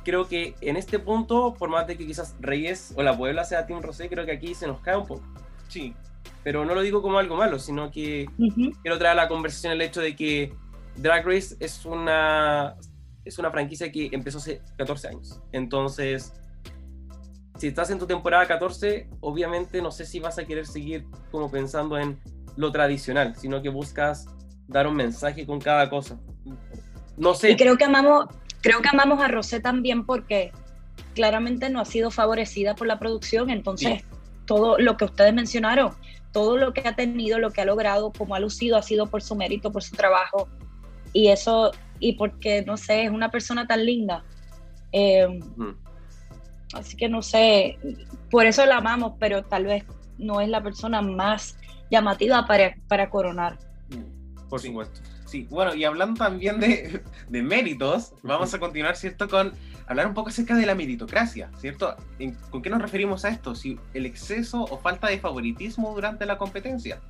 creo 0.05 0.29
que 0.29 0.55
en 0.61 0.77
este 0.77 0.99
punto, 0.99 1.55
por 1.55 1.69
más 1.69 1.87
de 1.87 1.97
que 1.97 2.07
quizás 2.07 2.37
Reyes 2.41 2.93
o 2.97 3.03
la 3.03 3.17
Puebla 3.17 3.45
sea 3.45 3.67
Team 3.67 3.83
Rosé, 3.83 4.09
creo 4.09 4.25
que 4.25 4.33
aquí 4.33 4.55
se 4.55 4.67
nos 4.67 4.81
cae 4.81 4.97
un 4.97 5.07
poco. 5.07 5.23
Sí. 5.69 5.95
Pero 6.43 6.65
no 6.65 6.75
lo 6.75 6.81
digo 6.81 7.03
como 7.03 7.19
algo 7.19 7.37
malo, 7.37 7.59
sino 7.59 7.91
que 7.91 8.29
quiero 8.83 8.99
traer 8.99 9.13
a 9.19 9.23
la 9.23 9.29
conversación 9.29 9.73
el 9.73 9.83
hecho 9.83 10.01
de 10.01 10.17
que 10.17 10.55
Drag 10.97 11.27
Race 11.27 11.57
es 11.61 11.85
una, 11.85 12.77
es 13.31 13.39
una 13.39 13.51
franquicia 13.51 13.91
que 13.91 14.11
empezó 14.13 14.39
hace 14.39 14.61
14 14.77 15.09
años. 15.09 15.41
Entonces, 15.53 16.33
si 17.59 17.69
estás 17.69 17.91
en 17.91 17.99
tu 17.99 18.07
temporada 18.07 18.47
14, 18.47 19.09
obviamente 19.21 19.81
no 19.81 19.91
sé 19.91 20.05
si 20.05 20.21
vas 20.21 20.39
a 20.39 20.45
querer 20.45 20.67
seguir 20.67 21.07
como 21.31 21.51
pensando 21.51 21.99
en 21.99 22.19
lo 22.57 22.73
tradicional, 22.73 23.35
sino 23.37 23.63
que 23.63 23.69
buscas 23.69 24.27
dar 24.67 24.87
un 24.87 24.97
mensaje 24.97 25.47
con 25.47 25.61
cada 25.61 25.89
cosa. 25.89 26.19
No 27.17 27.35
sé. 27.35 27.51
Y 27.51 27.57
creo 27.57 27.77
que 27.77 27.85
amamos, 27.85 28.27
creo 28.61 28.81
que 28.81 28.89
amamos 28.89 29.21
a 29.21 29.29
Rosé 29.29 29.61
también 29.61 30.07
porque 30.07 30.53
claramente 31.15 31.71
no 31.71 31.81
ha 31.81 31.85
sido 31.85 32.11
favorecida 32.11 32.75
por 32.75 32.87
la 32.87 32.99
producción, 32.99 33.51
entonces 33.51 34.05
todo 34.47 34.79
lo 34.79 34.97
que 34.97 35.05
ustedes 35.05 35.35
mencionaron, 35.35 35.93
todo 36.33 36.57
lo 36.57 36.73
que 36.73 36.87
ha 36.87 36.97
tenido, 36.97 37.39
lo 37.39 37.51
que 37.51 37.61
ha 37.61 37.65
logrado, 37.65 38.13
como 38.13 38.35
ha 38.35 38.41
lucido, 38.41 38.77
ha 38.77 38.83
sido 38.83 39.07
por 39.07 39.23
su 39.23 39.35
mérito, 39.35 39.71
por 39.71 39.83
su 39.83 39.95
trabajo, 39.97 40.49
y 41.13 41.29
eso, 41.29 41.73
y 42.01 42.15
porque, 42.15 42.63
no 42.65 42.77
sé, 42.77 43.05
es 43.05 43.11
una 43.11 43.31
persona 43.31 43.67
tan 43.67 43.85
linda. 43.85 44.25
Eh, 44.93 45.27
Ujú. 45.27 45.77
Así 46.73 46.97
que 46.97 47.09
no 47.09 47.21
sé, 47.21 47.79
por 48.31 48.47
eso 48.47 48.65
la 48.65 48.77
amamos, 48.79 49.15
pero 49.19 49.43
tal 49.45 49.65
vez 49.65 49.85
no 50.19 50.41
es 50.41 50.49
la 50.49 50.63
persona 50.63 51.03
más 51.03 51.57
llamativa 51.91 52.47
para, 52.47 52.77
para 52.89 53.11
coronar. 53.11 53.59
Por 54.49 54.61
supuesto. 54.61 55.01
Sí, 55.27 55.47
bueno, 55.51 55.75
y 55.75 55.85
hablando 55.85 56.19
también 56.19 56.59
de, 56.61 57.03
de 57.29 57.43
méritos, 57.43 58.13
vamos 58.23 58.53
a 58.55 58.59
continuar, 58.61 58.97
¿cierto? 58.97 59.29
Con 59.29 59.53
hablar 59.87 60.07
un 60.07 60.15
poco 60.15 60.29
acerca 60.29 60.57
de 60.57 60.67
la 60.67 60.75
meritocracia, 60.77 61.51
¿cierto? 61.59 61.97
¿En- 62.21 62.35
¿Con 62.51 62.63
qué 62.63 62.71
nos 62.71 62.81
referimos 62.83 63.25
a 63.25 63.31
esto? 63.31 63.55
Si 63.57 63.79
el 63.95 64.07
exceso 64.07 64.63
o 64.65 64.79
falta 64.79 65.09
de 65.09 65.19
favoritismo 65.19 65.93
durante 65.95 66.25
la 66.27 66.39
competencia. 66.39 67.01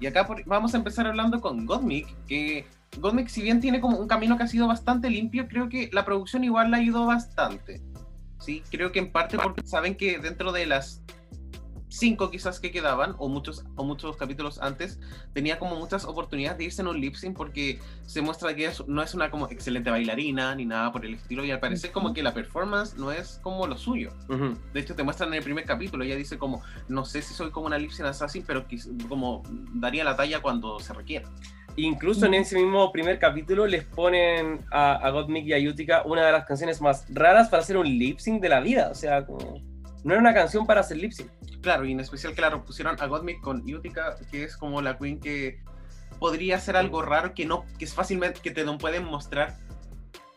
Y 0.00 0.06
acá 0.06 0.26
por- 0.26 0.44
vamos 0.44 0.74
a 0.74 0.76
empezar 0.76 1.06
hablando 1.06 1.40
con 1.40 1.66
Gottmik, 1.66 2.06
que 2.26 2.66
Gottmik 2.98 3.28
si 3.28 3.42
bien 3.42 3.60
tiene 3.60 3.80
como 3.80 3.98
un 3.98 4.08
camino 4.08 4.36
que 4.36 4.44
ha 4.44 4.48
sido 4.48 4.66
bastante 4.66 5.10
limpio, 5.10 5.48
creo 5.48 5.68
que 5.68 5.90
la 5.92 6.04
producción 6.04 6.44
igual 6.44 6.70
le 6.70 6.78
ayudó 6.78 7.06
bastante. 7.06 7.82
Sí, 8.38 8.62
creo 8.70 8.92
que 8.92 8.98
en 8.98 9.12
parte 9.12 9.38
porque 9.38 9.66
saben 9.66 9.96
que 9.96 10.18
dentro 10.18 10.52
de 10.52 10.66
las 10.66 11.02
cinco 11.94 12.30
quizás 12.30 12.58
que 12.58 12.72
quedaban, 12.72 13.14
o 13.18 13.28
muchos, 13.28 13.64
o 13.76 13.84
muchos 13.84 14.16
capítulos 14.16 14.58
antes, 14.60 14.98
tenía 15.32 15.58
como 15.58 15.76
muchas 15.76 16.04
oportunidades 16.04 16.58
de 16.58 16.64
irse 16.64 16.82
en 16.82 16.88
un 16.88 17.00
lip 17.00 17.14
sync 17.14 17.36
porque 17.36 17.78
se 18.04 18.20
muestra 18.20 18.54
que 18.54 18.70
no 18.88 19.02
es 19.02 19.14
una 19.14 19.30
como 19.30 19.48
excelente 19.48 19.90
bailarina 19.90 20.54
ni 20.56 20.66
nada 20.66 20.90
por 20.90 21.06
el 21.06 21.14
estilo 21.14 21.44
y 21.44 21.52
al 21.52 21.60
parecer 21.60 21.92
como 21.92 22.12
que 22.12 22.22
la 22.22 22.34
performance 22.34 22.96
no 22.96 23.12
es 23.12 23.38
como 23.42 23.66
lo 23.66 23.78
suyo. 23.78 24.10
Ujú. 24.28 24.58
De 24.72 24.80
hecho 24.80 24.96
te 24.96 25.04
muestran 25.04 25.28
en 25.28 25.36
el 25.36 25.44
primer 25.44 25.64
capítulo, 25.64 26.04
ella 26.04 26.16
dice 26.16 26.36
como, 26.36 26.62
no 26.88 27.04
sé 27.04 27.22
si 27.22 27.32
soy 27.32 27.50
como 27.50 27.66
una 27.66 27.78
lip 27.78 27.92
sync 27.92 28.08
assassin, 28.08 28.44
pero 28.44 28.66
como 29.08 29.42
daría 29.74 30.02
la 30.02 30.16
talla 30.16 30.42
cuando 30.42 30.80
se 30.80 30.92
requiera. 30.92 31.30
Incluso 31.76 32.26
en 32.26 32.34
ese 32.34 32.56
mismo 32.56 32.92
primer 32.92 33.18
capítulo 33.18 33.66
les 33.66 33.84
ponen 33.84 34.60
a, 34.70 34.94
a 34.94 35.10
Gottmik 35.10 35.44
y 35.46 35.52
a 35.54 35.68
Utica 35.70 36.02
una 36.04 36.24
de 36.24 36.30
las 36.32 36.44
canciones 36.46 36.80
más 36.80 37.04
raras 37.12 37.48
para 37.48 37.62
hacer 37.62 37.76
un 37.76 37.86
lip 37.86 38.18
sync 38.18 38.40
de 38.40 38.48
la 38.48 38.60
vida. 38.60 38.90
O 38.90 38.94
sea, 38.94 39.26
como, 39.26 39.60
no 40.04 40.12
era 40.12 40.20
una 40.20 40.32
canción 40.34 40.66
para 40.66 40.80
hacer 40.82 40.98
lip 40.98 41.10
sync. 41.12 41.28
Claro, 41.62 41.84
y 41.84 41.92
en 41.92 42.00
especial, 42.00 42.34
claro, 42.34 42.62
pusieron 42.64 42.96
a 43.00 43.06
Gottmik 43.06 43.40
con 43.40 43.62
Utica, 43.62 44.16
que 44.30 44.44
es 44.44 44.56
como 44.56 44.82
la 44.82 44.98
queen 44.98 45.18
que 45.18 45.58
podría 46.20 46.56
hacer 46.56 46.76
algo 46.76 47.02
raro 47.02 47.34
que 47.34 47.44
no, 47.44 47.64
que 47.78 47.86
es 47.86 47.92
fácilmente, 47.94 48.38
que 48.40 48.50
te 48.52 48.64
pueden 48.78 49.04
mostrar 49.04 49.56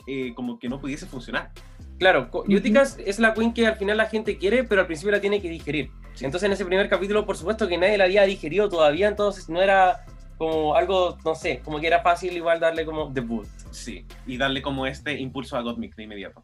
eh, 0.07 0.33
como 0.35 0.57
que 0.57 0.69
no 0.69 0.79
pudiese 0.79 1.05
funcionar. 1.05 1.51
Claro, 1.99 2.31
co- 2.31 2.45
Utica 2.47 2.81
es- 2.81 2.97
es 3.05 3.19
la 3.19 3.33
queen 3.33 3.53
que 3.53 3.67
al 3.67 3.75
final 3.75 3.97
la 3.97 4.05
gente 4.07 4.37
quiere, 4.37 4.63
pero 4.63 4.81
al 4.81 4.87
principio 4.87 5.11
la 5.11 5.21
tiene 5.21 5.41
que 5.41 5.49
digerir. 5.49 5.91
Entonces 6.19 6.43
en 6.43 6.53
ese 6.53 6.65
primer 6.65 6.89
capítulo, 6.89 7.25
por 7.27 7.37
supuesto 7.37 7.67
que 7.67 7.77
nadie 7.77 7.97
la 7.97 8.05
había 8.05 8.23
digerido 8.23 8.69
todavía, 8.69 9.07
entonces 9.07 9.49
no 9.49 9.61
era 9.61 10.05
como 10.37 10.75
algo, 10.75 11.17
no 11.25 11.35
sé, 11.35 11.61
como 11.63 11.79
que 11.79 11.87
era 11.87 12.01
fácil 12.01 12.35
igual 12.35 12.59
darle 12.59 12.85
como 12.85 13.09
debut. 13.09 13.47
Sí, 13.71 14.05
y 14.25 14.37
darle 14.37 14.61
como 14.61 14.85
este 14.85 15.19
impulso 15.19 15.57
a 15.57 15.61
Gottmik 15.61 15.95
de 15.95 16.03
inmediato. 16.03 16.43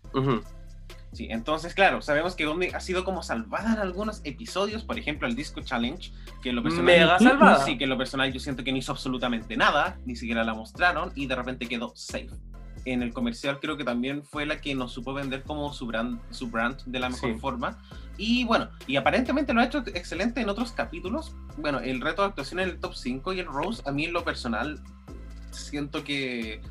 Sí, 1.11 1.27
entonces, 1.29 1.75
claro, 1.75 2.01
sabemos 2.01 2.35
que 2.35 2.45
Gottmik 2.45 2.73
ha 2.73 2.79
sido 2.79 3.03
como 3.03 3.21
salvada 3.21 3.73
en 3.73 3.79
algunos 3.79 4.21
episodios, 4.23 4.83
por 4.83 4.97
ejemplo, 4.97 5.27
el 5.27 5.35
Disco 5.35 5.61
Challenge, 5.61 6.11
que 6.41 6.49
en 6.49 6.55
lo 6.55 6.63
personal... 6.63 6.85
Mega 6.85 7.19
salvada. 7.19 7.63
Sí, 7.63 7.77
que 7.77 7.83
en 7.83 7.91
lo 7.91 7.97
personal 7.99 8.33
yo 8.33 8.39
siento 8.39 8.63
que 8.63 8.71
no 8.71 8.79
hizo 8.79 8.91
absolutamente 8.91 9.55
nada, 9.55 9.99
ni 10.05 10.15
siquiera 10.15 10.43
la 10.43 10.55
mostraron, 10.55 11.11
y 11.13 11.27
de 11.27 11.35
repente 11.35 11.67
quedó 11.67 11.93
safe. 11.95 12.31
En 12.85 13.01
el 13.01 13.13
comercial 13.13 13.59
creo 13.61 13.77
que 13.77 13.83
también 13.83 14.23
fue 14.25 14.45
la 14.45 14.59
que 14.59 14.75
nos 14.75 14.91
supo 14.91 15.13
vender 15.13 15.43
como 15.43 15.71
su 15.73 15.85
brand, 15.85 16.19
su 16.31 16.47
brand 16.49 16.81
de 16.85 16.99
la 16.99 17.09
mejor 17.09 17.33
Sí. 17.33 17.39
forma. 17.39 17.77
Y 18.17 18.43
bueno, 18.43 18.69
y 18.87 18.95
aparentemente 18.97 19.53
lo 19.53 19.61
ha 19.61 19.65
hecho 19.65 19.83
excelente 19.93 20.41
en 20.41 20.49
otros 20.49 20.71
capítulos. 20.73 21.35
Bueno, 21.57 21.79
el 21.79 22.01
reto 22.01 22.21
de 22.21 22.27
actuación 22.29 22.59
en 22.59 22.69
el 22.69 22.79
top 22.79 22.93
5 22.93 23.33
y 23.33 23.39
el 23.39 23.45
Rose, 23.47 23.81
a 23.85 23.91
mí 23.91 24.05
en 24.05 24.13
lo 24.13 24.23
personal, 24.23 24.81
siento 25.51 26.03
que 26.03 26.61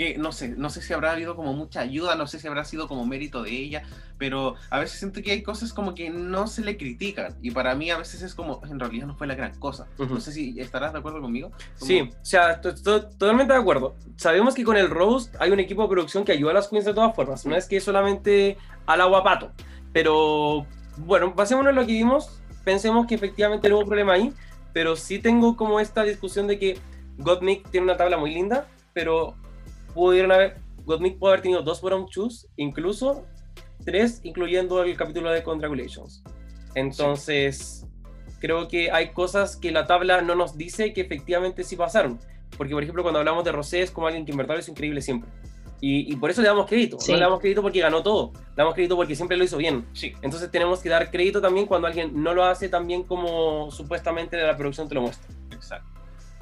que 0.00 0.16
no 0.16 0.32
sé, 0.32 0.48
no 0.48 0.70
sé 0.70 0.80
si 0.80 0.94
habrá 0.94 1.12
habido 1.12 1.36
como 1.36 1.52
mucha 1.52 1.80
ayuda, 1.80 2.14
no 2.14 2.26
sé 2.26 2.38
si 2.38 2.48
habrá 2.48 2.64
sido 2.64 2.88
como 2.88 3.04
mérito 3.04 3.42
de 3.42 3.50
ella, 3.50 3.82
pero 4.16 4.54
a 4.70 4.78
veces 4.78 4.98
siento 4.98 5.20
que 5.20 5.30
hay 5.32 5.42
cosas 5.42 5.74
como 5.74 5.94
que 5.94 6.08
no 6.08 6.46
se 6.46 6.62
le 6.62 6.78
critican 6.78 7.36
y 7.42 7.50
para 7.50 7.74
mí 7.74 7.90
a 7.90 7.98
veces 7.98 8.22
es 8.22 8.34
como, 8.34 8.62
en 8.64 8.80
realidad 8.80 9.06
no 9.06 9.14
fue 9.14 9.26
la 9.26 9.34
gran 9.34 9.54
cosa. 9.58 9.86
No 9.98 10.18
sé 10.20 10.32
si 10.32 10.58
estarás 10.58 10.94
de 10.94 11.00
acuerdo 11.00 11.20
conmigo. 11.20 11.50
Como- 11.78 11.86
Sí, 11.86 12.00
o 12.00 12.24
sea, 12.24 12.52
estoy 12.52 12.74
totalmente 12.82 13.52
de 13.52 13.58
acuerdo. 13.58 13.94
Sabemos 14.16 14.54
que 14.54 14.64
con 14.64 14.78
el 14.78 14.88
Roast 14.88 15.34
hay 15.38 15.50
un 15.50 15.60
equipo 15.60 15.82
de 15.82 15.88
producción 15.90 16.24
que 16.24 16.32
ayuda 16.32 16.52
a 16.52 16.54
las 16.54 16.68
queens 16.68 16.86
de 16.86 16.94
todas 16.94 17.14
formas. 17.14 17.44
No 17.44 17.54
es 17.54 17.66
que 17.68 17.78
solamente 17.78 18.56
al 18.86 19.02
aguapato. 19.02 19.52
Pero 19.92 20.66
bueno, 20.96 21.34
basémonos 21.34 21.70
en 21.70 21.76
lo 21.76 21.82
que 21.86 21.92
vimos. 21.92 22.40
Pensemos 22.64 23.06
que 23.06 23.16
efectivamente 23.16 23.70
hubo 23.70 23.84
problema 23.84 24.14
ahí. 24.14 24.32
Pero 24.72 24.96
sí 24.96 25.18
tengo 25.18 25.56
como 25.58 25.78
esta 25.78 26.04
discusión 26.04 26.46
de 26.46 26.58
que 26.58 26.78
Gottmik 27.18 27.68
tiene 27.70 27.84
una 27.84 27.96
tabla 27.98 28.16
muy 28.16 28.32
linda. 28.32 28.66
Pero 28.94 29.34
pudieron 29.94 30.32
haber. 30.32 30.56
Gottmik 30.84 31.18
pudo 31.18 31.30
haber 31.30 31.42
tenido 31.42 31.62
dos 31.62 31.80
bottom 31.80 32.06
choose, 32.08 32.48
incluso 32.56 33.24
tres, 33.84 34.20
incluyendo 34.24 34.82
el 34.82 34.96
capítulo 34.96 35.30
de 35.30 35.42
Congratulations. 35.42 36.22
Entonces, 36.74 37.86
creo 38.40 38.68
que 38.68 38.90
hay 38.90 39.10
cosas 39.10 39.56
que 39.56 39.70
la 39.70 39.86
tabla 39.86 40.22
no 40.22 40.34
nos 40.34 40.56
dice 40.56 40.92
que 40.92 41.02
efectivamente 41.02 41.64
sí 41.64 41.76
pasaron. 41.76 42.18
Porque, 42.56 42.74
por 42.74 42.82
ejemplo, 42.82 43.02
cuando 43.02 43.20
hablamos 43.20 43.44
de 43.44 43.52
Rosé 43.52 43.82
es 43.82 43.90
como 43.90 44.06
alguien 44.06 44.24
que 44.24 44.32
en 44.32 44.38
verdad 44.38 44.58
hizo 44.58 44.70
increíble 44.70 45.00
siempre. 45.00 45.30
Y, 45.80 46.12
y 46.12 46.16
por 46.16 46.30
eso 46.30 46.42
le 46.42 46.48
damos 46.48 46.66
crédito. 46.66 46.98
Sí. 47.00 47.12
No 47.12 47.18
le 47.18 47.24
damos 47.24 47.40
crédito 47.40 47.62
porque 47.62 47.80
ganó 47.80 48.02
todo. 48.02 48.32
Le 48.34 48.56
damos 48.56 48.74
crédito 48.74 48.96
porque 48.96 49.14
siempre 49.14 49.36
lo 49.36 49.44
hizo 49.44 49.56
bien. 49.56 49.86
Sí, 49.94 50.12
Entonces 50.20 50.50
tenemos 50.50 50.80
que 50.80 50.90
dar 50.90 51.10
crédito 51.10 51.40
también 51.40 51.66
cuando 51.66 51.86
alguien 51.86 52.22
no 52.22 52.34
lo 52.34 52.44
hace 52.44 52.68
tan 52.68 52.86
bien 52.86 53.02
como 53.04 53.70
supuestamente 53.70 54.36
la 54.36 54.56
producción 54.56 54.88
te 54.88 54.94
lo 54.94 55.02
muestra. 55.02 55.32
exacto. 55.50 55.88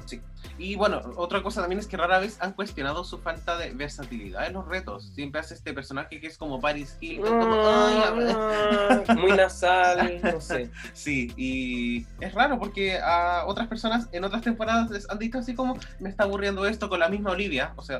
Sí. 0.05 0.19
Y 0.59 0.75
bueno, 0.75 1.01
otra 1.15 1.41
cosa 1.41 1.61
también 1.61 1.79
es 1.79 1.87
que 1.87 1.95
rara 1.97 2.19
vez 2.19 2.37
han 2.41 2.51
cuestionado 2.53 3.03
su 3.05 3.17
falta 3.19 3.57
de 3.57 3.71
versatilidad 3.71 4.45
en 4.45 4.53
los 4.53 4.67
retos. 4.67 5.09
Siempre 5.15 5.39
hace 5.39 5.53
este 5.53 5.73
personaje 5.73 6.19
que 6.19 6.27
es 6.27 6.37
como 6.37 6.59
Paris 6.59 6.97
Hilton. 6.99 7.39
como, 7.39 7.55
"Ay, 7.65 8.01
habla". 8.05 8.35
Ah, 9.07 9.15
Muy 9.15 9.31
nasal, 9.31 10.19
no 10.21 10.41
sé. 10.41 10.69
Sí, 10.93 11.31
y 11.37 12.05
es 12.19 12.33
raro 12.33 12.59
porque 12.59 12.97
a 12.99 13.45
otras 13.47 13.67
personas 13.69 14.09
en 14.11 14.23
otras 14.25 14.41
temporadas 14.41 14.89
les 14.91 15.09
han 15.09 15.17
dicho 15.17 15.37
así 15.39 15.55
como, 15.55 15.77
me 15.99 16.09
está 16.09 16.25
aburriendo 16.25 16.65
esto 16.67 16.89
con 16.89 16.99
la 16.99 17.07
misma 17.09 17.31
Olivia. 17.31 17.73
O 17.77 17.81
sea, 17.81 17.99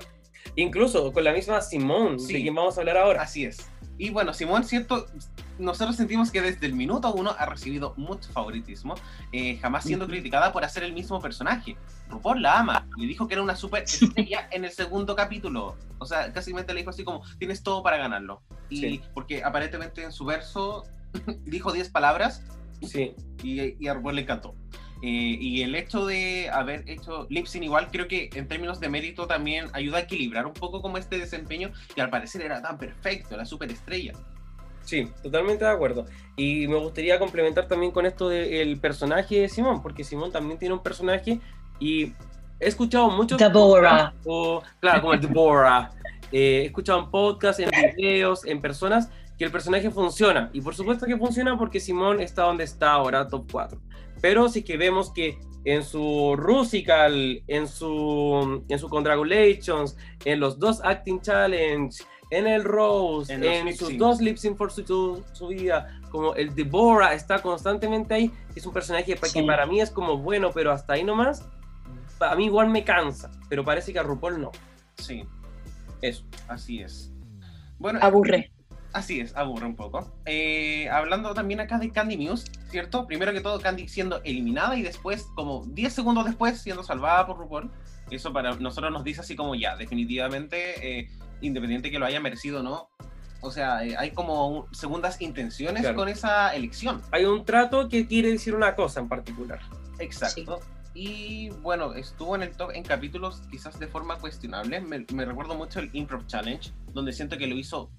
Incluso 0.55 1.11
con 1.13 1.23
la 1.23 1.31
misma 1.33 1.61
Simone, 1.61 2.17
Sí. 2.19 2.33
de 2.33 2.41
quien 2.41 2.55
vamos 2.55 2.77
a 2.77 2.81
hablar 2.81 2.97
ahora. 2.97 3.21
Así 3.21 3.45
es. 3.45 3.69
Y 3.99 4.11
bueno, 4.11 4.33
Simón, 4.33 4.63
cierto, 4.63 5.07
nosotros 5.59 5.97
sentimos 5.97 6.31
que 6.31 6.41
desde 6.41 6.65
el 6.65 6.73
minuto 6.73 7.11
uno 7.13 7.35
ha 7.37 7.45
recibido 7.45 7.93
mucho 7.97 8.31
favoritismo, 8.31 8.95
eh, 9.33 9.57
jamás 9.57 9.83
siendo 9.83 10.07
criticada 10.07 10.53
por 10.53 10.63
hacer 10.63 10.83
el 10.83 10.93
mismo 10.93 11.19
personaje. 11.21 11.75
RuPaul 12.07 12.41
la 12.41 12.59
ama, 12.59 12.87
le 12.97 13.05
dijo 13.05 13.27
que 13.27 13.33
era 13.33 13.43
una 13.43 13.57
super 13.57 13.83
estrella 13.83 14.47
en 14.51 14.63
el 14.63 14.71
segundo 14.71 15.17
capítulo. 15.17 15.75
O 15.97 16.05
sea, 16.05 16.31
casi 16.31 16.53
le 16.53 16.63
dijo 16.75 16.91
así 16.91 17.03
como, 17.03 17.23
tienes 17.39 17.61
todo 17.61 17.83
para 17.83 17.97
ganarlo. 17.97 18.41
Y 18.69 18.77
Sí. 18.79 19.01
porque 19.13 19.43
aparentemente 19.43 20.01
en 20.01 20.13
su 20.13 20.23
verso 20.23 20.85
dijo 21.43 21.73
10 21.73 21.89
palabras 21.89 22.41
Sí. 22.81 23.13
y, 23.43 23.83
y 23.83 23.87
a 23.89 23.93
RuPaul 23.95 24.15
le 24.15 24.21
encantó. 24.21 24.55
Eh, 25.01 25.37
y 25.39 25.61
el 25.61 25.75
hecho 25.75 26.05
de 26.05 26.49
haber 26.49 26.83
hecho 26.89 27.25
lip 27.29 27.45
sync 27.45 27.63
igual, 27.63 27.87
creo 27.89 28.07
que 28.07 28.29
en 28.33 28.47
términos 28.47 28.79
de 28.79 28.89
mérito 28.89 29.27
también 29.27 29.67
ayuda 29.73 29.99
a 29.99 30.01
equilibrar 30.01 30.45
un 30.45 30.53
poco 30.53 30.81
como 30.81 30.97
este 30.97 31.17
desempeño, 31.17 31.71
que 31.95 32.01
al 32.01 32.09
parecer 32.09 32.41
era 32.41 32.61
tan 32.61 32.77
perfecto, 32.77 33.37
la 33.37 33.45
superestrella. 33.45 34.13
Sí, 34.83 35.07
totalmente 35.21 35.63
de 35.63 35.71
acuerdo. 35.71 36.05
Y 36.35 36.67
me 36.67 36.77
gustaría 36.77 37.19
complementar 37.19 37.67
también 37.67 37.91
con 37.91 38.05
esto 38.05 38.27
del 38.27 38.79
personaje 38.79 39.41
de 39.41 39.49
Simón, 39.49 39.81
porque 39.81 40.03
Simón 40.03 40.31
también 40.31 40.57
tiene 40.57 40.73
un 40.73 40.83
personaje 40.83 41.39
y 41.79 42.13
he 42.59 42.67
escuchado 42.67 43.09
muchos... 43.09 43.37
Deborah. 43.37 44.13
O, 44.25 44.61
claro, 44.79 45.01
como 45.01 45.13
el 45.13 45.21
Deborah. 45.21 45.91
Eh, 46.31 46.61
he 46.61 46.65
escuchado 46.67 46.99
en 46.99 47.09
podcasts, 47.09 47.59
en 47.59 47.71
videos, 47.71 48.45
en 48.45 48.61
personas 48.61 49.09
que 49.35 49.45
el 49.45 49.51
personaje 49.51 49.89
funciona. 49.89 50.51
Y 50.53 50.61
por 50.61 50.75
supuesto 50.75 51.07
que 51.07 51.17
funciona 51.17 51.57
porque 51.57 51.79
Simón 51.79 52.21
está 52.21 52.43
donde 52.43 52.65
está 52.65 52.91
ahora, 52.91 53.27
top 53.27 53.51
4. 53.51 53.81
Pero 54.21 54.49
sí 54.49 54.63
que 54.63 54.77
vemos 54.77 55.11
que 55.11 55.37
en 55.65 55.83
su 55.83 56.35
Rusical, 56.37 57.43
en 57.47 57.67
su, 57.67 58.63
en 58.67 58.79
su 58.79 58.89
Congratulations, 58.89 59.97
en 60.25 60.39
los 60.39 60.57
dos 60.59 60.81
Acting 60.83 61.21
Challenge, 61.21 61.95
en 62.31 62.47
el 62.47 62.63
Rose, 62.63 63.33
En 63.33 63.43
en, 63.43 63.75
sus 63.75 63.97
dos 63.97 64.21
lip 64.21 64.37
sync 64.37 64.55
por 64.57 64.71
su, 64.71 65.23
su, 65.33 65.47
vida, 65.47 65.99
como 66.11 66.35
el 66.35 66.53
Deborah 66.55 67.13
está 67.13 67.41
constantemente 67.41 68.13
ahí, 68.13 68.31
es 68.55 68.65
un 68.65 68.73
personaje 68.73 69.15
pa- 69.15 69.27
que 69.27 69.39
Sí. 69.39 69.43
para 69.43 69.65
mí 69.65 69.81
es 69.81 69.89
como 69.89 70.17
bueno, 70.17 70.51
pero 70.53 70.71
hasta 70.71 70.93
ahí 70.93 71.03
nomás, 71.03 71.43
a 72.19 72.35
mí 72.35 72.45
igual 72.45 72.69
me 72.69 72.83
cansa, 72.83 73.31
pero 73.49 73.65
parece 73.65 73.91
que 73.93 73.99
a 73.99 74.03
RuPaul 74.03 74.39
no. 74.39 74.51
Sí, 74.97 75.23
Eso. 76.01 76.23
así 76.47 76.81
es. 76.81 77.11
Bueno, 77.79 77.99
Aburre. 78.01 78.51
Así 78.91 79.19
es, 79.19 79.35
aburre 79.35 79.67
un 79.67 79.75
poco. 79.75 80.11
Eh, 80.25 80.89
hablando 80.89 81.33
también 81.35 81.59
acá 81.59 81.77
de 81.77 81.91
Candy 81.91 82.17
Muse, 82.17 82.47
¿cierto? 82.69 83.05
Primero 83.05 83.31
que 83.33 83.41
todo, 83.41 83.59
Candy 83.61 83.87
siendo 83.87 84.21
eliminada 84.23 84.75
y 84.77 84.81
después, 84.81 85.27
como 85.35 85.63
10 85.67 85.93
segundos 85.93 86.25
después, 86.25 86.59
siendo 86.59 86.83
salvada 86.83 87.27
por 87.27 87.37
RuPaul. 87.37 87.69
Eso 88.09 88.33
para 88.33 88.55
nosotros 88.55 88.91
nos 88.91 89.03
dice 89.03 89.21
así 89.21 89.35
como 89.35 89.53
ya, 89.53 89.75
definitivamente, 89.75 90.99
eh, 91.01 91.09
independiente 91.41 91.91
que 91.91 91.99
lo 91.99 92.05
haya 92.07 92.19
merecido 92.19 92.61
o 92.61 92.63
no. 92.63 92.89
O 93.41 93.51
sea, 93.51 93.85
eh, 93.85 93.95
hay 93.97 94.11
como 94.11 94.47
un- 94.49 94.73
segundas 94.73 95.21
intenciones 95.21 95.83
Claro. 95.83 95.95
con 95.95 96.09
esa 96.09 96.53
elección. 96.55 97.01
Hay 97.11 97.25
un 97.25 97.45
trato 97.45 97.87
que 97.89 98.07
quiere 98.07 98.29
decir 98.31 98.55
una 98.55 98.75
cosa 98.75 98.99
en 99.01 99.07
particular. 99.07 99.59
Exacto. 99.99 100.59
Y 100.95 101.49
bueno, 101.61 101.93
estuvo 101.93 102.35
en 102.35 102.41
el 102.41 102.51
top 102.57 102.71
en 102.73 102.83
capítulos 102.83 103.43
quizás 103.51 103.79
de 103.79 103.87
forma 103.87 104.17
cuestionable. 104.17 104.81
Me 104.81 105.25
recuerdo 105.25 105.53
mucho 105.55 105.79
el 105.79 105.89
Improv 105.93 106.25
Challenge, 106.25 106.71
donde 106.91 107.13
siento 107.13 107.37
que 107.37 107.45
lo 107.47 107.55
hizo 107.55 107.91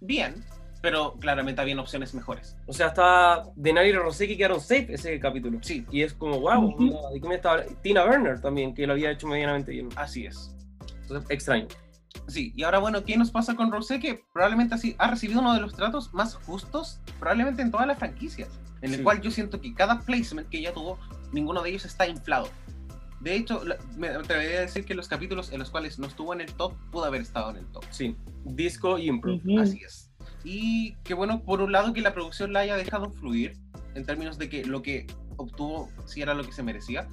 bien, 0.00 0.44
pero 0.80 1.14
claramente 1.18 1.60
habían 1.60 1.78
opciones 1.80 2.14
mejores. 2.14 2.56
O 2.66 2.72
sea, 2.72 2.88
estaba 2.88 3.44
Denali 3.56 3.88
y 3.90 3.92
Rosé 3.92 4.28
que 4.28 4.36
quedaron 4.36 4.60
safe 4.60 4.94
ese 4.94 5.18
capítulo. 5.18 5.58
Sí, 5.62 5.84
Y 5.90 6.02
es 6.02 6.14
como, 6.14 6.38
wow, 6.40 6.64
Ujú. 6.66 6.96
¿de 7.12 7.20
qué 7.20 7.28
me 7.28 7.34
estaba 7.34 7.62
Tina 7.82 8.04
Burner 8.04 8.40
también, 8.40 8.74
que 8.74 8.86
lo 8.86 8.92
había 8.92 9.10
hecho 9.10 9.26
medianamente 9.26 9.72
bien. 9.72 9.88
así 9.96 10.26
es. 10.26 10.54
Entonces, 11.02 11.30
extraño. 11.30 11.66
Sí, 12.26 12.52
y 12.56 12.62
ahora 12.62 12.78
bueno, 12.78 13.04
¿qué 13.04 13.16
nos 13.16 13.30
pasa 13.30 13.54
con 13.56 13.70
Rosé? 13.72 14.00
Que 14.00 14.22
probablemente 14.32 14.74
así 14.74 14.94
ha 14.98 15.10
recibido 15.10 15.40
uno 15.40 15.54
de 15.54 15.60
los 15.60 15.74
tratos 15.74 16.12
más 16.14 16.34
justos, 16.34 17.00
probablemente 17.18 17.62
en 17.62 17.70
todas 17.70 17.86
las 17.86 17.98
franquicias, 17.98 18.48
en 18.82 18.90
el 18.92 18.98
Sí. 18.98 19.02
cual 19.02 19.20
yo 19.20 19.30
siento 19.30 19.60
que 19.60 19.72
cada 19.74 20.00
placement 20.00 20.48
que 20.48 20.58
ella 20.58 20.72
tuvo, 20.72 20.98
ninguno 21.32 21.62
de 21.62 21.70
ellos 21.70 21.84
está 21.84 22.06
inflado. 22.06 22.48
De 23.20 23.34
hecho, 23.34 23.62
me 23.96 24.08
atrevería 24.08 24.58
a 24.58 24.60
decir 24.62 24.84
que 24.84 24.94
los 24.94 25.08
capítulos 25.08 25.52
en 25.52 25.58
los 25.58 25.70
cuales 25.70 25.98
no 25.98 26.06
estuvo 26.06 26.32
en 26.32 26.40
el 26.40 26.52
top, 26.54 26.74
pudo 26.92 27.04
haber 27.04 27.20
estado 27.20 27.50
en 27.50 27.56
el 27.56 27.66
top. 27.66 27.84
Sí. 27.90 28.16
Disco 28.44 28.98
y 28.98 29.08
Impro. 29.08 29.34
Ujú. 29.34 29.58
Así 29.58 29.82
es. 29.84 30.10
Y 30.44 30.94
que 31.04 31.14
bueno, 31.14 31.42
por 31.42 31.60
un 31.60 31.72
lado 31.72 31.92
que 31.92 32.00
la 32.00 32.14
producción 32.14 32.52
la 32.52 32.60
haya 32.60 32.76
dejado 32.76 33.10
fluir, 33.10 33.58
en 33.94 34.04
términos 34.04 34.38
de 34.38 34.48
que 34.48 34.64
lo 34.64 34.82
que 34.82 35.06
obtuvo 35.36 35.90
sí 36.06 36.22
era 36.22 36.34
lo 36.34 36.44
que 36.44 36.52
se 36.52 36.62
merecía. 36.62 37.08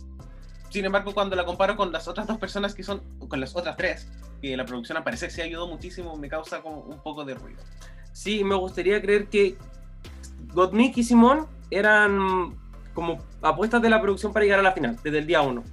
Sin 0.70 0.86
embargo, 0.86 1.14
cuando 1.14 1.36
la 1.36 1.46
comparo 1.46 1.76
con 1.76 1.92
las 1.92 2.08
otras 2.08 2.28
dos 2.28 2.38
personas 2.38 2.76
que 2.76 2.84
son, 2.84 3.02
con 3.28 3.40
las 3.40 3.56
otras 3.56 3.78
tres, 3.78 4.08
que 4.42 4.56
la 4.56 4.66
producción 4.66 4.98
al 4.98 5.04
parecer 5.04 5.32
se 5.32 5.42
ayudó 5.42 5.68
muchísimo, 5.68 6.16
me 6.18 6.30
causa 6.30 6.62
como 6.62 6.82
un 6.82 7.02
poco 7.02 7.26
de 7.26 7.34
ruido. 7.34 7.62
Sí, 8.12 8.44
me 8.44 8.56
gustaría 8.56 9.02
creer 9.02 9.28
que 9.28 9.58
Gottmik 10.54 10.98
y 10.98 11.04
Simón 11.04 11.48
eran 11.72 12.58
como 12.94 13.18
apuestas 13.42 13.82
de 13.82 13.90
la 13.90 14.02
producción 14.02 14.32
para 14.34 14.46
llegar 14.46 14.60
a 14.60 14.64
la 14.64 14.72
final, 14.72 14.98
desde 15.04 15.20
el 15.20 15.28
día 15.28 15.42
uno. 15.42 15.64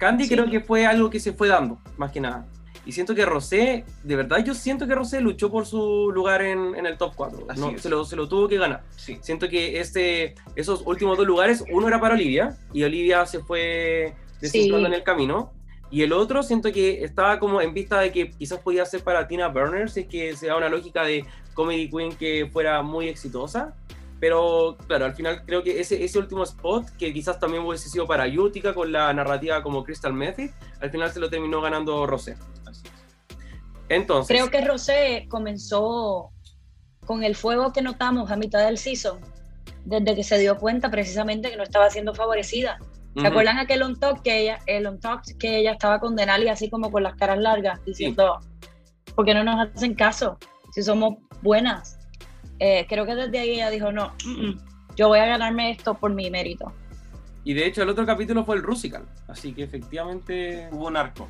Candy 0.00 0.24
Sí. 0.24 0.34
creo 0.34 0.50
que 0.50 0.58
fue 0.60 0.84
algo 0.86 1.08
que 1.10 1.20
se 1.20 1.32
fue 1.32 1.46
dando, 1.46 1.78
más 1.96 2.10
que 2.10 2.20
nada. 2.20 2.46
Y 2.86 2.92
siento 2.92 3.14
que 3.14 3.24
Rosé, 3.26 3.84
de 4.02 4.16
verdad 4.16 4.42
yo 4.42 4.54
siento 4.54 4.88
que 4.88 4.94
Rosé 4.94 5.20
luchó 5.20 5.50
por 5.50 5.66
su 5.66 6.10
lugar 6.12 6.40
en, 6.42 6.74
en 6.74 6.86
el 6.86 6.96
top 6.96 7.12
4. 7.14 7.46
Así 7.50 7.60
No, 7.60 7.78
se, 7.78 7.88
lo, 7.90 8.04
se 8.06 8.16
lo 8.16 8.26
tuvo 8.26 8.48
que 8.48 8.56
ganar. 8.56 8.82
Sí, 8.96 9.18
Siento 9.20 9.48
que 9.50 9.78
este, 9.78 10.34
esos 10.56 10.82
últimos 10.86 11.18
dos 11.18 11.26
lugares, 11.26 11.62
uno 11.70 11.86
era 11.86 12.00
para 12.00 12.14
Olivia, 12.14 12.56
y 12.72 12.82
Olivia 12.82 13.26
se 13.26 13.40
fue 13.40 14.14
desinflando 14.40 14.88
Sí. 14.88 14.92
en 14.94 14.98
el 14.98 15.04
camino. 15.04 15.52
Y 15.90 16.02
el 16.02 16.12
otro 16.14 16.42
siento 16.42 16.72
que 16.72 17.04
estaba 17.04 17.38
como 17.38 17.60
en 17.60 17.74
vista 17.74 18.00
de 18.00 18.10
que 18.12 18.30
quizás 18.30 18.58
podía 18.60 18.86
ser 18.86 19.02
para 19.04 19.28
Tina 19.28 19.48
Burner, 19.48 19.90
si 19.90 20.00
es 20.00 20.06
que 20.06 20.34
se 20.36 20.46
da 20.46 20.56
una 20.56 20.68
lógica 20.70 21.02
de 21.04 21.24
Comedy 21.52 21.90
Queen 21.90 22.12
que 22.16 22.48
fuera 22.50 22.80
muy 22.82 23.08
exitosa. 23.08 23.74
Pero 24.20 24.76
claro, 24.86 25.06
al 25.06 25.14
final 25.14 25.44
creo 25.46 25.62
que 25.62 25.80
ese, 25.80 26.04
ese 26.04 26.18
último 26.18 26.42
spot, 26.44 26.90
que 26.98 27.12
quizás 27.12 27.40
también 27.40 27.64
hubiese 27.64 27.88
sido 27.88 28.06
para 28.06 28.26
Utica 28.26 28.74
con 28.74 28.92
la 28.92 29.12
narrativa 29.14 29.62
como 29.62 29.82
Crystal 29.82 30.12
Method, 30.12 30.50
al 30.80 30.90
final 30.90 31.10
se 31.10 31.20
lo 31.20 31.30
terminó 31.30 31.60
ganando 31.62 32.06
Rosé. 32.06 32.36
Entonces, 33.88 34.28
Creo 34.28 34.50
que 34.50 34.60
Rosé 34.60 35.26
comenzó 35.28 36.30
con 37.06 37.24
el 37.24 37.34
fuego 37.34 37.72
que 37.72 37.82
notamos 37.82 38.30
a 38.30 38.36
mitad 38.36 38.64
del 38.64 38.78
season, 38.78 39.20
desde 39.84 40.14
que 40.14 40.22
se 40.22 40.38
dio 40.38 40.58
cuenta 40.58 40.90
precisamente 40.90 41.50
que 41.50 41.56
no 41.56 41.62
estaba 41.64 41.90
siendo 41.90 42.14
favorecida. 42.14 42.78
¿Se 43.16 43.20
ujú, 43.20 43.26
acuerdan 43.26 43.58
aquel 43.58 43.82
on 43.82 43.98
talk 43.98 44.22
que 44.22 44.42
ella, 44.42 44.60
el 44.66 44.86
on 44.86 45.00
talk 45.00 45.22
que 45.38 45.58
ella 45.58 45.72
estaba 45.72 45.98
con 45.98 46.14
Denali 46.14 46.48
así 46.48 46.70
como 46.70 46.92
con 46.92 47.02
las 47.02 47.16
caras 47.16 47.38
largas, 47.38 47.84
diciendo, 47.84 48.38
¿por 49.16 49.24
qué 49.24 49.34
no 49.34 49.42
nos 49.42 49.68
hacen 49.74 49.94
caso? 49.94 50.38
Si 50.72 50.82
somos 50.82 51.16
buenas. 51.42 51.98
Eh, 52.60 52.86
creo 52.88 53.06
que 53.06 53.14
desde 53.14 53.38
ahí 53.38 53.50
ella 53.54 53.70
dijo, 53.70 53.90
no, 53.90 54.12
mm, 54.24 54.46
mm, 54.48 54.60
yo 54.96 55.08
voy 55.08 55.18
a 55.18 55.26
ganarme 55.26 55.70
esto 55.70 55.94
por 55.94 56.12
mi 56.12 56.30
mérito. 56.30 56.72
Y 57.42 57.54
de 57.54 57.66
hecho 57.66 57.82
el 57.82 57.88
otro 57.88 58.04
capítulo 58.04 58.44
fue 58.44 58.56
el 58.56 58.62
Rusical, 58.62 59.06
así 59.28 59.52
que 59.54 59.62
efectivamente 59.62 60.68
Hubo 60.70 60.88
un 60.88 60.96
arco. 60.98 61.26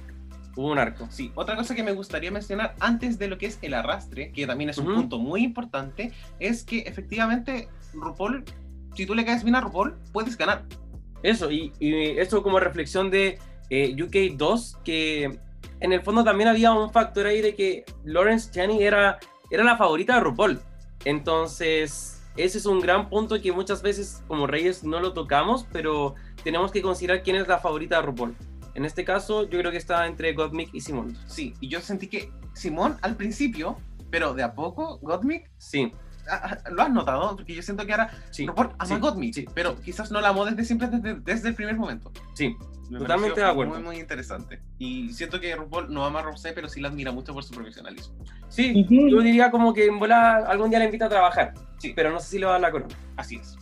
hubo 0.56 0.72
un 0.72 0.78
arco. 0.78 1.06
Sí, 1.10 1.30
otra 1.36 1.54
cosa 1.54 1.74
que 1.76 1.84
me 1.84 1.92
gustaría 1.92 2.32
mencionar 2.32 2.74
antes 2.80 3.16
de 3.18 3.28
lo 3.28 3.38
que 3.38 3.46
es 3.46 3.58
el 3.62 3.74
arrastre, 3.74 4.32
que 4.32 4.44
también 4.46 4.70
es 4.70 4.78
un 4.78 4.86
Ujú. 4.88 4.94
punto 4.96 5.18
muy 5.20 5.44
importante, 5.44 6.12
es 6.40 6.64
que 6.64 6.80
efectivamente 6.80 7.68
RuPaul, 7.94 8.44
si 8.96 9.06
tú 9.06 9.14
le 9.14 9.24
caes 9.24 9.44
bien 9.44 9.54
a 9.54 9.60
RuPaul, 9.60 9.94
puedes 10.12 10.36
ganar. 10.36 10.64
Eso, 11.22 11.50
y, 11.52 11.72
y 11.78 12.18
esto 12.18 12.42
como 12.42 12.58
reflexión 12.58 13.08
de 13.10 13.38
eh, 13.70 13.94
UK 14.02 14.36
2, 14.36 14.78
que 14.84 15.38
en 15.78 15.92
el 15.92 16.00
fondo 16.02 16.24
también 16.24 16.48
había 16.48 16.72
un 16.72 16.90
factor 16.90 17.26
ahí 17.26 17.40
de 17.40 17.54
que 17.54 17.84
Lawrence 18.04 18.50
Channing 18.50 18.82
era, 18.82 19.18
era 19.50 19.62
la 19.62 19.76
favorita 19.76 20.14
de 20.16 20.20
RuPaul. 20.22 20.60
Entonces, 21.04 22.22
ese 22.36 22.58
es 22.58 22.66
un 22.66 22.80
gran 22.80 23.08
punto 23.08 23.40
que 23.40 23.52
muchas 23.52 23.82
veces 23.82 24.22
como 24.28 24.46
Reyes 24.46 24.84
no 24.84 25.00
lo 25.00 25.12
tocamos, 25.12 25.66
pero 25.72 26.14
tenemos 26.44 26.70
que 26.70 26.82
considerar 26.82 27.22
quién 27.22 27.36
es 27.36 27.48
la 27.48 27.58
favorita 27.58 27.96
de 27.96 28.02
RuPaul. 28.02 28.36
En 28.74 28.84
este 28.84 29.04
caso, 29.04 29.48
yo 29.48 29.58
creo 29.58 29.70
que 29.70 29.76
está 29.76 30.06
entre 30.06 30.32
Gottmik 30.32 30.72
y 30.72 30.80
Simon. 30.80 31.16
Sí, 31.26 31.54
y 31.60 31.68
yo 31.68 31.80
sentí 31.80 32.06
que 32.06 32.30
Simón 32.52 32.96
al 33.02 33.16
principio, 33.16 33.76
pero 34.10 34.34
de 34.34 34.42
a 34.42 34.54
poco, 34.54 34.98
Gottmik, 35.02 35.50
Sí, 35.58 35.92
lo 36.70 36.82
has 36.82 36.90
notado, 36.90 37.36
porque 37.36 37.54
yo 37.54 37.62
siento 37.62 37.84
que 37.86 37.92
ahora 37.92 38.10
sí, 38.30 38.46
RuPaul 38.46 38.70
ama 38.78 38.86
sí, 38.86 38.94
a 38.94 38.98
Gottmik, 38.98 39.34
sí. 39.34 39.44
pero 39.54 39.80
quizás 39.80 40.10
no 40.10 40.20
la 40.20 40.28
amó 40.28 40.44
desde 40.44 40.64
siempre, 40.64 40.88
desde, 40.88 41.20
desde 41.20 41.48
el 41.48 41.54
primer 41.54 41.76
momento. 41.76 42.12
sí. 42.34 42.56
Me 42.90 42.98
Totalmente 42.98 43.40
de 43.40 43.46
acuerdo. 43.46 43.74
Muy, 43.74 43.82
muy 43.84 43.96
interesante. 44.00 44.60
Y 44.76 45.12
siento 45.12 45.38
que 45.38 45.54
RuPaul 45.54 45.94
no 45.94 46.04
ama 46.04 46.18
a 46.18 46.22
Rosé, 46.22 46.52
pero 46.52 46.68
sí 46.68 46.80
la 46.80 46.88
admira 46.88 47.12
mucho 47.12 47.32
por 47.32 47.44
su 47.44 47.54
profesionalismo. 47.54 48.16
Sí, 48.48 48.82
Ujú. 48.84 49.08
yo 49.08 49.20
diría 49.20 49.52
como 49.52 49.72
que 49.72 49.86
en 49.86 50.00
bola 50.00 50.38
algún 50.38 50.70
día 50.70 50.80
la 50.80 50.86
invita 50.86 51.06
a 51.06 51.08
trabajar, 51.08 51.54
Sí. 51.78 51.92
pero 51.94 52.10
no 52.10 52.18
sé 52.18 52.30
si 52.30 52.38
le 52.40 52.46
va 52.46 52.50
a 52.50 52.54
dar 52.54 52.62
la 52.62 52.72
corona. 52.72 52.92
Así 53.16 53.36
es. 53.36 53.56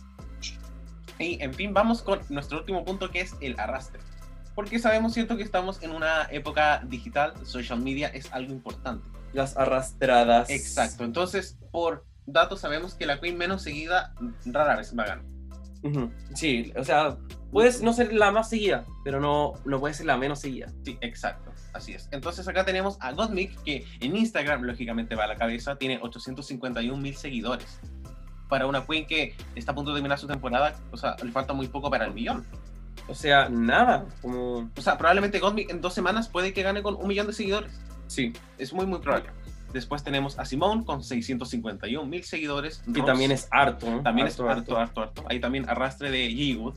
Y 1.19 1.37
en 1.43 1.53
fin, 1.53 1.75
vamos 1.75 2.01
con 2.01 2.19
nuestro 2.29 2.57
último 2.57 2.83
punto 2.83 3.11
que 3.11 3.21
es 3.21 3.35
el 3.39 3.59
arrastre. 3.59 3.99
Porque 4.55 4.79
sabemos, 4.79 5.13
cierto, 5.13 5.37
que 5.37 5.43
estamos 5.43 5.83
en 5.83 5.91
una 5.91 6.23
época 6.31 6.81
digital, 6.87 7.33
social 7.45 7.79
media 7.79 8.07
es 8.07 8.33
algo 8.33 8.51
importante. 8.51 9.07
Las 9.33 9.55
arrastradas. 9.57 10.49
Exacto. 10.49 11.03
Entonces, 11.03 11.55
por 11.71 12.03
datos 12.31 12.61
sabemos 12.61 12.95
que 12.95 13.05
la 13.05 13.19
queen 13.19 13.37
menos 13.37 13.63
seguida 13.63 14.13
rara 14.45 14.75
vez 14.75 14.97
va 14.97 15.03
a 15.03 15.07
ganar. 15.07 15.25
Ujú, 15.83 16.11
Sí, 16.33 16.73
o 16.75 16.83
sea, 16.83 17.17
puedes 17.51 17.81
no 17.81 17.93
ser 17.93 18.13
la 18.13 18.31
más 18.31 18.49
seguida, 18.49 18.85
pero 19.03 19.19
no, 19.19 19.53
no 19.65 19.79
puedes 19.79 19.97
ser 19.97 20.05
la 20.07 20.17
menos 20.17 20.39
seguida. 20.39 20.67
Sí, 20.83 20.97
exacto. 21.01 21.51
Así 21.73 21.93
es. 21.93 22.09
Entonces 22.11 22.47
acá 22.47 22.65
tenemos 22.65 22.97
a 22.99 23.11
Gottmik, 23.11 23.61
que 23.63 23.85
en 24.01 24.15
Instagram, 24.15 24.63
lógicamente, 24.63 25.15
va 25.15 25.25
a 25.25 25.27
la 25.27 25.35
cabeza, 25.35 25.77
tiene 25.77 25.99
851 26.01 26.97
mil 26.97 27.15
seguidores. 27.15 27.79
Para 28.49 28.65
una 28.65 28.85
queen 28.85 29.05
que 29.05 29.35
está 29.55 29.71
a 29.71 29.75
punto 29.75 29.91
de 29.91 29.97
terminar 29.97 30.17
su 30.17 30.27
temporada, 30.27 30.75
o 30.91 30.97
sea, 30.97 31.15
le 31.23 31.31
falta 31.31 31.53
muy 31.53 31.67
poco 31.67 31.89
para 31.89 32.05
el 32.05 32.13
millón. 32.13 32.45
O 33.07 33.13
sea, 33.15 33.49
nada, 33.49 34.05
como... 34.21 34.69
O 34.75 34.81
sea, 34.81 34.97
probablemente 34.97 35.39
Gottmik 35.39 35.69
en 35.69 35.81
dos 35.81 35.93
semanas 35.93 36.27
puede 36.27 36.53
que 36.53 36.63
gane 36.63 36.81
con 36.81 36.95
un 36.95 37.07
millón 37.07 37.27
de 37.27 37.33
seguidores. 37.33 37.79
Sí, 38.07 38.33
Es 38.57 38.73
muy, 38.73 38.87
muy 38.87 38.99
probable. 38.99 39.29
Después 39.73 40.03
tenemos 40.03 40.39
a 40.39 40.45
Simone 40.45 40.83
con 40.85 41.03
651 41.03 42.05
mil 42.07 42.23
seguidores. 42.23 42.79
que 42.91 42.99
Ross 42.99 43.05
también 43.05 43.31
es 43.31 43.47
harto. 43.51 43.89
¿no? 43.89 44.01
También 44.01 44.27
es 44.27 44.39
harto, 44.39 44.77
harto, 44.77 45.01
harto. 45.01 45.23
Ahí 45.29 45.39
también 45.39 45.69
arrastre 45.69 46.09
de 46.11 46.33
Yewood. 46.33 46.75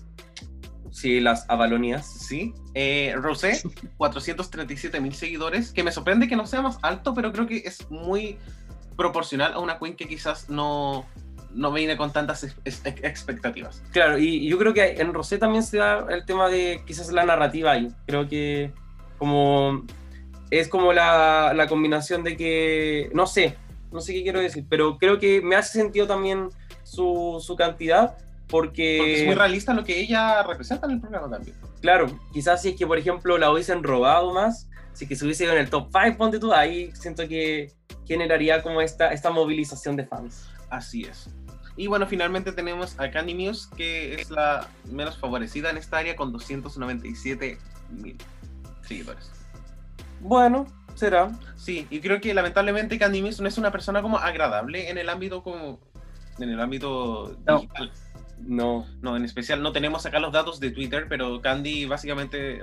Sí, 0.91 1.21
las 1.21 1.49
avalonías. 1.49 2.07
Sí. 2.07 2.53
Eh, 2.75 3.15
Rosé, 3.17 3.63
437 3.97 5.01
mil 5.01 5.15
seguidores. 5.15 5.73
Que 5.73 5.83
me 5.83 5.91
sorprende 5.93 6.29
que 6.29 6.37
no 6.37 6.47
sea 6.47 6.61
más 6.61 6.79
alto, 6.83 7.15
pero 7.15 7.33
creo 7.33 7.47
que 7.47 7.59
es 7.65 7.91
muy 7.91 8.37
proporcional 8.97 9.55
a 9.55 9.59
una 9.59 9.79
queen 9.79 9.97
que 9.97 10.07
quizás 10.07 10.51
no, 10.51 11.07
no 11.55 11.73
viene 11.73 11.97
con 11.97 12.13
tantas 12.13 12.45
ex- 12.45 12.83
ex- 12.85 13.03
expectativas. 13.03 13.83
Claro, 13.91 14.19
y 14.19 14.47
yo 14.47 14.59
creo 14.59 14.75
que 14.75 15.01
en 15.01 15.15
Rosé 15.15 15.39
también 15.39 15.63
se 15.63 15.79
da 15.79 16.05
el 16.11 16.27
tema 16.27 16.49
de 16.51 16.83
quizás 16.87 17.11
la 17.11 17.25
narrativa 17.25 17.71
ahí. 17.73 17.89
Creo 18.07 18.29
que 18.29 18.71
como 19.17 19.85
es 20.53 20.69
como 20.69 20.93
la, 20.93 21.55
la 21.57 21.67
combinación 21.67 22.23
de 22.23 22.37
que, 22.37 23.11
no 23.15 23.27
sé, 23.27 23.57
no 23.91 24.03
sé 24.03 24.13
qué 24.13 24.23
quiero 24.23 24.39
decir, 24.39 24.67
pero 24.69 24.99
creo 24.99 25.19
que 25.19 25.41
me 25.41 25.57
hace 25.57 25.79
sentido 25.79 26.07
también 26.07 26.51
su, 26.83 27.43
su 27.45 27.57
cantidad 27.57 28.19
porque... 28.49 28.97
Porque 28.99 29.21
es 29.21 29.27
muy 29.27 29.35
realista 29.35 29.73
lo 29.73 29.83
que 29.83 29.99
ella 29.99 30.43
representa 30.43 30.87
en 30.87 30.93
el 30.93 31.01
programa 31.01 31.31
también. 31.31 31.57
Claro, 31.81 32.07
quizás 32.35 32.61
si 32.61 32.69
es 32.69 32.77
que, 32.77 32.87
por 32.87 32.99
ejemplo, 32.99 33.39
la 33.39 33.51
hubiesen 33.51 33.83
robado 33.83 34.35
más, 34.35 34.69
si 34.93 35.07
es 35.07 35.09
que 35.09 35.17
se 35.17 35.25
hubiese 35.25 35.45
ido 35.45 35.55
en 35.55 35.61
el 35.61 35.71
top 35.71 35.89
5, 35.91 36.19
ponte 36.19 36.39
tú, 36.39 36.53
ahí 36.53 36.93
siento 36.93 37.27
que 37.27 37.73
generaría 38.07 38.63
como 38.63 38.83
esta, 38.83 39.11
esta 39.11 39.31
movilización 39.31 39.97
de 39.97 40.05
fans. 40.05 40.51
Así 40.69 41.05
es. 41.05 41.31
Y 41.79 41.87
bueno, 41.87 42.07
finalmente 42.07 42.53
tenemos 42.53 43.01
a 43.01 43.11
Candy 43.11 43.35
Muse, 43.35 43.71
que 43.75 44.17
es 44.17 44.31
la 44.31 44.69
menos 44.85 45.17
favorecida 45.17 45.71
en 45.71 45.79
esta 45.79 45.97
área 45.97 46.15
con 46.15 46.31
297 46.31 47.59
mil 47.89 48.19
seguidores. 48.83 49.42
Bueno, 50.23 50.67
será. 50.95 51.31
Sí, 51.57 51.87
y 51.91 52.01
creo 52.01 52.21
que 52.21 52.33
lamentablemente 52.35 52.99
Candy 52.99 53.23
Muse 53.23 53.43
no 53.43 53.49
es 53.49 53.59
una 53.59 53.71
persona 53.73 54.03
como 54.03 54.19
agradable 54.19 54.89
en 54.91 54.99
el 54.99 55.09
ámbito 55.09 55.43
como 55.43 55.81
en 56.39 56.49
el 56.49 56.61
ámbito 56.61 57.37
No. 57.47 57.57
digital. 57.61 57.93
No. 58.41 58.87
No, 59.03 59.17
en 59.17 59.25
especial 59.25 59.63
no 59.63 59.73
tenemos 59.73 60.07
acá 60.07 60.19
los 60.19 60.33
datos 60.33 60.59
de 60.61 60.71
Twitter, 60.71 61.07
pero 61.09 61.41
Candy 61.41 61.85
básicamente 61.87 62.61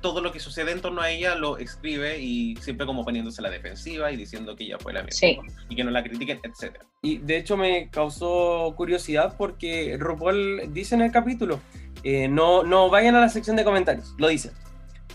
todo 0.00 0.20
lo 0.20 0.32
que 0.32 0.40
sucede 0.40 0.72
en 0.72 0.80
torno 0.80 1.00
a 1.00 1.10
ella 1.10 1.36
lo 1.36 1.58
escribe 1.58 2.18
y 2.18 2.56
siempre 2.56 2.86
como 2.86 3.04
poniéndose 3.04 3.40
a 3.40 3.44
la 3.44 3.50
defensiva 3.50 4.10
y 4.10 4.16
diciendo 4.16 4.56
que 4.56 4.64
ella 4.64 4.76
fue 4.80 4.92
la 4.92 5.00
mejor 5.02 5.12
Sí. 5.14 5.38
y 5.68 5.76
que 5.76 5.84
no 5.84 5.92
la 5.92 6.02
critiquen, 6.02 6.40
etcétera. 6.42 6.84
Y 7.02 7.18
de 7.18 7.36
hecho 7.36 7.56
me 7.56 7.88
causó 7.88 8.74
curiosidad 8.76 9.36
porque 9.38 9.96
RuPaul 10.00 10.72
dice 10.72 10.96
en 10.96 11.02
el 11.02 11.12
capítulo, 11.12 11.60
eh, 12.02 12.26
no, 12.26 12.64
no 12.64 12.90
vayan 12.90 13.14
a 13.14 13.20
la 13.20 13.28
sección 13.28 13.54
de 13.54 13.62
comentarios, 13.62 14.12
lo 14.18 14.26
dice. 14.26 14.50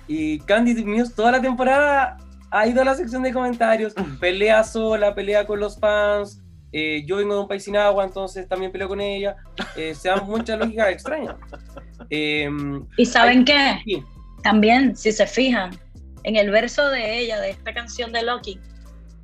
Y 0.08 0.40
Candy 0.40 0.84
Muse 0.84 1.14
toda 1.14 1.34
la 1.34 1.42
temporada 1.42 2.18
ha 2.52 2.68
ido 2.68 2.82
a 2.82 2.86
la 2.86 2.96
sección 2.96 3.24
de 3.24 3.34
comentarios, 3.34 3.94
pelea 4.20 4.64
sola, 4.64 5.14
pelea 5.14 5.46
con 5.46 5.60
los 5.60 5.80
fans, 5.80 6.42
eh, 6.72 7.04
yo 7.06 7.18
vengo 7.18 7.34
de 7.34 7.42
un 7.42 7.48
país 7.48 7.64
sin 7.64 7.78
agua, 7.78 8.04
entonces 8.04 8.48
también 8.48 8.72
peleo 8.72 8.88
con 8.88 9.00
ella. 9.00 9.36
Eh, 9.76 9.96
se 9.96 10.10
dan 10.10 10.26
muchas 10.26 10.60
lógicas 10.60 10.90
extrañas. 10.90 11.36
Eh, 12.10 12.50
¿Y 12.98 13.06
saben 13.06 13.46
qué? 13.46 13.80
sí, 13.86 14.04
También, 14.44 14.96
si 14.96 15.12
se 15.12 15.26
fijan, 15.26 15.72
en 16.24 16.36
el 16.36 16.52
verso 16.52 16.90
de 16.90 17.20
ella, 17.20 17.40
de 17.40 17.52
esta 17.52 17.74
canción 17.74 18.12
de 18.12 18.24
Loki, 18.24 18.60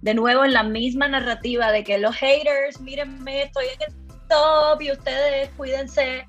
de 0.02 0.14
nuevo 0.14 0.44
en 0.46 0.54
la 0.54 0.64
misma 0.64 1.08
narrativa 1.08 1.72
de 1.72 1.84
que 1.84 1.98
los 1.98 2.16
haters, 2.16 2.80
mírenme, 2.82 3.44
estoy 3.44 3.66
en 3.66 3.94
el 3.94 4.18
top 4.30 4.82
y 4.82 4.92
ustedes 4.92 5.50
cuídense. 5.58 6.26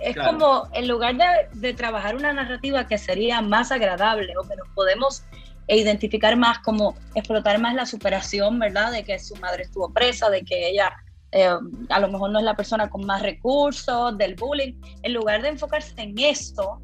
Es 0.00 0.14
Claro. 0.14 0.32
como, 0.32 0.68
en 0.72 0.88
lugar 0.88 1.16
de, 1.16 1.24
de 1.52 1.74
trabajar 1.74 2.16
una 2.16 2.32
narrativa 2.32 2.86
que 2.86 2.96
sería 2.98 3.40
más 3.42 3.70
agradable 3.70 4.32
o 4.38 4.48
que 4.48 4.56
nos 4.56 4.68
podemos 4.74 5.22
identificar 5.68 6.36
más 6.36 6.58
como 6.60 6.96
explotar 7.14 7.58
más 7.60 7.74
la 7.74 7.86
superación, 7.86 8.58
¿verdad? 8.58 8.92
De 8.92 9.04
que 9.04 9.18
su 9.18 9.36
madre 9.36 9.62
estuvo 9.64 9.92
presa, 9.92 10.28
de 10.30 10.42
que 10.42 10.68
ella 10.68 10.92
eh, 11.32 11.48
a 11.90 12.00
lo 12.00 12.08
mejor 12.08 12.30
no 12.30 12.38
es 12.40 12.44
la 12.44 12.56
persona 12.56 12.90
con 12.90 13.06
más 13.06 13.22
recursos, 13.22 14.18
del 14.18 14.34
bullying. 14.34 14.74
En 15.02 15.12
lugar 15.12 15.42
de 15.42 15.50
enfocarse 15.50 15.92
en 15.98 16.18
esto, 16.18 16.80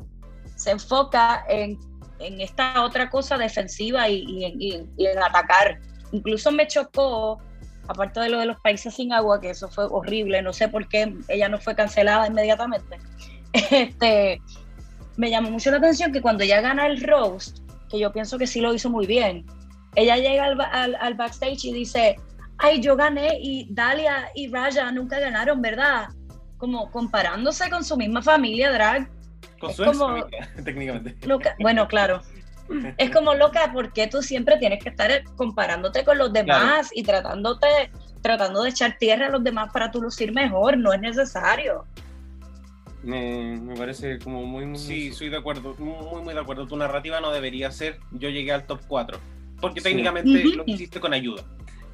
se 0.54 0.70
enfoca 0.70 1.44
en, 1.48 1.78
en 2.20 2.40
esta 2.40 2.84
otra 2.84 3.10
cosa 3.10 3.36
defensiva 3.38 4.08
y, 4.08 4.22
y 4.28 4.44
en- 4.44 4.62
y- 4.62 4.86
y 4.98 5.06
en 5.06 5.18
atacar. 5.22 5.80
Incluso 6.12 6.52
me 6.52 6.66
chocó, 6.68 7.38
aparte 7.88 8.20
de 8.20 8.28
lo 8.28 8.38
de 8.38 8.46
los 8.46 8.60
países 8.60 8.94
sin 8.94 9.12
agua, 9.12 9.40
que 9.40 9.50
eso 9.50 9.68
fue 9.68 9.84
horrible, 9.84 10.42
no 10.42 10.52
sé 10.52 10.68
por 10.68 10.88
qué 10.88 11.14
ella 11.28 11.48
no 11.48 11.58
fue 11.58 11.74
cancelada 11.74 12.26
inmediatamente. 12.26 12.98
Este, 13.70 14.40
me 15.16 15.30
llamó 15.30 15.50
mucho 15.50 15.70
la 15.70 15.78
atención 15.78 16.12
que 16.12 16.20
cuando 16.20 16.44
ella 16.44 16.60
gana 16.60 16.86
el 16.86 17.00
roast, 17.02 17.58
que 17.88 17.98
yo 17.98 18.12
pienso 18.12 18.36
que 18.38 18.46
sí 18.46 18.60
lo 18.60 18.74
hizo 18.74 18.90
muy 18.90 19.06
bien, 19.06 19.46
ella 19.94 20.16
llega 20.16 20.44
al, 20.44 20.60
al- 20.60 20.96
al 21.00 21.14
backstage 21.14 21.64
y 21.64 21.72
dice, 21.72 22.16
ay, 22.58 22.80
yo 22.82 22.96
gané 22.96 23.38
y 23.40 23.66
Dalia 23.72 24.30
y 24.34 24.48
Raya 24.48 24.90
nunca 24.92 25.18
ganaron, 25.18 25.62
¿verdad? 25.62 26.08
Como 26.58 26.90
comparándose 26.90 27.70
con 27.70 27.82
su 27.84 27.96
misma 27.96 28.20
familia 28.20 28.72
drag. 28.72 29.08
Con 29.58 29.70
Es 29.70 29.76
su 29.76 29.84
como- 29.84 30.06
familia, 30.08 30.50
técnicamente. 30.64 31.16
Bueno, 31.60 31.88
claro. 31.88 32.20
Es 32.98 33.10
como 33.10 33.34
loca, 33.34 33.70
porque 33.72 34.06
tú 34.06 34.22
siempre 34.22 34.56
tienes 34.58 34.82
que 34.82 34.88
estar 34.90 35.10
comparándote 35.36 36.04
con 36.04 36.18
los 36.18 36.32
demás 36.32 36.90
y 36.94 37.02
tratándote, 37.02 37.66
tratando 38.22 38.62
de 38.62 38.70
echar 38.70 38.96
tierra 38.98 39.26
a 39.26 39.30
los 39.30 39.44
demás 39.44 39.70
para 39.72 39.90
tú 39.90 40.00
lucir 40.02 40.32
mejor, 40.32 40.76
no 40.78 40.92
es 40.92 41.00
necesario. 41.00 41.84
me, 43.02 43.56
me 43.60 43.76
parece 43.76 44.18
como 44.18 44.44
muy, 44.44 44.66
muy... 44.66 44.78
Sí, 44.78 45.12
soy 45.12 45.28
de 45.28 45.36
acuerdo, 45.36 45.74
muy, 45.78 46.22
muy 46.22 46.34
de 46.34 46.40
acuerdo. 46.40 46.66
Tu 46.66 46.76
narrativa 46.76 47.20
no 47.20 47.30
debería 47.30 47.70
ser 47.70 47.98
yo 48.10 48.28
llegué 48.30 48.52
al 48.52 48.64
top 48.66 48.80
4. 48.88 49.18
Porque 49.60 49.80
Sí. 49.80 49.84
técnicamente 49.90 50.44
lo 50.44 50.64
hiciste 50.66 50.98
con 51.00 51.12
ayuda. 51.14 51.42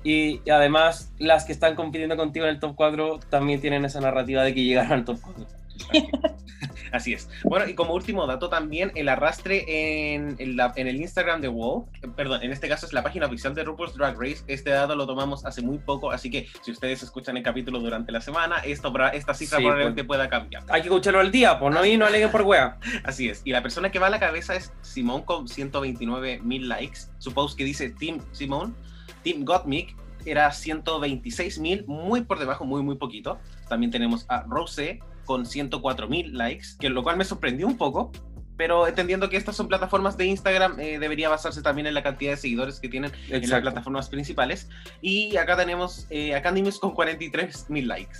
Y, 0.04 0.40
y 0.44 0.50
además, 0.50 1.12
las 1.18 1.44
que 1.44 1.52
están 1.52 1.74
compitiendo 1.76 2.16
contigo 2.16 2.46
en 2.46 2.52
el 2.54 2.60
top 2.60 2.74
4 2.74 3.20
también 3.28 3.60
tienen 3.60 3.84
esa 3.84 4.00
narrativa 4.00 4.42
de 4.42 4.52
que 4.54 4.64
llegaron 4.64 4.92
al 4.92 5.04
top 5.04 5.18
4. 5.22 5.46
Así 6.92 7.12
es. 7.14 7.28
Bueno, 7.44 7.66
y 7.68 7.74
como 7.74 7.94
último 7.94 8.26
dato 8.26 8.48
también, 8.48 8.92
el 8.94 9.08
arrastre 9.08 10.14
en, 10.14 10.36
en 10.38 10.56
la- 10.56 10.72
en 10.76 10.86
el 10.86 10.96
Instagram 11.00 11.40
de 11.40 11.48
WoW, 11.48 11.88
eh, 12.02 12.08
perdón, 12.14 12.42
en 12.42 12.52
este 12.52 12.68
caso 12.68 12.86
es 12.86 12.92
la 12.92 13.02
página 13.02 13.26
oficial 13.26 13.54
de 13.54 13.64
RuPaul's 13.64 13.94
Drag 13.94 14.14
Race, 14.18 14.44
este 14.46 14.70
dato 14.70 14.94
lo 14.94 15.06
tomamos 15.06 15.44
hace 15.46 15.62
muy 15.62 15.78
poco, 15.78 16.10
así 16.10 16.30
que 16.30 16.46
si 16.62 16.70
ustedes 16.70 17.02
escuchan 17.02 17.36
el 17.36 17.42
capítulo 17.42 17.80
durante 17.80 18.12
la 18.12 18.20
semana, 18.20 18.56
esto, 18.58 18.92
esta 19.12 19.34
cifra 19.34 19.58
Sí, 19.58 19.64
probablemente 19.64 20.04
pues. 20.04 20.18
pueda 20.18 20.28
cambiar. 20.28 20.64
Hay 20.68 20.82
que 20.82 20.88
escucharlo 20.88 21.20
al 21.20 21.32
día, 21.32 21.58
pues 21.58 21.74
no 21.74 21.84
y 21.84 21.96
no 21.96 22.06
aleguen 22.06 22.30
por 22.30 22.42
wea. 22.42 22.78
Así 23.04 23.28
es. 23.28 23.40
Y 23.44 23.52
la 23.52 23.62
persona 23.62 23.90
que 23.90 23.98
va 23.98 24.08
a 24.08 24.10
la 24.10 24.20
cabeza 24.20 24.54
es 24.54 24.72
Simón 24.82 25.22
con 25.22 25.48
129 25.48 26.40
mil 26.42 26.68
likes. 26.68 27.00
Su 27.18 27.32
post 27.32 27.56
que 27.56 27.64
dice 27.64 27.90
Team 27.90 28.20
Simón, 28.32 28.76
Team 29.24 29.44
Gottmik 29.44 29.96
era 30.24 30.52
126 30.52 31.58
mil, 31.58 31.84
muy 31.86 32.22
por 32.22 32.38
debajo, 32.38 32.64
muy, 32.64 32.82
muy 32.82 32.96
poquito. 32.96 33.38
También 33.68 33.90
tenemos 33.90 34.24
a 34.28 34.42
Rose 34.42 35.00
con 35.24 35.46
104 35.46 36.08
mil 36.08 36.36
likes, 36.36 36.68
que 36.78 36.88
lo 36.90 37.02
cual 37.02 37.16
me 37.16 37.24
sorprendió 37.24 37.66
un 37.66 37.76
poco. 37.76 38.10
Pero 38.56 38.86
entendiendo 38.86 39.28
que 39.30 39.36
estas 39.38 39.56
son 39.56 39.66
plataformas 39.66 40.16
de 40.16 40.26
Instagram, 40.26 40.78
eh, 40.78 40.98
debería 40.98 41.28
basarse 41.30 41.62
también 41.62 41.86
en 41.86 41.94
la 41.94 42.02
cantidad 42.02 42.32
de 42.32 42.36
seguidores 42.36 42.78
que 42.80 42.88
tienen 42.88 43.10
en 43.26 43.32
las 43.32 43.42
Exacto. 43.44 43.62
plataformas 43.62 44.08
principales. 44.10 44.68
Y 45.00 45.36
acá 45.36 45.56
tenemos 45.56 46.06
eh, 46.10 46.34
a 46.34 46.42
Candy 46.42 46.62
Muse 46.62 46.78
con 46.78 46.92
43 46.92 47.70
mil 47.70 47.88
likes. 47.88 48.18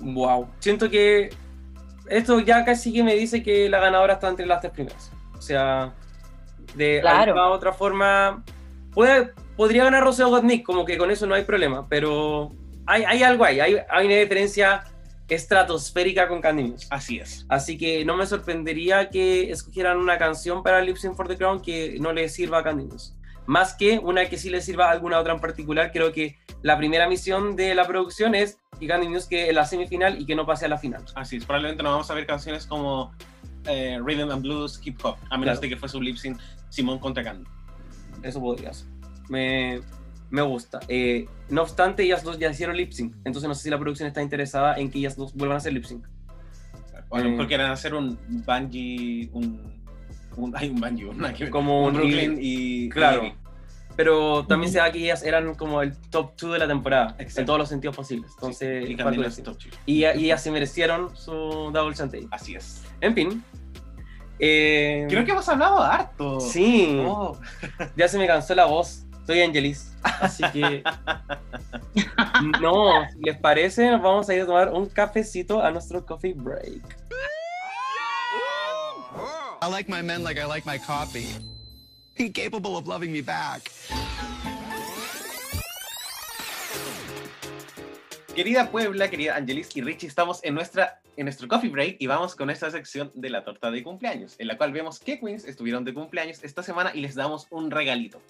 Wow. 0.00 0.48
Siento 0.60 0.88
que 0.90 1.30
esto 2.08 2.40
ya 2.40 2.64
casi 2.64 2.92
que 2.92 3.02
me 3.04 3.14
dice 3.14 3.42
que 3.42 3.68
la 3.68 3.78
ganadora 3.80 4.14
está 4.14 4.28
entre 4.28 4.46
las 4.46 4.60
tres 4.60 4.72
primeras. 4.72 5.12
O 5.38 5.42
sea, 5.42 5.92
de 6.74 7.00
Claro. 7.02 7.32
alguna 7.34 7.48
otra 7.50 7.72
forma, 7.72 8.42
puede, 8.92 9.30
podría 9.56 9.84
ganar 9.84 10.02
Rocío 10.02 10.28
Godnick, 10.30 10.64
como 10.64 10.84
que 10.84 10.96
con 10.96 11.10
eso 11.10 11.26
no 11.26 11.34
hay 11.34 11.44
problema, 11.44 11.86
pero 11.88 12.50
hay, 12.86 13.04
hay 13.04 13.22
algo 13.22 13.44
ahí, 13.44 13.60
hay, 13.60 13.76
hay 13.88 14.06
una 14.06 14.16
diferencia 14.16 14.84
estratosférica 15.34 16.28
con 16.28 16.40
Candy 16.40 16.64
Muse. 16.64 16.86
Así 16.90 17.18
es. 17.18 17.46
Así 17.48 17.78
que 17.78 18.04
no 18.04 18.16
me 18.16 18.26
sorprendería 18.26 19.08
que 19.10 19.50
escogieran 19.50 19.98
una 19.98 20.18
canción 20.18 20.62
para 20.62 20.80
Lip 20.82 20.96
Sync 20.96 21.14
for 21.16 21.28
the 21.28 21.36
Crown 21.36 21.60
que 21.62 21.96
no 22.00 22.12
le 22.12 22.28
sirva 22.28 22.58
a 22.58 22.62
Candy 22.64 22.84
Muse. 22.84 23.14
Más 23.46 23.74
que 23.74 23.98
una 23.98 24.28
que 24.28 24.38
sí 24.38 24.50
le 24.50 24.60
sirva 24.60 24.88
a 24.88 24.92
alguna 24.92 25.18
otra 25.18 25.32
en 25.32 25.40
particular. 25.40 25.90
Creo 25.92 26.12
que 26.12 26.38
la 26.62 26.76
primera 26.76 27.08
misión 27.08 27.56
de 27.56 27.74
la 27.74 27.86
producción 27.86 28.34
es 28.34 28.58
que 28.78 28.86
Candy 28.86 29.08
Muse 29.08 29.28
quede 29.28 29.48
en 29.50 29.54
la 29.56 29.64
semifinal 29.64 30.20
y 30.20 30.26
que 30.26 30.34
no 30.34 30.46
pase 30.46 30.66
a 30.66 30.68
la 30.68 30.78
final. 30.78 31.04
Así 31.14 31.36
es, 31.36 31.44
probablemente 31.44 31.82
no 31.82 31.90
vamos 31.90 32.10
a 32.10 32.14
ver 32.14 32.26
canciones 32.26 32.66
como 32.66 33.12
eh, 33.66 33.98
Rhythm 34.04 34.30
and 34.30 34.42
Blues, 34.42 34.80
Hip 34.84 34.98
Hop, 35.04 35.16
a 35.30 35.36
menos 35.36 35.58
Claro. 35.58 35.60
de 35.60 35.68
que 35.68 35.76
fuese 35.76 35.96
un 35.96 36.04
lip 36.04 36.16
sync 36.16 36.38
Simón 36.68 36.98
contra 36.98 37.24
Candy. 37.24 37.44
Eso 38.22 38.40
podría 38.40 38.72
ser. 38.72 38.86
Me, 39.28 39.80
me 40.30 40.42
gusta. 40.42 40.80
Eh, 40.88 41.26
no 41.48 41.62
obstante, 41.62 42.02
ellas 42.04 42.22
dos 42.22 42.38
ya 42.38 42.50
hicieron 42.50 42.76
lip 42.76 42.92
sync. 42.92 43.14
Entonces 43.24 43.48
no 43.48 43.54
sé 43.54 43.64
si 43.64 43.70
la 43.70 43.78
producción 43.78 44.06
está 44.06 44.22
interesada 44.22 44.76
en 44.76 44.90
que 44.90 44.98
ellas 44.98 45.16
dos 45.16 45.34
vuelvan 45.34 45.56
a 45.56 45.58
hacer 45.58 45.72
lip 45.72 45.84
sync. 45.84 46.06
O 47.08 47.16
a 47.16 47.20
lo 47.20 47.30
mejor 47.30 47.44
Eh. 47.44 47.48
quieren 47.48 47.66
hacer 47.66 47.94
un 47.94 48.18
Bungie, 48.46 49.28
un, 49.32 49.82
un, 50.36 50.56
hay 50.56 50.68
un 50.70 50.80
Bungie, 50.80 51.06
una 51.06 51.32
que- 51.34 51.50
Como 51.50 51.84
un 51.86 51.94
Brooklyn 51.94 52.38
y 52.40 52.88
Claro. 52.90 53.24
y- 53.26 53.34
Pero 53.96 54.46
también 54.46 54.72
se 54.72 54.78
da 54.78 54.90
que 54.92 54.98
ellas 55.00 55.22
eran 55.24 55.54
como 55.56 55.82
el 55.82 55.94
top 56.10 56.32
2 56.40 56.52
de 56.52 56.58
la 56.60 56.68
temporada. 56.68 57.16
Exacto. 57.18 57.40
En 57.40 57.46
todos 57.46 57.58
los 57.58 57.68
sentidos 57.68 57.96
posibles. 57.96 58.30
Entonces, 58.36 58.88
y 58.88 58.94
es 58.94 59.26
así. 59.26 59.42
top 59.42 59.58
y, 59.84 59.92
y 60.04 60.04
ellas 60.06 60.42
se 60.42 60.50
merecieron 60.52 61.14
su 61.16 61.32
double 61.74 61.94
chantage. 61.94 62.26
Así 62.30 62.54
es. 62.54 62.82
En 63.00 63.14
fin. 63.14 63.42
Eh, 64.38 65.06
Creo 65.10 65.24
que 65.24 65.32
hemos 65.32 65.46
hablado 65.48 65.82
harto. 65.82 66.40
Sí, 66.40 66.98
Oh, 67.04 67.36
ya 67.96 68.08
se 68.08 68.16
me 68.16 68.26
cansó 68.26 68.54
la 68.54 68.64
voz. 68.66 69.04
Soy 69.30 69.42
Angelis. 69.42 69.92
Así 70.02 70.42
que. 70.52 70.82
no, 72.60 73.08
si 73.12 73.20
les 73.22 73.38
parece, 73.38 73.88
nos 73.88 74.02
vamos 74.02 74.28
a 74.28 74.34
ir 74.34 74.42
a 74.42 74.46
tomar 74.46 74.72
un 74.72 74.86
cafecito 74.86 75.62
a 75.62 75.70
nuestro 75.70 76.04
coffee 76.04 76.32
break. 76.32 76.82
I 79.62 79.70
like 79.70 79.88
my 79.88 80.02
men 80.02 80.24
like 80.24 80.36
I 80.36 80.46
like 80.46 80.66
my 80.66 80.80
coffee. 80.80 81.28
Incapable 82.16 82.76
of 82.76 82.88
loving 82.88 83.12
me 83.12 83.22
back. 83.22 83.70
Querida 88.34 88.68
Puebla, 88.72 89.08
querida 89.10 89.36
Angelis 89.36 89.68
y 89.76 89.82
Richie, 89.82 90.08
estamos 90.08 90.42
en, 90.42 90.54
nuestra, 90.54 91.02
en 91.16 91.26
nuestro 91.26 91.46
coffee 91.46 91.70
break 91.70 91.98
y 92.00 92.08
vamos 92.08 92.34
con 92.34 92.50
esta 92.50 92.68
sección 92.72 93.12
de 93.14 93.30
la 93.30 93.44
torta 93.44 93.70
de 93.70 93.84
cumpleaños, 93.84 94.34
en 94.40 94.48
la 94.48 94.56
cual 94.56 94.72
vemos 94.72 94.98
qué 94.98 95.20
queens 95.20 95.44
estuvieron 95.44 95.84
de 95.84 95.94
cumpleaños 95.94 96.42
esta 96.42 96.64
semana 96.64 96.90
y 96.92 97.00
les 97.00 97.14
damos 97.14 97.46
un 97.50 97.70
regalito. 97.70 98.20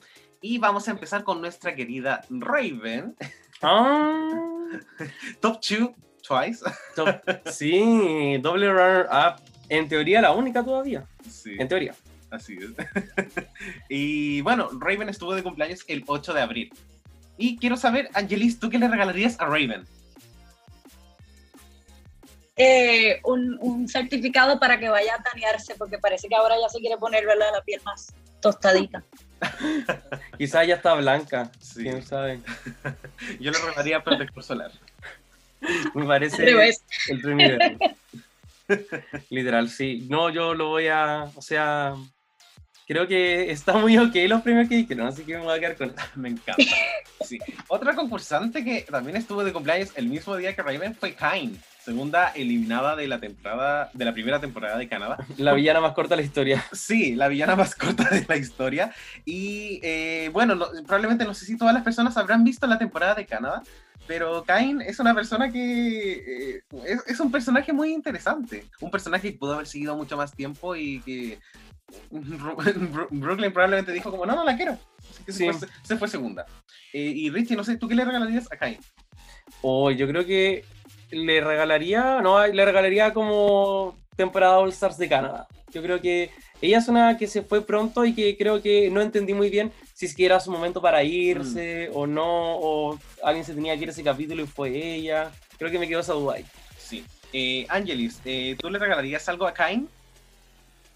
Y 0.41 0.59
vamos 0.59 0.89
a 0.89 0.93
empezar 0.93 1.23
con 1.25 1.41
nuestra 1.41 1.75
querida 1.75 2.23
Raven, 2.31 3.15
Ah, 3.63 4.29
top 5.41 5.61
2 5.61 5.91
twice. 6.27 6.65
top- 6.97 7.21
sí, 7.51 8.39
doble 8.41 8.71
runner 8.73 9.07
up. 9.11 9.43
En 9.69 9.87
teoría, 9.89 10.21
la 10.23 10.33
única 10.33 10.65
todavía. 10.65 11.07
Sí, 11.29 11.57
En 11.59 11.69
teoría. 11.69 11.95
así 12.31 12.57
es. 12.57 12.71
y 13.89 14.41
bueno, 14.41 14.71
Raven 14.79 15.09
estuvo 15.11 15.35
de 15.35 15.43
cumpleaños 15.43 15.85
el 15.89 16.05
8 16.07 16.33
de 16.33 16.41
abril. 16.41 16.73
Y 17.37 17.59
quiero 17.59 17.77
saber, 17.77 18.09
Angelis, 18.15 18.59
¿tú 18.59 18.69
qué 18.71 18.79
le 18.79 18.89
regalarías 18.89 19.39
a 19.41 19.47
Raven? 19.47 19.85
Eh, 22.57 23.21
un, 23.25 23.57
un 23.61 23.89
certificado 23.89 24.59
para 24.61 24.79
que 24.79 24.89
vaya 24.89 25.15
a 25.15 25.23
tanearse, 25.23 25.75
porque 25.77 25.99
parece 25.99 26.29
que 26.29 26.35
ahora 26.35 26.57
ya 26.61 26.69
se 26.69 26.79
quiere 26.81 26.97
poner 26.99 27.25
¿verdad? 27.27 27.47
la 27.53 27.63
piel 27.63 27.81
más 27.85 28.13
tostadita. 28.41 29.03
Quizás 30.39 30.67
ya 30.67 30.77
está 30.77 30.95
blanca. 30.95 31.51
Sí. 31.61 31.83
Quién 31.83 32.03
sabe. 32.03 32.41
Yo 33.41 33.51
le 33.51 33.59
regalaría 33.59 34.03
protector 34.03 34.43
solar. 34.43 34.73
Me 35.95 36.07
parece. 36.07 36.49
El 37.09 37.21
primer. 37.21 37.79
Literal, 39.31 39.69
sí. 39.69 40.07
No, 40.09 40.31
yo 40.31 40.55
lo 40.55 40.69
voy 40.69 40.89
a. 40.89 41.25
O 41.35 41.43
sea. 41.43 41.95
Creo 42.87 43.07
que 43.07 43.53
está 43.53 43.75
muy 43.75 43.97
ok 43.99 44.17
los 44.27 44.43
premios 44.43 44.69
que 44.69 44.75
dijeron, 44.75 45.07
así 45.07 45.23
que 45.23 45.35
me 45.35 45.45
voy 45.45 45.57
a 45.57 45.61
quedar 45.61 45.77
con. 45.77 45.95
Me 46.17 46.31
encanta. 46.31 46.65
Sí. 47.25 47.39
Otra 47.69 47.95
concursante 47.95 48.65
que 48.65 48.83
también 48.83 49.17
estuvo 49.17 49.45
de 49.45 49.53
cumpleaños 49.53 49.91
el 49.95 50.09
mismo 50.09 50.37
día 50.37 50.57
que 50.57 50.63
Raven 50.63 50.97
fue 50.97 51.15
Kain, 51.15 51.61
segunda 51.91 52.29
eliminada 52.37 52.95
de 52.95 53.09
la 53.09 53.19
temporada 53.19 53.91
de 53.95 54.05
la 54.05 54.13
primera 54.13 54.41
temporada 54.41 54.79
de 54.79 54.89
Canadá. 54.89 55.17
La 55.39 55.55
villana 55.55 55.81
más 55.81 55.93
corta 55.93 56.15
de 56.15 56.23
la 56.23 56.27
historia. 56.27 56.65
Sí, 56.73 57.17
la 57.17 57.27
villana 57.27 57.57
más 57.57 57.75
corta 57.75 58.09
de 58.09 58.25
la 58.29 58.37
historia. 58.37 58.93
Y 59.25 59.81
eh, 59.83 60.31
bueno, 60.33 60.55
no- 60.55 60.67
probablemente 60.87 61.25
no 61.25 61.35
sé 61.35 61.45
si 61.47 61.57
todas 61.57 61.75
las 61.75 61.83
personas 61.83 62.17
habrán 62.17 62.45
visto 62.45 62.67
la 62.69 62.79
temporada 62.79 63.15
de 63.17 63.27
Canadá, 63.27 63.63
Pero 64.07 64.45
Kain 64.45 64.81
es 64.81 64.99
una 65.01 65.15
persona 65.15 65.51
que 65.51 66.57
eh, 66.57 66.63
es, 66.87 67.03
es 67.09 67.21
un 67.21 67.31
personaje 67.33 67.73
muy 67.73 67.93
interesante. 67.93 68.65
Un 68.81 68.91
personaje 68.91 69.33
que 69.33 69.39
pudo 69.39 69.55
haber 69.55 69.67
seguido 69.67 69.97
mucho 69.97 70.17
más 70.17 70.33
tiempo 70.33 70.75
y 70.77 71.01
que 71.01 71.39
Brooklyn 72.11 73.53
probablemente 73.53 73.93
dijo 73.93 74.11
como, 74.13 74.27
no, 74.27 74.35
no 74.37 74.45
la 74.45 74.57
quiero. 74.57 74.79
Así 75.11 75.25
que 75.25 75.33
se, 75.33 75.39
Sí. 75.39 75.59
fue, 75.59 75.69
se 75.83 75.97
fue 75.97 76.09
segunda. 76.09 76.47
Eh, 76.93 77.13
y 77.17 77.31
Richie, 77.31 77.57
no 77.57 77.65
sé, 77.65 77.77
¿tú 77.77 77.89
qué 77.89 77.95
le 77.97 78.05
regalarías 78.05 78.51
a 78.53 78.57
Kain? 78.57 78.79
O 79.63 79.91
yo 79.91 80.07
creo 80.09 80.25
que 80.25 80.65
le 81.11 81.41
regalaría, 81.41 82.21
no, 82.21 82.47
le 82.47 82.65
regalaría 82.65 83.13
como 83.13 83.99
temporada 84.17 84.59
All 84.59 84.71
Stars 84.71 84.99
de 84.99 85.09
Canadá. 85.09 85.49
Yo 85.73 85.83
creo 85.83 86.01
que 86.01 86.31
ella 86.61 86.79
es 86.79 86.89
una 86.89 87.17
que 87.17 87.27
se 87.27 87.43
fue 87.43 87.63
pronto 87.63 88.05
y 88.05 88.15
que 88.15 88.37
creo 88.37 88.61
que 88.61 88.91
no 88.91 89.01
entendí 89.01 89.33
muy 89.33 89.49
bien 89.51 89.73
si 89.95 90.07
es 90.07 90.15
que 90.15 90.27
era 90.27 90.41
su 90.41 90.51
momento 90.51 90.81
para 90.83 91.03
irse 91.03 91.91
o 91.95 92.07
no, 92.07 92.57
o 92.57 92.99
alguien 93.23 93.45
se 93.45 93.55
tenía 93.55 93.77
que 93.77 93.83
ir 93.83 93.89
a 93.89 93.93
ese 93.93 94.03
capítulo 94.03 94.43
y 94.43 94.47
fue 94.47 94.71
ella. 94.71 95.31
Creo 95.59 95.71
que 95.71 95.79
me 95.79 95.89
quedó 95.89 96.01
esa 96.01 96.15
duda 96.15 96.35
ahí. 96.35 96.45
Sí. 96.79 97.05
Eh, 97.33 97.67
Angelis, 97.69 98.21
eh, 98.25 98.57
¿tú 98.59 98.69
le 98.71 98.79
regalarías 98.79 99.29
algo 99.29 99.47
a 99.47 99.55
Kain? 99.55 99.89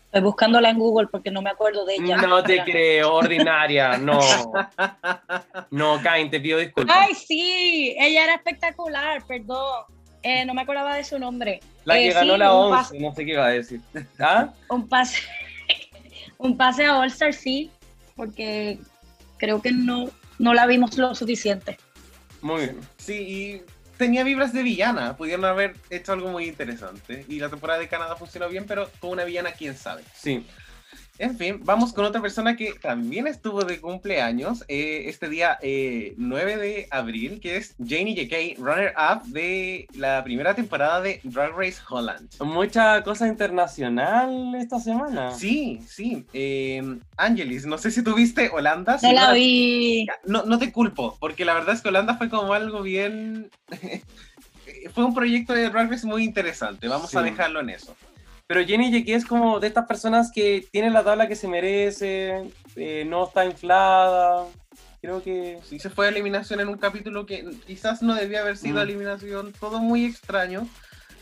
Estoy 0.06 0.22
buscándola 0.22 0.70
en 0.70 0.78
Google 0.78 1.08
porque 1.08 1.30
no 1.30 1.42
me 1.42 1.50
acuerdo 1.50 1.84
de 1.84 1.96
ella. 1.96 2.16
No 2.18 2.42
te 2.42 2.62
creo, 2.62 3.14
ordinaria, 3.14 3.96
no. 3.96 4.20
No, 5.70 6.00
Kain, 6.02 6.30
te 6.30 6.40
pido 6.40 6.58
disculpas. 6.58 6.96
Ay, 6.96 7.14
sí, 7.14 7.96
ella 7.98 8.24
era 8.24 8.34
espectacular, 8.34 9.24
perdón. 9.26 9.86
Eh, 10.24 10.44
no 10.46 10.54
me 10.54 10.62
acordaba 10.62 10.96
de 10.96 11.04
su 11.04 11.18
nombre. 11.18 11.60
La 11.84 11.94
que 11.94 12.08
Eh, 12.08 12.12
ganó 12.12 12.32
sí, 12.32 12.38
la 12.38 12.52
un 12.54 12.72
11, 12.74 12.98
no 12.98 13.14
sé 13.14 13.24
qué 13.26 13.32
iba 13.32 13.46
a 13.46 13.50
decir. 13.50 13.80
¿Ah? 14.18 14.48
Un 14.70 14.88
pase, 14.88 15.18
un 16.38 16.56
pase 16.56 16.86
a 16.86 16.98
All 16.98 17.08
Star, 17.08 17.32
sí, 17.34 17.70
porque 18.16 18.78
creo 19.36 19.60
que 19.60 19.70
no, 19.70 20.10
no 20.38 20.54
la 20.54 20.66
vimos 20.66 20.96
lo 20.96 21.14
suficiente. 21.14 21.76
Muy 22.40 22.62
bien. 22.62 22.80
Sí, 22.96 23.12
y 23.14 23.62
tenía 23.98 24.24
vibras 24.24 24.52
de 24.52 24.62
villana. 24.62 25.16
Pudieron 25.16 25.44
haber 25.44 25.76
hecho 25.90 26.12
algo 26.12 26.30
muy 26.30 26.46
interesante. 26.46 27.24
Y 27.28 27.38
la 27.38 27.48
temporada 27.50 27.78
de 27.78 27.88
Canadá 27.88 28.16
funcionó 28.16 28.48
bien, 28.48 28.64
pero 28.66 28.90
con 29.00 29.10
una 29.10 29.24
villana, 29.24 29.52
quién 29.52 29.76
sabe. 29.76 30.02
Sí. 30.14 30.46
En 31.18 31.36
fin, 31.38 31.60
vamos 31.62 31.92
con 31.92 32.04
otra 32.04 32.20
persona 32.20 32.56
que 32.56 32.72
también 32.72 33.28
estuvo 33.28 33.62
de 33.62 33.80
cumpleaños 33.80 34.64
eh, 34.66 35.04
este 35.06 35.28
día 35.28 35.58
eh, 35.62 36.14
9 36.16 36.56
de 36.56 36.88
abril, 36.90 37.38
que 37.40 37.56
es 37.56 37.76
Janie 37.78 38.16
J.K., 38.16 38.60
runner-up 38.60 39.22
de 39.26 39.86
la 39.94 40.24
primera 40.24 40.54
temporada 40.54 41.00
de 41.00 41.20
Drag 41.22 41.52
Race 41.56 41.80
Holland. 41.88 42.28
Mucha 42.40 43.04
cosa 43.04 43.28
internacional 43.28 44.56
esta 44.56 44.80
semana. 44.80 45.30
Sí, 45.30 45.80
sí. 45.86 46.26
eh, 46.32 46.82
Angelis, 47.16 47.64
no 47.64 47.78
sé 47.78 47.92
si 47.92 48.02
tuviste 48.02 48.50
Holanda. 48.50 48.98
si 48.98 49.06
No 49.06 49.12
la 49.12 49.32
vi. 49.32 50.06
No, 50.24 50.44
no 50.44 50.58
te 50.58 50.72
culpo, 50.72 51.16
porque 51.20 51.44
la 51.44 51.54
verdad 51.54 51.76
es 51.76 51.80
que 51.80 51.90
Holanda 51.90 52.16
fue 52.16 52.28
como 52.28 52.52
algo 52.52 52.82
bien... 52.82 53.50
fue 54.94 55.04
un 55.04 55.14
proyecto 55.14 55.52
de 55.52 55.70
Drag 55.70 55.90
Race 55.90 56.06
muy 56.06 56.24
interesante, 56.24 56.88
vamos 56.88 57.14
a 57.14 57.22
dejarlo 57.22 57.60
en 57.60 57.70
eso. 57.70 57.94
Pero 58.46 58.64
Jenny 58.64 58.92
J.K. 58.92 59.16
es 59.16 59.24
como 59.24 59.58
de 59.58 59.68
estas 59.68 59.86
personas 59.86 60.30
que 60.30 60.66
tiene 60.70 60.90
la 60.90 61.02
tabla 61.02 61.28
que 61.28 61.36
se 61.36 61.48
merece, 61.48 62.50
eh, 62.76 63.04
no 63.06 63.26
está 63.26 63.44
inflada. 63.46 64.46
Creo 65.00 65.22
que 65.22 65.58
Sí, 65.64 65.78
se 65.78 65.90
fue 65.90 66.06
a 66.06 66.08
eliminación 66.10 66.60
en 66.60 66.68
un 66.68 66.76
capítulo 66.78 67.24
que 67.26 67.44
quizás 67.66 68.02
no 68.02 68.14
debía 68.14 68.40
haber 68.40 68.56
sido 68.56 68.76
Mm. 68.76 68.82
eliminación, 68.82 69.52
todo 69.58 69.78
muy 69.80 70.04
extraño. 70.04 70.68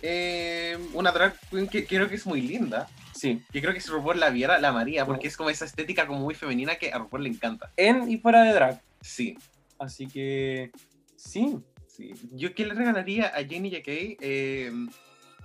Eh, 0.03 0.77
una 0.95 1.13
drag 1.13 1.39
queen 1.49 1.69
que 1.69 1.87
creo 1.87 2.09
que 2.09 2.17
es 2.17 2.27
muy 2.27 2.41
linda, 2.43 2.89
sí. 3.15 3.41
que 3.53 3.61
creo 3.61 3.73
que 3.73 3.81
si 3.81 3.89
RuPaul 3.89 4.19
la 4.19 4.31
viera, 4.31 4.59
la 4.59 4.69
amaría, 4.69 5.07
porque 5.07 5.29
es 5.29 5.37
como 5.37 5.49
esa 5.51 5.65
estética 5.65 6.09
como 6.09 6.19
muy 6.19 6.35
femenina 6.35 6.75
que 6.75 6.93
a 6.93 6.99
RuPaul 6.99 7.23
le 7.23 7.29
encanta. 7.29 7.71
En 7.77 8.11
y 8.11 8.19
fuera 8.19 8.43
de 8.43 8.53
drag. 8.53 8.81
Sí, 9.01 9.39
Así 9.79 10.07
que 10.09 10.71
sí. 11.17 11.59
sí. 11.89 12.13
Yo 12.33 12.53
que 12.55 12.67
le 12.67 12.75
regalaría 12.75 13.27
a 13.29 13.45
Jenny 13.45 13.71
J.K. 13.71 13.91
Eh, 14.21 14.73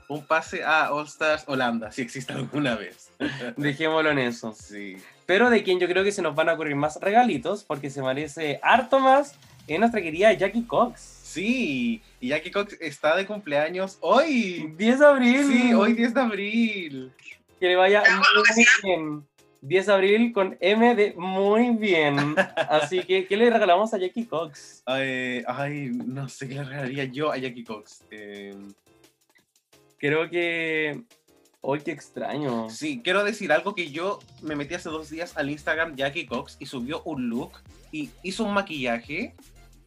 un 0.08 0.26
pase 0.26 0.64
a 0.64 0.94
All 0.94 1.06
Stars 1.06 1.44
Holanda, 1.48 1.92
si 1.92 2.02
existe 2.02 2.34
alguna 2.34 2.76
vez. 2.76 3.12
Dejémoslo 3.58 4.12
en 4.12 4.20
eso. 4.20 4.54
Sí. 4.54 4.98
Pero 5.26 5.50
de 5.50 5.64
quien 5.64 5.80
yo 5.80 5.88
creo 5.88 6.04
que 6.04 6.12
se 6.12 6.22
nos 6.22 6.36
van 6.36 6.50
a 6.50 6.54
ocurrir 6.54 6.76
más 6.76 7.00
regalitos, 7.02 7.64
porque 7.64 7.90
se 7.90 8.02
merece 8.02 8.60
harto 8.64 9.00
más, 9.00 9.36
es 9.68 9.80
nuestra 9.80 10.02
querida 10.02 10.32
Jackie 10.34 10.64
Cox. 10.66 11.02
Sí, 11.02 12.02
y 12.22 12.30
Jackie 12.30 12.52
Cox 12.52 12.78
está 12.80 13.16
de 13.16 13.26
cumpleaños 13.26 13.98
hoy. 14.00 14.74
10 14.78 15.00
de 15.00 15.06
abril. 15.06 15.46
Sí, 15.46 15.74
hoy 15.74 15.94
10 15.94 16.14
de 16.14 16.22
abril. 16.22 17.12
Que 17.60 17.68
le 17.68 17.76
vaya 17.76 18.02
muy 18.02 18.66
bien. 18.84 19.24
10 19.62 19.86
de 19.86 19.94
abril 19.94 20.34
con 20.34 20.58
M 20.62 20.96
de 20.96 21.14
muy 21.16 21.72
bien. 21.72 22.36
Así 22.70 23.04
que, 23.04 23.26
¿qué 23.28 23.36
le 23.36 23.50
regalamos 23.50 23.94
a 23.94 23.98
Jackie 23.98 24.26
Cox? 24.26 24.84
Ay, 24.86 25.44
ay, 25.48 25.92
no 26.06 26.30
sé 26.30 26.48
qué 26.48 26.56
le 26.56 26.64
regalaría 26.64 27.04
yo 27.06 27.32
a 27.32 27.38
Jackie 27.38 27.66
Cox. 27.66 28.04
Eh, 28.10 28.56
Creo 29.98 30.30
que. 30.30 31.04
Hoy 31.62 31.82
qué 31.82 31.92
extraño. 31.92 32.70
sí, 32.70 33.02
quiero 33.04 33.24
decir 33.24 33.52
algo 33.52 33.76
que 33.76 33.90
yo 33.92 34.20
me 34.42 34.56
metí 34.56 34.76
hace 34.76 34.90
dos 34.90 35.10
días 35.10 35.36
al 35.36 35.50
Instagram 35.50 35.96
Jackie 35.96 36.26
Cox 36.26 36.56
y 36.60 36.68
subió 36.68 37.02
un 37.04 37.30
look 37.30 37.54
y 37.92 38.12
hizo 38.24 38.44
un 38.44 38.54
maquillaje 38.54 39.36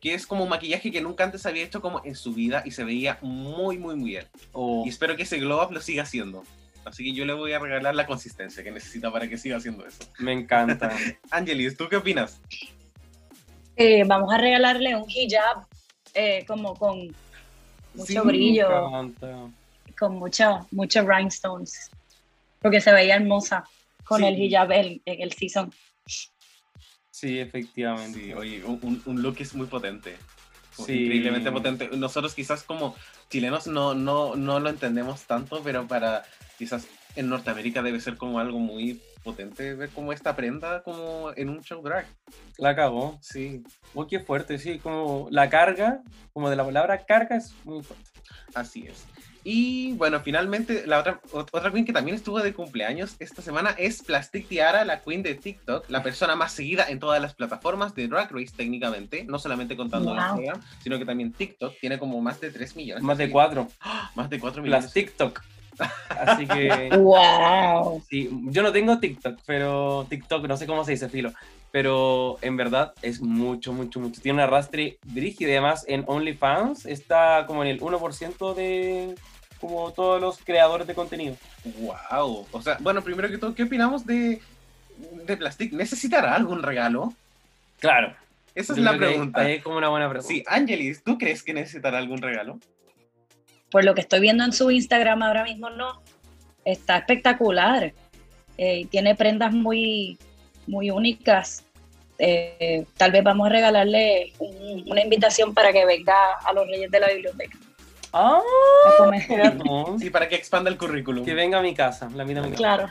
que 0.01 0.15
es 0.15 0.27
como 0.27 0.45
un 0.45 0.51
maquillaje 0.51 0.91
que 0.91 1.01
nunca 1.01 1.25
antes 1.25 1.47
había 1.47 1.65
hecho 1.65 1.81
como 1.81 2.03
en 2.05 2.15
su 2.15 2.33
vida 2.33 2.63
y 2.65 2.71
se 2.71 2.85
veía 2.85 3.19
muy, 3.23 3.79
muy, 3.79 3.97
muy 3.97 4.11
bien. 4.11 4.27
Oh, 4.53 4.83
Y 4.85 4.89
espero 4.89 5.17
que 5.17 5.23
ese 5.23 5.39
glow 5.39 5.63
up 5.63 5.73
lo 5.73 5.81
siga 5.81 6.03
haciendo. 6.03 6.43
Así 6.85 7.05
que 7.05 7.13
yo 7.13 7.27
le 7.27 7.35
voy 7.35 7.53
a 7.53 7.59
regalar 7.59 7.95
la 7.95 8.07
consistencia 8.07 8.65
que 8.65 8.71
necesita 8.71 9.13
para 9.13 9.29
que 9.29 9.37
siga 9.37 9.59
haciendo 9.59 9.87
eso. 9.87 10.03
me 10.19 10.33
encanta. 10.33 10.91
Angelis, 11.31 11.77
¿tú 11.77 11.89
qué 11.89 11.97
opinas? 11.97 12.41
Eh, 13.77 14.05
vamos 14.05 14.33
a 14.33 14.39
regalarle 14.39 14.97
un 14.97 15.09
hijab 15.09 15.67
eh, 16.15 16.45
como 16.47 16.75
con 16.75 17.15
mucho 17.95 18.07
Sí, 18.07 18.19
brillo, 18.19 18.69
Me 18.69 18.87
encanta. 18.87 19.51
Con 20.01 20.17
mucho, 20.17 20.67
muchos 20.73 21.07
rhinestones, 21.07 21.91
porque 22.61 22.81
se 22.81 22.91
veía 22.93 23.17
hermosa 23.17 23.63
con 24.05 24.21
Sí. 24.23 24.27
el 24.27 24.39
hijab 24.43 24.73
en, 24.73 25.01
en 25.05 25.21
el 25.23 25.33
season. 25.33 25.73
Sí, 27.11 27.39
efectivamente. 27.39 28.35
Oye, 28.35 28.65
un, 28.65 29.03
un- 29.05 29.23
look 29.23 29.37
es 29.41 29.55
muy 29.55 29.67
potente. 29.67 30.17
Sí. 30.75 30.93
Increíblemente 31.05 31.53
potente. 31.53 31.91
Nosotros 31.97 32.35
quizás 32.35 32.63
como 32.63 32.97
chilenos 33.29 33.67
no, 33.67 33.93
no, 33.95 34.35
no 34.37 34.59
lo 34.59 34.71
entendemos 34.71 35.25
tanto, 35.27 35.63
pero 35.63 35.87
para 35.87 36.23
quizás 36.59 36.87
en 37.17 37.29
Norteamérica 37.29 37.83
debe 37.83 38.01
ser 38.01 38.17
como 38.17 38.39
algo 38.39 38.59
muy 38.59 39.01
potente 39.23 39.75
ver 39.75 39.91
como 39.91 40.13
esta 40.15 40.35
prenda 40.35 40.83
como 40.83 41.33
en 41.37 41.51
un 41.51 41.61
show 41.63 41.83
drag. 41.83 42.07
La 42.57 42.75
cagó. 42.75 43.19
Sí, 43.21 43.63
Oh, 43.93 44.07
qué 44.07 44.21
fuerte, 44.21 44.57
sí, 44.59 44.79
como 44.79 45.29
la 45.31 45.51
carga, 45.51 46.01
como 46.33 46.49
de 46.49 46.57
la 46.57 46.65
palabra 46.65 47.05
carga 47.05 47.37
es 47.37 47.53
muy 47.65 47.83
fuerte. 47.83 48.09
así 48.55 48.87
es. 48.87 49.05
Y 49.43 49.93
bueno, 49.95 50.21
finalmente 50.21 50.87
la 50.87 50.99
otra, 50.99 51.21
ot- 51.33 51.49
otra 51.53 51.71
queen 51.73 51.85
que 51.87 51.93
también 51.93 52.15
estuvo 52.17 52.41
de 52.41 52.53
cumpleaños 52.53 53.17
esta 53.21 53.41
semana 53.41 53.71
es 53.79 54.03
Plastic 54.03 54.47
Tiara, 54.49 54.85
la 54.85 55.01
queen 55.01 55.23
de 55.23 55.35
TikTok, 55.35 55.89
la 55.89 56.03
persona 56.03 56.37
más 56.37 56.53
seguida 56.53 56.85
en 56.89 56.99
todas 56.99 57.23
las 57.23 57.35
plataformas 57.35 57.95
de 57.95 58.07
Drag 58.09 58.31
Race 58.31 58.53
técnicamente, 58.57 59.25
no 59.25 59.39
solamente 59.39 59.77
contando 59.77 60.11
Wow. 60.15 60.21
Instagram, 60.21 60.61
sino 60.83 60.99
que 60.99 61.05
también 61.07 61.33
TikTok 61.33 61.75
tiene 61.81 61.99
como 61.99 62.21
más 62.21 62.41
de 62.41 62.51
3 62.51 62.77
millones. 62.77 63.03
Más 63.03 63.17
de 63.17 63.25
seguidores. 63.25 63.55
cuatro. 63.55 63.69
Más 64.15 64.29
de 64.29 64.39
4 64.39 64.63
millones. 64.63 64.85
Las 64.85 64.93
TikTok. 64.93 65.41
Así 66.11 66.47
que 66.47 66.91
¡Wow! 66.99 68.03
sí, 68.09 68.29
yo 68.51 68.63
no 68.63 68.71
tengo 68.73 68.99
TikTok, 68.99 69.39
pero 69.47 70.07
TikTok, 70.11 70.47
no 70.47 70.57
sé 70.59 70.67
cómo 70.67 70.85
se 70.85 70.91
dice, 70.93 71.09
filo. 71.09 71.33
Pero 71.73 72.39
en 72.43 72.57
verdad 72.57 72.93
es 73.03 73.21
mucho, 73.21 73.73
mucho, 73.73 74.01
mucho. 74.01 74.21
Tiene 74.21 74.39
un 74.39 74.49
arrastre 74.49 74.99
brígido 75.05 75.51
y 75.51 75.55
además 75.55 75.85
en 75.87 76.05
OnlyFans 76.07 76.87
está 76.87 77.45
como 77.47 77.63
en 77.63 77.71
el 77.71 77.81
1% 77.81 78.55
de 78.55 79.15
como 79.61 79.93
todos 79.93 80.21
los 80.21 80.39
creadores 80.39 80.87
de 80.87 80.95
contenido. 80.95 81.37
Wow. 81.81 82.47
O 82.51 82.63
sea, 82.63 82.79
bueno, 82.81 83.03
primero 83.03 83.29
que 83.29 83.39
todo, 83.39 83.55
¿qué 83.55 83.65
opinamos 83.65 84.07
de, 84.07 84.41
de 85.27 85.37
Plastic? 85.37 85.73
¿Necesitará 85.73 86.35
algún 86.35 86.63
regalo? 86.63 87.13
Claro. 87.79 88.15
Esa 88.55 88.73
es 88.73 88.79
Yo 88.79 88.85
la 88.85 88.97
pregunta. 88.97 89.49
Es 89.49 89.63
como 89.63 89.77
una 89.77 89.89
buena 89.89 90.09
pregunta. 90.09 90.33
Sí, 90.33 90.43
Angelis, 90.47 91.05
¿tú 91.05 91.19
crees 91.19 91.43
que 91.43 91.55
necesitará 91.55 91.99
algún 91.99 92.21
regalo? 92.21 92.59
Por 93.71 93.85
lo 93.85 93.95
que 93.95 94.01
estoy 94.01 94.21
viendo 94.21 94.45
en 94.45 94.53
su 94.53 94.71
Instagram 94.71 95.23
ahora 95.23 95.45
mismo, 95.45 95.71
no. 95.71 96.03
Está 96.65 96.99
espectacular. 96.99 97.93
Eh, 98.59 98.87
tiene 98.91 99.15
prendas 99.15 99.53
muy, 99.53 100.19
muy 100.67 100.91
únicas. 100.91 101.65
Eh, 102.19 102.85
tal 102.97 103.13
vez 103.13 103.23
vamos 103.25 103.47
a 103.47 103.51
regalarle 103.51 104.33
un- 104.39 104.85
una 104.91 105.03
invitación 105.03 105.55
para 105.55 105.73
que 105.73 105.87
venga 105.87 106.15
a 106.45 106.53
los 106.53 106.67
Reyes 106.67 106.91
de 106.91 107.01
la 107.01 107.09
Biblioteca. 107.09 107.57
Ah. 108.13 108.41
Sí, 109.99 110.11
para 110.11 110.29
que 110.29 110.35
expanda 110.35 110.71
el 110.71 110.77
currículum. 110.77 111.25
Que 111.25 111.35
venga 111.35 111.59
a 111.59 111.63
mi 111.63 111.75
casa, 111.75 112.11
la 112.15 112.25
mira 112.25 112.41
a 112.41 112.45
mi 112.45 112.51
casa. 112.51 112.59
Claro. 112.59 112.89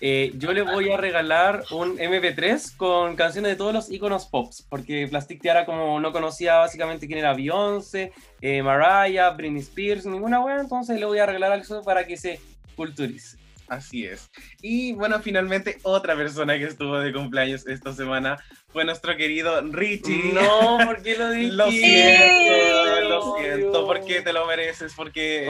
Eh, 0.00 0.30
yo 0.36 0.52
le 0.52 0.62
voy 0.62 0.92
a 0.92 0.96
regalar 0.96 1.64
un 1.72 1.98
MP3 1.98 2.70
con 2.76 3.16
canciones 3.16 3.50
de 3.50 3.56
todos 3.56 3.72
los 3.72 3.90
iconos 3.90 4.26
pops, 4.26 4.62
porque 4.68 5.08
Plastic 5.08 5.40
Tiara 5.42 5.66
como 5.66 5.98
no 5.98 6.12
conocía 6.12 6.58
básicamente 6.58 7.08
quién 7.08 7.18
era 7.18 7.34
Beyoncé, 7.34 8.12
eh, 8.40 8.62
Mariah, 8.62 9.30
Britney 9.30 9.60
Spears, 9.62 10.06
ninguna 10.06 10.38
wea, 10.38 10.60
entonces 10.60 11.00
le 11.00 11.06
voy 11.06 11.18
a 11.18 11.26
regalar 11.26 11.50
algo 11.50 11.82
para 11.82 12.06
que 12.06 12.16
se 12.16 12.38
culturice. 12.76 13.37
Así 13.68 14.06
es. 14.06 14.30
Y 14.62 14.92
bueno, 14.94 15.20
finalmente 15.20 15.78
otra 15.82 16.16
persona 16.16 16.56
que 16.58 16.64
estuvo 16.64 16.98
de 16.98 17.12
cumpleaños 17.12 17.66
esta 17.66 17.92
semana 17.92 18.38
fue 18.68 18.84
nuestro 18.84 19.16
querido 19.16 19.60
Richie. 19.60 20.32
No, 20.32 20.78
¿por 20.84 21.02
qué 21.02 21.16
lo 21.16 21.30
dije? 21.32 21.52
Lo 21.52 21.70
siento, 21.70 23.08
lo 23.08 23.36
siento, 23.36 23.86
porque 23.86 24.22
te 24.22 24.32
lo 24.32 24.46
mereces, 24.46 24.94
porque, 24.94 25.46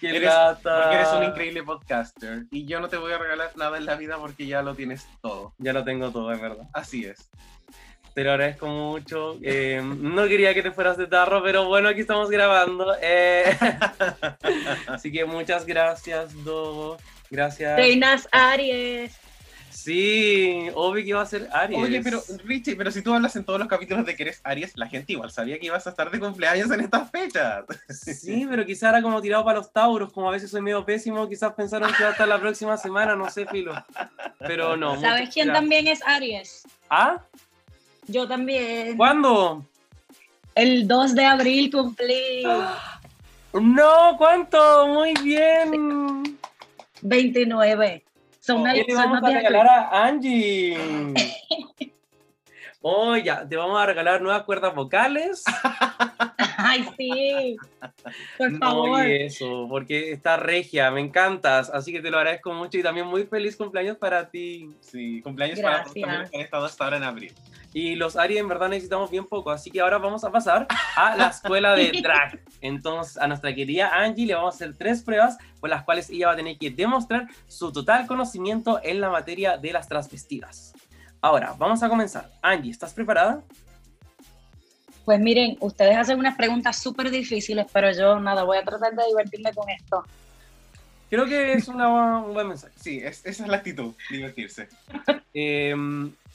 eres, 0.00 0.22
lata. 0.22 0.82
porque 0.82 0.96
eres 0.96 1.08
un 1.12 1.24
increíble 1.24 1.62
podcaster. 1.62 2.44
Y 2.50 2.64
yo 2.66 2.80
no 2.80 2.88
te 2.88 2.96
voy 2.96 3.12
a 3.12 3.18
regalar 3.18 3.50
nada 3.56 3.76
en 3.76 3.84
la 3.84 3.96
vida 3.96 4.16
porque 4.16 4.46
ya 4.46 4.62
lo 4.62 4.74
tienes 4.74 5.06
todo. 5.20 5.54
Ya 5.58 5.72
lo 5.72 5.84
tengo 5.84 6.10
todo, 6.10 6.32
es 6.32 6.40
verdad. 6.40 6.68
Así 6.72 7.04
es. 7.04 7.30
Te 8.14 8.24
lo 8.24 8.32
agradezco 8.32 8.66
mucho. 8.66 9.38
Eh, 9.42 9.80
no 9.80 10.26
quería 10.26 10.52
que 10.52 10.62
te 10.62 10.72
fueras 10.72 10.96
de 10.96 11.06
tarro, 11.06 11.40
pero 11.42 11.66
bueno, 11.66 11.88
aquí 11.88 12.00
estamos 12.00 12.28
grabando. 12.30 12.96
Eh, 13.00 13.44
así 14.88 15.12
que 15.12 15.24
muchas 15.24 15.64
gracias, 15.64 16.32
Dogo. 16.42 16.96
Gracias. 17.30 17.76
Reinas 17.76 18.28
Aries. 18.32 19.16
Sí, 19.70 20.68
obvio 20.74 21.04
que 21.04 21.10
iba 21.10 21.22
a 21.22 21.26
ser 21.26 21.48
Aries. 21.52 21.80
Oye, 21.80 22.00
pero 22.02 22.22
Richie, 22.44 22.74
pero 22.74 22.90
si 22.90 23.00
tú 23.00 23.14
hablas 23.14 23.36
en 23.36 23.44
todos 23.44 23.58
los 23.58 23.68
capítulos 23.68 24.04
de 24.04 24.16
que 24.16 24.24
eres 24.24 24.40
Aries, 24.42 24.72
la 24.76 24.88
gente 24.88 25.12
igual 25.12 25.30
sabía 25.30 25.58
que 25.58 25.66
ibas 25.66 25.86
a 25.86 25.90
estar 25.90 26.10
de 26.10 26.18
cumpleaños 26.18 26.70
en 26.70 26.80
estas 26.80 27.10
fechas. 27.10 27.64
Sí, 27.88 28.46
pero 28.48 28.66
quizás 28.66 28.90
era 28.90 29.02
como 29.02 29.20
tirado 29.20 29.44
para 29.44 29.58
los 29.58 29.72
tauros, 29.72 30.12
como 30.12 30.28
a 30.28 30.32
veces 30.32 30.50
soy 30.50 30.62
medio 30.62 30.84
pésimo, 30.84 31.28
quizás 31.28 31.52
pensaron 31.54 31.90
que 31.90 31.96
iba 32.00 32.08
a 32.08 32.12
estar 32.12 32.26
la 32.26 32.40
próxima 32.40 32.76
semana, 32.76 33.14
no 33.14 33.30
sé, 33.30 33.46
Filo. 33.46 33.72
Pero 34.40 34.76
no. 34.76 35.00
¿Sabes 35.00 35.20
muchas 35.20 35.34
quién 35.34 35.46
gracias. 35.46 35.62
también 35.62 35.86
es 35.86 36.02
Aries? 36.04 36.62
¿Ah? 36.90 37.22
Yo 38.08 38.26
también. 38.26 38.96
¿Cuándo? 38.96 39.64
El 40.54 40.88
2 40.88 41.14
de 41.14 41.24
abril 41.24 41.70
cumplí 41.70 42.42
No, 43.52 44.16
¿cuánto? 44.18 44.88
Muy 44.88 45.14
bien. 45.22 46.36
29. 47.02 48.04
Son 48.40 48.60
una 48.60 48.72
¿Qué 48.74 48.84
le 48.88 48.94
vamos 48.94 49.18
a 49.18 49.26
vieja 49.26 49.40
que- 49.42 49.48
regalar 49.48 49.68
a 49.92 50.04
Angie? 50.06 50.76
Oh, 52.80 53.16
ya, 53.16 53.46
te 53.46 53.56
vamos 53.56 53.78
a 53.80 53.86
regalar 53.86 54.22
nuevas 54.22 54.44
cuerdas 54.44 54.74
vocales. 54.74 55.42
Ay, 56.56 56.88
sí. 56.96 57.56
Por 58.36 58.52
No, 58.52 58.58
favor. 58.60 59.06
y 59.08 59.22
eso, 59.24 59.66
porque 59.68 60.12
está 60.12 60.36
regia, 60.36 60.90
me 60.90 61.00
encantas, 61.00 61.70
así 61.70 61.92
que 61.92 62.00
te 62.00 62.10
lo 62.10 62.18
agradezco 62.18 62.52
mucho 62.52 62.78
y 62.78 62.82
también 62.82 63.06
muy 63.06 63.24
feliz 63.26 63.56
cumpleaños 63.56 63.96
para 63.96 64.30
ti. 64.30 64.70
Sí, 64.80 65.20
cumpleaños 65.22 65.58
para 65.60 65.82
todos 65.82 65.94
Gracias. 65.94 66.06
también 66.08 66.30
que 66.30 66.36
han 66.38 66.42
estado 66.44 66.64
hasta 66.66 66.84
ahora 66.84 66.96
en 66.98 67.02
abril. 67.04 67.32
Y 67.74 67.96
los 67.96 68.16
Aries 68.16 68.40
en 68.40 68.48
verdad 68.48 68.68
necesitamos 68.70 69.10
bien 69.10 69.26
poco, 69.26 69.50
así 69.50 69.70
que 69.70 69.80
ahora 69.80 69.98
vamos 69.98 70.24
a 70.24 70.30
pasar 70.32 70.66
a 70.96 71.14
la 71.16 71.28
escuela 71.28 71.74
de 71.74 71.92
drag. 72.02 72.40
Entonces, 72.62 73.18
a 73.18 73.26
nuestra 73.26 73.54
querida 73.54 73.90
Angie 73.94 74.26
le 74.26 74.34
vamos 74.34 74.54
a 74.54 74.56
hacer 74.56 74.74
tres 74.76 75.02
pruebas 75.02 75.36
por 75.60 75.68
las 75.68 75.84
cuales 75.84 76.08
ella 76.10 76.28
va 76.28 76.32
a 76.32 76.36
tener 76.36 76.56
que 76.58 76.70
demostrar 76.70 77.26
su 77.46 77.70
total 77.70 78.06
conocimiento 78.06 78.80
en 78.82 79.00
la 79.00 79.10
materia 79.10 79.58
de 79.58 79.72
las 79.72 79.86
transvestidas. 79.86 80.72
Ahora, 81.20 81.54
vamos 81.58 81.82
a 81.82 81.88
comenzar. 81.88 82.30
Angie, 82.42 82.70
¿estás 82.70 82.94
preparada? 82.94 83.42
Pues 85.04 85.20
miren, 85.20 85.56
ustedes 85.60 85.96
hacen 85.96 86.18
unas 86.18 86.36
preguntas 86.36 86.78
súper 86.82 87.10
difíciles, 87.10 87.66
pero 87.72 87.90
yo 87.92 88.18
nada, 88.20 88.44
voy 88.44 88.58
a 88.58 88.64
tratar 88.64 88.94
de 88.94 89.04
divertirme 89.06 89.52
con 89.54 89.68
esto. 89.70 90.04
Creo 91.10 91.24
que 91.24 91.54
es 91.54 91.66
una- 91.68 92.18
un 92.18 92.34
buen 92.34 92.48
mensaje. 92.48 92.74
Sí, 92.78 92.98
es- 93.02 93.24
esa 93.24 93.42
es 93.44 93.48
la 93.48 93.56
actitud, 93.58 93.94
divertirse. 94.10 94.68
Eh, 95.40 95.74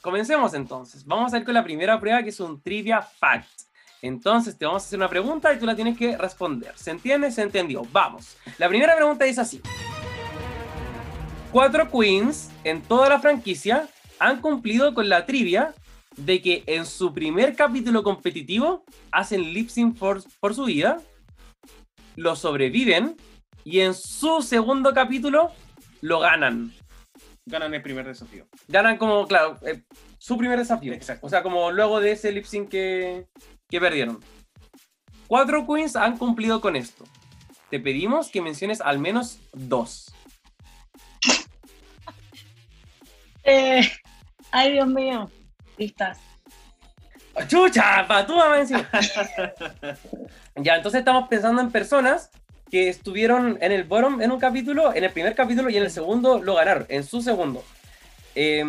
comencemos 0.04 0.54
entonces. 0.54 1.06
Vamos 1.06 1.34
a 1.34 1.38
ir 1.38 1.46
con 1.46 1.54
la 1.54 1.64
primera 1.64 1.98
prueba 1.98 2.22
que 2.22 2.30
es 2.30 2.40
un 2.42 2.62
trivia 2.62 3.02
fact. 3.02 3.48
Entonces 4.02 4.58
te 4.58 4.66
vamos 4.66 4.84
a 4.84 4.86
hacer 4.86 5.00
una 5.00 5.08
pregunta 5.08 5.54
y 5.54 5.58
tú 5.58 5.66
la 5.66 5.76
tienes 5.76 5.98
que 5.98 6.18
responder. 6.18 6.74
¿Se 6.76 6.92
entiende? 6.92 7.32
¿Se 7.32 7.42
entendió? 7.42 7.84
Vamos. 7.90 8.36
La 8.58 8.68
primera 8.68 8.98
pregunta 8.98 9.26
es 9.26 9.40
así. 9.40 9.62
Cuatro 11.54 11.90
queens 11.90 12.52
en 12.66 12.82
toda 12.82 13.08
la 13.08 13.20
franquicia 13.20 13.88
han 14.20 14.42
cumplido 14.42 14.94
con 14.94 15.08
la 15.08 15.26
trivia 15.26 15.74
de 16.18 16.42
que 16.42 16.64
en 16.68 16.86
su 16.86 17.14
primer 17.14 17.56
capítulo 17.56 18.04
competitivo 18.04 18.84
hacen 19.10 19.54
lip 19.54 19.70
sync 19.70 19.98
por, 19.98 20.22
por 20.42 20.54
su 20.54 20.66
vida, 20.66 21.00
lo 22.18 22.36
sobreviven 22.36 23.16
y 23.64 23.80
en 23.80 23.94
su 23.94 24.42
segundo 24.42 24.94
capítulo 24.94 25.52
lo 26.02 26.20
ganan 26.20 26.74
Ganan 27.46 27.74
el 27.74 27.82
primer 27.82 28.06
desafío. 28.06 28.48
ganan 28.68 28.98
como, 28.98 29.28
claro, 29.28 29.58
eh, 29.66 29.84
su 30.18 30.38
primer 30.38 30.58
desafío. 30.58 30.94
Exacto. 30.94 31.26
O 31.28 31.30
sea, 31.30 31.44
como 31.44 31.72
luego 31.72 32.00
de 32.00 32.14
ese 32.14 32.32
lip 32.32 32.46
sync 32.46 32.70
que, 32.70 33.28
que 33.70 33.80
perdieron. 33.82 34.20
Cuatro 35.28 35.66
queens 35.68 35.96
han 35.96 36.18
cumplido 36.18 36.62
con 36.62 36.76
esto. 36.76 37.04
Te 37.70 37.80
pedimos 37.80 38.30
que 38.30 38.42
menciones 38.42 38.82
al 38.82 39.00
menos 39.00 39.40
dos. 39.52 40.14
Eh, 43.44 43.82
ay, 44.52 44.72
Dios 44.74 44.88
mío. 44.88 45.30
Pistas. 45.76 46.20
¡Chucha! 47.48 48.06
¡Pa 48.08 48.26
tu 48.26 48.36
mamá 48.36 48.60
encima! 48.60 48.88
ya, 50.56 50.76
entonces 50.76 51.00
estamos 51.00 51.28
pensando 51.28 51.62
en 51.62 51.72
personas 51.72 52.30
que 52.74 52.90
estuvieron 52.90 53.60
en 53.62 53.72
el 53.72 53.84
bottom 53.84 54.20
en 54.20 54.32
un 54.32 54.40
capítulo, 54.40 54.96
en 54.96 55.04
el 55.04 55.12
primer 55.12 55.36
capítulo 55.36 55.70
y 55.70 55.78
en 55.78 55.84
el 55.84 55.92
segundo 55.92 56.40
lo 56.40 56.56
ganaron, 56.56 56.88
en 56.90 57.04
su 57.04 57.22
segundo. 57.22 57.64
Eh, 58.34 58.66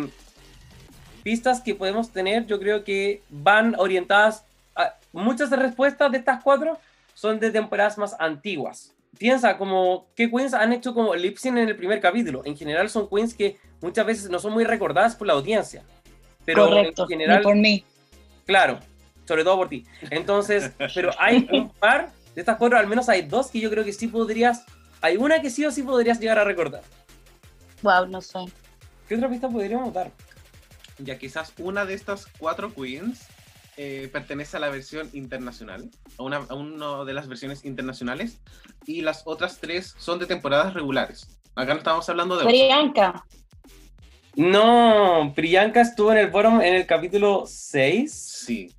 pistas 1.23 1.59
que 1.59 1.73
podemos 1.73 2.11
tener, 2.11 2.45
yo 2.45 2.59
creo 2.59 2.83
que 2.83 3.23
van 3.29 3.73
orientadas 3.79 4.45
a 4.75 4.93
muchas 5.11 5.49
respuestas 5.49 6.11
de 6.11 6.19
estas 6.19 6.43
cuatro 6.43 6.77
son 7.15 7.39
de 7.39 7.49
temporadas 7.49 7.97
más 7.97 8.15
antiguas. 8.19 8.93
Piensa 9.17 9.57
como 9.57 10.05
qué 10.15 10.29
queens 10.29 10.53
han 10.53 10.71
hecho 10.71 10.93
como 10.93 11.15
lip 11.15 11.37
sync 11.37 11.57
en 11.57 11.69
el 11.69 11.75
primer 11.75 11.99
capítulo. 11.99 12.43
En 12.45 12.55
general 12.55 12.91
son 12.91 13.09
queens 13.09 13.33
que 13.33 13.57
muchas 13.81 14.05
veces 14.05 14.29
no 14.29 14.37
son 14.37 14.53
muy 14.53 14.65
recordadas 14.65 15.15
por 15.15 15.25
la 15.25 15.33
audiencia. 15.33 15.81
Pero 16.45 16.67
Correcto. 16.67 17.01
en 17.01 17.07
general 17.07 17.37
Ni 17.39 17.43
por 17.43 17.55
mí. 17.55 17.83
Claro, 18.45 18.77
sobre 19.27 19.43
todo 19.43 19.57
por 19.57 19.69
ti. 19.69 19.83
Entonces, 20.11 20.71
pero 20.93 21.09
hay 21.17 21.49
un 21.51 21.71
par 21.71 22.11
de 22.35 22.41
estas 22.41 22.57
cuatro, 22.57 22.77
al 22.77 22.87
menos 22.87 23.09
hay 23.09 23.23
dos 23.23 23.47
que 23.47 23.59
yo 23.59 23.69
creo 23.69 23.83
que 23.83 23.93
sí 23.93 24.07
podrías. 24.07 24.63
Hay 25.01 25.17
una 25.17 25.41
que 25.41 25.49
sí 25.49 25.65
o 25.65 25.71
sí 25.71 25.83
podrías 25.83 26.19
llegar 26.19 26.37
a 26.37 26.43
recordar. 26.43 26.83
Wow, 27.81 28.07
no 28.07 28.21
sé. 28.21 28.39
¿Qué 29.07 29.15
otra 29.15 29.29
pista 29.29 29.49
podríamos 29.49 29.93
dar? 29.93 30.11
Ya 30.99 31.17
quizás 31.17 31.53
una 31.59 31.85
de 31.85 31.93
estas 31.93 32.25
cuatro 32.39 32.73
queens 32.73 33.27
eh, 33.77 34.09
pertenece 34.11 34.57
a 34.57 34.59
la 34.59 34.69
versión 34.69 35.09
internacional, 35.13 35.89
a 36.17 36.23
una, 36.23 36.37
a 36.37 36.55
una 36.55 37.03
de 37.03 37.13
las 37.13 37.27
versiones 37.27 37.65
internacionales, 37.65 38.39
y 38.85 39.01
las 39.01 39.23
otras 39.25 39.59
tres 39.59 39.95
son 39.97 40.17
de 40.19 40.25
temporadas 40.25 40.73
regulares. 40.73 41.27
Acá 41.55 41.73
no 41.73 41.79
estamos 41.79 42.07
hablando 42.09 42.37
de... 42.37 42.45
Priyanka. 42.45 43.25
No, 44.35 45.31
Priyanka 45.35 45.81
estuvo 45.81 46.11
en 46.11 46.17
el 46.17 46.29
bottom 46.29 46.61
en 46.61 46.75
el 46.75 46.85
capítulo 46.85 47.45
6 47.47 48.11
Sí, 48.13 48.75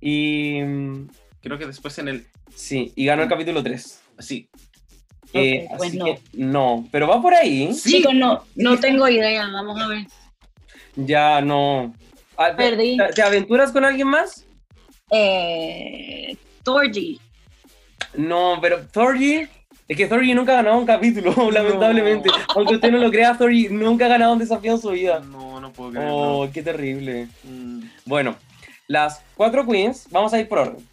y. 0.00 0.60
mm, 0.62 1.08
creo 1.42 1.58
que 1.58 1.66
después 1.66 1.98
en 1.98 2.08
el... 2.08 2.26
Sí, 2.54 2.92
y 2.96 3.04
ganó 3.06 3.22
el 3.22 3.28
capítulo 3.28 3.62
3. 3.62 4.00
Sí, 4.18 4.48
Eh, 5.32 5.66
Ok, 5.70 5.76
pues 5.78 5.90
así 5.90 5.98
no. 5.98 6.04
que 6.06 6.20
no, 6.32 6.88
pero 6.90 7.06
va 7.08 7.22
por 7.22 7.34
ahí. 7.34 7.72
Sí. 7.74 7.92
Chicos, 7.98 8.14
no, 8.14 8.44
no 8.56 8.78
tengo 8.80 9.08
idea. 9.08 9.48
Vamos 9.48 9.80
a 9.80 9.86
ver. 9.86 10.06
Ya 10.96 11.40
no. 11.40 11.94
Ah, 12.36 12.50
¿te- 12.50 12.56
Perdí. 12.56 12.96
¿Te, 12.96 13.08
te 13.14 13.22
aventuras 13.22 13.70
con 13.72 13.84
alguien 13.84 14.08
más? 14.08 14.44
Eh, 15.12 16.36
Torgy. 16.64 17.20
No, 18.14 18.58
pero 18.60 18.86
Thorgy. 18.86 19.46
Es 19.88 19.96
que 19.96 20.06
Thorgy 20.06 20.34
nunca 20.34 20.52
ha 20.52 20.56
ganado 20.62 20.78
un 20.78 20.86
capítulo, 20.86 21.32
lamentablemente. 21.52 22.30
Aunque 22.54 22.74
usted 22.76 22.90
no 22.92 22.98
lo 22.98 23.10
crea, 23.10 23.36
Thorgy 23.36 23.68
nunca 23.70 24.06
ha 24.06 24.08
ganado 24.08 24.32
un 24.32 24.38
desafío 24.38 24.72
en 24.72 24.80
su 24.80 24.90
vida. 24.90 25.20
no, 25.20 25.60
no 25.60 25.72
puedo 25.72 25.90
creerlo. 25.90 26.16
Oh, 26.40 26.50
qué 26.52 26.62
terrible. 26.62 27.28
Mm, 27.44 27.82
Bueno, 28.04 28.36
las 28.86 29.22
cuatro 29.36 29.66
queens, 29.66 30.06
vamos 30.10 30.32
a 30.32 30.40
ir 30.40 30.48
por 30.48 30.58
orden. 30.58 30.88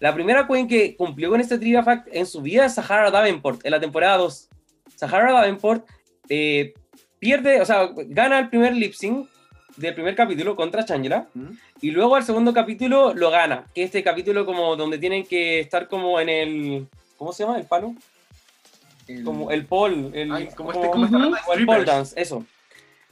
La 0.00 0.12
primera 0.14 0.46
queen 0.46 0.66
que 0.66 0.96
cumplió 0.96 1.30
con 1.30 1.40
este 1.40 1.58
trivia 1.58 1.82
fact 1.84 2.08
en 2.10 2.26
su 2.26 2.40
vida 2.42 2.64
es 2.66 2.74
Sahara 2.74 3.10
Davenport, 3.10 3.64
en 3.64 3.70
la 3.70 3.80
temporada 3.80 4.16
2. 4.16 4.48
Sahara 4.96 5.32
Davenport 5.32 5.86
eh, 6.28 6.74
pierde, 7.18 7.60
o 7.60 7.64
sea, 7.66 7.90
gana 7.94 8.38
el 8.38 8.48
primer 8.48 8.74
lip 8.74 8.94
sync 8.94 9.28
del 9.76 9.94
primer 9.94 10.14
capítulo 10.14 10.56
contra 10.56 10.84
Changela. 10.84 11.26
¿Mm? 11.34 11.48
Y 11.82 11.90
luego 11.90 12.16
al 12.16 12.24
segundo 12.24 12.52
capítulo 12.52 13.14
lo 13.14 13.30
gana, 13.30 13.66
que 13.74 13.82
es 13.82 13.86
este 13.86 14.02
capítulo 14.02 14.44
como 14.46 14.74
donde 14.76 14.98
tienen 14.98 15.24
que 15.24 15.60
estar 15.60 15.86
como 15.88 16.18
en 16.20 16.28
el... 16.28 16.86
¿Cómo 17.16 17.32
se 17.32 17.44
llama? 17.44 17.58
¿El 17.58 17.66
palo? 17.66 17.94
el- 19.06 19.24
Como 19.24 19.50
el 19.50 19.66
pole. 19.66 20.10
El, 20.22 20.32
Ay, 20.32 20.48
como 20.56 20.72
este, 20.72 20.88
como 20.90 21.04
o 21.46 21.52
el 21.54 21.66
pole 21.66 21.84
dance, 21.84 22.18
eso. 22.20 22.44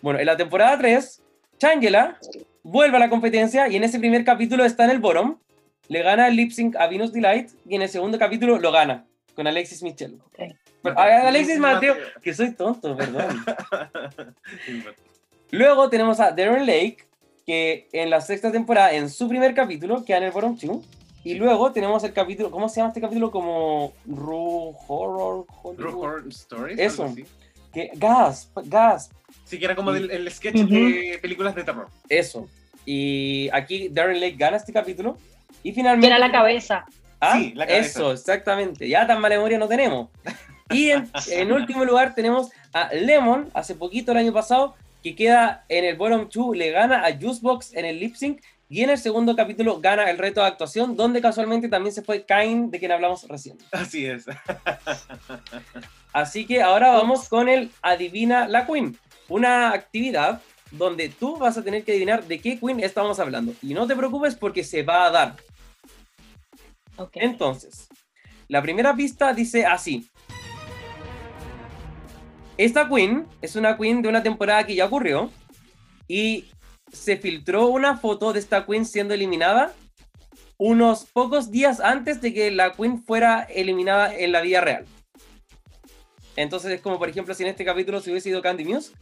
Bueno, 0.00 0.18
en 0.20 0.26
la 0.26 0.36
temporada 0.36 0.78
3, 0.78 1.22
Changela 1.58 2.18
vuelve 2.62 2.96
a 2.96 3.00
la 3.00 3.10
competencia 3.10 3.68
y 3.68 3.76
en 3.76 3.84
ese 3.84 3.98
primer 3.98 4.24
capítulo 4.24 4.64
está 4.64 4.84
en 4.84 4.90
el 4.90 4.98
bottom, 5.00 5.36
le 5.88 6.02
gana 6.02 6.28
el 6.28 6.36
lip 6.36 6.50
sync 6.52 6.76
a 6.76 6.86
Venus 6.86 7.12
Delight 7.12 7.50
y 7.66 7.74
en 7.76 7.82
el 7.82 7.88
segundo 7.88 8.18
capítulo 8.18 8.58
lo 8.58 8.70
gana 8.72 9.06
con 9.34 9.46
Alexis 9.46 9.82
Michelle. 9.82 10.16
Ok. 10.26 10.54
Pero, 10.82 10.98
a- 10.98 11.02
a 11.04 11.28
Alexis 11.28 11.58
Mateo, 11.58 11.96
que 12.22 12.32
soy 12.34 12.52
tonto, 12.52 12.96
perdón. 12.96 13.44
Luego 15.50 15.88
tenemos 15.88 16.20
a 16.20 16.30
Darren 16.32 16.66
Lake, 16.66 16.98
que 17.46 17.88
en 17.92 18.10
la 18.10 18.20
sexta 18.20 18.52
temporada, 18.52 18.92
en 18.92 19.08
su 19.08 19.28
primer 19.28 19.54
capítulo, 19.54 20.04
queda 20.04 20.18
en 20.18 20.24
el 20.24 20.30
bottom 20.32 20.56
2. 20.60 20.84
Y 21.24 21.34
luego 21.34 21.72
tenemos 21.72 22.04
el 22.04 22.12
capítulo, 22.12 22.50
¿cómo 22.50 22.68
se 22.68 22.76
llama 22.76 22.88
este 22.88 23.00
capítulo? 23.00 23.30
Como 23.30 23.92
Ru 24.06 24.74
Horror. 24.86 25.46
True 25.76 25.92
Horror 25.92 26.28
Stories. 26.28 26.78
Eso. 26.78 27.12
Que, 27.72 27.90
Gasp, 27.94 28.56
Gasp. 28.64 29.12
Sí, 29.44 29.58
que 29.58 29.64
era 29.64 29.74
como 29.74 29.92
del, 29.92 30.10
el 30.10 30.30
sketch 30.30 30.54
Ujú. 30.56 30.68
de 30.68 31.18
películas 31.20 31.54
de 31.54 31.64
terror. 31.64 31.88
Eso. 32.08 32.48
Y 32.86 33.50
aquí 33.52 33.88
Darren 33.88 34.20
Lake 34.20 34.36
gana 34.38 34.56
este 34.58 34.72
capítulo. 34.72 35.18
Y 35.62 35.72
finalmente. 35.72 36.06
era 36.06 36.18
la 36.18 36.30
cabeza. 36.30 36.84
Ah, 37.20 37.38
Sí, 37.38 37.52
la 37.54 37.66
cabeza. 37.66 37.88
Eso, 37.88 38.12
exactamente. 38.12 38.88
Ya 38.88 39.06
tan 39.06 39.20
mala 39.20 39.36
memoria 39.36 39.58
no 39.58 39.68
tenemos. 39.68 40.08
Y 40.70 40.90
en, 40.90 41.10
en 41.30 41.52
último 41.52 41.84
lugar 41.84 42.14
tenemos 42.14 42.50
a 42.72 42.92
Lemon, 42.92 43.50
hace 43.54 43.74
poquito 43.74 44.12
el 44.12 44.18
año 44.18 44.32
pasado, 44.32 44.74
que 45.02 45.14
queda 45.14 45.64
en 45.68 45.84
el 45.84 45.96
bottom 45.96 46.28
2, 46.32 46.56
le 46.56 46.70
gana 46.70 47.04
a 47.04 47.12
Juicebox 47.12 47.74
en 47.74 47.84
el 47.84 47.98
lip 48.00 48.14
sync 48.14 48.40
y 48.70 48.82
en 48.82 48.90
el 48.90 48.98
segundo 48.98 49.34
capítulo 49.34 49.80
gana 49.80 50.10
el 50.10 50.18
reto 50.18 50.42
de 50.42 50.46
actuación, 50.48 50.94
donde 50.96 51.22
casualmente 51.22 51.68
también 51.68 51.94
se 51.94 52.02
fue 52.02 52.24
Kain, 52.24 52.70
de 52.70 52.78
quien 52.78 52.92
hablamos 52.92 53.26
recién. 53.26 53.56
Así 53.72 54.04
es. 54.04 54.26
Así 56.12 56.46
que 56.46 56.62
ahora 56.62 56.90
vamos 56.90 57.28
con 57.28 57.48
el 57.48 57.70
Adivina 57.80 58.46
la 58.46 58.66
Queen, 58.66 58.98
una 59.28 59.72
actividad 59.72 60.42
donde 60.70 61.08
tú 61.08 61.36
vas 61.36 61.56
a 61.56 61.64
tener 61.64 61.84
que 61.84 61.92
adivinar 61.92 62.24
de 62.24 62.40
qué 62.40 62.58
Queen 62.58 62.80
estamos 62.80 63.18
hablando. 63.18 63.54
Y 63.62 63.74
no 63.74 63.86
te 63.86 63.96
preocupes 63.96 64.34
porque 64.34 64.64
se 64.64 64.82
va 64.82 65.06
a 65.06 65.10
dar. 65.10 65.36
Ok. 66.96 67.12
Entonces, 67.14 67.88
la 68.48 68.62
primera 68.62 68.94
pista 68.94 69.32
dice 69.32 69.66
así. 69.66 70.08
Esta 72.56 72.88
queen 72.88 73.26
es 73.40 73.54
una 73.54 73.76
queen 73.76 74.02
de 74.02 74.08
una 74.08 74.22
temporada 74.22 74.66
que 74.66 74.74
ya 74.74 74.86
ocurrió 74.86 75.30
y 76.08 76.46
se 76.92 77.16
filtró 77.16 77.66
una 77.66 77.98
foto 77.98 78.32
de 78.32 78.40
esta 78.40 78.66
queen 78.66 78.84
siendo 78.84 79.14
eliminada 79.14 79.72
unos 80.56 81.04
pocos 81.04 81.52
días 81.52 81.78
antes 81.78 82.20
de 82.20 82.34
que 82.34 82.50
la 82.50 82.72
queen 82.72 83.00
fuera 83.04 83.42
eliminada 83.42 84.12
en 84.12 84.32
la 84.32 84.40
vida 84.40 84.60
real. 84.60 84.86
Entonces 86.34 86.72
es 86.72 86.80
como, 86.80 86.98
por 86.98 87.08
ejemplo, 87.08 87.32
si 87.34 87.44
en 87.44 87.50
este 87.50 87.64
capítulo 87.64 88.00
se 88.00 88.10
hubiese 88.10 88.30
ido 88.30 88.42
Candy 88.42 88.64
Muse, 88.64 88.92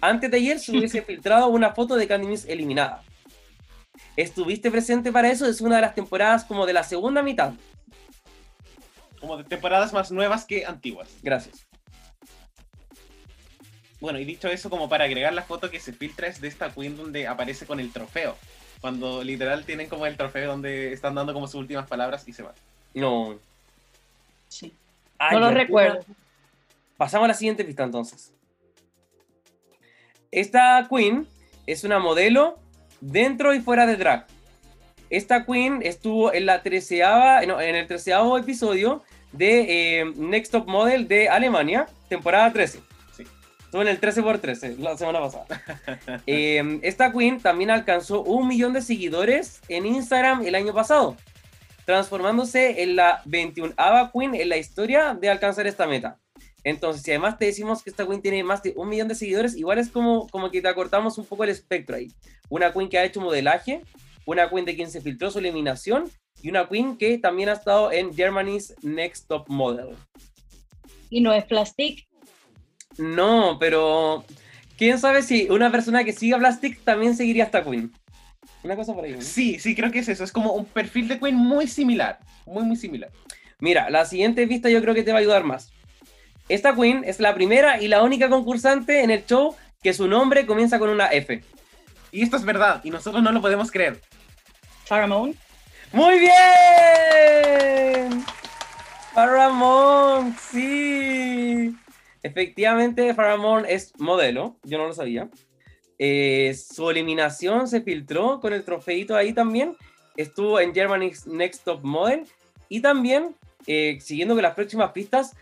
antes 0.00 0.30
de 0.30 0.36
ayer 0.36 0.58
se 0.58 0.72
hubiese 0.72 1.02
filtrado 1.06 1.48
una 1.48 1.72
foto 1.72 1.96
de 1.96 2.06
Candy 2.06 2.34
eliminada. 2.46 3.02
¿Estuviste 4.16 4.70
presente 4.70 5.12
para 5.12 5.30
eso? 5.30 5.46
Es 5.46 5.60
una 5.60 5.76
de 5.76 5.82
las 5.82 5.94
temporadas 5.94 6.44
como 6.44 6.66
de 6.66 6.72
la 6.72 6.82
segunda 6.82 7.22
mitad. 7.22 7.52
Como 9.20 9.36
de 9.36 9.44
temporadas 9.44 9.92
más 9.92 10.10
nuevas 10.10 10.44
que 10.44 10.64
antiguas. 10.64 11.08
Gracias. 11.22 11.66
Bueno, 14.00 14.18
y 14.18 14.24
dicho 14.24 14.48
eso, 14.48 14.70
como 14.70 14.88
para 14.88 15.04
agregar 15.04 15.32
la 15.34 15.42
foto 15.42 15.70
que 15.70 15.78
se 15.78 15.92
filtra 15.92 16.26
es 16.26 16.40
de 16.40 16.48
esta 16.48 16.70
queen 16.70 16.96
donde 16.96 17.26
aparece 17.26 17.66
con 17.66 17.80
el 17.80 17.92
trofeo. 17.92 18.36
Cuando 18.80 19.22
literal 19.22 19.64
tienen 19.64 19.88
como 19.88 20.06
el 20.06 20.16
trofeo 20.16 20.50
donde 20.50 20.92
están 20.92 21.14
dando 21.14 21.34
como 21.34 21.46
sus 21.46 21.56
últimas 21.56 21.86
palabras 21.86 22.26
y 22.26 22.32
se 22.32 22.42
van. 22.42 22.54
No. 22.94 23.38
Sí. 24.48 24.72
Ay, 25.18 25.36
No 25.36 25.40
lo 25.40 25.50
recuerdo. 25.50 26.04
Pasamos 26.96 27.26
a 27.26 27.28
la 27.28 27.34
siguiente 27.34 27.64
pista 27.64 27.84
entonces. 27.84 28.32
Esta 30.32 30.86
queen 30.88 31.26
es 31.66 31.82
una 31.82 31.98
modelo 31.98 32.60
dentro 33.00 33.52
y 33.52 33.60
fuera 33.60 33.84
de 33.86 33.96
drag. 33.96 34.26
Esta 35.08 35.44
queen 35.44 35.80
estuvo 35.82 36.32
en 36.32 36.46
la 36.46 36.62
treceava, 36.62 37.44
no, 37.46 37.60
en 37.60 37.74
el 37.74 37.88
treceavo 37.88 38.38
episodio 38.38 39.02
de 39.32 40.00
eh, 40.00 40.04
Next 40.14 40.52
Top 40.52 40.68
Model 40.68 41.08
de 41.08 41.28
Alemania, 41.28 41.88
temporada 42.08 42.52
13. 42.52 42.80
Sí. 43.16 43.24
Estuvo 43.64 43.82
en 43.82 43.88
el 43.88 44.00
13x13 44.00 44.78
la 44.78 44.96
semana 44.96 45.20
pasada. 45.20 45.46
Eh, 46.26 46.78
esta 46.82 47.10
queen 47.10 47.40
también 47.40 47.70
alcanzó 47.70 48.22
un 48.22 48.46
millón 48.46 48.72
de 48.72 48.82
seguidores 48.82 49.60
en 49.68 49.84
Instagram 49.84 50.46
el 50.46 50.54
año 50.54 50.72
pasado, 50.72 51.16
transformándose 51.86 52.84
en 52.84 52.94
la 52.94 53.24
21ava 53.24 54.12
queen 54.12 54.36
en 54.36 54.48
la 54.48 54.58
historia 54.58 55.14
de 55.14 55.28
alcanzar 55.28 55.66
esta 55.66 55.88
meta. 55.88 56.18
Entonces, 56.64 57.02
si 57.02 57.10
además 57.10 57.38
te 57.38 57.46
decimos 57.46 57.82
que 57.82 57.90
esta 57.90 58.06
queen 58.06 58.20
tiene 58.20 58.44
más 58.44 58.62
de 58.62 58.74
un 58.76 58.88
millón 58.88 59.08
de 59.08 59.14
seguidores, 59.14 59.56
igual 59.56 59.78
es 59.78 59.88
como, 59.88 60.26
como 60.28 60.50
que 60.50 60.60
te 60.60 60.68
acortamos 60.68 61.16
un 61.18 61.24
poco 61.24 61.44
el 61.44 61.50
espectro 61.50 61.96
ahí. 61.96 62.08
Una 62.48 62.72
queen 62.72 62.88
que 62.88 62.98
ha 62.98 63.04
hecho 63.04 63.20
modelaje, 63.20 63.82
una 64.26 64.50
queen 64.50 64.64
de 64.64 64.76
quien 64.76 64.90
se 64.90 65.00
filtró 65.00 65.30
su 65.30 65.38
eliminación 65.38 66.10
y 66.42 66.50
una 66.50 66.68
queen 66.68 66.96
que 66.96 67.18
también 67.18 67.48
ha 67.48 67.54
estado 67.54 67.92
en 67.92 68.14
Germany's 68.14 68.74
Next 68.82 69.26
Top 69.28 69.48
Model. 69.48 69.96
Y 71.08 71.20
no 71.20 71.32
es 71.32 71.44
plastic. 71.44 72.06
No, 72.98 73.56
pero 73.58 74.24
quién 74.76 74.98
sabe 74.98 75.22
si 75.22 75.48
una 75.48 75.70
persona 75.70 76.04
que 76.04 76.12
siga 76.12 76.38
Plastic 76.38 76.82
también 76.84 77.16
seguiría 77.16 77.44
a 77.44 77.46
esta 77.46 77.64
queen. 77.64 77.92
Una 78.62 78.76
cosa 78.76 78.94
por 78.94 79.04
ahí. 79.04 79.12
¿no? 79.12 79.22
Sí, 79.22 79.58
sí, 79.58 79.74
creo 79.74 79.90
que 79.90 80.00
es 80.00 80.08
eso. 80.08 80.22
Es 80.22 80.32
como 80.32 80.52
un 80.52 80.66
perfil 80.66 81.08
de 81.08 81.18
queen 81.18 81.34
muy 81.34 81.66
similar. 81.66 82.18
Muy, 82.46 82.64
muy 82.64 82.76
similar. 82.76 83.10
Mira, 83.58 83.90
la 83.90 84.04
siguiente 84.04 84.46
pista 84.46 84.68
yo 84.70 84.80
creo 84.82 84.94
que 84.94 85.02
te 85.02 85.12
va 85.12 85.18
a 85.18 85.20
ayudar 85.20 85.44
más. 85.44 85.72
Esta 86.50 86.74
queen 86.74 87.04
es 87.06 87.20
la 87.20 87.32
primera 87.32 87.80
y 87.80 87.86
la 87.86 88.02
única 88.02 88.28
concursante 88.28 89.04
en 89.04 89.12
el 89.12 89.24
show 89.24 89.54
que 89.84 89.94
su 89.94 90.08
nombre 90.08 90.46
comienza 90.46 90.80
con 90.80 90.90
una 90.90 91.06
F. 91.06 91.44
Y 92.10 92.22
esto 92.22 92.36
es 92.36 92.44
verdad, 92.44 92.80
y 92.82 92.90
nosotros 92.90 93.22
no 93.22 93.30
lo 93.30 93.40
podemos 93.40 93.70
creer. 93.70 94.00
Pheromone. 94.88 95.36
¡Muy 95.92 96.18
bien! 96.18 98.24
Faramon, 99.14 100.36
sí. 100.50 101.72
Efectivamente, 102.20 103.14
Faramon 103.14 103.64
es 103.64 103.92
modelo, 104.00 104.56
yo 104.64 104.76
no 104.76 104.88
lo 104.88 104.92
sabía. 104.92 105.28
Eh, 106.00 106.52
su 106.54 106.90
eliminación 106.90 107.68
se 107.68 107.80
filtró 107.80 108.40
con 108.40 108.52
el 108.52 108.64
trofeito 108.64 109.14
ahí 109.14 109.32
también. 109.32 109.76
Estuvo 110.16 110.58
en 110.58 110.74
Germany's 110.74 111.28
Next 111.28 111.62
Top 111.62 111.84
Model. 111.84 112.26
Y 112.68 112.80
también, 112.80 113.36
eh, 113.68 113.98
siguiendo 114.00 114.34
con 114.34 114.42
las 114.42 114.54
próximas 114.54 114.90
pistas, 114.90 115.36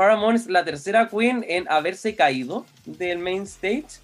Faramon 0.00 0.34
es 0.34 0.46
la 0.46 0.64
tercera 0.64 1.08
queen 1.08 1.44
en 1.46 1.66
haberse 1.68 2.16
caído 2.16 2.64
del 2.86 3.18
main 3.18 3.42
stage. 3.42 4.00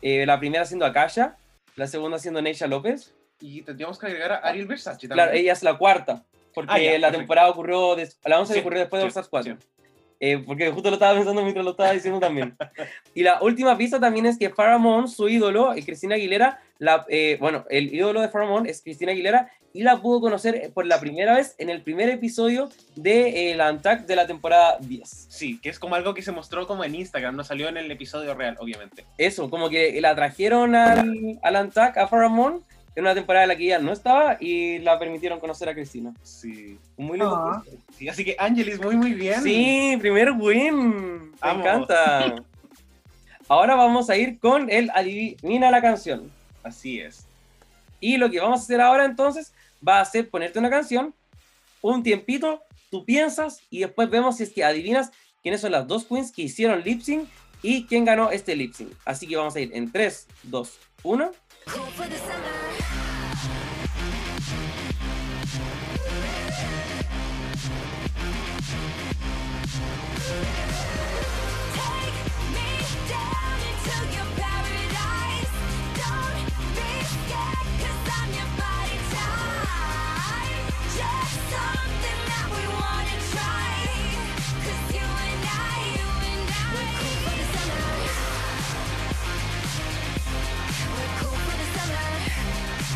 Eh, 0.00 0.24
la 0.24 0.38
primera 0.38 0.64
siendo 0.64 0.86
Akasha, 0.86 1.38
la 1.74 1.88
segunda 1.88 2.20
siendo 2.20 2.40
Neisha 2.40 2.68
López. 2.68 3.12
Y 3.40 3.62
tendríamos 3.62 3.98
que 3.98 4.06
agregar 4.06 4.30
a 4.30 4.36
Ariel 4.36 4.68
Versace 4.68 5.08
también. 5.08 5.16
Claro, 5.16 5.32
ella 5.32 5.52
es 5.52 5.64
la 5.64 5.76
cuarta, 5.76 6.22
porque 6.54 6.70
Ah, 6.72 6.78
ya, 6.78 6.92
la 6.92 6.98
perfecto. 7.08 7.18
temporada 7.18 7.48
ocurrió, 7.50 7.96
la 8.26 8.38
11 8.38 8.54
Sí, 8.54 8.60
ocurrió 8.60 8.78
después 8.78 9.00
de 9.00 9.02
sí, 9.02 9.06
All 9.06 9.08
Stars 9.08 9.28
4. 9.28 9.56
sí. 9.60 9.66
Eh, 10.20 10.38
porque 10.46 10.70
justo 10.70 10.88
lo 10.88 10.94
estaba 10.94 11.14
pensando 11.14 11.42
mientras 11.42 11.64
lo 11.64 11.72
estaba 11.72 11.90
diciendo 11.90 12.20
también. 12.20 12.56
y 13.16 13.24
la 13.24 13.42
última 13.42 13.76
pista 13.76 13.98
también 13.98 14.26
es 14.26 14.38
que 14.38 14.50
Faramon, 14.50 15.08
su 15.08 15.28
ídolo, 15.28 15.74
eh, 15.74 15.84
Cristina 15.84 16.14
Aguilera, 16.14 16.62
la, 16.78 17.04
eh, 17.08 17.38
bueno, 17.40 17.64
el 17.70 17.92
ídolo 17.92 18.20
de 18.20 18.28
Faramon 18.28 18.66
es 18.66 18.82
Cristina 18.82 19.10
Aguilera 19.10 19.50
y 19.72 19.82
la 19.82 20.00
pudo 20.00 20.20
conocer 20.20 20.54
eh, 20.56 20.70
por 20.72 20.86
la 20.86 21.00
primera 21.00 21.36
vez 21.36 21.54
en 21.58 21.70
el 21.70 21.82
primer 21.82 22.08
episodio 22.08 22.68
de 22.96 23.50
eh, 23.50 23.54
la 23.54 23.70
Untucked 23.70 24.06
de 24.06 24.16
la 24.16 24.26
temporada 24.26 24.78
10. 24.80 25.26
Sí, 25.28 25.60
que 25.60 25.68
es 25.68 25.78
como 25.78 25.94
algo 25.94 26.14
que 26.14 26.22
se 26.22 26.32
mostró 26.32 26.66
como 26.66 26.84
en 26.84 26.94
Instagram, 26.94 27.36
no 27.36 27.44
salió 27.44 27.68
en 27.68 27.76
el 27.76 27.90
episodio 27.90 28.34
real, 28.34 28.56
obviamente. 28.58 29.04
Eso, 29.18 29.48
como 29.48 29.68
que 29.70 30.00
la 30.00 30.14
trajeron 30.14 30.74
al, 30.74 31.38
al 31.42 31.56
Untucked 31.64 31.98
a 31.98 32.08
Faramon 32.08 32.62
en 32.96 33.04
una 33.04 33.14
temporada 33.14 33.44
en 33.44 33.48
la 33.48 33.56
que 33.56 33.64
ella 33.64 33.78
no 33.78 33.92
estaba 33.92 34.36
y 34.40 34.78
la 34.80 34.98
permitieron 34.98 35.38
conocer 35.38 35.68
a 35.68 35.74
Cristina. 35.74 36.12
Sí. 36.22 36.78
Muy 36.96 37.18
lindo. 37.18 37.34
Ah. 37.36 37.62
Sí, 37.96 38.08
así 38.08 38.24
que 38.24 38.36
Angelis, 38.38 38.80
muy, 38.80 38.96
muy 38.96 39.14
bien. 39.14 39.42
Sí, 39.42 39.96
primer 40.00 40.32
win. 40.32 41.30
Me 41.42 41.50
encanta. 41.50 42.36
Ahora 43.48 43.74
vamos 43.74 44.10
a 44.10 44.16
ir 44.16 44.38
con 44.38 44.70
el 44.70 44.90
adivina 44.90 45.70
la 45.70 45.80
canción. 45.80 46.30
Así 46.62 47.00
es. 47.00 47.26
Y 48.00 48.16
lo 48.16 48.30
que 48.30 48.40
vamos 48.40 48.60
a 48.60 48.62
hacer 48.64 48.80
ahora 48.80 49.04
entonces 49.04 49.52
va 49.86 50.00
a 50.00 50.04
ser 50.04 50.30
ponerte 50.30 50.58
una 50.58 50.70
canción, 50.70 51.14
un 51.82 52.02
tiempito, 52.02 52.62
tú 52.90 53.04
piensas 53.04 53.60
y 53.70 53.80
después 53.80 54.10
vemos 54.10 54.36
si 54.36 54.44
es 54.44 54.50
que 54.50 54.64
adivinas 54.64 55.10
quiénes 55.42 55.60
son 55.60 55.72
las 55.72 55.86
dos 55.86 56.04
queens 56.04 56.32
que 56.32 56.42
hicieron 56.42 56.82
lip 56.82 57.00
sync 57.02 57.28
y 57.62 57.86
quién 57.86 58.04
ganó 58.04 58.30
este 58.30 58.56
lip 58.56 58.74
sync. 58.74 58.92
Así 59.04 59.26
que 59.26 59.36
vamos 59.36 59.54
a 59.56 59.60
ir 59.60 59.70
en 59.74 59.90
3, 59.90 60.26
2, 60.44 60.78
1. 61.02 61.32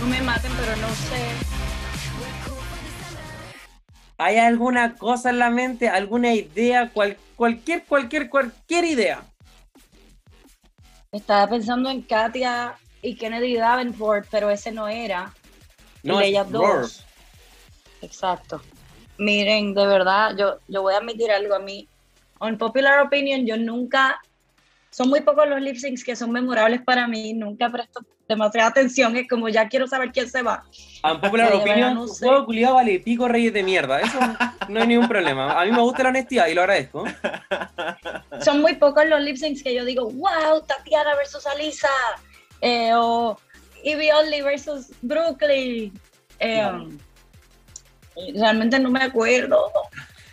No 0.05 0.11
me 0.11 0.21
maten, 0.21 0.53
pero 0.61 0.77
no 0.77 0.89
sé. 0.89 1.17
¿Hay 4.19 4.37
alguna 4.37 4.97
cosa 4.97 5.31
en 5.31 5.39
la 5.39 5.49
mente, 5.49 5.89
alguna 5.89 6.35
idea, 6.35 6.91
cual- 6.91 7.17
cualquier, 7.37 7.85
cualquier, 7.87 8.29
cualquier 8.29 8.85
idea? 8.85 9.23
Estaba 11.11 11.49
pensando 11.49 11.89
en 11.89 12.03
Katia 12.03 12.75
y 13.01 13.15
Kennedy 13.17 13.57
Davenport, 13.57 14.27
pero 14.31 14.51
ese 14.51 14.73
no 14.73 14.89
era. 14.89 15.33
No, 16.03 16.21
es 16.21 16.27
ellas 16.27 16.51
dos. 16.51 17.07
Exacto. 18.03 18.61
Miren, 19.17 19.73
de 19.73 19.87
verdad, 19.87 20.37
yo, 20.37 20.59
yo 20.69 20.83
voy 20.83 20.93
a 20.93 20.99
admitir 20.99 21.31
algo 21.31 21.55
a 21.55 21.61
mí. 21.61 21.89
On 22.41 22.59
popular 22.59 23.01
opinion, 23.01 23.47
yo 23.47 23.57
nunca. 23.57 24.21
Son 24.91 25.09
muy 25.09 25.23
pocos 25.23 25.49
los 25.49 25.63
lip 25.63 25.77
syncs 25.77 26.05
que 26.05 26.15
son 26.15 26.31
memorables 26.31 26.83
para 26.83 27.09
mí. 27.09 27.33
Nunca 27.33 27.73
presto 27.73 28.01
demasiada 28.29 28.69
atención, 28.69 29.17
es 29.17 29.29
como 29.29 29.49
ya 29.49 29.69
quiero 29.69 29.87
saber 29.87 30.11
quién 30.13 30.29
se 30.31 30.43
va. 30.43 30.65
Unpopular 31.03 31.51
Sí, 31.53 31.59
opinion, 31.59 31.95
no 31.95 32.07
sé. 32.09 32.27
juego 32.27 32.47
culiado 32.47 32.75
vale 32.77 32.99
pico 33.01 33.29
reyes 33.29 33.53
de 33.53 33.63
mierda. 33.63 34.01
Eso 34.01 34.19
no 34.69 34.81
hay 34.81 34.87
ningún 34.89 35.09
problema. 35.09 35.61
A 35.61 35.65
mí 35.65 35.73
me 35.73 35.81
gusta 35.81 36.03
la 36.05 36.09
honestidad 36.11 36.47
y 36.49 36.55
lo 36.55 36.63
agradezco. 36.63 37.05
Son 38.43 38.61
muy 38.61 38.75
pocos 38.77 39.05
los 39.07 39.21
lip 39.21 39.37
syncs 39.37 39.63
que 39.63 39.75
yo 39.75 39.85
digo, 39.85 40.11
wow, 40.11 40.63
Tatiana 40.67 41.15
versus 41.17 41.47
Alisa, 41.47 41.89
eh, 42.61 42.93
o 42.95 43.39
Evie 43.83 44.13
Only 44.13 44.41
versus 44.43 44.93
Brooklyn. 45.03 45.93
Eh, 46.39 46.57
Claro. 46.61 46.89
Realmente 48.35 48.79
no 48.79 48.91
me 48.91 49.03
acuerdo. 49.03 49.73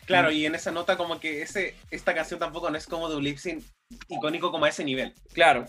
Claro, 0.05 0.30
y 0.31 0.45
en 0.45 0.53
esa 0.55 0.72
nota 0.72 0.97
como 0.97 1.19
que 1.19 1.41
ese, 1.41 1.76
esta 1.89 2.13
canción 2.13 2.39
tampoco 2.39 2.69
no 2.69 2.77
es 2.77 2.85
como 2.85 3.09
de 3.09 3.15
un 3.15 3.23
lip 3.23 3.38
sync 3.38 3.63
icónico 4.07 4.51
como 4.51 4.65
a 4.65 4.69
ese 4.69 4.84
nivel. 4.84 5.13
Claro, 5.34 5.65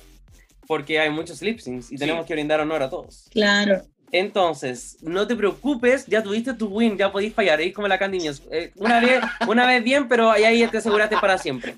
porque 0.67 0.99
hay 1.01 1.11
muchos 1.11 1.43
lip 1.43 1.59
syncs 1.61 1.87
y 1.87 1.97
Sí. 1.97 1.97
tenemos 1.97 2.27
que 2.27 2.35
brindar 2.35 2.61
honor 2.61 2.83
a 2.83 2.91
todos. 2.91 3.29
Claro. 3.31 3.83
Entonces, 4.15 4.99
no 5.01 5.27
te 5.27 5.35
preocupes, 5.35 6.05
ya 6.07 6.23
tuviste 6.23 6.53
tu 6.53 6.67
win, 6.69 6.99
ya 6.99 7.11
podéis 7.11 7.33
fallar, 7.35 7.61
es 7.63 7.73
como 7.73 7.89
la 7.89 7.99
Candy 7.99 8.19
News. 8.19 8.43
Eh, 8.51 8.71
una, 8.77 9.01
vez, 9.01 9.23
una 9.49 9.67
vez 9.67 9.83
bien, 9.83 10.07
pero 10.07 10.31
ahí, 10.31 10.45
ahí 10.45 10.67
te 10.69 10.79
aseguraste 10.79 11.17
para 11.17 11.39
siempre. 11.39 11.77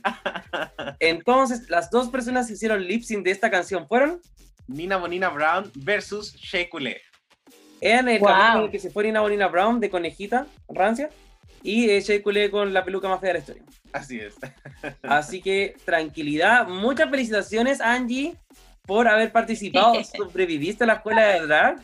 Entonces, 1.01 1.69
las 1.71 1.91
dos 1.91 2.09
personas 2.09 2.47
que 2.49 2.55
hicieron 2.55 2.85
lip 2.85 3.03
sync 3.03 3.25
de 3.25 3.31
esta 3.31 3.51
canción 3.51 3.87
fueron 3.87 4.21
Nina 4.67 4.97
Bonina 4.97 5.29
Brown 5.29 5.71
versus 5.77 6.35
Shea 6.35 6.69
Coulee. 6.69 6.97
en 7.81 8.09
el 8.09 8.19
Wow. 8.19 8.29
capítulo 8.29 8.59
en 8.61 8.65
el 8.65 8.71
que 8.71 8.79
se 8.79 8.91
fue 8.91 9.05
Nina 9.05 9.21
Bonina 9.21 9.47
Brown 9.49 9.79
de 9.79 9.91
Conejita, 9.91 10.47
Rancia, 10.69 11.11
y 11.63 11.91
eh, 11.91 12.01
Shea 12.01 12.23
Coulee 12.23 12.49
con 12.51 12.73
la 12.73 12.85
peluca 12.85 13.09
más 13.09 13.21
fea 13.21 13.29
de 13.29 13.33
la 13.35 13.39
historia. 13.41 13.63
Así 13.93 14.19
es. 14.19 14.35
Así 15.03 15.41
que 15.43 15.77
tranquilidad, 15.85 16.67
muchas 16.67 17.11
felicitaciones 17.11 17.81
Angie 17.81 18.35
por 18.87 19.09
haber 19.09 19.33
participado, 19.33 19.95
sobreviviste 20.17 20.85
a 20.85 20.87
la 20.87 20.95
escuela 20.95 21.23
de 21.27 21.47
drag, 21.47 21.77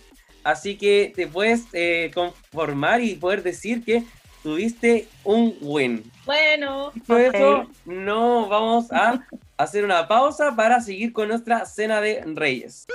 así 0.44 0.77
que 0.77 1.12
te 1.14 1.27
puedes 1.27 1.64
eh, 1.72 2.10
conformar 2.14 3.01
y 3.02 3.14
poder 3.14 3.43
decir 3.43 3.85
que 3.85 4.05
tuviste 4.43 5.09
un 5.24 5.56
win. 5.60 6.10
Bueno, 6.24 6.93
Por 7.06 7.20
ok. 7.20 7.35
eso 7.35 7.66
no 7.85 8.48
vamos 8.48 8.90
a 8.93 9.27
hacer 9.56 9.85
una 9.85 10.09
pausa 10.09 10.55
para 10.56 10.81
seguir 10.81 11.12
con 11.12 11.28
nuestra 11.28 11.66
cena 11.66 12.01
de 12.01 12.22
reyes. 12.35 12.86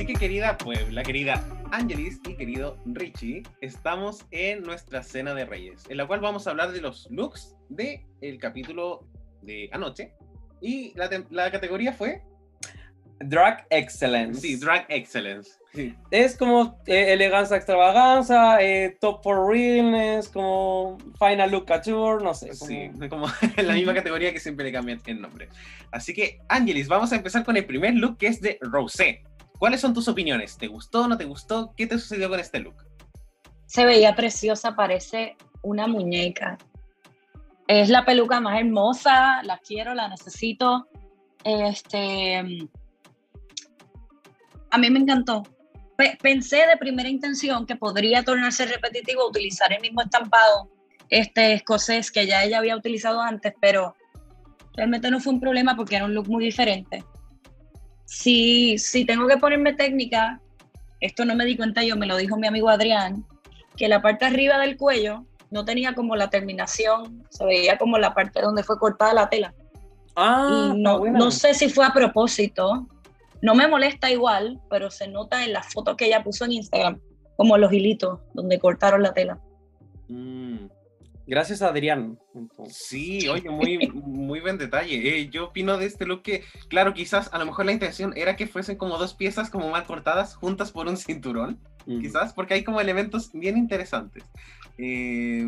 Así 0.00 0.06
que 0.06 0.14
querida 0.14 0.56
Puebla, 0.56 1.02
querida 1.02 1.44
Angelis 1.72 2.20
y 2.26 2.32
querido 2.34 2.78
Richie, 2.86 3.42
estamos 3.60 4.24
en 4.30 4.62
nuestra 4.62 5.02
cena 5.02 5.34
de 5.34 5.44
reyes, 5.44 5.84
en 5.90 5.98
la 5.98 6.06
cual 6.06 6.20
vamos 6.20 6.46
a 6.46 6.52
hablar 6.52 6.72
de 6.72 6.80
los 6.80 7.06
looks 7.10 7.54
del 7.68 8.00
el 8.22 8.38
capítulo 8.38 9.04
de 9.42 9.68
anoche. 9.72 10.14
Y 10.62 10.94
la, 10.96 11.10
la 11.28 11.50
categoría 11.50 11.92
fue, 11.92 12.22
Drag 13.18 13.66
Excellence. 13.68 14.40
sí, 14.40 14.56
Drag 14.56 14.86
Excellence. 14.88 15.50
Sí, 15.74 15.94
Es 16.10 16.34
como 16.34 16.80
eh, 16.86 17.12
elegancia 17.12 17.58
extravaganza, 17.58 18.62
eh, 18.62 18.96
top 19.02 19.22
for 19.22 19.46
realness, 19.54 20.30
como 20.30 20.96
final 21.18 21.50
look 21.50 21.66
couture, 21.66 22.24
no 22.24 22.32
sé. 22.32 22.48
como- 22.58 22.66
sí, 22.70 22.90
como 23.10 23.26
en 23.54 23.66
la 23.66 23.74
misma 23.74 23.92
categoría 23.92 24.32
que 24.32 24.40
siempre 24.40 24.64
le 24.64 24.72
cambian 24.72 24.98
el 25.04 25.20
nombre. 25.20 25.50
Así 25.90 26.14
que, 26.14 26.40
Angelis, 26.48 26.88
vamos 26.88 27.12
a 27.12 27.16
empezar 27.16 27.44
con 27.44 27.58
el 27.58 27.66
primer 27.66 27.92
look 27.96 28.16
que 28.16 28.28
es 28.28 28.40
de 28.40 28.56
Rosé. 28.62 29.24
¿Cuáles 29.60 29.80
son 29.82 29.92
tus 29.92 30.08
opiniones? 30.08 30.56
¿Te 30.56 30.68
gustó, 30.68 31.06
no 31.06 31.16
te 31.18 31.26
gustó? 31.26 31.74
¿Qué 31.76 31.86
te 31.86 31.98
sucedió 31.98 32.28
con 32.30 32.40
este 32.40 32.58
look? 32.60 32.74
se 33.66 33.84
veía 33.84 34.16
preciosa, 34.16 34.74
parece 34.74 35.36
una 35.62 35.86
muñeca. 35.86 36.58
Es 37.68 37.88
la 37.88 38.04
peluca 38.04 38.40
más 38.40 38.58
hermosa, 38.58 39.44
la 39.44 39.58
quiero, 39.58 39.94
la 39.94 40.08
necesito. 40.08 40.88
Este, 41.44 42.36
a 44.70 44.78
mí 44.78 44.90
me 44.90 44.98
encantó. 44.98 45.44
Pe- 45.96 46.18
pensé 46.20 46.66
de 46.66 46.76
primera 46.78 47.08
intención 47.08 47.64
que 47.64 47.76
podría 47.76 48.24
tornarse 48.24 48.66
repetitivo 48.66 49.28
utilizar 49.28 49.72
el 49.72 49.80
mismo 49.82 50.02
estampado 50.02 50.68
este 51.10 51.52
escocés 51.52 52.10
que 52.10 52.26
ya 52.26 52.42
ella 52.42 52.58
había 52.58 52.76
utilizado 52.76 53.20
antes, 53.20 53.52
pero 53.60 53.94
realmente 54.74 55.12
no 55.12 55.20
fue 55.20 55.32
un 55.34 55.40
problema 55.40 55.76
porque 55.76 55.94
era 55.94 56.06
un 56.06 56.14
look 56.14 56.28
muy 56.28 56.44
diferente. 56.44 57.04
Si, 58.10 58.76
si 58.76 59.04
tengo 59.04 59.28
que 59.28 59.36
ponerme 59.36 59.72
técnica, 59.72 60.40
esto 60.98 61.24
no 61.24 61.36
me 61.36 61.44
di 61.44 61.56
cuenta 61.56 61.84
yo, 61.84 61.94
me 61.94 62.06
lo 62.06 62.16
dijo 62.16 62.36
mi 62.36 62.48
amigo 62.48 62.68
Adrián, 62.68 63.24
que 63.76 63.86
la 63.86 64.02
parte 64.02 64.24
arriba 64.24 64.58
del 64.58 64.76
cuello 64.76 65.24
no 65.52 65.64
tenía 65.64 65.94
como 65.94 66.16
la 66.16 66.28
terminación, 66.28 67.24
se 67.30 67.44
veía 67.44 67.78
como 67.78 67.98
la 67.98 68.12
parte 68.12 68.42
donde 68.42 68.64
fue 68.64 68.80
cortada 68.80 69.14
la 69.14 69.28
tela. 69.28 69.54
Ah, 70.16 70.48
y 70.50 70.68
está 70.70 70.74
no, 70.74 70.98
buena. 70.98 71.20
no 71.20 71.30
sé 71.30 71.54
si 71.54 71.68
fue 71.68 71.86
a 71.86 71.92
propósito, 71.92 72.84
no 73.42 73.54
me 73.54 73.68
molesta 73.68 74.10
igual, 74.10 74.60
pero 74.68 74.90
se 74.90 75.06
nota 75.06 75.44
en 75.44 75.52
las 75.52 75.72
fotos 75.72 75.94
que 75.94 76.06
ella 76.06 76.24
puso 76.24 76.44
en 76.44 76.52
Instagram, 76.52 77.00
como 77.36 77.56
los 77.58 77.72
hilitos 77.72 78.18
donde 78.34 78.58
cortaron 78.58 79.04
la 79.04 79.14
tela. 79.14 79.38
Mm, 80.08 80.66
Gracias, 81.26 81.62
Adrián. 81.62 82.18
entonces. 82.34 82.76
Sí, 82.76 83.28
oye, 83.28 83.48
muy, 83.50 83.78
muy 83.92 84.40
buen 84.40 84.58
detalle. 84.58 85.20
Eh, 85.20 85.28
yo 85.30 85.46
opino 85.46 85.76
de 85.78 85.86
este 85.86 86.06
look 86.06 86.22
que, 86.22 86.44
claro, 86.68 86.92
quizás 86.94 87.32
a 87.32 87.38
lo 87.38 87.46
mejor 87.46 87.66
la 87.66 87.72
intención 87.72 88.12
era 88.16 88.36
que 88.36 88.46
fuesen 88.46 88.76
como 88.76 88.98
dos 88.98 89.14
piezas 89.14 89.50
como 89.50 89.70
mal 89.70 89.84
cortadas 89.84 90.34
juntas 90.34 90.72
por 90.72 90.88
un 90.88 90.96
cinturón, 90.96 91.58
quizás, 91.86 92.32
porque 92.32 92.54
hay 92.54 92.64
como 92.64 92.80
elementos 92.80 93.30
bien 93.32 93.56
interesantes. 93.56 94.24
Eh, 94.78 95.44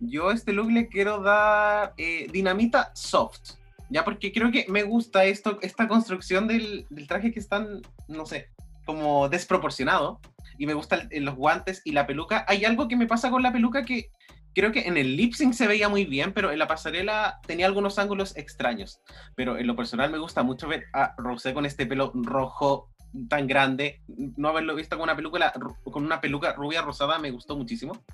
yo 0.00 0.28
a 0.28 0.34
este 0.34 0.52
look 0.52 0.70
le 0.70 0.88
quiero 0.88 1.20
dar 1.20 1.94
eh, 1.96 2.26
dinamita 2.32 2.90
soft, 2.94 3.54
ya 3.90 4.04
porque 4.04 4.32
creo 4.32 4.50
que 4.52 4.66
me 4.68 4.82
gusta 4.82 5.24
esto, 5.24 5.58
esta 5.62 5.88
construcción 5.88 6.46
del, 6.46 6.86
del 6.90 7.06
traje 7.06 7.32
que 7.32 7.40
es 7.40 7.48
tan, 7.48 7.82
no 8.08 8.26
sé, 8.26 8.50
como 8.84 9.28
desproporcionado. 9.28 10.20
Y 10.56 10.66
me 10.66 10.74
gustan 10.74 11.08
los 11.10 11.34
guantes 11.34 11.82
y 11.84 11.90
la 11.90 12.06
peluca. 12.06 12.44
Hay 12.46 12.64
algo 12.64 12.86
que 12.86 12.94
me 12.94 13.08
pasa 13.08 13.28
con 13.28 13.42
la 13.42 13.52
peluca 13.52 13.84
que 13.84 14.10
creo 14.54 14.72
que 14.72 14.86
en 14.86 14.96
el 14.96 15.16
lip 15.16 15.34
sync 15.34 15.52
se 15.52 15.66
veía 15.66 15.88
muy 15.88 16.04
bien, 16.04 16.32
pero 16.32 16.50
en 16.50 16.58
la 16.58 16.66
pasarela 16.66 17.40
tenía 17.46 17.66
algunos 17.66 17.98
ángulos 17.98 18.36
extraños. 18.36 19.00
Pero 19.34 19.58
en 19.58 19.66
lo 19.66 19.76
personal 19.76 20.10
me 20.10 20.18
gusta 20.18 20.42
mucho 20.42 20.68
ver 20.68 20.84
a 20.92 21.14
Rosé 21.18 21.52
con 21.54 21.66
este 21.66 21.86
pelo 21.86 22.12
rojo 22.14 22.90
tan 23.28 23.46
grande. 23.46 24.00
No 24.36 24.48
haberlo 24.48 24.74
visto 24.74 24.96
con 24.96 25.04
una 25.04 25.16
peluca, 25.16 25.52
con 25.84 26.04
una 26.04 26.20
peluca 26.20 26.52
rubia 26.52 26.82
rosada 26.82 27.18
me 27.18 27.30
gustó 27.30 27.56
muchísimo. 27.56 28.04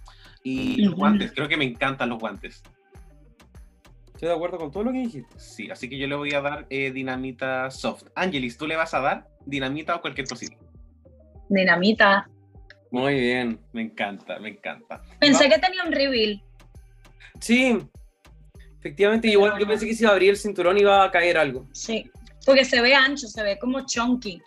Y 0.43 0.83
los 0.83 0.95
guantes, 0.95 1.33
creo 1.33 1.49
que 1.49 1.57
me 1.57 1.65
encantan 1.65 2.09
los 2.09 2.19
guantes. 2.19 2.63
Estoy 4.15 4.29
de 4.29 4.35
acuerdo 4.35 4.59
con 4.59 4.71
todo 4.71 4.85
lo 4.85 4.93
que 4.93 4.99
dijiste. 4.99 5.39
Sí, 5.39 5.71
así 5.71 5.89
que 5.89 5.97
yo 5.97 6.07
le 6.07 6.15
voy 6.15 6.35
a 6.35 6.43
dar 6.43 6.67
eh, 6.69 6.91
dinamita 6.93 7.71
soft. 7.71 8.05
Angelis, 8.15 8.59
¿tú 8.59 8.67
le 8.67 8.77
vas 8.77 8.93
a 8.93 9.01
dar 9.01 9.29
dinamita 9.47 9.97
o 9.97 10.01
cualquier 10.03 10.29
cosita? 10.29 10.57
Dinamita. 11.49 12.29
Muy 12.91 13.15
bien. 13.21 13.61
Me 13.73 13.83
encanta, 13.83 14.39
me 14.39 14.51
encanta. 14.51 15.03
Pensé 15.19 15.49
que 15.49 15.59
tenía 15.59 15.85
un 15.85 15.93
reveal. 15.93 16.43
Sí, 17.41 17.79
efectivamente, 18.79 19.29
igual 19.29 19.59
yo 19.59 19.67
pensé 19.67 19.87
que 19.87 19.95
si 19.95 20.05
abría 20.05 20.31
el 20.31 20.37
cinturón 20.37 20.79
iba 20.79 21.05
a 21.05 21.11
caer 21.11 21.39
algo. 21.39 21.67
Sí, 21.73 22.11
porque 22.45 22.65
se 22.65 22.81
ve 22.81 22.95
ancho, 22.95 23.27
se 23.29 23.43
ve 23.43 23.59
como 23.59 23.85
chunky, 23.87 24.43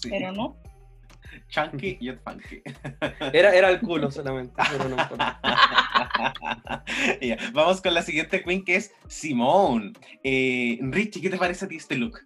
Sí. 0.00 0.10
pero 0.10 0.32
no. 0.32 0.56
Chunky 1.48 1.98
y 2.00 2.10
funky. 2.12 2.62
Era, 3.32 3.54
era 3.54 3.70
el 3.70 3.80
culo 3.80 4.10
solamente, 4.10 4.54
pero 4.70 4.88
no 4.88 4.96
Vamos 7.52 7.80
con 7.80 7.94
la 7.94 8.02
siguiente 8.02 8.42
queen 8.42 8.64
que 8.64 8.76
es 8.76 8.92
Simone. 9.08 9.92
Eh, 10.22 10.78
Richie, 10.80 11.20
¿qué 11.20 11.30
te 11.30 11.38
parece 11.38 11.64
a 11.64 11.68
ti 11.68 11.76
este 11.76 11.96
look? 11.96 12.20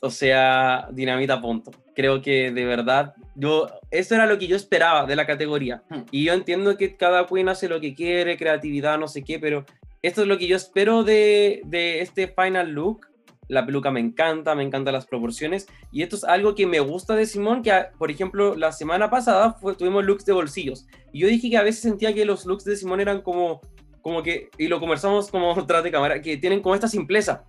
O 0.00 0.10
sea, 0.10 0.88
dinamita 0.92 1.40
punto. 1.40 1.72
Creo 1.94 2.22
que 2.22 2.52
de 2.52 2.64
verdad, 2.64 3.14
yo, 3.34 3.68
eso 3.90 4.14
era 4.14 4.26
lo 4.26 4.38
que 4.38 4.46
yo 4.46 4.54
esperaba 4.56 5.06
de 5.06 5.16
la 5.16 5.26
categoría. 5.26 5.82
Hmm. 5.90 6.02
Y 6.12 6.24
yo 6.24 6.32
entiendo 6.34 6.76
que 6.76 6.96
cada 6.96 7.26
queen 7.26 7.48
hace 7.48 7.68
lo 7.68 7.80
que 7.80 7.94
quiere, 7.94 8.36
creatividad, 8.36 8.98
no 8.98 9.08
sé 9.08 9.24
qué, 9.24 9.38
pero 9.40 9.64
esto 10.02 10.22
es 10.22 10.28
lo 10.28 10.38
que 10.38 10.46
yo 10.46 10.54
espero 10.56 11.02
de, 11.02 11.62
de 11.64 12.00
este 12.00 12.28
final 12.28 12.70
look. 12.70 13.06
La 13.48 13.64
peluca 13.64 13.90
me 13.90 13.98
encanta, 13.98 14.54
me 14.54 14.62
encantan 14.62 14.92
las 14.92 15.06
proporciones. 15.06 15.66
Y 15.90 16.02
esto 16.02 16.14
es 16.16 16.22
algo 16.24 16.54
que 16.54 16.66
me 16.66 16.78
gusta 16.80 17.16
de 17.16 17.24
Simón, 17.26 17.62
que 17.62 17.72
por 17.98 18.10
ejemplo 18.10 18.54
la 18.54 18.70
semana 18.72 19.08
pasada 19.10 19.54
fue- 19.54 19.74
tuvimos 19.74 20.04
looks 20.04 20.26
de 20.26 20.34
bolsillos. 20.34 20.86
Y 21.12 21.20
yo 21.20 21.28
dije 21.28 21.48
que 21.50 21.56
a 21.56 21.62
veces 21.62 21.80
sentía 21.80 22.14
que 22.14 22.24
los 22.26 22.44
looks 22.46 22.64
de 22.64 22.76
Simón 22.76 23.00
eran 23.00 23.22
como, 23.22 23.62
como 24.02 24.22
que, 24.22 24.50
y 24.58 24.68
lo 24.68 24.78
conversamos 24.78 25.30
como 25.30 25.54
tras 25.66 25.82
de 25.82 25.90
cámara, 25.90 26.20
que 26.20 26.36
tienen 26.36 26.60
como 26.60 26.74
esta 26.74 26.86
simpleza. 26.88 27.42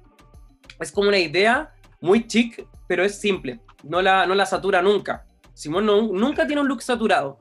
Es 0.79 0.91
como 0.91 1.09
una 1.09 1.19
idea 1.19 1.73
muy 2.01 2.27
chic, 2.27 2.67
pero 2.87 3.03
es 3.03 3.19
simple. 3.19 3.59
No 3.83 4.01
la, 4.01 4.25
no 4.25 4.35
la 4.35 4.45
satura 4.45 4.81
nunca. 4.81 5.25
Simón 5.53 5.85
no- 5.85 6.01
nunca 6.13 6.45
tiene 6.47 6.61
un 6.61 6.67
look 6.67 6.81
saturado. 6.81 7.37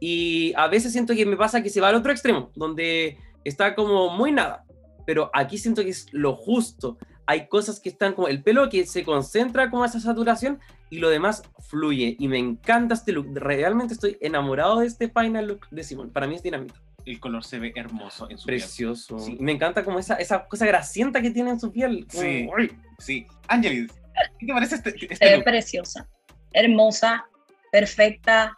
Y 0.00 0.52
a 0.56 0.68
veces 0.68 0.92
siento 0.92 1.14
que 1.14 1.24
me 1.24 1.36
pasa 1.36 1.62
que 1.62 1.70
se 1.70 1.80
va 1.80 1.88
al 1.88 1.94
otro 1.94 2.12
extremo, 2.12 2.50
donde 2.54 3.16
está 3.44 3.74
como 3.74 4.10
muy 4.10 4.32
nada. 4.32 4.64
Pero 5.06 5.30
aquí 5.32 5.58
siento 5.58 5.82
que 5.82 5.90
es 5.90 6.06
lo 6.12 6.34
justo. 6.34 6.98
hay 7.26 7.48
cosas 7.48 7.80
que 7.80 7.88
están 7.88 8.12
como 8.12 8.28
el 8.28 8.42
pelo 8.42 8.68
que 8.68 8.84
se 8.86 9.02
concentra 9.02 9.70
como 9.70 9.82
esa 9.86 9.98
saturación 9.98 10.58
y 10.90 10.98
lo 10.98 11.08
demás 11.08 11.42
fluye. 11.70 12.16
Y 12.18 12.28
me 12.28 12.38
encanta 12.38 12.92
este 12.94 13.12
look. 13.12 13.28
Realmente 13.34 13.94
estoy 13.94 14.18
enamorado 14.20 14.80
de 14.80 14.86
este 14.86 15.08
final 15.08 15.46
look 15.46 15.66
de 15.70 15.84
Simón. 15.84 16.10
Para 16.10 16.26
mí 16.26 16.34
es 16.34 16.42
dinamita. 16.42 16.74
El 17.06 17.20
color 17.20 17.44
se 17.44 17.58
ve 17.58 17.72
hermoso 17.76 18.30
en 18.30 18.38
su 18.38 18.46
piel. 18.46 18.58
Precioso. 18.60 19.18
Sí. 19.18 19.36
Y 19.38 19.42
Me 19.42 19.52
encanta 19.52 19.84
como 19.84 19.98
esa, 19.98 20.14
esa 20.16 20.46
cosa 20.46 20.64
grasienta 20.66 21.20
que 21.20 21.30
tiene 21.30 21.50
en 21.50 21.60
su 21.60 21.70
piel. 21.70 22.06
Sí. 22.08 22.48
¡ay! 22.56 22.70
Sí. 22.98 23.26
Angelis, 23.48 23.92
¿qué 24.38 24.46
te 24.46 24.52
parece 24.52 24.74
este, 24.76 24.90
Se 24.98 25.06
este 25.12 25.24
ve 25.30 25.36
look? 25.36 25.44
preciosa, 25.44 26.08
hermosa, 26.52 27.24
perfecta, 27.72 28.56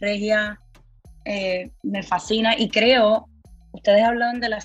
regia, 0.00 0.60
eh, 1.24 1.70
me 1.82 2.02
fascina 2.02 2.56
y 2.56 2.68
creo, 2.70 3.28
ustedes 3.72 4.04
hablan 4.04 4.40
de 4.40 4.50
la 4.50 4.58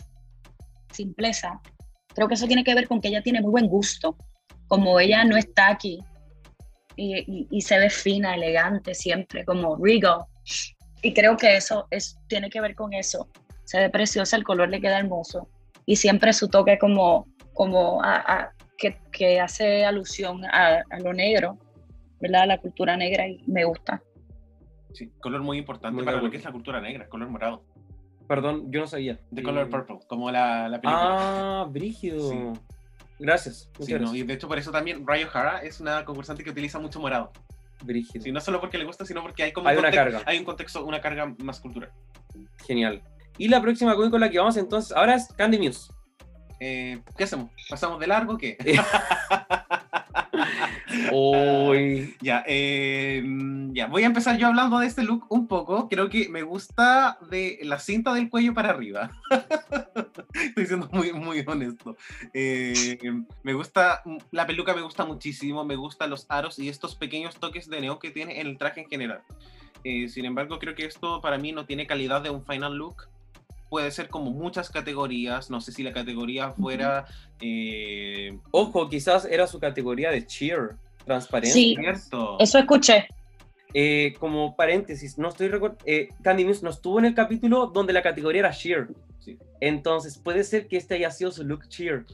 simpleza, 0.92 1.60
creo 2.14 2.28
que 2.28 2.36
eso 2.36 2.48
tiene 2.48 2.64
que 2.64 2.76
ver 2.76 2.88
con 2.88 3.02
que 3.02 3.08
ella 3.10 3.22
tiene 3.24 3.42
muy 3.42 3.52
buen 3.52 3.68
gusto, 3.68 4.16
como 4.68 5.00
ella 5.00 5.24
no 5.26 5.36
está 5.38 5.70
aquí 5.70 6.00
y, 6.96 7.18
y- 7.20 7.48
y 7.52 7.62
se 7.62 7.78
ve 7.78 7.90
fina, 7.90 8.36
elegante 8.36 8.94
siempre, 8.94 9.44
como 9.46 9.76
regal. 9.78 10.22
Y 11.06 11.14
creo 11.14 11.38
que 11.38 11.56
eso 11.56 11.88
es, 11.92 12.18
tiene 12.28 12.50
que 12.50 12.60
ver 12.60 12.74
con 12.74 12.92
eso. 12.94 13.30
Se 13.64 13.80
ve 13.80 13.92
preciosa, 13.92 14.36
el 14.38 14.44
color 14.44 14.70
le 14.70 14.82
queda 14.82 14.98
hermoso 14.98 15.48
y 15.86 15.98
siempre 15.98 16.34
su 16.34 16.48
toque 16.50 16.80
como, 16.80 17.28
como 17.54 18.02
a- 18.02 18.16
a- 18.26 18.54
que, 18.76 18.98
que 19.12 19.40
hace 19.40 19.86
alusión 19.86 20.44
a, 20.46 20.82
a 20.90 21.00
lo 21.00 21.14
negro, 21.14 21.60
¿verdad? 22.20 22.42
A 22.42 22.46
la 22.48 22.58
cultura 22.58 22.98
negra 22.98 23.28
y 23.28 23.40
me 23.46 23.66
gusta. 23.66 24.02
Sí, 24.94 25.12
color 25.22 25.42
muy 25.44 25.60
importante 25.60 25.94
Muy 25.96 26.06
para 26.06 26.20
lo 26.20 26.32
que 26.32 26.38
es 26.38 26.44
la 26.44 26.52
cultura 26.52 26.82
negra, 26.82 27.08
color 27.08 27.30
morado. 27.30 27.64
Perdón, 28.28 28.72
yo 28.72 28.80
no 28.80 28.88
sabía. 28.88 29.20
De 29.30 29.42
Eh, 29.42 29.44
color 29.44 29.70
purple, 29.70 30.00
como 30.08 30.32
la, 30.32 30.68
la 30.68 30.82
película. 30.82 31.16
Ah, 31.20 31.68
brígido. 31.70 32.32
Sí. 32.32 32.38
Gracias. 33.20 33.70
Sí, 33.80 33.94
no, 33.94 34.16
y 34.16 34.24
de 34.24 34.34
hecho 34.34 34.48
por 34.48 34.58
eso 34.58 34.72
también 34.72 35.06
Ryo 35.06 35.28
Hara 35.32 35.60
es 35.60 35.80
una 35.80 36.04
concursante 36.04 36.44
que 36.44 36.50
utiliza 36.50 36.80
mucho 36.80 37.00
morado. 37.00 37.32
Brígido. 37.84 38.24
Sí, 38.24 38.32
no 38.32 38.40
solo 38.42 38.60
porque 38.60 38.78
le 38.78 38.86
gusta, 38.86 39.06
sino 39.06 39.22
porque 39.22 39.44
hay 39.44 39.52
como 39.52 39.68
Hay 39.68 39.76
un 39.76 39.82
una 39.82 39.92
carga. 39.92 40.22
hay 40.26 40.38
un 40.40 40.46
contexto, 40.46 40.86
una 40.86 41.02
carga 41.02 41.34
más 41.40 41.60
cultural. 41.60 41.92
Genial. 42.66 43.02
Y 43.38 43.48
la 43.50 43.62
próxima 43.62 43.96
queen 43.96 44.10
con 44.12 44.22
la 44.22 44.30
que 44.30 44.40
vamos 44.40 44.58
entonces 44.58 44.92
ahora 44.92 45.16
es 45.16 45.28
Candy 45.36 45.60
Muse. 45.60 45.92
Eh, 46.60 47.02
¿Qué 47.18 47.26
hacemos? 47.26 47.52
¿Pasamos 47.70 48.00
de 48.00 48.08
largo 48.08 48.34
o 48.34 48.38
qué? 48.38 48.58
Uy. 51.12 52.16
Ya, 52.22 52.44
eh, 52.48 53.24
ya, 53.72 53.88
voy 53.88 54.04
a 54.04 54.08
empezar 54.08 54.38
yo 54.38 54.48
hablando 54.48 54.80
de 54.80 54.88
este 54.88 55.04
look 55.04 55.26
un 55.30 55.48
poco. 55.48 55.90
Creo 55.90 56.10
que 56.10 56.30
me 56.30 56.44
gusta 56.44 57.18
de 57.30 57.60
la 57.64 57.80
cinta 57.80 58.14
del 58.14 58.30
cuello 58.30 58.54
para 58.54 58.70
arriba. 58.70 59.12
Estoy 60.34 60.66
siendo 60.66 60.88
muy, 60.92 61.14
muy 61.14 61.44
honesto. 61.46 61.98
Eh, 62.34 62.98
me 63.44 63.54
gusta, 63.54 64.04
la 64.32 64.46
peluca 64.46 64.74
me 64.74 64.82
gusta 64.82 65.06
muchísimo, 65.06 65.64
me 65.64 65.76
gustan 65.76 66.10
los 66.10 66.26
aros 66.30 66.60
y 66.60 66.70
estos 66.70 66.96
pequeños 66.96 67.36
toques 67.36 67.70
de 67.70 67.82
neón 67.82 68.00
que 68.00 68.12
tiene 68.12 68.40
en 68.40 68.48
el 68.48 68.58
traje 68.58 68.82
en 68.82 68.90
general. 68.90 69.22
Eh, 69.84 70.10
sin 70.10 70.26
embargo, 70.26 70.58
creo 70.60 70.74
que 70.76 70.86
esto 70.86 71.22
para 71.22 71.38
mí 71.38 71.52
no 71.52 71.66
tiene 71.66 71.86
calidad 71.86 72.22
de 72.22 72.32
un 72.32 72.44
final 72.44 72.76
look. 72.76 73.08
Puede 73.76 73.92
ser 73.92 74.08
como 74.08 74.32
muchas 74.32 74.70
categorías. 74.70 75.50
No 75.50 75.60
sé 75.60 75.74
si 75.74 75.84
la 75.84 75.92
categoría 75.92 76.52
fuera. 76.54 77.06
eh, 77.42 78.38
Ojo, 78.52 78.88
quizás 78.90 79.26
era 79.26 79.48
su 79.48 79.60
categoría 79.60 80.12
de 80.12 80.26
cheer, 80.26 80.78
transparencia. 81.06 81.62
Sí. 81.62 81.76
cierto. 81.78 82.38
Eso 82.40 82.58
escuché. 82.58 83.10
Eh, 83.74 84.14
como 84.18 84.56
paréntesis, 84.56 85.18
no 85.18 85.28
estoy 85.28 85.50
recordando. 85.50 85.84
Candy 86.24 86.46
Muse 86.46 86.64
no 86.64 86.70
estuvo 86.70 87.00
en 87.00 87.06
el 87.06 87.14
capítulo 87.16 87.68
donde 87.68 87.92
la 87.92 88.02
categoría 88.02 88.40
era 88.40 88.52
cheer. 88.52 88.88
Sí. 89.20 89.38
Entonces, 89.60 90.18
puede 90.18 90.46
ser 90.46 90.70
que 90.70 90.78
este 90.78 90.96
haya 90.96 91.12
sido 91.12 91.32
su 91.32 91.44
look 91.44 91.68
cheer. 91.68 92.06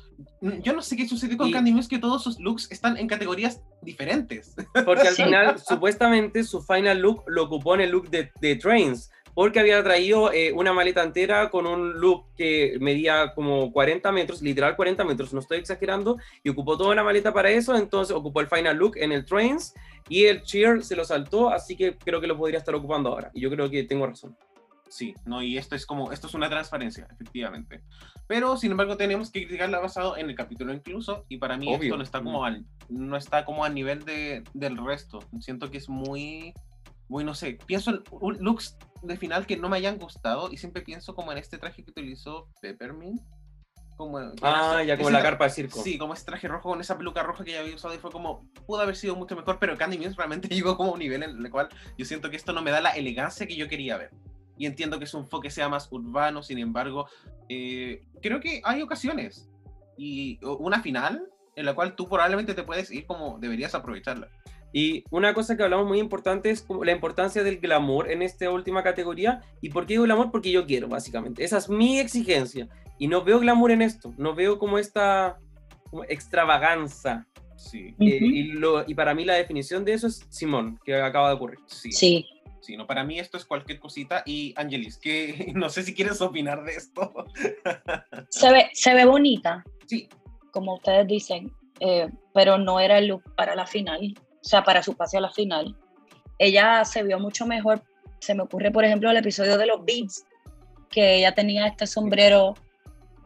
Yo 0.64 0.74
no 0.74 0.82
sé 0.82 0.96
qué 0.98 1.08
sucedió 1.08 1.38
con 1.38 1.50
Y- 1.50 1.52
Candy 1.52 1.74
Muse, 1.74 1.90
que 1.90 2.00
todos 2.00 2.24
sus 2.24 2.40
looks 2.40 2.72
están 2.72 2.98
en 2.98 3.06
categorías 3.06 3.62
diferentes. 3.84 4.56
Porque 4.84 5.08
al 5.10 5.14
Sí. 5.16 5.24
final, 5.26 5.60
supuestamente, 5.60 6.44
su 6.44 6.64
final 6.64 7.00
look 7.02 7.24
lo 7.28 7.44
ocupó 7.44 7.76
en 7.76 7.82
el 7.82 7.92
look 7.92 8.10
de, 8.10 8.32
de 8.42 8.56
Trains. 8.56 9.12
Porque 9.34 9.60
había 9.60 9.84
traído 9.84 10.32
eh, 10.32 10.52
una 10.54 10.74
maleta 10.74 11.04
entera 11.04 11.50
con 11.50 11.66
un 11.66 12.00
look 12.00 12.26
que 12.36 12.78
medía 12.80 13.34
como 13.34 13.72
40 13.72 14.12
metros, 14.12 14.42
literal 14.42 14.76
40 14.76 15.04
metros, 15.04 15.34
no 15.34 15.40
estoy 15.40 15.60
exagerando, 15.60 16.18
y 16.44 16.50
ocupó 16.50 16.78
toda 16.78 16.92
una 16.92 17.04
maleta 17.04 17.34
para 17.34 17.50
eso, 17.50 17.76
entonces 17.76 18.16
ocupó 18.16 18.42
el 18.42 18.48
final 18.48 18.78
look 18.78 18.98
en 18.98 19.12
el 19.12 19.26
Trains 19.26 19.74
y 20.10 20.26
el 20.26 20.44
Cheer 20.44 20.84
se 20.84 20.96
lo 20.96 21.06
saltó, 21.06 21.50
así 21.50 21.76
que 21.76 21.98
creo 21.98 22.20
que 22.20 22.28
lo 22.28 22.38
podría 22.38 22.60
estar 22.60 22.76
ocupando 22.76 23.10
ahora. 23.10 23.32
Y 23.34 23.42
yo 23.42 23.50
creo 23.50 23.70
que 23.70 23.84
tengo 23.84 24.06
razón. 24.08 24.36
Sí, 24.92 25.16
no, 25.26 25.42
y 25.42 25.58
esto 25.58 25.74
es 25.74 25.86
como, 25.86 26.12
esto 26.12 26.28
es 26.28 26.34
una 26.34 26.50
transparencia, 26.50 27.08
efectivamente. 27.10 27.82
Pero, 28.28 28.58
sin 28.58 28.72
embargo, 28.72 28.98
tenemos 28.98 29.32
que 29.32 29.44
criticarla 29.44 29.80
basado 29.80 30.18
en 30.18 30.30
el 30.30 30.36
capítulo 30.36 30.74
incluso, 30.74 31.26
y 31.30 31.38
para 31.38 31.56
mí 31.56 31.68
Obvio. 31.70 31.84
esto 31.84 31.98
no 31.98 32.04
está 32.04 32.22
como 32.22 32.44
al, 32.44 32.66
no 32.90 33.16
está 33.16 33.46
como 33.46 33.64
a 33.64 33.70
nivel 33.70 34.04
de, 34.04 34.44
del 34.54 34.76
resto. 34.78 35.20
Siento 35.40 35.72
que 35.72 35.78
es 35.78 35.88
muy, 35.88 36.54
muy, 37.12 37.26
no 37.26 37.36
sé, 37.36 37.58
pienso 37.66 37.92
en 37.92 38.04
un- 38.10 38.38
looks 38.40 38.78
de 39.04 39.18
final 39.18 39.46
que 39.46 39.58
no 39.58 39.68
me 39.68 39.76
hayan 39.76 39.98
gustado, 40.00 40.50
y 40.50 40.56
siempre 40.56 40.82
pienso 40.82 41.14
como 41.14 41.34
en 41.34 41.38
este 41.40 41.58
traje 41.58 41.84
que 41.84 41.92
utilizó 41.92 42.48
Peppermint. 42.62 43.20
Como, 43.98 44.18
Ah, 44.42 44.82
ya 44.82 44.96
como 44.96 45.10
ese 45.10 45.18
la 45.18 45.22
carpa 45.22 45.44
de 45.44 45.50
circo. 45.50 45.84
Sí, 45.84 45.98
como 45.98 46.14
ese 46.14 46.24
traje 46.26 46.48
rojo 46.48 46.70
con 46.70 46.80
esa 46.80 46.98
peluca 46.98 47.22
roja 47.22 47.44
que 47.44 47.52
ya 47.52 47.60
había 47.60 47.76
usado 47.76 47.94
y 47.94 47.98
fue 47.98 48.12
como, 48.12 48.48
pudo 48.66 48.80
haber 48.80 48.96
sido 48.96 49.18
mucho 49.18 49.36
mejor, 49.36 49.60
pero 49.60 49.78
Candy 49.78 49.98
Muse 49.98 50.16
realmente 50.16 50.48
llegó 50.56 50.78
como 50.78 50.92
a 50.92 50.94
un 50.94 51.00
nivel 51.00 51.22
en 51.24 51.46
el 51.46 51.52
cual 51.52 51.68
yo 51.98 52.06
siento 52.06 52.30
que 52.30 52.38
esto 52.38 52.54
no 52.54 52.62
me 52.62 52.72
da 52.72 52.80
la 52.80 52.92
elegancia 52.92 53.46
que 53.46 53.58
yo 53.58 53.68
quería 53.68 53.98
ver. 53.98 54.12
Y 54.58 54.66
entiendo 54.66 54.98
que 54.98 55.06
su 55.06 55.18
enfoque 55.18 55.52
sea 55.52 55.68
más 55.68 55.90
urbano, 55.92 56.42
sin 56.44 56.60
embargo, 56.60 57.08
eh, 57.50 58.04
creo 58.22 58.40
que 58.40 58.62
hay 58.64 58.82
ocasiones 58.82 59.50
y 59.98 60.40
una 60.44 60.82
final 60.82 61.28
en 61.58 61.66
la 61.66 61.74
cual 61.76 61.96
tú 61.96 62.08
probablemente 62.08 62.54
te 62.54 62.64
puedes 62.64 62.90
ir 62.90 63.06
como 63.06 63.38
deberías 63.38 63.76
aprovecharla. 63.76 64.30
Y 64.74 65.04
una 65.12 65.34
cosa 65.34 65.58
que 65.58 65.64
hablamos 65.64 65.88
muy 65.88 66.00
importante 66.00 66.50
es 66.50 66.62
como 66.62 66.84
la 66.86 66.92
importancia 66.94 67.44
del 67.44 67.60
glamour 67.60 68.10
en 68.10 68.22
esta 68.22 68.50
última 68.50 68.84
categoría. 68.84 69.42
¿Y 69.62 69.70
por 69.70 69.86
qué 69.86 69.94
digo 69.94 70.04
glamour? 70.04 70.32
Porque 70.32 70.52
yo 70.52 70.66
quiero, 70.66 70.88
básicamente. 70.88 71.44
Esa 71.44 71.58
es 71.58 71.70
mi 71.70 72.00
exigencia. 72.00 72.68
Y 72.98 73.08
no 73.08 73.24
veo 73.24 73.40
glamour 73.40 73.72
en 73.72 73.82
esto. 73.82 74.14
No 74.18 74.34
veo 74.36 74.58
como 74.60 74.78
esta 74.78 75.38
como 75.90 76.04
extravaganza. 76.06 77.28
Sí, 77.58 77.94
Eh, 78.00 78.16
Ujú. 78.18 78.26
y, 78.26 78.44
lo- 78.54 78.90
y 78.90 78.96
para 78.96 79.14
mí 79.14 79.24
la 79.26 79.36
definición 79.36 79.86
de 79.86 79.94
eso 79.94 80.08
es 80.08 80.26
Simón, 80.30 80.80
que 80.84 80.96
acaba 80.96 81.28
de 81.30 81.36
ocurrir. 81.36 81.60
sí, 81.68 81.92
Sí. 81.92 82.26
sí, 82.62 82.76
no, 82.78 82.88
para 82.88 83.04
mí 83.04 83.20
esto 83.20 83.38
es 83.38 83.46
cualquier 83.46 83.80
cosita. 83.80 84.24
Y 84.26 84.54
Angelis, 84.58 84.98
que 84.98 85.52
no 85.56 85.70
sé 85.70 85.84
si 85.84 85.94
quieres 85.94 86.22
opinar 86.22 86.64
de 86.64 86.72
esto. 86.74 87.14
Se 88.30 88.52
ve, 88.52 88.70
se 88.74 88.94
ve 88.94 89.06
bonita, 89.06 89.64
Sí, 89.86 90.08
como 90.52 90.76
ustedes 90.76 91.06
dicen, 91.08 91.52
eh, 91.82 92.08
pero 92.34 92.58
no 92.58 92.80
era 92.80 92.98
el 92.98 93.08
look 93.08 93.24
para 93.36 93.56
la 93.56 93.68
final, 93.68 94.14
o 94.42 94.48
sea, 94.48 94.64
para 94.64 94.82
su 94.84 94.96
pase 94.96 95.18
a 95.18 95.22
la 95.22 95.32
final. 95.32 95.76
Ella 96.38 96.84
se 96.86 97.04
vio 97.04 97.20
mucho 97.20 97.46
mejor. 97.46 97.82
Se 98.20 98.34
me 98.36 98.44
ocurre, 98.44 98.72
por 98.72 98.84
ejemplo, 98.86 99.10
el 99.12 99.18
episodio 99.18 99.58
de 99.58 99.66
los 99.68 99.84
Beats, 99.86 100.26
que 100.90 101.16
ella 101.18 101.34
tenía 101.34 101.68
este 101.68 101.86
sombrero 101.88 102.56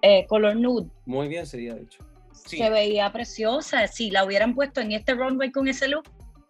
eh, 0.01 0.25
color 0.27 0.55
nude. 0.55 0.87
Muy 1.05 1.27
bien 1.27 1.45
sería, 1.45 1.73
de 1.73 1.83
hecho. 1.83 1.99
sí. 2.33 2.57
Se 2.57 2.69
veía 2.69 3.11
preciosa. 3.11 3.87
Si 3.87 4.11
la 4.11 4.23
hubieran 4.25 4.53
puesto 4.53 4.81
en 4.81 4.91
este 4.91 5.13
runway 5.13 5.51
con 5.51 5.67
ese 5.67 5.87
look, 5.87 6.03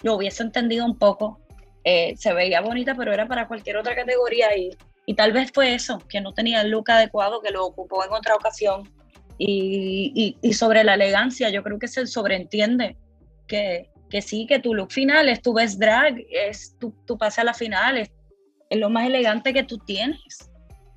lo 0.04 0.16
hubiese 0.16 0.44
entendido 0.44 0.86
un 0.86 0.98
poco. 0.98 1.40
Eh, 1.84 2.16
se 2.18 2.34
veía 2.34 2.62
bonita, 2.62 2.96
pero 2.96 3.14
era 3.14 3.28
para 3.28 3.48
cualquier 3.48 3.78
otra 3.78 3.96
categoría 3.96 4.58
y, 4.58 4.72
y 5.06 5.14
tal 5.14 5.32
vez 5.32 5.52
fue 5.54 5.76
eso, 5.76 6.00
que 6.10 6.20
no 6.20 6.34
tenía 6.34 6.62
el 6.62 6.72
look 6.72 6.90
adecuado, 6.90 7.42
que 7.42 7.52
lo 7.52 7.64
ocupó 7.66 8.04
en 8.04 8.12
otra 8.12 8.34
ocasión. 8.36 8.90
Y, 9.38 10.12
y- 10.16 10.38
y 10.42 10.54
sobre 10.54 10.84
la 10.84 10.96
elegancia, 10.96 11.50
yo 11.50 11.62
creo 11.62 11.78
que 11.78 11.88
se 11.88 12.08
sobreentiende 12.08 12.98
que, 13.48 13.90
que 14.16 14.22
sí, 14.22 14.48
que 14.48 14.60
tu 14.60 14.74
look 14.74 14.94
final 14.94 15.28
es 15.28 15.42
tu 15.42 15.54
best 15.54 15.78
drag, 15.78 16.16
es 16.32 16.78
tu, 16.80 16.92
tu 17.06 17.18
pase 17.18 17.42
a 17.42 17.44
la 17.44 17.54
final, 17.54 17.98
es, 17.98 18.10
es 18.70 18.80
lo 18.80 18.90
más 18.90 19.06
elegante 19.06 19.52
que 19.54 19.64
tú 19.64 19.78
tienes, 19.80 20.50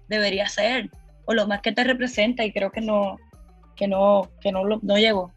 debería 0.07 0.47
ser, 0.47 0.89
o 1.25 1.35
lo 1.35 1.49
más 1.49 1.61
que 1.61 1.73
te 1.73 1.83
representa 1.83 2.45
y 2.45 2.53
creo 2.53 2.71
que 2.71 2.81
no, 2.81 3.17
que 3.75 3.89
no, 3.89 4.31
que 4.41 4.53
no, 4.53 4.63
lo- 4.63 4.79
no 4.83 4.97
llegó. 4.99 5.33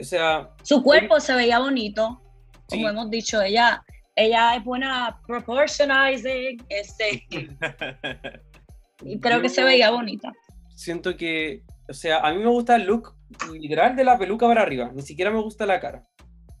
O 0.00 0.02
sea, 0.04 0.50
Su 0.64 0.82
cuerpo 0.82 1.20
se 1.20 1.32
veía 1.36 1.60
bonito, 1.60 2.20
Sí. 2.68 2.78
como 2.78 2.88
hemos 2.88 3.08
dicho, 3.10 3.40
ella, 3.40 3.84
ella 4.16 4.56
es 4.56 4.64
buena 4.64 5.20
proportionizing, 5.28 6.60
este, 6.70 7.24
y 9.02 9.20
creo 9.20 9.40
que 9.40 9.48
se 9.48 9.60
yo 9.60 9.66
veía 9.68 9.92
bonita. 9.92 10.32
Siento 10.74 11.16
que, 11.16 11.62
o 11.88 11.92
sea, 11.94 12.18
a 12.18 12.32
mí 12.32 12.40
me 12.40 12.48
gusta 12.48 12.74
el 12.74 12.82
look 12.86 13.13
literal 13.52 13.96
de 13.96 14.04
la 14.04 14.18
peluca 14.18 14.46
para 14.46 14.62
arriba. 14.62 14.90
Ni 14.94 15.02
siquiera 15.02 15.30
me 15.30 15.40
gusta 15.40 15.66
la 15.66 15.80
cara. 15.80 16.04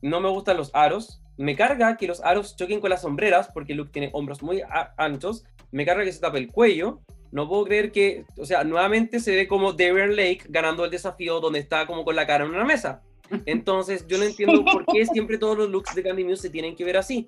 No 0.02 0.20
me 0.20 0.28
gustan 0.28 0.56
los 0.56 0.70
aros. 0.74 1.22
Me 1.36 1.56
carga 1.56 1.96
que 1.96 2.06
los 2.06 2.22
aros 2.22 2.56
choquen 2.56 2.80
con 2.80 2.90
las 2.90 3.02
sombreras, 3.02 3.48
porque 3.52 3.74
look 3.74 3.90
tiene 3.90 4.10
hombros 4.12 4.42
muy 4.42 4.62
anchos. 4.96 5.44
Me 5.72 5.84
carga 5.84 6.04
que 6.04 6.12
se 6.12 6.20
tape 6.20 6.38
el 6.38 6.52
cuello. 6.52 7.00
No 7.32 7.48
puedo 7.48 7.64
creer 7.64 7.90
que, 7.90 8.24
o 8.38 8.46
sea, 8.46 8.62
nuevamente 8.62 9.18
se 9.18 9.34
ve 9.34 9.48
como 9.48 9.72
Darren 9.72 10.14
Lake 10.14 10.42
ganando 10.48 10.84
el 10.84 10.90
desafío 10.90 11.40
donde 11.40 11.58
está 11.58 11.86
como 11.86 12.04
con 12.04 12.14
la 12.14 12.26
cara 12.26 12.44
en 12.44 12.50
una 12.50 12.64
mesa. 12.64 13.02
Entonces, 13.46 14.06
yo 14.06 14.18
no 14.18 14.24
entiendo 14.24 14.64
por 14.64 14.86
qué 14.86 15.04
siempre 15.12 15.38
todos 15.38 15.58
los 15.58 15.70
looks 15.70 15.94
de 15.94 16.02
Candy 16.02 16.24
Muse 16.24 16.42
se 16.42 16.50
tienen 16.50 16.76
que 16.76 16.84
ver 16.84 16.96
así. 16.96 17.26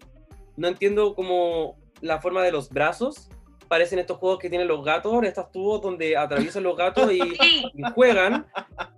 No 0.57 0.69
entiendo 0.69 1.15
como 1.15 1.77
la 2.01 2.21
forma 2.21 2.43
de 2.43 2.53
los 2.53 2.71
brazos. 2.71 3.29
Parecen 3.69 3.99
estos 3.99 4.19
juegos 4.19 4.39
que 4.39 4.49
tienen 4.49 4.69
los 4.69 4.85
gatos, 4.85 5.23
estas 5.25 5.51
tubos 5.51 5.81
donde 5.83 6.17
atraviesan 6.17 6.63
los 6.63 6.77
gatos 6.77 7.11
y, 7.13 7.19
Sí, 7.41 7.65
y 7.75 7.83
juegan. 7.95 8.47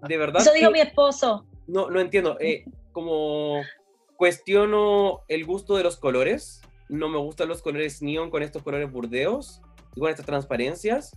de 0.06 0.16
verdad. 0.18 0.42
Eso 0.42 0.52
dijo 0.52 0.70
mi 0.70 0.80
esposo. 0.80 1.46
No, 1.66 1.88
no 1.90 2.00
entiendo. 2.00 2.36
eh, 2.40 2.64
como 2.92 3.62
cuestiono 4.16 5.20
el 5.28 5.44
gusto 5.46 5.76
de 5.76 5.82
los 5.84 5.96
colores. 5.96 6.60
No 6.88 7.08
me 7.08 7.18
gustan 7.18 7.48
los 7.48 7.62
colores 7.62 8.02
neon 8.02 8.30
con 8.30 8.42
estos 8.42 8.62
colores 8.62 8.90
burdeos 8.90 9.60
y 9.94 10.00
con 10.00 10.10
estas 10.10 10.26
transparencias. 10.26 11.16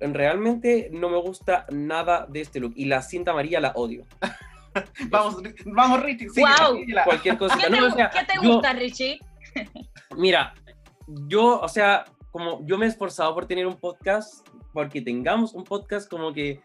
Realmente 0.00 0.88
no 0.92 1.08
me 1.10 1.18
gusta 1.18 1.66
nada 1.70 2.26
de 2.28 2.40
este 2.40 2.60
look. 2.60 2.72
Y 2.76 2.86
la 2.86 3.02
cinta 3.02 3.32
amarilla 3.32 3.60
la 3.60 3.72
odio. 3.74 4.04
Vamos, 5.08 5.40
vamos, 5.64 6.02
Richie. 6.02 6.28
sigue, 6.28 6.46
síguela. 6.74 7.04
Cualquier 7.04 7.38
cosa. 7.38 7.56
¿Qué 7.56 7.70
te, 7.70 7.80
No, 7.80 7.86
o 7.86 7.90
sea, 7.92 8.10
qué 8.10 8.24
te 8.26 8.34
yo- 8.42 8.52
gusta, 8.52 8.74
Richie? 8.74 9.18
Mira, 10.18 10.52
yo, 11.28 11.60
o 11.60 11.68
sea, 11.68 12.04
como 12.36 12.60
yo 12.66 12.76
me 12.76 12.84
he 12.84 12.88
esforzado 12.90 13.32
por 13.34 13.46
tener 13.46 13.66
un 13.66 13.76
podcast, 13.76 14.46
porque 14.74 15.00
tengamos 15.00 15.54
un 15.54 15.64
podcast 15.64 16.06
como 16.06 16.34
que 16.34 16.60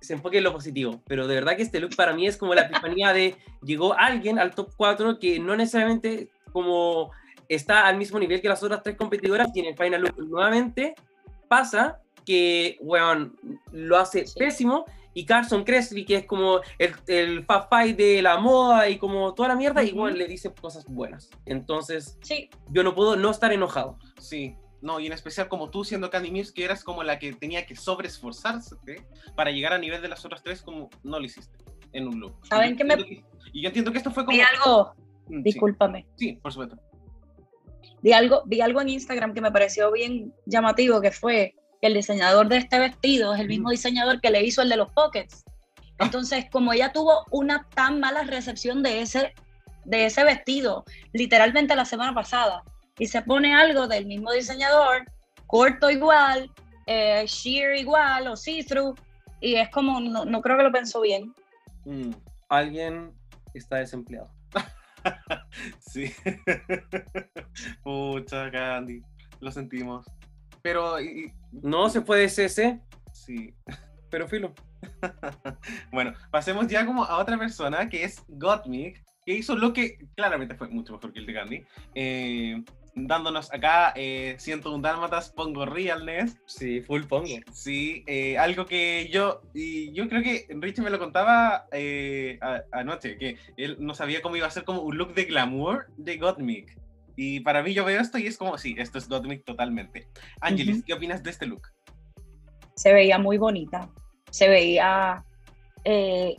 se 0.00 0.14
enfoque 0.14 0.38
en 0.38 0.42
lo 0.44 0.52
positivo, 0.52 1.00
pero 1.06 1.28
de 1.28 1.36
verdad 1.36 1.54
que 1.56 1.62
este 1.62 1.78
look 1.78 1.94
para 1.94 2.12
mí 2.12 2.26
es 2.26 2.36
como 2.36 2.54
la 2.56 2.62
epifanía 2.62 3.12
de 3.12 3.36
llegó 3.62 3.94
alguien 3.96 4.40
al 4.40 4.52
top 4.52 4.70
4 4.76 5.20
que 5.20 5.38
no 5.38 5.54
necesariamente 5.54 6.28
como 6.52 7.12
está 7.48 7.86
al 7.86 7.98
mismo 7.98 8.18
nivel 8.18 8.42
que 8.42 8.48
las 8.48 8.64
otras 8.64 8.82
tres 8.82 8.96
competidoras 8.96 9.46
y 9.54 9.60
en 9.60 9.66
el 9.66 9.76
final 9.76 10.00
look 10.02 10.16
nuevamente 10.28 10.96
pasa 11.46 12.00
que, 12.26 12.78
weón, 12.80 13.36
lo 13.70 13.96
hace 13.96 14.26
Sí. 14.26 14.34
pésimo 14.40 14.84
y 15.14 15.24
Carson 15.24 15.62
Kressley, 15.62 16.04
que 16.04 16.16
es 16.16 16.26
como 16.26 16.60
el, 16.78 16.94
el 17.06 17.44
Fab 17.44 17.68
Five 17.68 17.94
de 17.94 18.22
la 18.22 18.38
moda 18.38 18.88
y 18.88 18.98
como 18.98 19.34
toda 19.34 19.50
la 19.50 19.54
mierda, 19.56 19.82
Ujú. 19.82 19.88
igual 19.90 20.18
le 20.18 20.26
dice 20.26 20.52
cosas 20.52 20.84
buenas. 20.86 21.30
Entonces, 21.46 22.18
Sí, 22.22 22.50
yo 22.70 22.82
no 22.82 22.92
puedo 22.94 23.14
no 23.14 23.30
estar 23.30 23.52
enojado. 23.52 23.98
Sí, 24.18 24.56
no, 24.82 25.00
y 25.00 25.06
en 25.06 25.12
especial 25.14 25.48
como 25.48 25.70
tú 25.70 25.84
siendo 25.84 26.10
Candy 26.10 26.30
Muse, 26.30 26.52
que 26.52 26.64
eras 26.64 26.84
como 26.84 27.02
la 27.02 27.18
que 27.18 27.32
tenía 27.32 27.64
que 27.64 27.74
sobreesforzarse 27.76 28.76
para 29.34 29.50
llegar 29.50 29.72
a 29.72 29.78
nivel 29.78 30.02
de 30.02 30.08
las 30.08 30.24
otras 30.24 30.42
tres, 30.42 30.60
como 30.60 30.90
no 31.02 31.18
lo 31.18 31.24
hiciste 31.24 31.56
en 31.92 32.08
un 32.08 32.20
look. 32.20 32.34
¿Saben 32.46 32.76
qué 32.76 32.84
me- 32.84 32.96
que- 32.96 33.24
Y 33.52 33.62
yo 33.62 33.68
entiendo 33.68 33.90
que 33.92 33.98
esto 33.98 34.10
fue 34.10 34.24
como... 34.24 34.36
vi 34.36 34.42
algo, 34.42 34.94
Mm, 35.28 35.36
sí, 35.36 35.42
discúlpame. 35.44 36.06
Sí, 36.16 36.32
por 36.34 36.52
supuesto. 36.52 36.76
Vi 38.02 38.12
algo, 38.12 38.42
vi 38.46 38.60
algo 38.60 38.80
en 38.80 38.88
Instagram 38.88 39.32
que 39.34 39.40
me 39.40 39.52
pareció 39.52 39.92
bien 39.92 40.34
llamativo, 40.46 41.00
que 41.00 41.12
fue 41.12 41.54
que 41.80 41.86
el 41.86 41.94
diseñador 41.94 42.48
de 42.48 42.56
este 42.56 42.78
vestido 42.80 43.32
es 43.34 43.40
el 43.40 43.46
mismo 43.48 43.70
diseñador 43.70 44.20
que 44.20 44.30
le 44.30 44.42
hizo 44.44 44.62
el 44.62 44.68
de 44.68 44.76
los 44.76 44.90
pockets. 44.92 45.44
Entonces, 46.00 46.46
como 46.50 46.72
ella 46.72 46.92
tuvo 46.92 47.24
una 47.30 47.68
tan 47.74 48.00
mala 48.00 48.24
recepción 48.24 48.82
de 48.82 49.02
ese, 49.02 49.32
de 49.84 50.06
ese 50.06 50.24
vestido, 50.24 50.84
literalmente 51.12 51.76
la 51.76 51.84
semana 51.84 52.12
pasada, 52.14 52.64
y 52.98 53.06
se 53.06 53.22
pone 53.22 53.54
algo 53.54 53.88
del 53.88 54.06
mismo 54.06 54.32
diseñador, 54.32 55.04
corto 55.46 55.90
igual, 55.90 56.50
eh, 56.86 57.24
sheer 57.26 57.76
igual 57.76 58.28
o 58.28 58.36
see-through, 58.36 58.98
y 59.40 59.54
es 59.56 59.68
como, 59.70 60.00
no, 60.00 60.24
no 60.24 60.40
creo 60.42 60.56
que 60.56 60.62
lo 60.64 60.72
pensó 60.72 61.00
bien. 61.00 61.34
Mm, 61.84 62.10
Alguien 62.48 63.12
está 63.54 63.76
desempleado. 63.78 64.30
sí. 65.80 66.12
Pucha, 67.82 68.50
Candy. 68.50 69.02
Lo 69.40 69.50
sentimos. 69.50 70.06
Pero, 70.62 71.00
y- 71.00 71.26
y- 71.26 71.32
No 71.62 71.88
se 71.88 72.00
fue 72.02 72.20
de 72.20 72.28
CC, 72.28 72.80
sí. 73.12 73.54
pero 74.10 74.28
filo. 74.28 74.52
Bueno, 75.92 76.12
pasemos 76.30 76.66
ya 76.68 76.84
como 76.86 77.04
a 77.04 77.18
otra 77.18 77.38
persona 77.38 77.88
que 77.88 78.04
es 78.04 78.22
Gottmik, 78.28 79.02
que 79.24 79.34
hizo 79.34 79.56
lo 79.56 79.72
que 79.72 79.98
claramente 80.16 80.54
fue 80.54 80.68
mucho 80.68 80.92
mejor 80.94 81.12
que 81.12 81.20
el 81.20 81.26
de 81.26 81.34
Candy. 81.34 81.64
eh, 81.94 82.64
dándonos 82.94 83.52
acá 83.52 83.92
eh, 83.96 84.36
101 84.38 84.82
Dálmatas, 84.82 85.30
pongo 85.30 85.64
Realness. 85.66 86.38
Sí, 86.46 86.80
full 86.80 87.04
pongo. 87.04 87.26
Sí, 87.52 88.04
eh, 88.06 88.38
algo 88.38 88.66
que 88.66 89.08
yo, 89.12 89.42
y 89.54 89.92
yo 89.92 90.08
creo 90.08 90.22
que 90.22 90.46
Richie 90.50 90.82
me 90.82 90.90
lo 90.90 90.98
contaba 90.98 91.66
eh, 91.72 92.38
a- 92.40 92.62
anoche, 92.72 93.16
que 93.18 93.36
él 93.56 93.76
no 93.80 93.94
sabía 93.94 94.22
cómo 94.22 94.36
iba 94.36 94.46
a 94.46 94.50
ser 94.50 94.64
como 94.64 94.82
un 94.82 94.96
look 94.98 95.14
de 95.14 95.24
glamour 95.24 95.86
de 95.96 96.16
Gottmik. 96.18 96.76
Y 97.16 97.40
para 97.40 97.62
mí 97.62 97.74
yo 97.74 97.84
veo 97.84 98.00
esto 98.00 98.18
y 98.18 98.26
es 98.26 98.38
como, 98.38 98.56
sí, 98.58 98.74
esto 98.78 98.98
es 98.98 99.08
Gottmik 99.08 99.44
totalmente. 99.44 100.08
Angelis. 100.40 100.82
¿qué 100.84 100.94
opinas 100.94 101.22
de 101.22 101.30
este 101.30 101.46
look? 101.46 101.68
se 102.74 102.92
veía 102.92 103.18
muy 103.18 103.36
bonita, 103.36 103.90
se 104.30 104.48
veía 104.48 105.22
eh, 105.84 106.34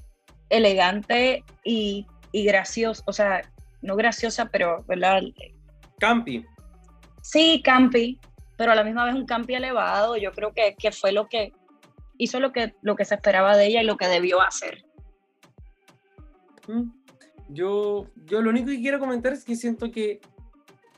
elegante 0.49 1.43
y, 1.63 2.05
y 2.31 2.43
graciosa, 2.43 3.03
o 3.05 3.13
sea, 3.13 3.41
no 3.81 3.95
graciosa, 3.95 4.49
pero, 4.51 4.83
¿verdad? 4.87 5.21
Campi. 5.99 6.45
Sí, 7.21 7.61
campi, 7.63 8.19
pero 8.57 8.71
a 8.71 8.75
la 8.75 8.83
misma 8.83 9.05
vez 9.05 9.15
un 9.15 9.25
campi 9.25 9.55
elevado, 9.55 10.17
yo 10.17 10.31
creo 10.31 10.53
que, 10.53 10.75
que 10.77 10.91
fue 10.91 11.11
lo 11.11 11.27
que 11.27 11.53
hizo 12.17 12.39
lo 12.39 12.51
que, 12.51 12.75
lo 12.81 12.95
que 12.95 13.05
se 13.05 13.15
esperaba 13.15 13.57
de 13.57 13.67
ella 13.67 13.81
y 13.81 13.85
lo 13.85 13.97
que 13.97 14.07
debió 14.07 14.41
hacer. 14.41 14.85
Mm. 16.67 16.91
Yo, 17.49 18.07
yo 18.25 18.41
lo 18.41 18.49
único 18.49 18.67
que 18.67 18.81
quiero 18.81 18.99
comentar 18.99 19.33
es 19.33 19.43
que 19.43 19.55
siento 19.55 19.91
que, 19.91 20.21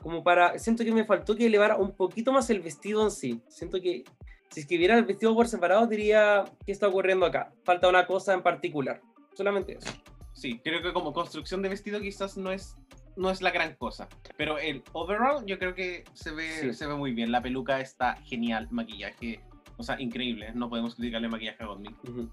como 0.02 0.22
para, 0.22 0.58
siento 0.58 0.84
que 0.84 0.92
me 0.92 1.04
faltó 1.04 1.36
que 1.36 1.46
elevara 1.46 1.76
un 1.76 1.92
poquito 1.92 2.32
más 2.32 2.48
el 2.50 2.60
vestido 2.60 3.02
en 3.02 3.10
sí. 3.10 3.42
Siento 3.48 3.80
que 3.80 4.04
si 4.50 4.60
escribiera 4.60 4.96
el 4.96 5.04
vestido 5.04 5.34
por 5.34 5.48
separado 5.48 5.86
diría, 5.86 6.44
¿qué 6.64 6.72
está 6.72 6.88
ocurriendo 6.88 7.26
acá? 7.26 7.52
Falta 7.64 7.88
una 7.88 8.06
cosa 8.06 8.32
en 8.32 8.42
particular. 8.42 9.00
Solamente 9.34 9.76
eso. 9.76 9.92
Sí, 10.32 10.60
creo 10.62 10.82
que 10.82 10.92
como 10.92 11.12
construcción 11.12 11.62
de 11.62 11.68
vestido 11.68 12.00
quizás 12.00 12.36
no 12.36 12.52
es, 12.52 12.76
no 13.16 13.30
es 13.30 13.40
la 13.42 13.50
gran 13.50 13.74
cosa. 13.76 14.08
Pero 14.36 14.58
el 14.58 14.82
overall 14.92 15.44
yo 15.46 15.58
creo 15.58 15.74
que 15.74 16.04
se 16.12 16.30
ve, 16.32 16.48
Sí. 16.60 16.72
se 16.74 16.86
ve 16.86 16.94
muy 16.94 17.12
bien. 17.12 17.32
La 17.32 17.42
peluca 17.42 17.80
está 17.80 18.16
genial, 18.22 18.68
maquillaje, 18.70 19.40
o 19.76 19.82
sea, 19.82 20.00
increíble. 20.00 20.52
No 20.54 20.68
podemos 20.68 20.94
criticarle 20.94 21.28
maquillaje 21.28 21.62
a 21.62 21.66
Gottmik. 21.66 22.04
Ujú. 22.08 22.30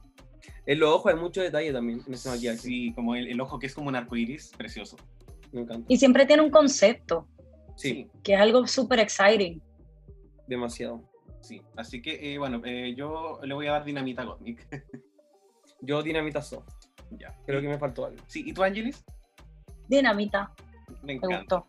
En 0.65 0.79
los 0.79 0.89
ojos 0.89 1.13
hay 1.13 1.19
mucho 1.19 1.41
detalle 1.41 1.71
también 1.71 2.01
en 2.05 2.13
ese 2.13 2.29
maquillaje. 2.29 2.57
Sí, 2.57 2.93
como 2.93 3.15
el, 3.15 3.27
el 3.27 3.39
ojo 3.41 3.59
que 3.59 3.67
es 3.67 3.73
como 3.75 3.87
un 3.87 3.95
arco 3.95 4.15
iris, 4.15 4.51
precioso. 4.57 4.97
Me 5.51 5.61
encanta. 5.61 5.85
Y 5.87 5.97
siempre 5.97 6.25
tiene 6.25 6.41
un 6.43 6.49
concepto, 6.51 7.27
Sí, 7.75 8.07
que 8.23 8.33
es 8.35 8.39
algo 8.39 8.67
súper 8.67 8.99
exciting. 8.99 9.61
demasiado. 10.47 11.01
sí. 11.41 11.61
Así 11.77 12.01
que, 12.01 12.33
eh, 12.33 12.37
bueno, 12.37 12.61
eh, 12.65 12.93
yo 12.95 13.39
le 13.43 13.53
voy 13.53 13.67
a 13.67 13.71
dar 13.73 13.85
dinamita 13.85 14.21
a. 14.23 14.37
Yo 15.81 16.01
dinamita 16.03 16.41
soft. 16.41 16.67
ya. 17.11 17.35
Creo 17.45 17.61
que 17.61 17.67
me 17.67 17.77
faltó 17.77 18.05
algo. 18.05 18.17
Sí, 18.27 18.43
¿y 18.45 18.53
tú, 18.53 18.63
Angelis? 18.63 19.03
Dinamita, 19.87 20.51
Me 21.01 21.07
me 21.07 21.13
encanta. 21.13 21.37
gustó. 21.39 21.67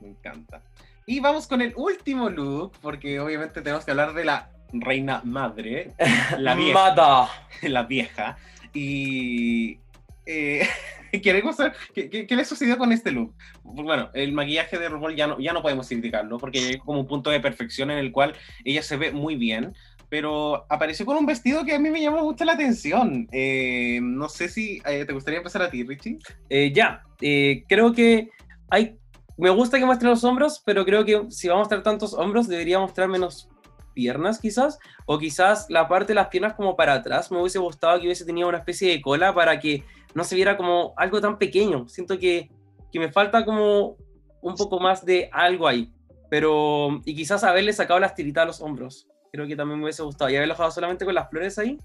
Me 0.00 0.08
encanta. 0.08 0.62
Y 1.06 1.20
vamos 1.20 1.46
con 1.46 1.60
el 1.60 1.72
último 1.76 2.30
look, 2.30 2.72
porque 2.80 3.20
obviamente 3.20 3.60
tenemos 3.60 3.84
que 3.84 3.90
hablar 3.90 4.14
de 4.14 4.24
la 4.24 4.50
reina 4.72 5.20
madre, 5.24 5.92
la 6.38 6.54
vieja. 6.56 6.74
Mata. 6.74 7.28
la 7.62 7.82
vieja. 7.84 8.36
Y 8.72 9.78
eh, 10.26 10.66
queremos 11.22 11.56
saber 11.56 11.74
¿qué, 11.94 12.08
qué, 12.10 12.26
qué 12.26 12.36
le 12.36 12.44
sucedió 12.44 12.76
con 12.78 12.90
este 12.92 13.12
look. 13.12 13.34
Bueno, 13.62 14.10
el 14.14 14.32
maquillaje 14.32 14.78
de 14.78 14.88
RuPaul 14.88 15.14
ya 15.14 15.26
no, 15.26 15.38
ya 15.38 15.52
no 15.52 15.62
podemos 15.62 15.86
criticarlo 15.88 16.38
porque 16.38 16.60
llegó 16.60 16.84
como 16.84 17.00
un 17.00 17.06
punto 17.06 17.30
de 17.30 17.40
perfección 17.40 17.90
en 17.90 17.98
el 17.98 18.10
cual 18.10 18.34
ella 18.64 18.82
se 18.82 18.96
ve 18.96 19.12
muy 19.12 19.36
bien. 19.36 19.74
Pero 20.10 20.66
apareció 20.68 21.04
con 21.06 21.16
un 21.16 21.26
vestido 21.26 21.64
que 21.64 21.74
a 21.74 21.78
mí 21.78 21.90
me 21.90 22.00
llamó 22.00 22.22
mucho 22.22 22.44
la 22.44 22.52
atención. 22.52 23.26
Eh, 23.32 23.98
no 24.00 24.28
sé 24.28 24.48
si 24.48 24.80
eh, 24.86 25.04
te 25.04 25.12
gustaría 25.12 25.38
empezar 25.38 25.62
a 25.62 25.70
ti, 25.70 25.82
Richie. 25.82 26.18
Eh, 26.50 26.72
ya, 26.72 27.02
eh, 27.20 27.64
creo 27.68 27.92
que 27.92 28.28
hay. 28.70 28.98
Me 29.36 29.50
gusta 29.50 29.78
que 29.78 29.84
muestre 29.84 30.08
los 30.08 30.22
hombros, 30.22 30.62
pero 30.64 30.84
creo 30.84 31.04
que 31.04 31.26
si 31.30 31.48
va 31.48 31.54
a 31.54 31.58
mostrar 31.58 31.82
tantos 31.82 32.14
hombros, 32.14 32.46
debería 32.46 32.78
mostrar 32.78 33.08
menos 33.08 33.48
piernas, 33.92 34.38
quizás. 34.38 34.78
O 35.06 35.18
quizás 35.18 35.66
la 35.68 35.88
parte 35.88 36.08
de 36.08 36.14
las 36.14 36.28
piernas 36.28 36.54
como 36.54 36.76
para 36.76 36.94
atrás. 36.94 37.30
Me 37.32 37.40
hubiese 37.40 37.58
gustado 37.58 37.98
que 37.98 38.06
hubiese 38.06 38.24
tenido 38.24 38.48
una 38.48 38.58
especie 38.58 38.90
de 38.90 39.02
cola 39.02 39.34
para 39.34 39.58
que 39.58 39.84
no 40.14 40.22
se 40.24 40.36
viera 40.36 40.56
como 40.56 40.94
algo 40.96 41.20
tan 41.20 41.38
pequeño. 41.38 41.88
Siento 41.88 42.18
que, 42.18 42.48
que 42.92 42.98
me 43.00 43.10
falta 43.10 43.44
como 43.44 43.96
un 44.40 44.54
poco 44.54 44.78
más 44.78 45.04
de 45.04 45.28
algo 45.32 45.66
ahí. 45.66 45.92
Pero. 46.30 47.00
Y 47.04 47.14
quizás 47.16 47.42
haberle 47.42 47.72
sacado 47.72 47.98
las 47.98 48.14
tiritas 48.14 48.42
a 48.42 48.46
los 48.46 48.60
hombros. 48.60 49.08
Creo 49.32 49.46
que 49.48 49.56
también 49.56 49.78
me 49.78 49.84
hubiese 49.84 50.02
gustado. 50.04 50.30
Y 50.30 50.36
haberlo 50.36 50.54
dejado 50.54 50.70
solamente 50.70 51.04
con 51.04 51.14
las 51.14 51.28
flores 51.28 51.58
ahí. 51.58 51.76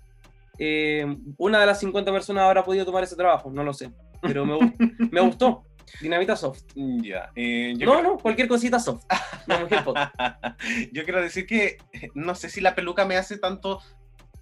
eh, 0.59 1.17
una 1.37 1.59
de 1.59 1.65
las 1.65 1.79
50 1.79 2.11
personas 2.11 2.43
habrá 2.43 2.63
podido 2.63 2.85
tomar 2.85 3.03
ese 3.03 3.15
trabajo, 3.15 3.49
no 3.51 3.63
lo 3.63 3.73
sé. 3.73 3.91
Pero 4.21 4.45
me, 4.45 4.57
me 5.11 5.21
gustó. 5.21 5.63
Dinamita 6.01 6.35
soft. 6.35 6.63
Ya. 6.75 7.31
eh, 7.35 7.73
yo 7.77 7.85
No, 7.85 7.91
creo- 7.99 8.03
no, 8.03 8.17
cualquier 8.17 8.47
cosita 8.47 8.79
soft. 8.79 9.05
Yo 10.91 11.03
quiero 11.03 11.21
decir 11.21 11.45
que 11.45 11.77
no 12.13 12.35
sé 12.35 12.49
si 12.49 12.61
la 12.61 12.75
peluca 12.75 13.05
me 13.05 13.17
hace 13.17 13.37
tanto. 13.37 13.81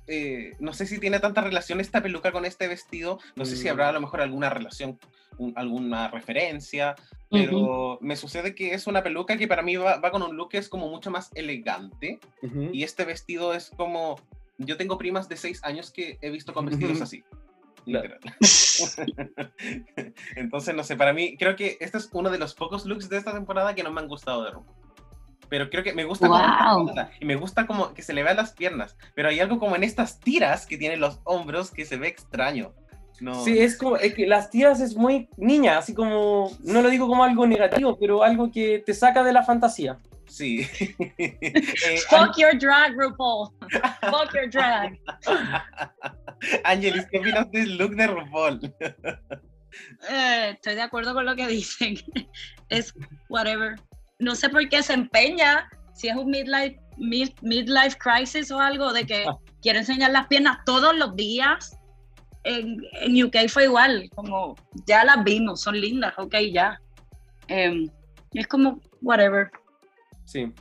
eh, 0.10 0.54
no 0.60 0.72
sé 0.74 0.86
si 0.88 1.00
tiene 1.00 1.20
tanta 1.20 1.42
relación 1.42 1.82
esta 1.82 2.02
peluca 2.02 2.32
con 2.32 2.46
este 2.46 2.70
vestido. 2.70 3.20
No 3.36 3.44
sé 3.44 3.58
si 3.58 3.66
Mm. 3.68 3.72
habrá 3.72 3.90
a 3.90 3.92
lo 3.92 4.00
mejor 4.00 4.22
alguna 4.22 4.50
relación, 4.50 4.98
un- 5.38 5.52
alguna 5.58 6.08
referencia. 6.08 6.96
Pero 7.30 7.98
me 8.00 8.16
sucede 8.16 8.56
que 8.56 8.74
es 8.74 8.88
una 8.88 9.04
peluca 9.04 9.36
que 9.36 9.50
para 9.50 9.62
mí 9.64 9.76
va, 9.76 10.00
va 10.00 10.12
con 10.12 10.24
un 10.24 10.38
look 10.38 10.48
que 10.52 10.60
es 10.60 10.70
como 10.70 10.88
mucho 10.88 11.12
más 11.12 11.30
elegante. 11.36 12.20
Ujú. 12.42 12.70
Y 12.72 12.84
este 12.84 13.04
vestido 13.04 13.54
es 13.54 13.70
como. 13.76 14.16
Yo 14.58 14.78
tengo 14.78 14.98
primas 14.98 15.28
de 15.28 15.36
6 15.36 15.60
años 15.66 15.92
que 15.92 16.18
he 16.22 16.30
visto 16.30 16.54
con 16.54 16.66
vestidos 16.68 17.02
así. 17.02 17.26
Literal. 17.88 18.20
Entonces, 20.36 20.76
no 20.76 20.84
sé, 20.84 20.96
para 20.96 21.14
mí, 21.14 21.38
creo 21.38 21.56
que 21.56 21.78
este 21.80 21.98
es 21.98 22.10
uno 22.12 22.30
de 22.30 22.38
los 22.38 22.54
pocos 22.54 22.86
looks 22.86 23.10
de 23.10 23.18
esta 23.18 23.34
temporada 23.34 23.74
que 23.74 23.84
no 23.84 23.92
me 23.92 24.02
han 24.02 24.08
gustado 24.08 24.44
de 24.44 24.52
RuPaul. 24.52 24.76
Pero 25.50 25.70
creo 25.70 25.84
que 25.84 25.94
me 25.94 26.04
gusta 26.04 26.28
como 26.28 26.44
Wow. 26.44 26.94
y 27.22 27.26
me 27.26 27.38
gusta 27.38 27.66
como 27.66 27.94
que 27.94 28.02
se 28.02 28.14
le 28.14 28.24
vean 28.24 28.36
las 28.36 28.52
piernas. 28.52 28.98
Pero 29.16 29.30
hay 29.30 29.40
algo 29.40 29.60
como 29.60 29.78
en 29.78 29.84
estas 29.84 30.20
tiras 30.20 30.66
que 30.66 30.78
tiene 30.78 30.98
los 30.98 31.22
hombros 31.24 31.72
que 31.72 31.86
se 31.86 31.96
ve 31.96 32.10
extraño. 32.10 32.74
No. 33.20 33.44
Sí, 33.44 33.58
es 33.60 33.78
como, 33.78 33.98
es 33.98 34.14
que 34.14 34.28
las 34.28 34.50
tiras 34.50 34.80
es 34.80 34.96
muy 34.96 35.28
niña, 35.38 35.78
así 35.80 35.94
como, 35.94 36.52
no 36.64 36.82
lo 36.82 36.90
digo 36.90 37.08
como 37.08 37.24
algo 37.24 37.48
negativo, 37.48 37.98
pero 38.00 38.24
algo 38.24 38.52
que 38.52 38.84
te 38.86 38.94
saca 38.94 39.24
de 39.24 39.34
la 39.34 39.44
fantasía. 39.44 39.98
Sí. 40.28 40.68
Eh, 41.20 42.00
Fuck 42.10 42.38
your 42.38 42.58
drag, 42.60 42.94
RuPaul. 42.98 43.50
Fuck 44.02 44.34
your 44.36 44.50
drag. 44.52 45.00
Angelis, 46.64 47.06
¿qué 47.12 47.20
opinas 47.20 47.50
del 47.52 47.78
look 47.78 47.96
de 47.96 48.08
RuPaul? 48.08 48.74
Eh, 50.10 50.50
estoy 50.54 50.76
de 50.76 50.82
acuerdo 50.82 51.14
con 51.14 51.26
lo 51.26 51.36
que 51.36 51.48
dicen. 51.48 51.96
Es 52.70 52.94
whatever. 53.30 53.76
No 54.20 54.36
sé 54.36 54.50
por 54.50 54.68
qué 54.68 54.84
se 54.84 54.94
empeña, 54.94 55.70
si 55.96 56.10
es 56.10 56.16
un 56.16 56.30
midlife, 56.30 56.78
mid- 56.98 57.36
midlife 57.42 57.98
crisis 57.98 58.52
o 58.52 58.60
algo, 58.60 58.92
de 58.92 59.06
que 59.06 59.26
quiere 59.62 59.80
enseñar 59.80 60.12
las 60.12 60.28
piernas 60.28 60.58
todos 60.66 60.96
los 60.98 61.16
días. 61.16 61.78
En, 62.48 62.82
en 63.02 63.24
UK 63.24 63.50
fue 63.50 63.66
igual, 63.66 64.10
como 64.16 64.56
ya 64.86 65.04
las 65.04 65.24
vimos, 65.24 65.62
son 65.62 65.80
lindas, 65.80 66.14
ok, 66.18 66.36
ya. 66.52 66.80
Em, 67.48 67.90
es 68.34 68.48
como 68.48 68.80
whatever. 69.02 69.50
Sí. 70.26 70.52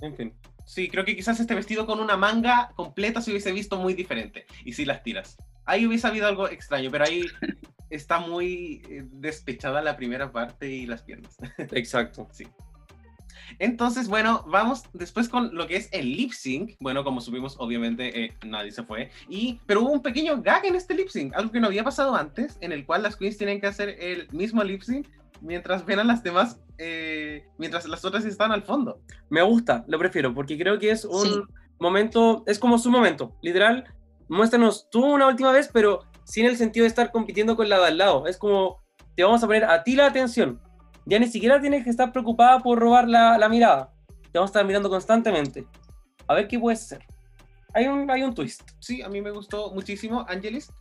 En 0.00 0.16
fin. 0.16 0.34
Sí, 0.64 0.88
creo 0.88 1.04
que 1.04 1.14
quizás 1.14 1.38
este 1.40 1.54
vestido 1.54 1.86
con 1.86 2.00
una 2.00 2.16
manga 2.16 2.70
completa 2.74 3.20
se 3.20 3.30
hubiese 3.30 3.52
visto 3.52 3.76
muy 3.76 3.94
diferente. 3.94 4.46
Y 4.64 4.72
sí 4.72 4.84
las 4.84 5.02
tiras. 5.02 5.36
Ahí 5.66 5.86
hubiese 5.86 6.06
habido 6.06 6.26
algo 6.26 6.48
extraño, 6.48 6.90
pero 6.90 7.04
ahí 7.04 7.24
está 7.90 8.18
muy 8.18 8.82
eh, 8.88 9.04
despechada 9.12 9.82
la 9.82 9.96
primera 9.96 10.32
parte 10.32 10.70
y 10.70 10.86
las 10.86 11.02
piernas. 11.02 11.36
Exacto. 11.58 12.28
Sí. 12.32 12.46
Entonces, 13.58 14.08
bueno, 14.08 14.44
vamos 14.48 14.82
después 14.92 15.28
con 15.28 15.54
lo 15.54 15.66
que 15.66 15.76
es 15.76 15.88
el 15.92 16.16
lip 16.16 16.32
sync. 16.32 16.72
Bueno, 16.80 17.04
como 17.04 17.20
supimos, 17.20 17.56
obviamente 17.58 18.24
eh, 18.24 18.34
nadie 18.46 18.72
se 18.72 18.82
fue. 18.82 19.10
Y, 19.28 19.60
pero 19.66 19.82
hubo 19.82 19.90
un 19.90 20.02
pequeño 20.02 20.40
gag 20.42 20.64
en 20.64 20.74
este 20.74 20.94
lip 20.94 21.08
sync, 21.08 21.34
algo 21.34 21.50
que 21.52 21.60
no 21.60 21.66
había 21.68 21.84
pasado 21.84 22.14
antes, 22.14 22.58
en 22.60 22.72
el 22.72 22.84
cual 22.86 23.02
las 23.02 23.16
queens 23.16 23.36
tienen 23.38 23.60
que 23.60 23.66
hacer 23.66 23.90
el 24.00 24.28
mismo 24.32 24.62
lip 24.64 24.82
sync 24.82 25.06
mientras 25.40 25.84
ven 25.84 25.98
a 25.98 26.04
las 26.04 26.22
demás, 26.22 26.60
eh, 26.78 27.44
mientras 27.58 27.86
las 27.86 28.04
otras 28.04 28.24
están 28.24 28.52
al 28.52 28.62
fondo. 28.62 29.00
Me 29.28 29.42
gusta, 29.42 29.84
lo 29.88 29.98
prefiero, 29.98 30.32
porque 30.34 30.56
creo 30.58 30.78
que 30.78 30.90
es 30.90 31.04
un 31.04 31.22
Sí. 31.26 31.40
momento, 31.78 32.44
es 32.46 32.58
como 32.58 32.78
su 32.78 32.90
momento, 32.90 33.36
literal. 33.42 33.84
Muéstranos 34.28 34.88
tú 34.90 35.04
una 35.04 35.26
última 35.26 35.52
vez, 35.52 35.68
pero 35.72 36.00
sin 36.24 36.46
el 36.46 36.56
sentido 36.56 36.84
de 36.84 36.88
estar 36.88 37.10
compitiendo 37.12 37.56
con 37.56 37.68
la 37.68 37.78
de 37.78 37.86
al 37.88 37.98
lado. 37.98 38.26
Es 38.26 38.38
como, 38.38 38.82
te 39.14 39.22
vamos 39.22 39.42
a 39.42 39.46
poner 39.46 39.64
a 39.64 39.82
ti 39.84 39.94
la 39.96 40.06
atención. 40.06 40.60
Ya 41.06 41.18
ni 41.18 41.26
siquiera 41.26 41.60
tienes 41.60 41.84
que 41.84 41.90
estar 41.90 42.12
preocupada 42.12 42.60
por 42.60 42.78
robar 42.78 43.08
la, 43.08 43.38
la 43.38 43.48
mirada. 43.48 43.90
Te 44.32 44.38
vamos 44.38 44.48
a 44.48 44.52
estar 44.52 44.66
mirando 44.66 44.88
constantemente. 44.88 45.66
A 46.26 46.34
ver 46.34 46.48
qué 46.48 46.58
puede 46.58 46.76
ser. 46.76 47.04
Hay 47.74 47.86
un, 47.86 48.10
hay 48.10 48.22
un 48.22 48.34
twist. 48.34 48.62
Sí, 48.78 49.02
a 49.02 49.08
mí 49.08 49.20
me 49.20 49.30
gustó 49.30 49.72
muchísimo. 49.72 50.24
Angelis, 50.28 50.72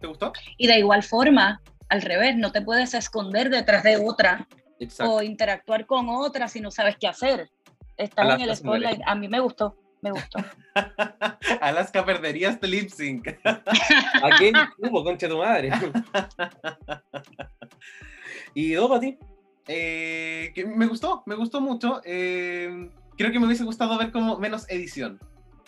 ¿te 0.00 0.06
gustó? 0.06 0.32
Y 0.56 0.66
de 0.66 0.78
igual 0.78 1.02
forma, 1.02 1.60
al 1.88 2.02
revés, 2.02 2.36
no 2.36 2.52
te 2.52 2.62
puedes 2.62 2.94
esconder 2.94 3.50
detrás 3.50 3.82
de 3.82 3.96
otra 3.96 4.46
Exacto. 4.78 5.14
o 5.14 5.22
interactuar 5.22 5.86
con 5.86 6.08
otra 6.08 6.48
si 6.48 6.60
no 6.60 6.70
sabes 6.70 6.96
qué 6.98 7.08
hacer. 7.08 7.50
Estás 7.96 8.34
en 8.34 8.40
el 8.42 8.56
spotlight. 8.56 9.00
A 9.06 9.14
mí 9.14 9.28
me 9.28 9.40
gustó, 9.40 9.76
me 10.02 10.10
gustó. 10.10 10.38
Alaska 11.60 12.04
perdería 12.04 12.50
este 12.50 12.68
lip 12.68 12.90
sync. 12.90 13.28
¿A 13.44 14.30
qué 14.38 14.52
hubo, 14.78 15.02
concha 15.02 15.28
tu 15.28 15.38
madre? 15.38 15.70
¿Y 18.54 18.72
dos 18.72 18.88
para 18.88 19.00
ti? 19.00 19.18
Eh, 19.68 20.52
que 20.54 20.64
me 20.64 20.86
gustó, 20.86 21.22
me 21.26 21.34
gustó 21.34 21.60
mucho. 21.60 22.00
eh, 22.04 22.90
creo 23.16 23.32
que 23.32 23.40
me 23.40 23.46
hubiese 23.46 23.64
gustado 23.64 23.98
ver 23.98 24.12
como 24.12 24.38
menos 24.38 24.68
edición. 24.70 25.18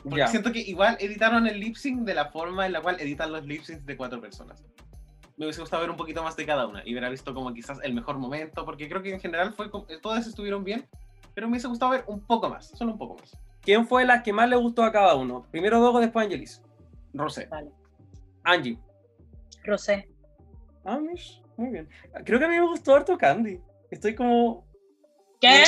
Porque 0.03 0.19
Ya. 0.21 0.27
siento 0.29 0.53
que 0.53 0.61
igual 0.61 0.97
editaron 1.01 1.47
el 1.47 1.59
lip 1.59 1.75
sync 1.77 2.03
de 2.03 2.15
la 2.15 2.27
forma 2.31 2.67
en 2.67 2.73
la 2.73 2.81
cual 2.81 3.01
editan 3.01 3.33
los 3.33 3.45
lip 3.45 3.63
syncs 3.63 3.85
de 3.85 3.97
cuatro 3.97 4.21
personas. 4.21 4.65
Me 5.37 5.47
hubiese 5.47 5.61
gustado 5.61 5.83
ver 5.83 5.91
un 5.91 5.97
poquito 5.97 6.23
más 6.23 6.37
de 6.37 6.47
cada 6.47 6.67
una 6.67 6.83
y 6.85 6.93
hubiera 6.93 7.09
visto 7.09 7.33
como 7.35 7.53
quizás 7.53 7.79
el 7.83 7.95
mejor 7.95 8.19
momento, 8.19 8.65
porque 8.65 8.89
creo 8.89 9.03
que 9.03 9.13
en 9.15 9.21
general 9.21 9.53
fue 9.55 9.71
como- 9.71 9.87
todas 10.03 10.27
estuvieron 10.27 10.63
bien, 10.65 10.87
pero 11.35 11.47
me 11.47 11.53
hubiese 11.53 11.69
gustado 11.69 11.91
ver 11.93 12.05
un 12.07 12.21
poco 12.21 12.49
más, 12.49 12.69
solo 12.77 12.93
un 12.93 12.99
poco 12.99 13.17
más. 13.21 13.37
¿Quién 13.61 13.87
fue 13.87 14.05
la 14.05 14.23
que 14.23 14.33
más 14.33 14.49
le 14.49 14.57
gustó 14.57 14.85
a 14.85 14.93
cada 14.93 15.15
uno? 15.15 15.45
Primero 15.51 15.81
Dogo, 15.81 16.01
después 16.01 16.27
Angelis. 16.27 16.63
Rosé. 17.15 17.47
Vale. 17.47 17.71
Angie. 18.45 18.79
Rosé. 19.65 20.09
Ah, 20.85 20.99
mish, 20.99 21.43
muy 21.57 21.71
bien. 21.71 21.89
Creo 22.25 22.39
que 22.39 22.45
a 22.45 22.49
mí 22.49 22.55
me 22.57 22.67
gustó 22.67 22.95
harto 22.95 23.17
Candy. 23.19 23.61
Estoy 23.91 24.15
como... 24.15 24.67
¿Qué? 25.41 25.65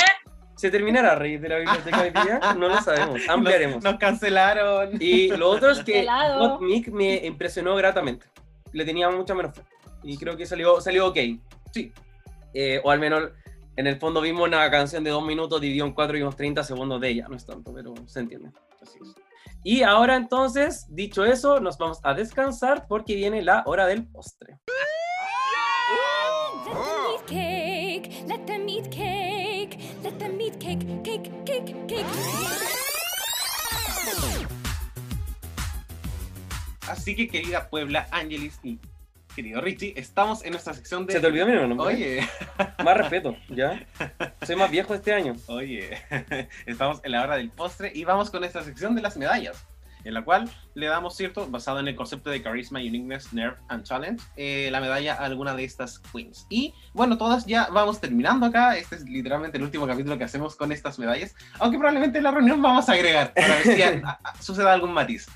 ¿Se 0.55 0.69
terminará 0.69 1.15
Rey 1.15 1.37
de 1.37 1.49
la 1.49 1.57
biblioteca 1.57 2.01
hoy 2.01 2.11
día? 2.11 2.39
No 2.57 2.67
lo 2.67 2.81
sabemos. 2.81 3.21
Ampliaremos. 3.27 3.83
Nos, 3.83 3.93
nos 3.93 3.99
cancelaron. 3.99 4.91
Y 4.99 5.29
lo 5.29 5.49
otro 5.49 5.71
es 5.71 5.79
que 5.83 6.07
Mick 6.59 6.89
me 6.89 7.25
impresionó 7.25 7.75
gratamente. 7.75 8.27
Le 8.71 8.85
tenía 8.85 9.09
mucha 9.09 9.33
menos 9.33 9.55
fe. 9.55 9.63
Y 10.03 10.17
creo 10.17 10.37
que 10.37 10.45
salió, 10.45 10.79
salió 10.81 11.07
ok. 11.07 11.17
Sí. 11.73 11.91
Eh, 12.53 12.81
o 12.83 12.91
al 12.91 12.99
menos 12.99 13.31
en 13.75 13.87
el 13.87 13.97
fondo 13.97 14.21
vimos 14.21 14.47
una 14.47 14.69
canción 14.69 15.03
de 15.03 15.09
dos 15.09 15.25
minutos 15.25 15.59
dividido 15.61 15.85
en 15.85 15.93
cuatro 15.93 16.17
y 16.17 16.21
unos 16.21 16.35
30 16.35 16.63
segundos 16.63 17.01
de 17.01 17.09
ella. 17.09 17.27
No 17.27 17.35
es 17.35 17.45
tanto, 17.45 17.73
pero 17.73 17.93
se 18.05 18.19
entiende. 18.19 18.51
Así 18.81 18.99
es. 19.01 19.15
Y 19.63 19.83
ahora 19.83 20.15
entonces, 20.15 20.85
dicho 20.89 21.23
eso, 21.23 21.59
nos 21.59 21.77
vamos 21.77 21.99
a 22.03 22.13
descansar 22.13 22.87
porque 22.87 23.15
viene 23.15 23.41
la 23.41 23.63
hora 23.65 23.85
del 23.85 24.07
postre. 24.07 24.59
Let 28.27 28.45
them 28.45 28.67
eat 28.69 28.89
cake. 28.89 29.77
Let 30.03 30.19
them 30.19 30.39
eat 30.41 30.59
cake. 30.59 30.83
Let 30.83 30.99
them 30.99 31.01
eat 31.01 31.03
cake. 31.03 31.03
Cake, 31.03 31.31
cake, 31.45 31.75
cake. 31.87 32.05
Así 36.87 37.15
que 37.15 37.27
querida 37.27 37.69
Puebla, 37.69 38.07
Angelis 38.11 38.59
y 38.63 38.79
querido 39.35 39.61
Richie, 39.61 39.93
estamos 39.95 40.43
en 40.43 40.51
nuestra 40.51 40.73
sección 40.73 41.05
de... 41.05 41.13
Se 41.13 41.19
te 41.19 41.27
olvidó 41.27 41.45
mi 41.45 41.53
nombre. 41.53 41.87
Oye, 41.87 42.29
Más 42.83 42.97
respeto, 42.97 43.37
¿ya? 43.49 43.85
Soy 44.45 44.55
más 44.55 44.69
viejo 44.69 44.93
este 44.93 45.13
año. 45.13 45.35
Oye, 45.47 45.97
estamos 46.65 46.99
en 47.03 47.11
la 47.13 47.23
hora 47.23 47.37
del 47.37 47.49
postre 47.49 47.91
y 47.93 48.03
vamos 48.03 48.29
con 48.29 48.43
esta 48.43 48.63
sección 48.63 48.95
de 48.95 49.01
las 49.01 49.17
medallas, 49.17 49.65
en 50.03 50.13
la 50.13 50.23
cual 50.23 50.49
le 50.75 50.87
damos, 50.87 51.15
¿cierto? 51.15 51.47
Basado 51.47 51.79
en 51.79 51.87
el 51.87 51.95
concepto 51.95 52.29
de 52.29 52.41
Charisma, 52.41 52.79
Uniqueness, 52.79 53.33
Nerve 53.33 53.57
and 53.67 53.87
Talent, 53.87 54.21
eh, 54.35 54.69
la 54.71 54.79
medalla 54.81 55.13
a 55.15 55.25
alguna 55.25 55.53
de 55.55 55.63
estas 55.63 55.99
queens. 55.99 56.45
Y 56.49 56.73
bueno, 56.93 57.17
todas 57.17 57.45
ya 57.45 57.67
vamos 57.71 57.99
terminando 57.99 58.45
acá. 58.45 58.77
Este 58.77 58.95
es 58.95 59.03
literalmente 59.03 59.57
el 59.57 59.63
último 59.63 59.85
capítulo 59.87 60.17
que 60.17 60.23
hacemos 60.23 60.55
con 60.55 60.71
estas 60.71 60.97
medallas, 60.99 61.35
aunque 61.59 61.77
probablemente 61.77 62.17
en 62.17 62.23
la 62.23 62.31
reunión 62.31 62.61
vamos 62.61 62.87
a 62.89 62.93
agregar 62.93 63.33
para 63.33 63.47
ver 63.47 63.63
si 63.63 63.81
a- 63.81 64.19
a- 64.23 64.33
suceda 64.41 64.73
algún 64.73 64.93
matiz. 64.93 65.27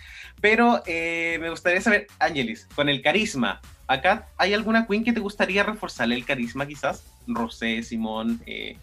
Pero 0.41 0.81
eh, 0.85 1.37
me 1.39 1.49
gustaría 1.49 1.79
saber, 1.81 2.07
Angelis, 2.19 2.67
con 2.75 2.89
el 2.89 3.01
carisma, 3.01 3.61
acá 3.87 4.27
hay 4.37 4.53
alguna 4.53 4.85
queen 4.85 5.03
que 5.03 5.13
te 5.13 5.19
gustaría 5.21 5.63
reforzarle 5.63 6.15
el 6.15 6.25
carisma 6.25 6.65
quizás? 6.65 7.03
Rosé, 7.27 7.81
Simón, 7.83 8.41
eh. 8.45 8.77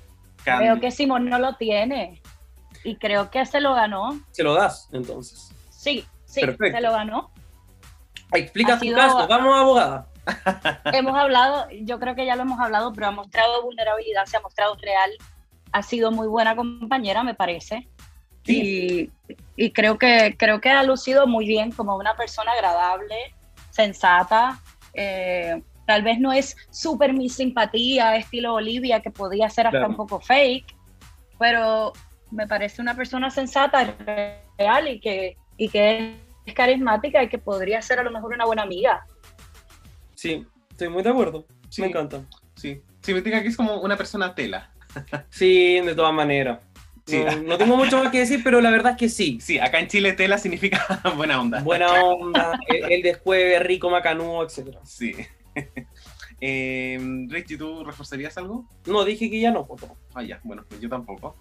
Creo 0.45 0.81
que 0.81 0.91
Simón 0.91 1.29
no 1.29 1.39
lo 1.39 1.55
tiene. 1.55 2.21
Y 2.85 2.97
creo 2.97 3.31
que 3.31 3.47
se 3.47 3.61
lo 3.61 3.75
ganó. 3.75 4.19
Se 4.33 4.43
lo 4.43 4.55
das, 4.55 4.89
entonces. 4.93 5.52
Sí, 5.83 6.05
sí, 6.27 6.43
Perfecto. 6.43 6.77
se 6.77 6.81
lo 6.81 6.93
ganó. 6.93 7.33
Explica 8.33 8.75
tu 8.79 8.85
sido- 8.85 8.97
caso, 8.97 9.27
vamos 9.27 9.59
abogada. 9.59 10.07
hemos 10.93 11.19
hablado, 11.19 11.67
yo 11.83 11.99
creo 11.99 12.15
que 12.15 12.25
ya 12.25 12.37
lo 12.37 12.43
hemos 12.43 12.61
hablado, 12.61 12.93
pero 12.93 13.09
ha 13.09 13.11
mostrado 13.11 13.63
vulnerabilidad, 13.65 14.25
se 14.27 14.37
ha 14.37 14.41
mostrado 14.41 14.77
real. 14.77 15.11
Ha 15.73 15.83
sido 15.83 16.13
muy 16.13 16.29
buena 16.29 16.55
compañera, 16.55 17.25
me 17.25 17.35
parece. 17.35 17.89
Y, 18.47 19.11
y 19.57 19.71
creo, 19.73 19.99
que, 19.99 20.37
creo 20.39 20.61
que 20.61 20.71
ha 20.71 20.85
lucido 20.85 21.27
muy 21.27 21.47
bien 21.47 21.73
como 21.73 21.97
una 21.97 22.15
persona 22.17 22.53
agradable, 22.53 23.17
sensata. 23.71 24.61
eh, 24.95 25.61
tal 25.85 26.03
vez 26.05 26.21
no 26.21 26.33
es 26.33 26.57
súper 26.71 27.13
mi 27.13 27.29
simpatía, 27.29 28.15
estilo 28.17 28.55
Olivia, 28.55 29.01
que 29.01 29.11
podía 29.11 29.51
ser 29.51 29.67
hasta 29.67 29.79
Claro. 29.79 29.91
un 29.91 29.97
poco 29.97 30.21
fake, 30.21 30.77
pero 31.41 31.93
me 32.31 32.47
parece 32.47 32.81
una 32.81 32.95
persona 32.95 33.31
sensata, 33.31 33.93
real 34.57 34.87
y 34.89 35.01
que, 35.01 35.37
y 35.63 35.69
que 35.69 36.17
es 36.45 36.55
carismática 36.55 37.23
y 37.23 37.29
que 37.29 37.39
podría 37.39 37.81
ser 37.83 38.01
a 38.01 38.03
lo 38.03 38.11
mejor 38.11 38.35
una 38.35 38.45
buena 38.45 38.63
amiga. 38.63 39.07
Sí, 40.17 40.45
estoy 40.71 40.89
muy 40.89 41.05
de 41.05 41.11
acuerdo. 41.11 41.47
Sí. 41.69 41.83
Me 41.83 41.87
encanta. 41.87 42.25
Sí, 42.57 42.83
sí, 43.01 43.15
me 43.15 43.21
diga 43.21 43.41
que 43.43 43.49
es 43.49 43.57
como 43.57 43.81
una 43.81 43.97
persona 43.97 44.35
tela. 44.35 44.73
Sí, 45.31 45.81
de 45.81 45.95
todas 45.95 46.13
maneras. 46.13 46.59
Sí. 47.07 47.23
No, 47.25 47.43
no 47.43 47.59
tengo 47.59 47.77
mucho 47.77 48.03
más 48.03 48.11
que 48.11 48.19
decir, 48.19 48.41
pero 48.43 48.61
la 48.61 48.71
verdad 48.71 48.93
es 48.93 48.99
que 48.99 49.09
sí. 49.09 49.39
Sí, 49.41 49.61
acá 49.61 49.79
en 49.79 49.87
Chile 49.87 50.15
tela 50.15 50.37
significa 50.37 51.01
buena 51.17 51.41
onda. 51.41 51.61
Buena 51.63 51.93
onda, 52.03 52.59
el, 52.67 52.91
el 52.91 53.03
después 53.03 53.63
rico, 53.63 53.89
macanudo, 53.89 54.45
etc. 54.45 54.79
Sí. 54.85 55.15
Eh, 56.45 56.99
Richie, 57.29 57.57
¿tú 57.57 57.85
reforzarías 57.85 58.37
algo? 58.37 58.69
No, 58.85 59.05
dije 59.05 59.31
que 59.31 59.39
ya 59.39 59.53
no, 59.53 59.65
por 59.65 59.79
favor. 59.79 59.97
Ah, 60.13 60.25
ya, 60.25 60.41
bueno, 60.43 60.65
pues 60.69 60.81
yo 60.81 60.89
tampoco. 60.89 61.37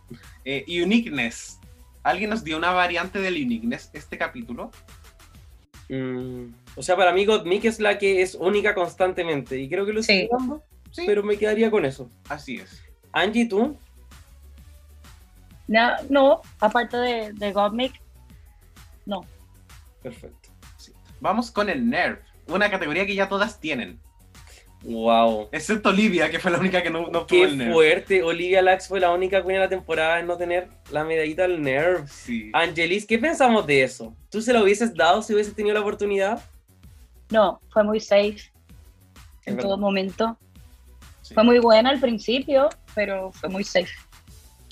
Eh, 0.45 0.63
uniqueness. 0.67 1.59
¿Alguien 2.03 2.29
nos 2.29 2.43
dio 2.43 2.57
una 2.57 2.71
variante 2.71 3.19
del 3.19 3.35
uniqueness 3.35 3.89
este 3.93 4.17
capítulo? 4.17 4.71
Mm, 5.89 6.45
o 6.75 6.81
sea, 6.83 6.95
para 6.95 7.11
mí 7.13 7.25
Godmik 7.25 7.65
es 7.65 7.79
la 7.79 7.97
que 7.97 8.21
es 8.21 8.35
única 8.35 8.73
constantemente. 8.73 9.59
Y 9.59 9.69
creo 9.69 9.85
que 9.85 9.93
lo 9.93 10.01
Sí. 10.03 10.13
estoy 10.23 10.37
dando, 10.39 10.63
Sí, 10.91 11.03
pero 11.05 11.23
me 11.23 11.37
quedaría 11.37 11.69
con 11.69 11.85
eso. 11.85 12.09
así 12.29 12.57
es. 12.57 12.81
Angie, 13.13 13.45
¿tú? 13.47 13.77
No, 15.67 15.89
no, 16.09 16.41
aparte 16.59 16.97
de, 16.97 17.33
de 17.33 17.53
Gottmik, 17.53 17.93
no. 19.05 19.21
Perfecto. 20.01 20.49
Vamos 21.21 21.51
con 21.51 21.69
el 21.69 21.87
Nerf, 21.89 22.19
una 22.47 22.69
categoría 22.69 23.05
que 23.05 23.15
ya 23.15 23.29
todas 23.29 23.59
tienen, 23.59 23.99
Wow. 24.83 25.49
excepto 25.51 25.89
Olivia, 25.89 26.29
que 26.31 26.39
fue 26.39 26.49
la 26.49 26.57
única 26.57 26.81
que 26.81 26.89
no, 26.89 27.07
no 27.09 27.27
Qué 27.27 27.43
el 27.43 27.57
Nerf. 27.57 27.71
fuerte. 27.73 28.23
Olivia 28.23 28.61
Lax 28.63 28.87
fue 28.87 28.99
la 28.99 29.11
única 29.11 29.41
queen 29.43 29.53
de 29.55 29.59
la 29.59 29.69
temporada 29.69 30.19
en 30.19 30.25
no 30.25 30.37
tener 30.37 30.69
la 30.91 31.03
medallita 31.03 31.43
del 31.43 31.61
Nerve. 31.61 32.07
Sí. 32.07 32.49
Angelis, 32.53 33.05
¿qué 33.05 33.19
pensamos 33.19 33.67
de 33.67 33.83
eso? 33.83 34.15
¿Tú 34.31 34.41
se 34.41 34.53
lo 34.53 34.63
hubieses 34.63 34.93
dado 34.95 35.21
si 35.21 35.33
hubieses 35.35 35.53
tenido 35.53 35.75
la 35.75 35.81
oportunidad? 35.81 36.43
No, 37.29 37.61
fue 37.71 37.83
muy 37.83 37.99
safe 37.99 38.51
en 39.45 39.57
todo 39.57 39.77
momento. 39.77 40.35
Sí. 41.21 41.33
Fue 41.35 41.43
muy 41.43 41.59
buena 41.59 41.91
al 41.91 41.99
principio, 41.99 42.67
pero 42.95 43.31
fue 43.33 43.49
muy 43.49 43.63
safe. 43.63 43.91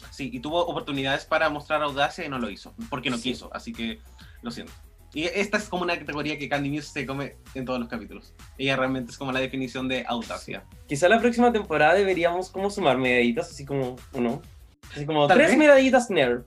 Sí, 0.09 0.31
y 0.33 0.39
tuvo 0.39 0.65
oportunidades 0.65 1.23
para 1.23 1.49
mostrar 1.49 1.81
audacia 1.83 2.25
y 2.25 2.29
no 2.29 2.39
lo 2.39 2.49
hizo, 2.49 2.73
porque 2.89 3.09
no 3.11 3.17
Sí. 3.17 3.23
quiso, 3.23 3.49
así 3.53 3.71
que 3.73 3.99
lo 4.41 4.49
siento. 4.51 4.73
Y 5.13 5.25
esta 5.25 5.57
es 5.57 5.67
como 5.67 5.83
una 5.83 5.97
categoría 5.97 6.37
que 6.37 6.47
Candy 6.47 6.69
Muse 6.69 6.91
se 6.91 7.05
come 7.05 7.35
en 7.55 7.65
todos 7.65 7.79
los 7.79 7.89
capítulos. 7.89 8.33
Ella 8.57 8.75
realmente 8.75 9.11
es 9.11 9.17
como 9.17 9.31
la 9.31 9.39
definición 9.39 9.87
de 9.87 10.05
audacia. 10.07 10.63
Quizá 10.87 11.09
la 11.09 11.19
próxima 11.19 11.51
temporada 11.51 11.95
deberíamos 11.95 12.49
como 12.49 12.69
sumar 12.69 12.97
medallitas, 12.97 13.49
así 13.49 13.65
como, 13.65 13.95
¿o 14.13 14.19
no? 14.21 14.41
Así 14.91 15.05
como 15.05 15.27
Tal 15.27 15.37
tres 15.37 15.49
vez. 15.49 15.57
medallitas 15.57 16.09
Nerve. 16.09 16.43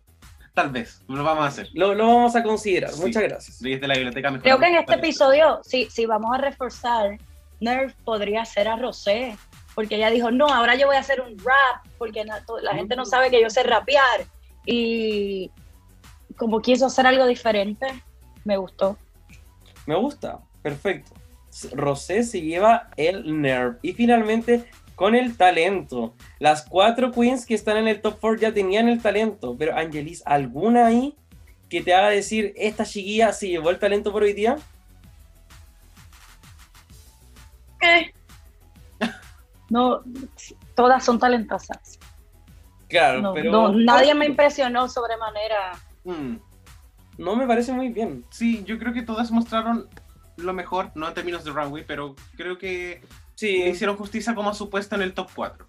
Tal 0.54 0.70
vez, 0.70 1.02
lo 1.08 1.24
vamos 1.24 1.44
a 1.44 1.46
hacer. 1.48 1.68
Lo, 1.72 1.94
lo 1.94 2.06
vamos 2.06 2.36
a 2.36 2.42
considerar. 2.42 2.90
Sí. 2.90 3.00
Muchas 3.00 3.22
gracias. 3.22 3.58
Desde 3.58 3.88
la 3.88 3.94
biblioteca 3.94 4.30
mejor. 4.30 4.42
Creo 4.42 4.58
que 4.58 4.66
en 4.66 4.74
este 4.76 4.94
episodio, 4.94 5.60
si, 5.64 5.88
si 5.90 6.04
vamos 6.06 6.30
a 6.34 6.38
reforzar, 6.38 7.18
Nerf 7.60 7.94
podría 8.04 8.44
ser 8.44 8.68
a 8.68 8.76
Rosé, 8.76 9.36
porque 9.74 9.96
ella 9.96 10.10
dijo, 10.10 10.30
no, 10.30 10.46
ahora 10.46 10.74
yo 10.76 10.86
voy 10.86 10.96
a 10.96 11.00
hacer 11.00 11.20
un 11.20 11.38
rap, 11.38 11.86
porque 11.96 12.24
la 12.24 12.74
gente 12.74 12.94
no 12.96 13.06
sabe 13.06 13.30
que 13.30 13.40
yo 13.40 13.48
sé 13.48 13.62
rapear. 13.62 14.26
Y 14.66 15.50
como 16.36 16.60
quiso 16.60 16.86
hacer 16.86 17.06
algo 17.06 17.26
diferente, 17.26 17.86
me 18.44 18.56
gustó. 18.56 18.96
Me 19.86 19.96
gusta. 19.96 20.40
Perfecto. 20.62 21.12
Rosé 21.72 22.22
se 22.22 22.40
lleva 22.40 22.88
el 22.96 23.40
Nerve. 23.40 23.78
Y 23.82 23.92
finalmente, 23.92 24.70
con 24.94 25.14
el 25.14 25.36
talento. 25.36 26.14
Las 26.38 26.64
cuatro 26.64 27.10
queens 27.12 27.44
que 27.46 27.54
están 27.54 27.76
en 27.76 27.88
el 27.88 28.00
top 28.00 28.18
4 28.20 28.40
ya 28.40 28.54
tenían 28.54 28.88
el 28.88 29.02
talento. 29.02 29.56
Pero, 29.58 29.76
Angelis, 29.76 30.22
¿alguna 30.24 30.86
ahí 30.86 31.16
que 31.68 31.82
te 31.82 31.94
haga 31.94 32.10
decir, 32.10 32.52
esta 32.56 32.84
chiquilla 32.84 33.32
se 33.32 33.48
llevó 33.48 33.70
el 33.70 33.78
talento 33.78 34.12
por 34.12 34.22
hoy 34.22 34.32
día? 34.32 34.56
¿Qué? 37.80 38.14
No, 39.70 40.02
todas 40.76 41.04
son 41.04 41.18
talentosas. 41.18 41.98
Claro, 42.88 43.22
No, 43.22 43.32
pero. 43.34 43.50
no, 43.50 43.72
nadie 43.72 44.14
me 44.14 44.26
impresionó 44.26 44.86
sobremanera. 44.88 45.72
Mm, 46.04 46.36
No 47.22 47.36
me 47.36 47.46
parece 47.46 47.72
muy 47.72 47.88
bien. 47.88 48.24
sí, 48.30 48.62
yo 48.66 48.78
creo 48.78 48.92
que 48.92 49.02
todas 49.02 49.30
mostraron 49.30 49.88
lo 50.36 50.52
mejor, 50.52 50.90
no 50.94 51.06
en 51.08 51.14
términos 51.14 51.44
de 51.44 51.50
runway, 51.52 51.84
pero 51.86 52.14
creo 52.36 52.58
que 52.58 53.00
Sí, 53.34 53.62
hicieron 53.64 53.96
justicia 53.96 54.34
como 54.34 54.50
a 54.50 54.54
su 54.54 54.68
puesto 54.70 54.94
en 54.96 55.02
el 55.02 55.14
top 55.14 55.28
4. 55.34 55.66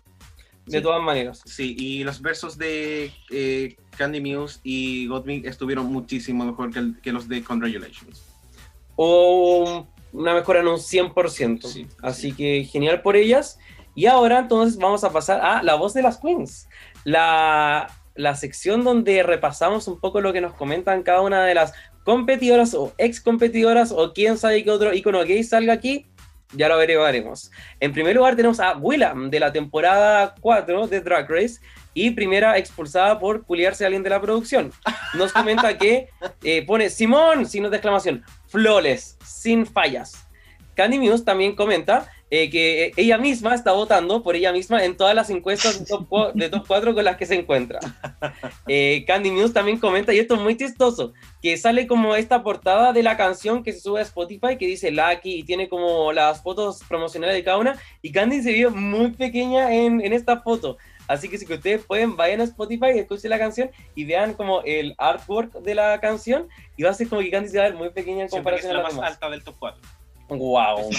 de 0.65 0.79
todas 0.81 1.01
maneras. 1.03 1.41
Sí, 1.45 1.75
y 1.77 2.03
los 2.05 2.21
versos 2.21 2.57
de 2.57 3.11
eh, 3.29 3.75
Candy 3.97 4.21
Muse 4.21 4.59
y 4.63 5.07
Gottmik 5.07 5.45
estuvieron 5.45 5.87
muchísimo 5.87 6.45
mejor 6.45 6.71
que, 6.71 6.79
el- 6.79 7.01
que 7.01 7.11
los 7.11 7.27
de 7.27 7.43
Congratulations. 7.43 8.23
O 8.95 9.87
una 10.13 10.33
mejora 10.33 10.61
en 10.61 10.67
un 10.67 10.77
100%. 10.77 11.67
Sí, 11.67 11.87
Así 12.01 12.31
que 12.33 12.63
genial 12.65 13.01
por 13.01 13.15
ellas. 13.15 13.59
Y 13.95 14.05
ahora 14.05 14.39
entonces 14.39 14.77
vamos 14.77 15.03
a 15.03 15.11
pasar 15.11 15.41
a 15.41 15.61
La 15.63 15.75
Voz 15.75 15.93
de 15.93 16.01
las 16.01 16.17
Queens. 16.17 16.67
La, 17.03 17.87
la 18.15 18.35
sección 18.35 18.83
donde 18.83 19.23
repasamos 19.23 19.87
un 19.87 19.99
poco 19.99 20.21
lo 20.21 20.33
que 20.33 20.41
nos 20.41 20.53
comentan 20.53 21.03
cada 21.03 21.21
una 21.21 21.45
de 21.45 21.55
las 21.55 21.73
competidoras 22.03 22.73
o 22.73 22.93
ex 22.97 23.21
competidoras 23.21 23.91
o 23.91 24.13
quién 24.13 24.37
sabe 24.37 24.63
qué 24.63 24.71
otro 24.71 24.93
icono 24.93 25.23
gay 25.23 25.43
salga 25.43 25.73
aquí. 25.73 26.07
Ya 26.55 26.67
lo 26.67 26.75
averiguaremos. 26.75 27.51
En 27.79 27.93
primer 27.93 28.15
lugar 28.15 28.35
tenemos 28.35 28.59
a 28.59 28.77
Willam 28.77 29.31
de 29.31 29.39
la 29.39 29.51
temporada 29.51 30.35
4 30.39 30.87
de 30.87 31.01
Drag 31.01 31.27
Race 31.29 31.59
y 31.95 32.11
primera 32.11 32.57
expulsada 32.57 33.19
por 33.19 33.43
culiarse 33.43 33.83
a 33.83 33.87
alguien 33.87 34.03
de 34.03 34.11
la 34.11 34.21
producción. 34.21 34.71
Nos 35.15 35.33
comenta 35.33 35.77
que 35.77 36.09
eh, 36.43 36.63
pone 36.65 36.89
Simón, 36.89 37.47
signos 37.47 37.71
de 37.71 37.77
exclamación, 37.77 38.23
flawless, 38.47 39.17
sin 39.25 39.65
fallas. 39.65 40.27
Candy 40.75 40.99
Muse 40.99 41.23
también 41.23 41.55
comenta 41.55 42.07
eh, 42.35 42.49
que 42.49 42.85
eh, 42.85 42.91
ella 42.97 43.19
misma 43.19 43.53
está 43.53 43.73
votando 43.73 44.23
por 44.23 44.35
ella 44.35 44.51
misma 44.51 44.83
en 44.83 44.97
todas 44.97 45.13
las 45.13 45.29
encuestas 45.29 45.79
de 45.79 45.85
top, 45.85 46.09
cua- 46.09 46.31
de 46.33 46.49
top 46.49 46.65
4 46.67 46.95
con 46.95 47.03
las 47.05 47.15
que 47.17 47.27
se 47.27 47.35
encuentra. 47.35 47.79
Eh, 48.67 49.03
Candy 49.05 49.29
Muse 49.29 49.53
también 49.53 49.77
comenta, 49.77 50.13
y 50.13 50.19
esto 50.19 50.35
es 50.35 50.41
muy 50.41 50.55
chistoso, 50.57 51.13
que 51.41 51.57
sale 51.57 51.85
como 51.85 52.15
esta 52.15 52.41
portada 52.43 52.93
de 52.93 53.03
la 53.03 53.17
canción 53.17 53.61
que 53.61 53.73
se 53.73 53.81
sube 53.81 53.99
a 53.99 54.03
Spotify 54.03 54.57
que 54.57 54.65
dice 54.65 54.89
Lucky 54.89 55.31
y 55.39 55.43
tiene 55.43 55.67
como 55.69 56.11
las 56.13 56.41
fotos 56.41 56.79
promocionales 56.87 57.35
de 57.35 57.43
cada 57.43 57.57
una, 57.57 57.77
y 58.01 58.11
Candy 58.11 58.41
se 58.41 58.51
vio 58.53 58.71
muy 58.71 59.11
pequeña 59.11 59.73
en, 59.73 60.01
en 60.01 60.13
esta 60.13 60.41
foto. 60.41 60.77
Así 61.07 61.27
que 61.29 61.37
si 61.37 61.45
que 61.45 61.55
ustedes 61.55 61.83
pueden, 61.85 62.15
vayan 62.15 62.39
a 62.41 62.45
Spotify, 62.45 62.91
escuchen 62.95 63.29
la 63.29 63.37
canción 63.37 63.69
y 63.93 64.05
vean 64.05 64.33
como 64.33 64.61
el 64.63 64.95
artwork 64.97 65.51
de 65.61 65.75
la 65.75 65.99
canción 65.99 66.47
y 66.77 66.83
va 66.83 66.91
a 66.91 66.93
ser 66.93 67.09
como 67.09 67.21
que 67.21 67.29
Candy 67.29 67.49
se 67.49 67.57
va 67.59 67.65
a 67.65 67.69
ver 67.69 67.77
muy 67.77 67.89
pequeña 67.89 68.23
en 68.23 68.29
comparación 68.29 68.71
a 68.71 68.75
la 68.77 68.83
más 68.83 68.93
demás. 68.95 69.11
alta 69.11 69.29
del 69.29 69.43
top 69.43 69.55
4. 69.59 69.81
Wow. 70.29 70.89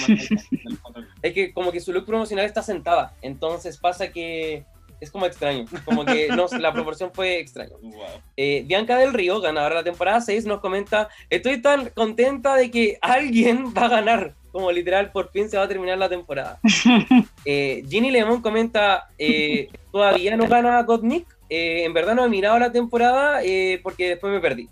Es 1.22 1.32
que 1.32 1.52
como 1.52 1.72
que 1.72 1.80
su 1.80 1.92
look 1.92 2.06
promocional 2.06 2.44
está 2.44 2.62
sentada, 2.62 3.14
entonces 3.22 3.78
pasa 3.78 4.10
que 4.10 4.64
es 5.00 5.10
como 5.10 5.26
extraño, 5.26 5.66
como 5.84 6.04
que 6.04 6.28
no, 6.28 6.46
la 6.58 6.72
proporción 6.72 7.10
fue 7.12 7.38
extraña. 7.38 7.74
Wow. 7.82 7.92
Eh, 8.36 8.64
Bianca 8.66 8.96
del 8.96 9.12
Río, 9.12 9.40
ganadora 9.40 9.76
de 9.76 9.80
la 9.80 9.84
temporada 9.84 10.20
6, 10.20 10.46
nos 10.46 10.60
comenta, 10.60 11.08
estoy 11.30 11.60
tan 11.60 11.90
contenta 11.90 12.54
de 12.56 12.70
que 12.70 12.98
alguien 13.02 13.74
va 13.76 13.86
a 13.86 13.88
ganar, 13.88 14.34
como 14.52 14.70
literal, 14.70 15.10
por 15.10 15.30
fin 15.30 15.48
se 15.48 15.58
va 15.58 15.64
a 15.64 15.68
terminar 15.68 15.98
la 15.98 16.08
temporada. 16.08 16.60
Eh, 17.46 17.84
Ginny 17.90 18.10
Lemon 18.10 18.40
comenta, 18.40 19.08
eh, 19.18 19.68
todavía 19.92 20.34
no 20.34 20.48
gana 20.48 20.82
Gottmik, 20.82 21.26
eh, 21.50 21.84
en 21.84 21.92
verdad 21.92 22.14
no 22.14 22.24
he 22.24 22.28
mirado 22.28 22.58
la 22.58 22.72
temporada 22.72 23.42
eh, 23.44 23.78
porque 23.82 24.10
después 24.10 24.32
me 24.32 24.40
perdí. 24.40 24.68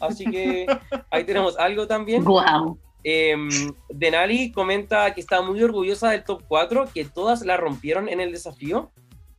Así 0.00 0.24
que 0.24 0.66
ahí 1.10 1.24
tenemos 1.24 1.58
algo 1.58 1.86
también. 1.86 2.24
Wow. 2.24 2.78
Eh, 3.04 3.36
Denali 3.90 4.50
comenta 4.50 5.12
que 5.14 5.20
está 5.20 5.42
muy 5.42 5.62
orgullosa 5.62 6.10
del 6.10 6.24
top 6.24 6.42
4, 6.48 6.88
que 6.92 7.04
todas 7.04 7.42
la 7.42 7.56
rompieron 7.56 8.08
en 8.08 8.20
el 8.20 8.32
desafío. 8.32 8.90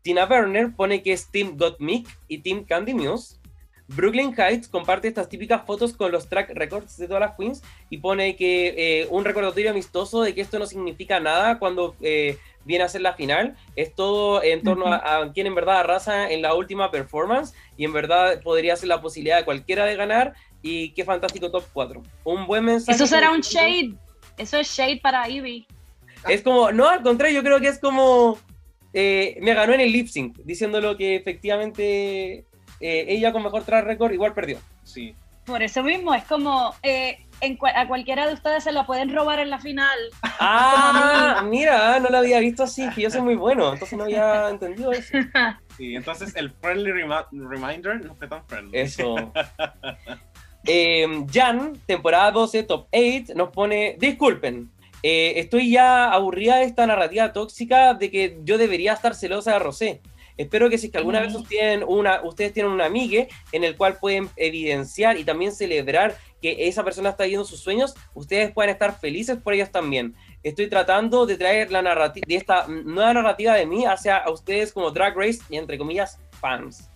Tina 0.04 0.26
Werner 0.26 0.72
pone 0.76 1.02
que 1.02 1.14
es 1.14 1.32
Team 1.32 1.58
Gottmik 1.58 2.08
y 2.28 2.38
Team 2.38 2.64
Candy 2.64 2.94
Muse. 2.94 3.38
Brooklyn 3.88 4.34
Heights 4.36 4.68
comparte 4.68 5.08
estas 5.08 5.30
típicas 5.30 5.64
fotos 5.66 5.94
con 5.94 6.12
los 6.12 6.28
track 6.28 6.52
records 6.56 6.98
de 6.98 7.08
todas 7.08 7.22
las 7.22 7.36
queens 7.36 7.62
y 7.90 8.00
pone 8.00 8.36
que 8.36 8.74
eh, 8.78 9.08
un 9.12 9.26
recordatorio 9.26 9.72
amistoso 9.72 10.22
de 10.22 10.34
que 10.34 10.42
esto 10.42 10.58
no 10.58 10.66
significa 10.66 11.20
nada 11.20 11.60
cuando 11.60 11.96
eh, 12.02 12.38
viene 12.66 12.84
a 12.84 12.90
ser 12.90 13.02
la 13.02 13.14
final. 13.14 13.56
Es 13.76 13.94
todo 13.94 14.42
en 14.44 14.64
torno 14.64 14.88
a, 14.88 15.18
a 15.18 15.34
quien 15.34 15.48
en 15.48 15.56
verdad 15.56 15.82
arrasa 15.82 16.32
en 16.32 16.42
la 16.42 16.56
última 16.56 16.90
performance 16.90 17.54
y 17.78 17.86
en 17.86 17.94
verdad 17.94 18.42
podría 18.42 18.76
ser 18.76 18.90
la 18.90 19.02
posibilidad 19.02 19.38
de 19.38 19.46
cualquiera 19.46 19.86
de 19.86 19.96
ganar. 19.96 20.34
Y 20.68 20.90
qué 20.94 21.06
fantástico 21.06 21.52
top 21.52 21.64
4. 21.74 22.02
Un 22.24 22.48
buen 22.48 22.66
mensaje. 22.66 22.96
Eso 22.96 23.06
será 23.06 23.30
un 23.30 23.42
shade. 23.42 23.94
Eso 24.36 24.58
es 24.58 24.68
shade 24.68 25.00
para 25.02 25.30
Ivy. 25.30 25.68
Es 26.28 26.42
como, 26.42 26.72
no, 26.72 26.90
al 26.90 27.04
contrario, 27.04 27.36
yo 27.36 27.44
creo 27.44 27.60
que 27.60 27.68
es 27.68 27.78
como. 27.78 28.40
eh, 28.92 29.38
me 29.42 29.54
ganó 29.54 29.74
en 29.74 29.82
el 29.82 29.92
lip 29.92 30.08
sync, 30.08 30.38
diciéndolo 30.44 30.98
que 30.98 31.16
efectivamente 31.18 32.48
eh, 32.80 33.06
ella 33.08 33.32
con 33.32 33.44
mejor 33.44 33.64
track 33.64 33.86
record 33.86 34.12
igual 34.14 34.34
perdió. 34.34 34.58
Sí. 34.84 35.14
Por 35.46 35.62
eso 35.62 35.84
mismo, 35.84 36.16
es 36.16 36.24
como 36.24 36.74
eh, 36.82 37.20
en 37.42 37.60
a 37.76 37.88
cualquiera 37.88 38.26
de 38.26 38.34
ustedes 38.34 38.64
se 38.64 38.72
la 38.72 38.88
pueden 38.88 39.14
robar 39.14 39.38
en 39.40 39.52
la 39.52 39.60
final. 39.60 40.00
Ah, 40.40 41.44
mira, 41.48 42.00
no 42.00 42.10
lo 42.10 42.18
había 42.18 42.40
visto 42.40 42.64
así, 42.64 42.90
que 42.96 43.02
yo 43.04 43.12
soy 43.12 43.22
muy 43.22 43.36
bueno, 43.36 43.72
entonces 43.74 43.96
no 43.96 44.06
había 44.06 44.50
entendido 44.50 44.92
eso. 44.92 45.16
Sí, 45.78 45.96
entonces 45.96 46.36
el 46.36 46.50
friendly 46.54 46.90
remi- 46.90 47.28
reminder 47.32 48.04
no 48.04 48.16
fue 48.16 48.28
tan 48.28 48.44
friendly. 48.48 48.76
Eso. 48.80 49.32
Eh, 50.68 51.26
Jan, 51.32 51.80
temporada 51.86 52.32
12, 52.32 52.64
top 52.64 52.88
8, 52.92 53.34
nos 53.36 53.50
pone, 53.50 53.98
disculpen, 54.00 54.72
eh, 55.04 55.34
estoy 55.40 55.70
ya 55.70 56.12
aburrida 56.12 56.58
de 56.58 56.64
esta 56.64 56.88
narrativa 56.88 57.32
tóxica 57.32 57.94
de 57.94 58.10
que 58.10 58.40
yo 58.44 58.58
debería 58.58 58.94
estar 58.94 59.14
celosa 59.14 59.54
de 59.54 59.60
Rosé. 59.60 60.02
Espero 60.38 60.70
que 60.70 60.78
si 60.78 60.88
es 60.88 60.92
que 60.92 60.98
alguna 60.98 61.22
vez 61.22 61.34
ustedes 61.36 61.48
tienen, 61.50 61.84
una, 61.88 62.22
ustedes 62.24 62.54
tienen 62.54 62.72
un 62.72 62.82
amigue 62.82 63.30
en 63.52 63.64
el 63.64 63.78
cual 63.78 63.98
pueden 64.00 64.30
evidenciar 64.36 65.18
y 65.18 65.24
también 65.24 65.52
celebrar 65.54 66.18
que 66.42 66.68
esa 66.68 66.84
persona 66.84 67.12
está 67.12 67.24
viviendo 67.24 67.46
sus 67.46 67.60
sueños, 67.60 67.94
ustedes 68.16 68.52
pueden 68.52 68.72
estar 68.72 69.00
felices 69.00 69.38
por 69.38 69.54
ellos 69.54 69.72
también. 69.72 70.16
Estoy 70.44 70.68
tratando 70.68 71.26
de 71.26 71.38
traer 71.38 71.72
la 71.72 71.84
narrativa, 71.84 72.26
de 72.28 72.36
esta 72.36 72.68
nueva 72.68 73.14
narrativa 73.14 73.54
de 73.54 73.66
mí 73.66 73.86
hacia 73.86 74.18
a 74.18 74.32
ustedes 74.32 74.74
como 74.74 74.92
Drag 74.92 75.16
Race 75.16 75.40
y 75.50 75.58
entre 75.58 75.78
comillas 75.78 76.20
fans. 76.42 76.90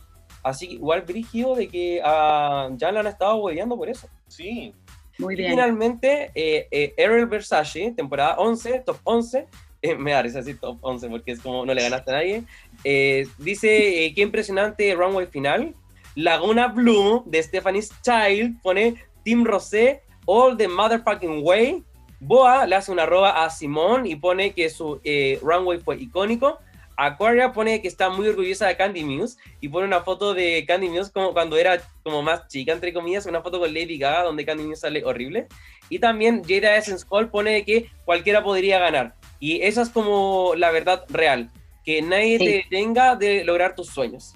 Así 0.43 0.67
que 0.67 0.73
igual 0.75 1.01
brígido 1.01 1.55
de 1.55 1.67
que 1.67 2.01
a 2.03 2.69
Jan 2.79 2.93
la 2.93 2.99
han 3.01 3.07
estado 3.07 3.35
hueveando 3.37 3.77
por 3.77 3.89
eso. 3.89 4.07
Sí. 4.27 4.73
Muy 5.17 5.33
Y 5.33 5.37
bien. 5.37 5.51
finalmente, 5.51 6.31
eh, 6.33 6.67
eh, 6.71 6.93
Ariel 6.97 7.25
Versace, 7.25 7.91
temporada 7.95 8.35
11, 8.37 8.79
top 8.85 8.97
11. 9.03 9.47
eh, 9.81 9.95
me 9.95 10.11
da 10.11 10.21
risa 10.21 10.39
decir 10.39 10.59
top 10.59 10.77
11 10.81 11.09
porque 11.09 11.31
es 11.31 11.39
como 11.41 11.65
no 11.65 11.73
le 11.73 11.81
ganaste 11.81 12.11
a 12.11 12.13
nadie. 12.15 12.43
eh, 12.83 13.27
dice, 13.37 14.05
eh, 14.05 14.13
qué 14.13 14.21
impresionante 14.21 14.93
runway 14.95 15.25
final. 15.27 15.73
Laguna 16.15 16.67
Blue 16.67 17.23
de 17.25 17.41
Stephanie's 17.43 17.91
Child 18.01 18.61
pone 18.61 18.95
Team 19.23 19.45
Rosé 19.45 20.01
all 20.25 20.57
the 20.57 20.67
motherfucking 20.67 21.43
way. 21.43 21.83
Boa 22.21 22.65
le 22.65 22.75
hace 22.75 22.91
una 22.91 23.03
arroba 23.03 23.43
a 23.43 23.49
Simón 23.49 24.05
y 24.05 24.15
pone 24.15 24.51
que 24.53 24.69
su 24.69 24.99
eh, 25.03 25.39
runway 25.41 25.79
fue 25.79 25.97
icónico. 26.01 26.59
Aquaria 27.05 27.51
pone 27.53 27.81
que 27.81 27.87
está 27.87 28.09
muy 28.09 28.27
orgullosa 28.27 28.67
de 28.67 28.75
Candy 28.75 29.03
Muse 29.05 29.37
y 29.61 29.69
pone 29.69 29.87
una 29.87 30.01
foto 30.01 30.33
de 30.33 30.65
Candy 30.67 30.89
Muse 30.89 31.11
como 31.11 31.31
cuando 31.33 31.55
era 31.57 31.81
como 32.03 32.21
más 32.21 32.47
chica, 32.47 32.73
entre 32.73 32.93
comillas, 32.93 33.25
una 33.25 33.41
foto 33.41 33.59
con 33.59 33.73
Lady 33.73 33.97
Gaga 33.97 34.23
donde 34.23 34.45
Candy 34.45 34.63
Muse 34.63 34.81
sale 34.81 35.03
horrible. 35.05 35.47
Y 35.89 35.99
también 35.99 36.43
Jada 36.47 36.75
Essence 36.75 37.05
Hall 37.09 37.29
pone 37.29 37.63
que 37.63 37.89
cualquiera 38.05 38.43
podría 38.43 38.79
ganar. 38.79 39.15
Y 39.39 39.61
esa 39.61 39.81
es 39.81 39.89
como 39.89 40.53
la 40.55 40.71
verdad 40.71 41.05
real, 41.09 41.49
que 41.85 42.01
nadie 42.01 42.37
Sí. 42.37 42.45
te 42.45 42.51
detenga 42.51 43.15
de 43.15 43.43
lograr 43.45 43.75
tus 43.75 43.87
sueños. 43.87 44.33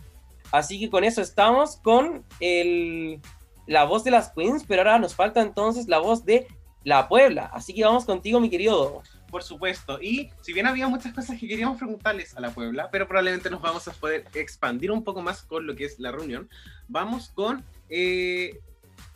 Así 0.52 0.80
que 0.80 0.90
con 0.90 1.04
eso 1.04 1.22
estamos 1.22 1.78
con 1.78 2.24
el, 2.40 3.20
la 3.68 3.84
voz 3.84 4.04
de 4.04 4.12
las 4.12 4.32
Queens, 4.32 4.64
pero 4.68 4.82
ahora 4.84 5.00
nos 5.00 5.16
falta 5.16 5.42
entonces 5.42 5.88
la 5.88 6.00
voz 6.00 6.24
de 6.26 6.48
la 6.84 7.08
Puebla. 7.10 7.50
Así 7.54 7.74
que 7.74 7.84
vamos 7.84 8.06
contigo, 8.06 8.40
mi 8.40 8.50
querido. 8.50 9.02
Por 9.34 9.42
supuesto. 9.42 10.00
Y 10.00 10.30
si 10.44 10.54
bien 10.54 10.68
había 10.68 10.88
muchas 10.88 11.12
cosas 11.12 11.40
que 11.40 11.48
queríamos 11.48 11.80
preguntarles 11.80 12.38
a 12.38 12.40
la 12.40 12.52
Puebla, 12.52 12.90
pero 12.92 13.08
probablemente 13.08 13.50
nos 13.50 13.64
vamos 13.64 13.88
a 13.88 13.92
poder 13.92 14.26
expandir 14.36 14.92
un 14.92 15.04
poco 15.04 15.24
más 15.24 15.42
con 15.42 15.66
lo 15.66 15.76
que 15.76 15.86
es 15.86 15.98
la 15.98 16.12
reunión, 16.12 16.48
vamos 16.88 17.30
con, 17.30 17.64
eh, 17.90 18.60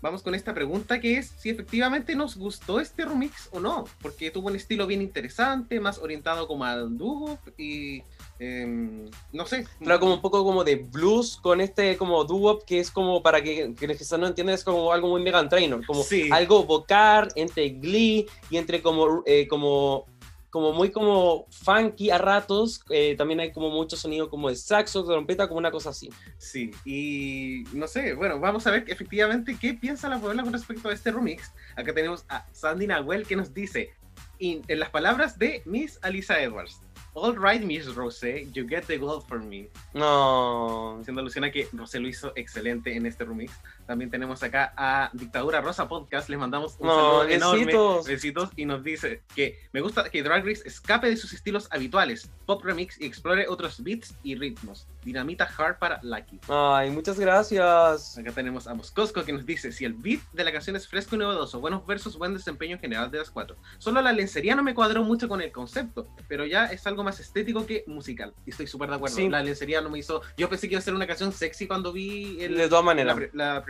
vamos 0.02 0.24
con 0.24 0.34
esta 0.34 0.56
pregunta 0.56 1.00
que 1.00 1.20
es 1.20 1.28
si 1.38 1.52
efectivamente 1.52 2.16
nos 2.16 2.36
gustó 2.36 2.80
este 2.80 3.06
remix 3.06 3.48
o 3.52 3.60
no, 3.60 3.86
porque 4.02 4.32
tuvo 4.32 4.48
un 4.48 4.56
estilo 4.56 4.88
bien 4.88 5.04
interesante, 5.04 5.80
más 5.80 6.00
orientado 6.00 6.48
como 6.48 6.66
al 6.66 6.98
dúo 6.98 7.38
y 7.56 8.02
em, 8.40 9.10
no 9.34 9.46
sé. 9.46 9.66
Era 9.82 10.00
como 10.00 10.14
un 10.14 10.22
poco 10.22 10.44
como 10.44 10.64
de 10.64 10.76
blues 10.76 11.38
con 11.42 11.60
este 11.62 11.98
como 11.98 12.24
doo 12.24 12.60
que 12.66 12.80
es 12.80 12.92
como 12.92 13.22
para 13.24 13.42
que 13.42 13.74
quienes 13.76 13.98
quizás 13.98 14.20
no 14.20 14.28
entiendan 14.28 14.56
es 14.56 14.64
como 14.64 14.92
algo 14.92 15.08
muy 15.10 15.22
Megan 15.22 15.50
Trainor, 15.50 15.86
como 15.86 16.04
Sí. 16.04 16.30
algo 16.32 16.64
vocal 16.64 17.30
entre 17.36 17.70
Glee 17.70 18.26
y 18.50 18.58
entre 18.58 18.82
como 18.82 19.24
eh, 19.26 19.48
como 19.48 20.06
como 20.50 20.72
muy 20.72 20.90
como 20.92 21.46
funky 21.52 22.10
a 22.10 22.18
ratos, 22.18 22.82
eh, 22.90 23.16
también 23.18 23.40
hay 23.42 23.52
como 23.52 23.70
mucho 23.70 23.98
sonido 23.98 24.30
como 24.30 24.50
de 24.50 24.56
saxo, 24.56 25.04
trompeta, 25.04 25.48
como 25.48 25.60
una 25.60 25.70
cosa 25.72 25.90
así. 25.90 26.10
Sí, 26.38 26.72
y 26.86 27.64
no 27.74 27.86
sé, 27.88 28.14
bueno, 28.14 28.40
vamos 28.40 28.66
a 28.66 28.72
ver 28.72 28.86
efectivamente 28.88 29.58
qué 29.60 29.74
piensa 29.74 30.08
la 30.10 30.20
Puebla 30.20 30.42
con 30.44 30.54
respecto 30.54 30.90
a 30.90 30.94
este 30.94 31.12
remix. 31.12 31.52
Acá 31.76 31.94
tenemos 31.94 32.24
a 32.30 32.46
Sandy 32.54 32.88
Nahuel 32.88 33.28
que 33.28 33.36
nos 33.36 33.54
dice, 33.54 33.92
in- 34.40 34.64
en 34.68 34.80
las 34.80 34.90
palabras 34.90 35.38
de 35.38 35.62
Miss 35.66 36.00
Alisa 36.02 36.42
Edwards, 36.42 36.80
All 37.18 37.34
right, 37.34 37.60
Miss 37.66 37.88
Rosé, 37.88 38.56
you 38.56 38.64
get 38.64 38.86
the 38.86 38.96
gold 39.00 39.28
for 39.28 39.40
me. 39.40 39.70
No. 39.96 41.00
Haciendo 41.02 41.22
alusión 41.22 41.46
a 41.46 41.50
que 41.50 41.68
Rosé 41.74 42.00
lo 42.00 42.08
hizo 42.08 42.32
excelente 42.36 42.96
en 42.96 43.08
este 43.08 43.26
remix. 43.26 43.52
También 43.88 44.12
tenemos 44.12 44.44
acá 44.44 44.74
a 44.76 45.10
Dictadura 45.14 45.62
Rosa 45.62 45.88
Podcast, 45.88 46.28
les 46.30 46.38
mandamos 46.38 46.76
un 46.80 46.88
No, 46.88 46.96
saludo 47.24 47.30
enorme. 47.30 48.04
besitos. 48.06 48.50
Y 48.58 48.66
nos 48.66 48.84
dice 48.84 49.22
que 49.34 49.60
me 49.72 49.82
gusta 49.82 50.10
que 50.10 50.22
Drag 50.22 50.46
Race 50.46 50.62
escape 50.66 51.10
de 51.10 51.16
sus 51.18 51.32
estilos 51.34 51.68
habituales, 51.72 52.30
pop 52.46 52.64
remix 52.64 53.00
y 53.00 53.06
explore 53.06 53.48
otros 53.48 53.82
beats 53.82 54.14
y 54.24 54.36
ritmos. 54.36 54.88
Dinamita 55.06 55.46
hard 55.58 55.80
para 55.80 56.00
Lucky. 56.04 56.40
Ay, 56.50 56.92
muchas 56.92 57.18
gracias. 57.18 58.18
Acá 58.18 58.32
tenemos 58.34 58.68
a 58.68 58.74
Moscosco 58.74 59.24
que 59.24 59.32
nos 59.32 59.46
dice 59.46 59.72
si 59.72 59.86
el 59.86 59.94
beat 59.94 60.20
de 60.34 60.44
la 60.44 60.52
canción 60.52 60.76
es 60.76 60.86
fresco 60.88 61.16
y 61.16 61.20
novedoso, 61.20 61.62
buenos 61.62 61.86
versos, 61.86 62.18
buen 62.18 62.34
desempeño 62.34 62.76
en 62.76 62.82
general 62.82 63.10
de 63.10 63.20
las 63.20 63.30
cuatro. 63.32 63.56
Solo 63.78 64.02
la 64.02 64.12
lencería 64.12 64.54
no 64.56 64.64
me 64.64 64.74
cuadró 64.76 65.04
mucho 65.04 65.30
con 65.30 65.42
el 65.42 65.52
concepto, 65.54 66.08
pero 66.28 66.46
ya 66.46 66.66
es 66.66 66.86
algo 66.88 67.06
más 67.06 67.22
estético 67.22 67.66
que 67.66 67.86
musical. 67.88 68.34
Y 68.46 68.50
estoy 68.50 68.68
súper 68.68 68.90
de 68.90 68.96
acuerdo. 68.96 69.16
Sí. 69.16 69.30
La 69.30 69.42
lencería 69.42 69.80
no 69.82 69.90
me 69.90 70.00
hizo. 70.00 70.22
Yo 70.38 70.50
pensé 70.50 70.68
que 70.68 70.74
iba 70.74 70.80
a 70.80 70.84
ser 70.84 70.94
una 70.94 71.08
canción 71.08 71.32
sexy 71.32 71.68
cuando 71.68 71.94
vi 71.94 72.42
el, 72.44 72.58
De 72.58 72.68
todas 72.68 72.84
maneras. 72.84 73.18
la, 73.32 73.54
la 73.54 73.62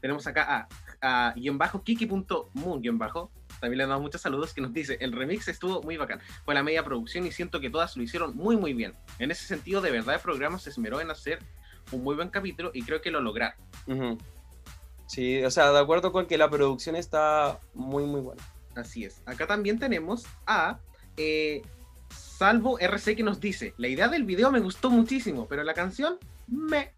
Tenemos 0.00 0.26
acá 0.26 0.68
a, 1.00 1.28
a 1.28 1.34
guion 1.34 1.58
bajo 1.58 1.82
kiki.moon 1.82 2.80
guion 2.80 2.98
bajo. 2.98 3.30
También 3.60 3.78
le 3.78 3.86
damos 3.86 4.02
muchos 4.02 4.20
saludos 4.20 4.54
que 4.54 4.60
nos 4.60 4.72
dice, 4.72 4.96
el 5.00 5.12
remix 5.12 5.48
estuvo 5.48 5.82
muy 5.82 5.96
bacán. 5.96 6.20
Fue 6.44 6.54
la 6.54 6.62
media 6.62 6.84
producción 6.84 7.26
y 7.26 7.32
siento 7.32 7.60
que 7.60 7.70
todas 7.70 7.96
lo 7.96 8.02
hicieron 8.02 8.36
muy 8.36 8.56
muy 8.56 8.72
bien. 8.72 8.94
En 9.18 9.30
ese 9.30 9.46
sentido, 9.46 9.80
de 9.80 9.90
verdad 9.90 10.14
el 10.16 10.20
programa 10.20 10.58
se 10.58 10.70
esmeró 10.70 11.00
en 11.00 11.10
hacer 11.10 11.38
un 11.92 12.02
muy 12.02 12.14
buen 12.14 12.30
capítulo 12.30 12.70
y 12.74 12.82
creo 12.82 13.00
que 13.00 13.10
lo 13.10 13.20
lograron. 13.20 13.56
Sí, 15.06 15.44
o 15.44 15.50
sea, 15.50 15.70
de 15.72 15.78
acuerdo 15.78 16.10
con 16.10 16.26
que 16.26 16.38
la 16.38 16.48
producción 16.48 16.96
está 16.96 17.60
muy, 17.74 18.04
muy 18.04 18.20
buena. 18.20 18.42
Así 18.74 19.04
es. 19.04 19.22
Acá 19.26 19.46
también 19.46 19.78
tenemos 19.78 20.24
a 20.46 20.78
eh, 21.16 21.62
Salvo 22.08 22.78
RC 22.78 23.16
que 23.16 23.22
nos 23.22 23.40
dice, 23.40 23.74
la 23.76 23.88
idea 23.88 24.08
del 24.08 24.24
video 24.24 24.50
me 24.50 24.60
gustó 24.60 24.90
muchísimo, 24.90 25.46
pero 25.46 25.62
la 25.62 25.74
canción 25.74 26.18
me... 26.46 26.94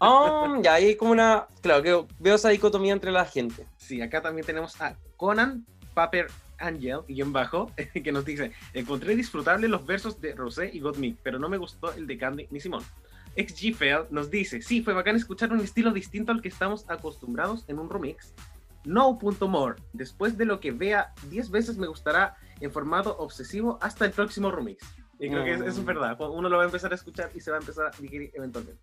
Ah, 0.00 0.58
ya 0.62 0.74
hay 0.74 0.96
como 0.96 1.12
una. 1.12 1.46
Claro, 1.60 1.82
que 1.82 2.14
veo 2.20 2.34
esa 2.36 2.50
dicotomía 2.50 2.92
entre 2.92 3.10
la 3.10 3.24
gente. 3.24 3.66
Sí, 3.76 4.00
acá 4.00 4.22
también 4.22 4.46
tenemos 4.46 4.80
a 4.80 4.96
Conan 5.16 5.66
Paper 5.94 6.28
Angel, 6.58 7.00
guion 7.08 7.32
bajo, 7.32 7.70
que 8.04 8.12
nos 8.12 8.24
dice, 8.24 8.52
encontré 8.74 9.16
disfrutable 9.16 9.68
los 9.68 9.84
versos 9.86 10.20
de 10.20 10.34
Rosé 10.34 10.70
y 10.72 10.80
Gottmik, 10.80 11.18
pero 11.22 11.38
no 11.38 11.48
me 11.48 11.56
gustó 11.56 11.92
el 11.92 12.06
de 12.06 12.18
Candy 12.18 12.46
ni 12.50 12.60
Simón. 12.60 12.82
XGFL 13.36 14.08
nos 14.10 14.30
dice, 14.30 14.62
sí, 14.62 14.82
fue 14.82 14.94
bacán 14.94 15.14
escuchar 15.16 15.52
un 15.52 15.60
estilo 15.60 15.92
distinto 15.92 16.32
al 16.32 16.42
que 16.42 16.48
estamos 16.48 16.84
acostumbrados 16.88 17.64
en 17.68 17.78
un 17.78 17.88
remix. 17.90 18.34
No.more, 18.84 19.76
después 19.92 20.36
de 20.38 20.44
lo 20.44 20.60
que 20.60 20.72
vea 20.72 21.12
10 21.28 21.50
veces 21.50 21.76
me 21.76 21.86
gustará 21.86 22.36
en 22.60 22.72
formato 22.72 23.16
obsesivo 23.18 23.78
hasta 23.80 24.04
el 24.06 24.12
próximo 24.12 24.50
remix. 24.50 24.84
Y 25.20 25.28
creo 25.28 25.44
que 25.44 25.54
es- 25.54 25.60
eso 25.60 25.80
es 25.80 25.84
verdad, 25.84 26.16
uno 26.20 26.48
lo 26.48 26.56
va 26.56 26.62
a 26.62 26.66
empezar 26.66 26.90
a 26.92 26.94
escuchar 26.94 27.30
y 27.34 27.40
se 27.40 27.50
va 27.50 27.58
a 27.58 27.60
empezar 27.60 27.86
a 27.86 27.90
digerir 28.00 28.30
eventualmente. 28.34 28.80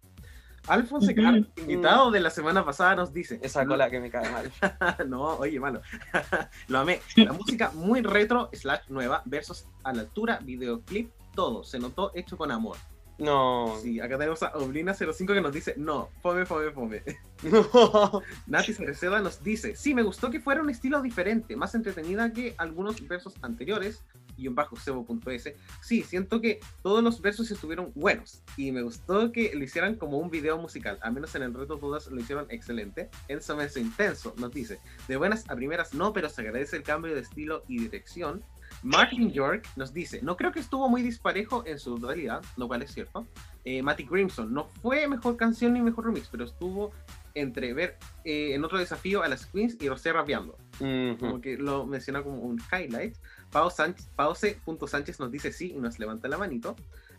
Alfonso 0.67 1.11
Car, 1.15 1.43
invitado 1.57 2.11
de 2.11 2.19
la 2.19 2.29
semana 2.29 2.65
pasada, 2.65 2.95
nos 2.95 3.13
dice... 3.13 3.39
Esa 3.41 3.65
cola 3.65 3.89
que 3.89 3.99
me 3.99 4.09
cae 4.09 4.29
mal. 4.31 4.51
no, 5.07 5.35
oye, 5.37 5.59
malo. 5.59 5.81
Lo 6.67 6.79
amé. 6.79 7.01
La 7.15 7.33
música 7.33 7.71
muy 7.73 8.01
retro, 8.01 8.49
slash 8.53 8.81
nueva, 8.89 9.21
versos 9.25 9.67
a 9.83 9.93
la 9.93 10.01
altura, 10.01 10.39
videoclip, 10.41 11.11
todo. 11.35 11.63
Se 11.63 11.79
notó 11.79 12.11
hecho 12.15 12.37
con 12.37 12.51
amor. 12.51 12.77
No. 13.17 13.77
Sí, 13.81 13.99
acá 13.99 14.17
tenemos 14.17 14.43
a 14.43 14.53
Oblina05 14.53 15.33
que 15.33 15.41
nos 15.41 15.53
dice, 15.53 15.75
no, 15.77 16.09
fome, 16.21 16.45
fome, 16.45 16.71
fome. 16.71 17.03
No. 17.43 18.21
Nati 18.47 18.73
Cereceda 18.73 19.21
nos 19.21 19.43
dice, 19.43 19.75
sí, 19.75 19.93
me 19.93 20.03
gustó 20.03 20.29
que 20.29 20.39
fuera 20.39 20.61
un 20.61 20.69
estilo 20.69 21.01
diferente, 21.01 21.55
más 21.55 21.75
entretenida 21.75 22.33
que 22.33 22.55
algunos 22.57 23.05
versos 23.07 23.35
anteriores, 23.41 24.03
y 24.37 24.47
en 24.47 24.55
bajo 24.55 24.75
sebo.es. 24.75 25.53
Sí, 25.81 26.03
siento 26.03 26.41
que 26.41 26.59
todos 26.83 27.01
los 27.03 27.21
versos 27.21 27.49
estuvieron 27.51 27.91
buenos, 27.95 28.41
y 28.57 28.71
me 28.71 28.81
gustó 28.81 29.31
que 29.31 29.53
lo 29.55 29.63
hicieran 29.63 29.95
como 29.95 30.17
un 30.17 30.29
video 30.29 30.57
musical, 30.57 30.99
al 31.01 31.13
menos 31.13 31.33
en 31.35 31.43
el 31.43 31.53
reto 31.53 31.77
todas 31.77 32.07
lo 32.07 32.19
hicieron 32.19 32.47
excelente. 32.49 33.09
Enzo 33.27 33.55
Menso 33.55 33.79
Intenso 33.79 34.33
nos 34.37 34.51
dice, 34.51 34.79
de 35.07 35.15
buenas 35.15 35.49
a 35.49 35.55
primeras 35.55 35.93
no, 35.93 36.11
pero 36.11 36.29
se 36.29 36.41
agradece 36.41 36.75
el 36.75 36.83
cambio 36.83 37.13
de 37.15 37.21
estilo 37.21 37.63
y 37.67 37.79
dirección. 37.79 38.43
Martin 38.85 39.31
York 39.31 39.67
nos 39.75 39.93
dice, 39.93 40.21
no 40.21 40.37
creo 40.37 40.51
que 40.51 40.59
estuvo 40.59 40.87
muy 40.87 41.01
disparejo 41.01 41.63
en 41.65 41.79
su 41.79 41.97
dualidad, 41.97 42.43
lo 42.55 42.67
cual 42.67 42.83
es 42.83 42.93
cierto. 42.93 43.25
Eh, 43.63 43.81
Matty 43.81 44.05
Crimson, 44.05 44.53
no 44.53 44.67
fue 44.83 45.07
mejor 45.07 45.37
canción 45.37 45.73
ni 45.73 45.81
mejor 45.81 46.05
remix, 46.05 46.27
pero 46.29 46.45
estuvo 46.45 46.91
entre 47.33 47.73
ver 47.73 47.97
eh, 48.23 48.53
en 48.53 48.63
otro 48.63 48.77
desafío 48.77 49.23
a 49.23 49.27
las 49.27 49.47
Queens 49.47 49.75
y 49.81 49.89
Rosé 49.89 50.13
rapeando. 50.13 50.55
Ujú. 50.79 51.17
Como 51.19 51.41
que 51.41 51.57
lo 51.57 51.87
menciona 51.87 52.21
como 52.21 52.37
un 52.37 52.61
highlight. 52.71 53.15
Pau 53.49 53.71
Sánchez, 53.71 54.07
Pause.sánchez 54.15 55.19
nos 55.19 55.31
dice 55.31 55.51
sí 55.51 55.73
y 55.75 55.79
nos 55.79 55.97
levanta 55.97 56.27
la 56.27 56.37
manito. 56.37 56.75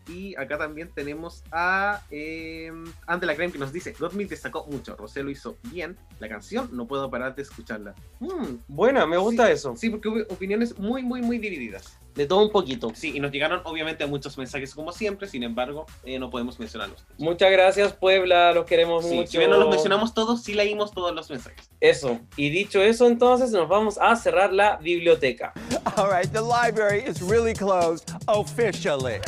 Y 0.09 0.35
acá 0.35 0.57
también 0.57 0.91
tenemos 0.93 1.43
a 1.51 2.01
eh, 2.11 2.71
Ante 3.05 3.25
la 3.25 3.35
Creme 3.35 3.51
que 3.51 3.59
nos 3.59 3.73
dice: 3.73 3.93
Gottmik 3.99 4.29
destacó 4.29 4.65
mucho, 4.67 4.95
Rosé 4.95 5.23
lo 5.23 5.29
hizo 5.29 5.57
bien. 5.71 5.97
La 6.19 6.29
canción 6.29 6.69
no 6.71 6.87
puedo 6.87 7.09
parar 7.09 7.35
de 7.35 7.41
escucharla. 7.41 7.93
Mm, 8.19 8.57
Buena, 8.67 9.05
me 9.05 9.17
gusta 9.17 9.47
sí, 9.47 9.53
eso. 9.53 9.75
Sí, 9.75 9.89
porque 9.89 10.07
hubo 10.09 10.19
opiniones 10.33 10.77
muy, 10.79 11.03
muy, 11.03 11.21
muy 11.21 11.37
divididas. 11.39 11.97
De 12.15 12.25
todo 12.25 12.41
un 12.43 12.51
poquito. 12.51 12.91
Sí, 12.95 13.13
y 13.15 13.19
nos 13.19 13.31
llegaron 13.31 13.61
obviamente 13.63 14.03
muchos 14.07 14.39
mensajes 14.39 14.73
como 14.73 14.91
siempre, 14.91 15.27
sin 15.27 15.43
embargo, 15.43 15.85
eh, 16.03 16.17
no 16.17 16.31
podemos 16.31 16.57
mencionarlos. 16.59 17.05
Muchas 17.19 17.51
gracias, 17.51 17.93
Puebla. 17.93 18.53
Los 18.53 18.65
queremos 18.65 19.05
Sí, 19.05 19.13
mucho. 19.13 19.27
si 19.31 19.37
bien 19.37 19.51
no 19.51 19.57
los 19.57 19.69
mencionamos 19.69 20.15
todos, 20.15 20.41
sí 20.41 20.53
leímos 20.55 20.91
todos 20.93 21.13
los 21.13 21.29
mensajes. 21.29 21.69
Eso. 21.79 22.19
Y 22.35 22.49
dicho 22.49 22.81
eso, 22.81 23.05
entonces 23.05 23.51
nos 23.51 23.69
vamos 23.69 23.99
a 23.99 24.15
cerrar 24.15 24.51
la 24.51 24.77
biblioteca. 24.77 25.53
All 25.95 26.09
right, 26.09 26.31
the 26.31 26.41
library 26.41 27.03
is 27.07 27.21
really 27.21 27.53
closed 27.53 28.09
officially. 28.27 29.19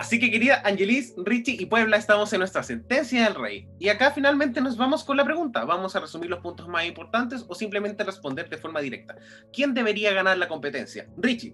Así 0.00 0.18
que 0.18 0.30
querida 0.30 0.62
Angelis, 0.64 1.12
Richie 1.18 1.58
y 1.60 1.66
Puebla, 1.66 1.98
estamos 1.98 2.32
en 2.32 2.38
nuestra 2.38 2.62
sentencia 2.62 3.22
del 3.24 3.34
rey. 3.34 3.68
Y 3.78 3.90
acá 3.90 4.10
finalmente 4.12 4.62
nos 4.62 4.78
vamos 4.78 5.04
con 5.04 5.18
la 5.18 5.26
pregunta. 5.26 5.66
Vamos 5.66 5.94
a 5.94 6.00
resumir 6.00 6.30
los 6.30 6.40
puntos 6.40 6.66
más 6.68 6.86
importantes 6.86 7.44
o 7.46 7.54
simplemente 7.54 8.02
responder 8.02 8.48
de 8.48 8.56
forma 8.56 8.80
directa. 8.80 9.14
¿Quién 9.52 9.74
debería 9.74 10.14
ganar 10.14 10.38
la 10.38 10.48
competencia? 10.48 11.06
Richie. 11.18 11.52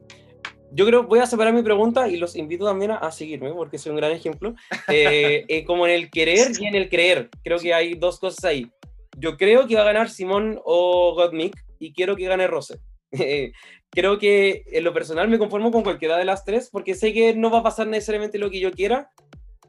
Yo 0.71 0.87
creo, 0.87 1.03
voy 1.03 1.19
a 1.19 1.27
separar 1.27 1.53
mi 1.55 1.65
pregunta 1.65 2.07
y 2.07 2.19
los 2.19 2.37
invito 2.37 2.65
también 2.65 2.93
a, 2.93 2.99
a 2.99 3.11
seguirme 3.11 3.51
porque 3.53 3.79
soy 3.79 3.91
un 3.91 3.97
gran 3.97 4.13
ejemplo. 4.13 4.55
Eh, 4.87 5.45
eh, 5.49 5.65
como 5.65 5.85
en 5.89 5.95
el 5.95 6.09
querer 6.09 6.53
y 6.57 6.67
en 6.67 6.77
el 6.77 6.89
creer. 6.89 7.29
Creo 7.43 7.59
que 7.59 7.75
hay 7.75 7.95
dos 7.95 8.21
cosas 8.21 8.45
ahí. 8.45 8.71
Yo 9.19 9.37
creo 9.37 9.67
que 9.67 9.75
va 9.75 9.83
a 9.83 9.87
ganar 9.87 10.09
Simón 10.09 10.61
o 10.65 11.17
Gottmik 11.17 11.57
y 11.81 11.93
quiero 11.93 12.15
que 12.15 12.27
gane 12.27 12.47
Rose. 12.47 12.79
Creo 13.97 14.19
que 14.19 14.63
en 14.73 14.85
lo 14.85 14.93
personal 14.93 15.27
me 15.27 15.39
conformo 15.39 15.73
con 15.73 15.83
cualquiera 15.83 16.19
de 16.19 16.25
las 16.27 16.45
tres 16.45 16.69
porque 16.71 16.95
sé 16.95 17.13
que 17.15 17.35
no 17.35 17.51
va 17.51 17.61
a 17.61 17.63
pasar 17.63 17.87
necesariamente 17.87 18.39
lo 18.39 18.51
que 18.51 18.61
yo 18.61 18.71
quiera, 18.71 19.11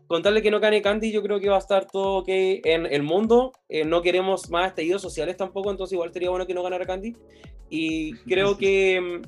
con 0.08 0.22
tal 0.22 0.36
de 0.36 0.42
que 0.42 0.52
no 0.52 0.60
gane 0.60 0.82
Candy, 0.82 1.12
yo 1.14 1.24
creo 1.24 1.40
que 1.40 1.48
va 1.50 1.56
a 1.56 1.60
estar 1.60 1.88
todo 1.88 2.18
ok 2.18 2.28
en 2.28 2.86
el 2.86 3.04
mundo. 3.04 3.54
Eh, 3.70 3.86
no 3.86 4.02
queremos 4.02 4.50
más 4.50 4.68
estallidos 4.68 5.02
sociales 5.02 5.38
tampoco, 5.38 5.72
entonces 5.72 5.94
igual 5.94 6.12
sería 6.12 6.30
bueno 6.30 6.46
que 6.46 6.54
no 6.54 6.62
ganara 6.62 6.86
Candy. 6.86 7.16
Y 7.70 8.14
creo 8.28 8.58
que. 8.58 9.00
mm, 9.02 9.22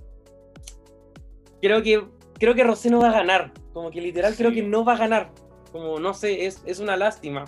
Creo 1.61 1.81
que. 1.83 2.03
Creo 2.39 2.55
que 2.55 2.63
Rosé 2.63 2.89
no 2.89 2.99
va 3.01 3.09
a 3.09 3.13
ganar. 3.13 3.51
Como 3.73 3.91
que 3.91 3.99
literal 4.01 4.35
creo 4.35 4.49
Sí. 4.49 4.57
que 4.57 4.61
no 4.63 4.85
va 4.85 4.93
a 4.93 4.97
ganar. 4.97 5.31
Como 5.71 5.99
no 5.99 6.13
sé, 6.13 6.45
es, 6.45 6.61
es 6.65 6.79
una 6.79 6.95
lástima. 6.95 7.45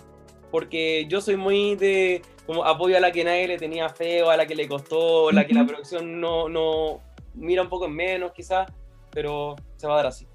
Porque 0.51 1.05
yo 1.07 1.21
soy 1.21 1.37
muy 1.37 1.75
de. 1.75 2.21
Como 2.45 2.65
apoyo 2.65 2.97
a 2.97 2.99
la 2.99 3.11
que 3.13 3.23
nadie 3.23 3.47
le 3.47 3.57
tenía 3.57 3.87
feo, 3.87 4.29
a 4.29 4.35
la 4.35 4.45
que 4.45 4.55
le 4.55 4.67
costó, 4.67 5.31
la 5.31 5.47
que 5.47 5.53
la 5.53 5.65
producción 5.65 6.19
no, 6.19 6.49
no 6.49 6.99
mira 7.33 7.61
un 7.61 7.69
poco 7.69 7.85
en 7.85 7.93
menos, 7.95 8.31
quizás. 8.33 8.71
Pero 9.11 9.55
se 9.77 9.87
va 9.87 9.93
a 9.93 9.97
dar 9.97 10.05
así. 10.07 10.27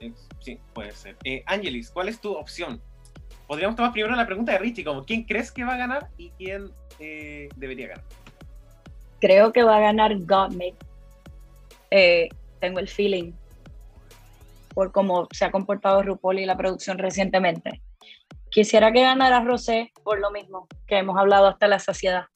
Ex- 0.00 0.28
Sí, 0.40 0.60
puede 0.74 0.92
ser. 0.92 1.16
Eh, 1.24 1.42
Angelis, 1.46 1.90
¿cuál 1.90 2.08
es 2.08 2.20
tu 2.20 2.32
opción? 2.34 2.82
Podríamos 3.46 3.76
tomar 3.76 3.92
primero 3.92 4.14
la 4.14 4.26
pregunta 4.26 4.52
de 4.52 4.58
Richie, 4.58 4.84
como 4.84 5.04
¿quién 5.04 5.24
crees 5.24 5.52
que 5.52 5.64
va 5.64 5.74
a 5.74 5.78
ganar 5.78 6.08
y 6.18 6.30
quién 6.32 6.70
eh, 6.98 7.48
debería 7.56 7.88
ganar? 7.88 8.04
Creo 9.20 9.52
que 9.52 9.62
va 9.62 9.76
a 9.76 9.80
ganar 9.80 10.18
Gottmik. 10.18 10.74
Eh, 11.90 12.28
tengo 12.60 12.78
el 12.80 12.88
feeling 12.88 13.32
por 14.74 14.90
cómo 14.92 15.28
se 15.32 15.44
ha 15.44 15.50
comportado 15.50 16.02
RuPaul 16.02 16.40
y 16.40 16.46
la 16.46 16.56
producción 16.56 16.98
recientemente. 16.98 17.80
Quisiera 18.50 18.92
que 18.92 19.02
ganara 19.02 19.42
Rosé 19.44 19.92
por 20.02 20.18
lo 20.18 20.30
mismo 20.30 20.66
que 20.86 20.98
hemos 20.98 21.16
hablado 21.16 21.46
hasta 21.46 21.68
la 21.68 21.78
saciedad. 21.78 22.26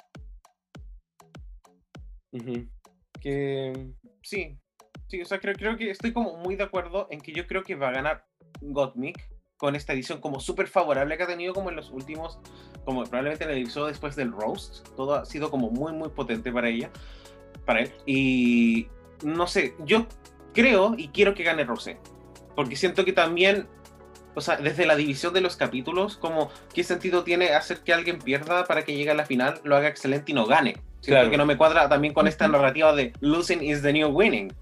Que. 3.20 3.90
Sí, 4.28 4.58
sí, 5.06 5.22
o 5.22 5.24
sea, 5.24 5.40
creo, 5.40 5.54
creo 5.54 5.78
que 5.78 5.90
estoy 5.90 6.12
como 6.12 6.36
muy 6.36 6.54
de 6.54 6.64
acuerdo 6.64 7.06
en 7.10 7.18
que 7.18 7.32
yo 7.32 7.46
creo 7.46 7.62
que 7.62 7.76
va 7.76 7.88
a 7.88 7.92
ganar 7.92 8.26
Gottmik 8.60 9.16
con 9.56 9.74
esta 9.74 9.94
edición 9.94 10.20
como 10.20 10.38
súper 10.38 10.68
favorable 10.68 11.16
que 11.16 11.22
ha 11.22 11.26
tenido 11.26 11.54
como 11.54 11.70
en 11.70 11.76
los 11.76 11.90
últimos, 11.90 12.38
como 12.84 13.04
probablemente 13.04 13.46
la 13.46 13.54
edición 13.54 13.88
después 13.88 14.16
del 14.16 14.32
roast, 14.32 14.86
todo 14.96 15.14
ha 15.14 15.24
sido 15.24 15.50
como 15.50 15.70
muy, 15.70 15.94
muy 15.94 16.10
potente 16.10 16.52
para 16.52 16.68
ella, 16.68 16.90
para 17.64 17.80
él. 17.80 17.92
Y 18.04 18.88
no 19.24 19.46
sé, 19.46 19.74
yo 19.86 20.06
creo 20.52 20.94
y 20.98 21.08
quiero 21.08 21.32
que 21.32 21.42
gane 21.42 21.64
Rosé, 21.64 21.98
porque 22.54 22.76
siento 22.76 23.06
que 23.06 23.14
también, 23.14 23.66
o 24.38 24.40
sea, 24.40 24.56
desde 24.56 24.86
la 24.86 24.96
división 24.96 25.34
de 25.34 25.40
los 25.40 25.56
capítulos, 25.56 26.16
como 26.16 26.50
qué 26.72 26.82
sentido 26.84 27.22
tiene 27.24 27.50
hacer 27.50 27.80
que 27.80 27.92
alguien 27.92 28.18
pierda 28.18 28.64
para 28.64 28.84
que 28.84 28.94
llegue 28.96 29.10
a 29.10 29.14
la 29.14 29.26
final, 29.26 29.60
lo 29.64 29.76
haga 29.76 29.88
excelente 29.88 30.32
y 30.32 30.34
no 30.34 30.46
gane. 30.46 30.72
Siento 31.00 31.20
Claro. 31.20 31.30
que 31.30 31.36
no 31.36 31.46
me 31.46 31.56
cuadra 31.56 31.88
también 31.88 32.12
con 32.14 32.26
esta 32.26 32.48
narrativa 32.48 32.92
de 32.94 33.12
losing 33.20 33.62
is 33.62 33.82
the 33.82 33.92
new 33.92 34.08
winning. 34.08 34.52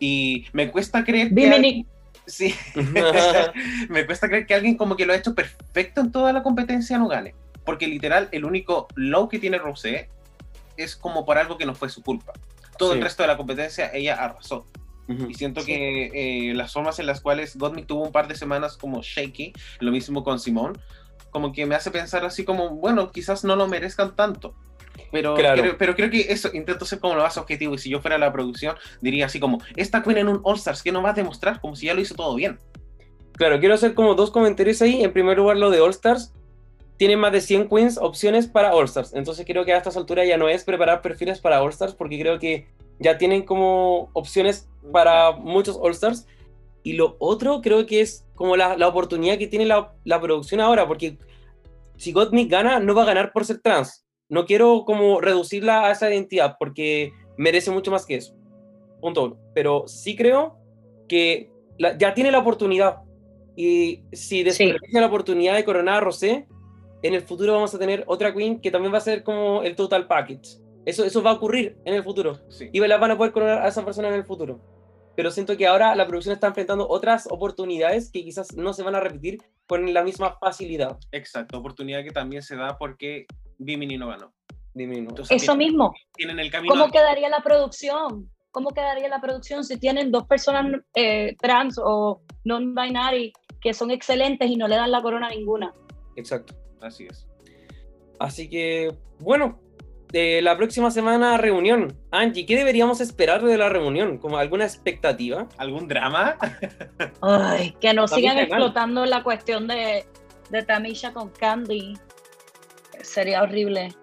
Y 0.00 0.46
me 0.52 0.70
cuesta 0.70 1.04
creer 1.04 1.28
que... 1.28 1.34
Bimini, 1.34 1.86
Sí. 2.26 2.54
me 3.88 4.06
cuesta 4.06 4.28
creer 4.28 4.46
que 4.46 4.54
alguien 4.54 4.76
como 4.76 4.96
que 4.96 5.06
lo 5.06 5.12
ha 5.12 5.16
hecho 5.16 5.34
perfecto 5.34 6.00
en 6.00 6.12
toda 6.12 6.32
la 6.32 6.42
competencia 6.42 6.98
no 6.98 7.08
gane. 7.08 7.34
Porque 7.64 7.86
literal, 7.86 8.28
el 8.32 8.44
único 8.44 8.88
low 8.94 9.28
que 9.28 9.38
tiene 9.38 9.58
Rosé 9.58 10.08
es 10.76 10.94
como 10.96 11.24
por 11.24 11.38
algo 11.38 11.58
que 11.58 11.66
no 11.66 11.74
fue 11.74 11.88
su 11.88 12.02
culpa. 12.02 12.32
Todo 12.78 12.92
Sí. 12.92 12.98
el 12.98 13.04
resto 13.04 13.22
de 13.22 13.26
la 13.28 13.36
competencia 13.36 13.90
ella 13.92 14.14
arrasó. 14.14 14.66
Ujú. 15.08 15.30
Y 15.30 15.34
siento 15.34 15.60
Sí. 15.62 15.66
que 15.66 16.50
eh, 16.50 16.54
las 16.54 16.72
formas 16.72 16.98
en 16.98 17.06
las 17.06 17.20
cuales 17.20 17.56
Gottmik 17.56 17.86
tuvo 17.86 18.02
un 18.04 18.12
par 18.12 18.28
de 18.28 18.34
semanas 18.34 18.76
como 18.76 19.00
shaky, 19.02 19.52
lo 19.80 19.90
mismo 19.90 20.22
con 20.22 20.38
Simón, 20.38 20.78
como 21.30 21.52
que 21.52 21.66
me 21.66 21.74
hace 21.74 21.90
pensar 21.90 22.24
así 22.24 22.44
como, 22.44 22.70
bueno, 22.70 23.10
quizás 23.10 23.44
no 23.44 23.56
lo 23.56 23.66
merezcan 23.68 24.14
tanto. 24.14 24.54
Pero, 25.12 25.34
Claro. 25.36 25.62
creo, 25.62 25.78
pero 25.78 25.94
creo 25.94 26.10
que 26.10 26.20
eso, 26.32 26.50
intento 26.52 26.84
ser 26.84 26.98
como 26.98 27.14
lo 27.14 27.22
más 27.22 27.36
objetivo. 27.38 27.74
Y 27.74 27.78
si 27.78 27.88
yo 27.88 28.00
fuera 28.00 28.18
la 28.18 28.32
producción, 28.32 28.76
diría 29.00 29.26
así 29.26 29.38
como, 29.40 29.58
esta 29.76 30.02
Queen 30.02 30.18
en 30.18 30.28
un 30.28 30.40
All-Stars, 30.42 30.82
¿qué 30.82 30.92
nos 30.92 31.04
va 31.04 31.10
a 31.10 31.14
demostrar? 31.14 31.60
Como 31.60 31.76
si 31.76 31.86
ya 31.86 31.94
lo 31.94 32.00
hizo 32.00 32.14
todo 32.14 32.34
bien. 32.34 32.58
Claro, 33.32 33.60
quiero 33.60 33.74
hacer 33.76 33.94
como 33.94 34.14
dos 34.14 34.30
comentarios 34.30 34.82
ahí. 34.82 35.02
En 35.04 35.12
primer 35.12 35.38
lugar, 35.38 35.56
lo 35.56 35.70
de 35.70 35.80
All 35.80 35.90
Stars. 35.90 36.32
Tiene 36.96 37.16
más 37.16 37.30
de 37.30 37.40
100 37.40 37.68
queens 37.68 37.96
opciones 37.96 38.48
para 38.48 38.74
All 38.74 38.86
Stars. 38.86 39.14
Entonces 39.14 39.46
creo 39.46 39.64
que 39.64 39.72
a 39.72 39.76
estas 39.78 39.96
alturas 39.96 40.26
ya 40.26 40.36
no 40.36 40.48
es 40.48 40.64
preparar 40.64 41.00
perfiles 41.00 41.38
para 41.38 41.62
All 41.62 41.70
Stars 41.70 41.94
porque 41.94 42.18
creo 42.18 42.40
que 42.40 42.66
ya 42.98 43.18
tienen 43.18 43.42
como 43.44 44.10
opciones 44.12 44.68
para 44.92 45.32
muchos 45.32 45.78
All 45.80 45.92
Stars. 45.92 46.26
Y 46.82 46.94
lo 46.94 47.16
otro 47.18 47.60
creo 47.60 47.86
que 47.86 48.00
es 48.00 48.26
como 48.34 48.56
la, 48.56 48.76
la 48.76 48.88
oportunidad 48.88 49.36
que 49.38 49.46
tiene 49.48 49.66
la, 49.66 49.92
la 50.04 50.20
producción 50.20 50.60
ahora 50.60 50.86
porque 50.86 51.18
si 51.96 52.12
Gottmik 52.12 52.50
gana, 52.50 52.78
no 52.78 52.94
va 52.94 53.02
a 53.02 53.06
ganar 53.06 53.32
por 53.32 53.44
ser 53.44 53.60
trans. 53.60 54.06
No 54.28 54.46
quiero 54.46 54.84
como 54.84 55.20
reducirla 55.20 55.86
a 55.86 55.90
esa 55.92 56.10
identidad 56.10 56.56
porque 56.58 57.12
merece 57.36 57.70
mucho 57.70 57.90
más 57.90 58.06
que 58.06 58.16
eso. 58.16 58.34
Punto 59.00 59.24
uno. 59.24 59.36
Pero 59.54 59.84
sí 59.88 60.14
creo 60.16 60.56
que 61.08 61.50
la- 61.78 61.96
ya 61.98 62.14
tiene 62.14 62.30
la 62.30 62.38
oportunidad. 62.38 62.98
Y 63.56 64.02
si 64.12 64.44
desperdicia 64.44 65.00
la 65.00 65.08
oportunidad 65.08 65.56
de 65.56 65.64
coronar 65.64 65.96
a 65.96 66.00
Rosé, 66.00 66.46
en 67.02 67.14
el 67.14 67.22
futuro 67.22 67.54
vamos 67.54 67.74
a 67.74 67.78
tener 67.78 68.04
otra 68.06 68.32
queen 68.32 68.60
que 68.60 68.70
también 68.70 68.92
va 68.92 68.98
a 68.98 69.02
ser 69.02 69.22
como 69.24 69.62
el 69.62 69.74
total 69.74 70.06
package. 70.06 70.58
Eso, 70.88 71.04
eso 71.04 71.22
va 71.22 71.32
a 71.32 71.34
ocurrir 71.34 71.76
en 71.84 71.94
el 71.94 72.02
futuro. 72.02 72.38
Sí. 72.48 72.70
Y 72.72 72.80
la 72.80 72.96
van 72.96 73.10
a 73.10 73.18
poder 73.18 73.30
coronar 73.30 73.58
a 73.58 73.68
esa 73.68 73.84
persona 73.84 74.08
en 74.08 74.14
el 74.14 74.24
futuro. 74.24 74.58
Pero 75.14 75.30
siento 75.30 75.54
que 75.56 75.66
ahora 75.66 75.94
la 75.94 76.06
producción 76.06 76.32
está 76.32 76.46
enfrentando 76.46 76.88
otras 76.88 77.28
oportunidades 77.30 78.10
que 78.10 78.24
quizás 78.24 78.56
no 78.56 78.72
se 78.72 78.82
van 78.82 78.94
a 78.94 79.00
repetir 79.00 79.38
con 79.66 79.92
la 79.92 80.02
misma 80.02 80.38
facilidad. 80.38 80.96
Exacto, 81.12 81.58
oportunidad 81.58 82.02
que 82.04 82.10
también 82.10 82.42
se 82.42 82.56
da 82.56 82.78
porque 82.78 83.26
Bimini 83.58 83.98
no 83.98 84.08
ganó. 84.08 84.32
Entonces, 84.74 85.42
eso 85.42 85.52
tienen- 85.52 85.72
mismo. 85.72 85.92
Tienen 86.14 86.38
el 86.38 86.50
camino. 86.50 86.72
¿Cómo 86.72 86.90
quedaría 86.90 87.28
la 87.28 87.40
producción? 87.42 88.30
¿Cómo 88.50 88.70
quedaría 88.70 89.08
la 89.08 89.20
producción 89.20 89.64
si 89.64 89.76
tienen 89.78 90.10
dos 90.10 90.26
personas 90.26 90.80
eh, 90.94 91.36
trans 91.38 91.78
o 91.82 92.22
non-binary 92.44 93.32
que 93.60 93.74
son 93.74 93.90
excelentes 93.90 94.48
y 94.48 94.56
no 94.56 94.68
le 94.68 94.76
dan 94.76 94.90
la 94.90 95.02
corona 95.02 95.26
a 95.26 95.30
ninguna? 95.30 95.74
Exacto. 96.16 96.54
Así 96.80 97.06
es. 97.10 97.28
Así 98.18 98.48
que, 98.48 98.96
bueno, 99.20 99.60
eh, 100.12 100.40
la 100.42 100.56
próxima 100.56 100.90
semana 100.90 101.36
reunión. 101.36 101.96
Angie, 102.10 102.46
¿qué 102.46 102.56
deberíamos 102.56 103.00
esperar 103.00 103.42
de 103.42 103.58
la 103.58 103.68
reunión? 103.68 104.18
¿Como 104.18 104.38
alguna 104.38 104.64
expectativa? 104.64 105.46
¿Algún 105.58 105.86
drama? 105.88 106.36
Ay, 107.20 107.76
que 107.80 107.92
no 107.92 108.06
Tamisha 108.06 108.16
sigan 108.16 108.36
gana. 108.36 108.42
explotando 108.48 109.04
la 109.06 109.22
cuestión 109.22 109.66
de, 109.68 110.06
de 110.50 110.62
Tamisha 110.62 111.12
con 111.12 111.28
Candy. 111.30 111.98
Sería 113.02 113.42
horrible. 113.42 113.94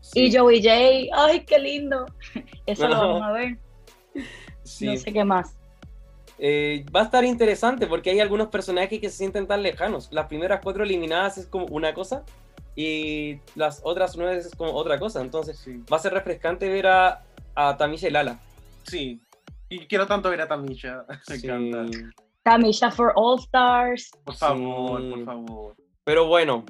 Sí, 0.00 0.26
Y 0.26 0.36
Joey 0.36 0.62
J, 0.62 1.20
ay, 1.26 1.40
qué 1.44 1.58
lindo. 1.58 2.06
Eso 2.66 2.86
lo 2.88 2.96
vamos 2.96 3.22
a 3.22 3.32
ver. 3.32 3.58
sí. 4.62 4.86
No 4.86 4.96
sé 4.96 5.12
qué 5.12 5.24
más. 5.24 5.56
Eh, 6.38 6.84
va 6.94 7.00
a 7.00 7.04
estar 7.04 7.24
interesante 7.24 7.86
porque 7.86 8.10
hay 8.10 8.20
algunos 8.20 8.48
personajes 8.48 9.00
que 9.00 9.08
se 9.10 9.16
sienten 9.16 9.46
tan 9.46 9.62
lejanos. 9.62 10.08
Las 10.12 10.26
primeras 10.26 10.60
cuatro 10.62 10.84
eliminadas 10.84 11.38
es 11.38 11.46
como 11.46 11.66
una 11.66 11.94
cosa 11.94 12.24
y 12.76 13.40
las 13.54 13.80
otras 13.82 14.16
nueve 14.16 14.36
es 14.36 14.54
como 14.54 14.72
otra 14.72 14.98
cosa. 14.98 15.20
Entonces 15.22 15.58
Sí. 15.58 15.82
va 15.90 15.96
a 15.96 16.00
ser 16.00 16.12
refrescante 16.12 16.68
ver 16.68 16.86
a, 16.86 17.24
a 17.54 17.76
Tamisha 17.76 18.08
y 18.08 18.10
Lala. 18.12 18.38
Sí. 18.84 19.20
Y 19.68 19.86
quiero 19.86 20.06
tanto 20.06 20.30
ver 20.30 20.42
a 20.42 20.46
Tamisha. 20.48 21.04
Me 21.28 21.36
Sí. 21.38 21.48
encanta. 21.48 21.98
Tamisha 22.44 22.90
for 22.92 23.12
All 23.16 23.40
Stars. 23.40 24.10
Por 24.24 24.34
favor, 24.36 25.00
Sí. 25.00 25.10
por 25.10 25.24
favor. 25.24 25.76
Pero 26.04 26.26
bueno, 26.26 26.64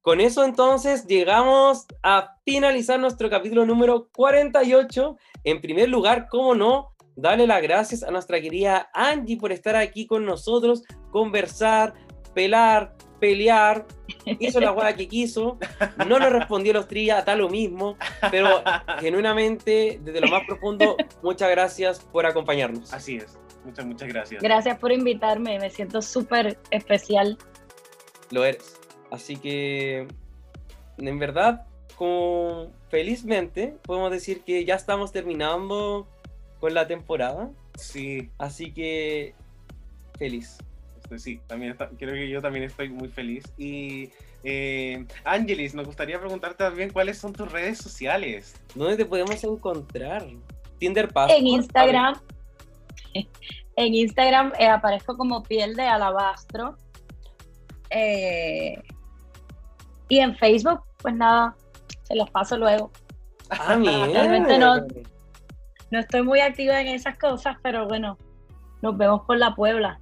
con 0.00 0.20
eso 0.22 0.44
entonces 0.44 1.06
llegamos 1.06 1.86
a 2.02 2.36
finalizar 2.46 2.98
nuestro 2.98 3.28
capítulo 3.28 3.66
número 3.66 4.08
48. 4.16 5.18
En 5.44 5.60
primer 5.60 5.90
lugar, 5.90 6.28
como 6.30 6.54
no, 6.54 6.94
darle 7.16 7.46
las 7.46 7.60
gracias 7.60 8.02
a 8.02 8.10
nuestra 8.10 8.40
querida 8.40 8.88
Angie 8.94 9.36
por 9.36 9.52
estar 9.52 9.76
aquí 9.76 10.06
con 10.06 10.24
nosotros, 10.24 10.84
conversar, 11.10 11.92
pelar, 12.32 12.94
pelear. 13.18 13.86
Hizo 14.38 14.60
la 14.60 14.70
guada 14.70 14.94
que 14.94 15.08
quiso, 15.08 15.58
no 16.06 16.18
le 16.18 16.28
respondió 16.28 16.72
los 16.72 16.86
trillas, 16.88 17.20
está 17.20 17.34
lo 17.34 17.48
mismo, 17.48 17.96
pero 18.30 18.62
genuinamente, 19.00 20.00
desde 20.02 20.20
lo 20.20 20.28
más 20.28 20.42
profundo, 20.46 20.96
muchas 21.22 21.50
gracias 21.50 22.00
por 22.00 22.26
acompañarnos. 22.26 22.92
Así 22.92 23.16
es. 23.16 23.38
Muchas, 23.64 23.86
muchas 23.86 24.08
gracias. 24.08 24.42
Gracias 24.42 24.78
por 24.78 24.92
invitarme. 24.92 25.58
Me 25.58 25.70
siento 25.70 26.02
súper 26.02 26.58
especial. 26.70 27.38
lo 28.30 28.44
eres. 28.44 28.78
Así 29.10 29.36
que, 29.36 30.06
en 30.98 31.18
verdad, 31.18 31.66
como 31.96 32.70
felizmente, 32.90 33.76
podemos 33.82 34.10
decir 34.10 34.42
que 34.42 34.64
ya 34.64 34.74
estamos 34.74 35.12
terminando 35.12 36.06
con 36.60 36.74
la 36.74 36.86
temporada. 36.86 37.50
Sí, 37.76 38.30
Así 38.38 38.72
que, 38.72 39.34
feliz. 40.18 40.58
Este, 41.08 41.18
sí, 41.18 41.40
también 41.46 41.72
está- 41.72 41.88
creo 41.88 42.14
que 42.14 42.28
yo 42.28 42.42
también 42.42 42.64
estoy 42.64 42.90
muy 42.90 43.08
feliz. 43.08 43.44
Y 43.56 44.10
eh, 44.44 45.06
Angelis, 45.24 45.74
me 45.74 45.82
gustaría 45.82 46.18
preguntarte 46.18 46.64
también 46.64 46.90
cuáles 46.90 47.18
son 47.18 47.32
tus 47.32 47.50
redes 47.50 47.78
sociales. 47.78 48.54
¿Dónde 48.74 48.96
te 48.96 49.06
podemos 49.06 49.42
encontrar? 49.42 50.26
Tinder 50.78 51.08
Passport. 51.08 51.38
En 51.40 51.46
Instagram. 51.46 52.14
En 53.80 53.94
Instagram 53.94 54.52
eh, 54.58 54.66
aparezco 54.66 55.16
como 55.16 55.44
piel 55.44 55.76
de 55.76 55.84
alabastro. 55.84 56.76
Eh, 57.90 58.82
y 60.08 60.18
en 60.18 60.34
Facebook, 60.36 60.82
pues 61.00 61.14
nada, 61.14 61.54
se 62.02 62.16
los 62.16 62.28
paso 62.30 62.58
luego. 62.58 62.90
Ah, 63.50 63.76
mira. 63.78 64.06
Realmente 64.06 64.58
no. 64.58 64.84
No 65.92 66.00
estoy 66.00 66.22
muy 66.22 66.40
activa 66.40 66.80
en 66.80 66.88
esas 66.88 67.16
cosas, 67.18 67.56
pero 67.62 67.86
bueno, 67.86 68.18
nos 68.82 68.98
vemos 68.98 69.22
por 69.26 69.38
la 69.38 69.54
Puebla. 69.54 70.00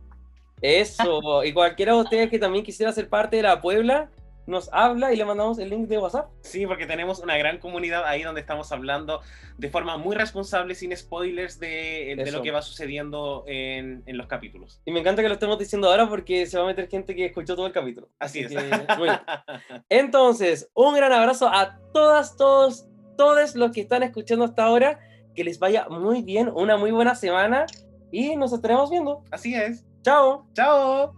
Eso, 0.61 1.45
y 1.45 1.53
cualquiera 1.53 1.93
de 1.93 2.01
ustedes 2.01 2.31
que 2.31 2.39
también 2.39 2.65
quisiera 2.65 2.93
ser 2.93 3.09
parte 3.09 3.37
de 3.37 3.43
la 3.43 3.61
Puebla, 3.61 4.11
nos 4.47 4.69
habla 4.73 5.13
y 5.13 5.17
le 5.17 5.25
mandamos 5.25 5.59
el 5.59 5.71
link 5.71 5.89
de 5.89 5.99
WhatsApp. 5.99 6.31
Sí, 6.41 6.67
porque 6.67 6.87
tenemos 6.87 7.19
una 7.19 7.37
gran 7.37 7.59
comunidad 7.59 8.05
ahí 8.07 8.23
donde 8.23 8.41
estamos 8.41 8.71
hablando 8.71 9.21
de 9.59 9.71
forma 9.71 9.97
muy 9.97 10.15
responsable, 10.15 10.75
sin 10.75 10.97
spoilers 10.97 11.59
de, 11.59 12.15
de 12.17 12.31
lo 12.31 12.43
que 12.43 12.53
va 12.53 12.63
sucediendo 12.63 13.45
en, 13.47 14.03
en 14.07 14.17
los 14.17 14.29
capítulos. 14.29 14.81
Y 14.85 14.93
me 14.93 15.01
encanta 15.01 15.23
que 15.23 15.29
lo 15.29 15.35
estemos 15.35 15.59
diciendo 15.59 15.91
ahora 15.91 16.09
porque 16.09 16.47
se 16.47 16.59
va 16.59 16.65
a 16.65 16.67
meter 16.67 16.89
gente 16.89 17.15
que 17.15 17.27
escuchó 17.27 17.57
todo 17.57 17.67
el 17.67 17.73
capítulo. 17.73 18.09
Así 18.19 18.41
es. 18.41 18.49
que. 18.49 18.57
Entonces, 19.89 20.71
un 20.75 20.95
gran 20.95 21.13
abrazo 21.13 21.49
a 21.49 21.79
todas, 21.93 22.37
todos, 22.37 22.87
todos 23.17 23.57
los 23.57 23.73
que 23.73 23.81
están 23.81 24.03
escuchando 24.05 24.45
hasta 24.45 24.65
ahora. 24.65 25.01
Que 25.35 25.45
les 25.45 25.59
vaya 25.59 25.87
muy 25.91 26.23
bien, 26.23 26.51
una 26.55 26.79
muy 26.79 26.93
buena 26.93 27.15
semana 27.15 27.67
y 28.11 28.37
nos 28.37 28.55
estaremos 28.55 28.91
viendo. 28.91 29.23
Así 29.31 29.55
es. 29.55 29.85
Chao. 30.07 30.47
¡Chao! 30.55 31.17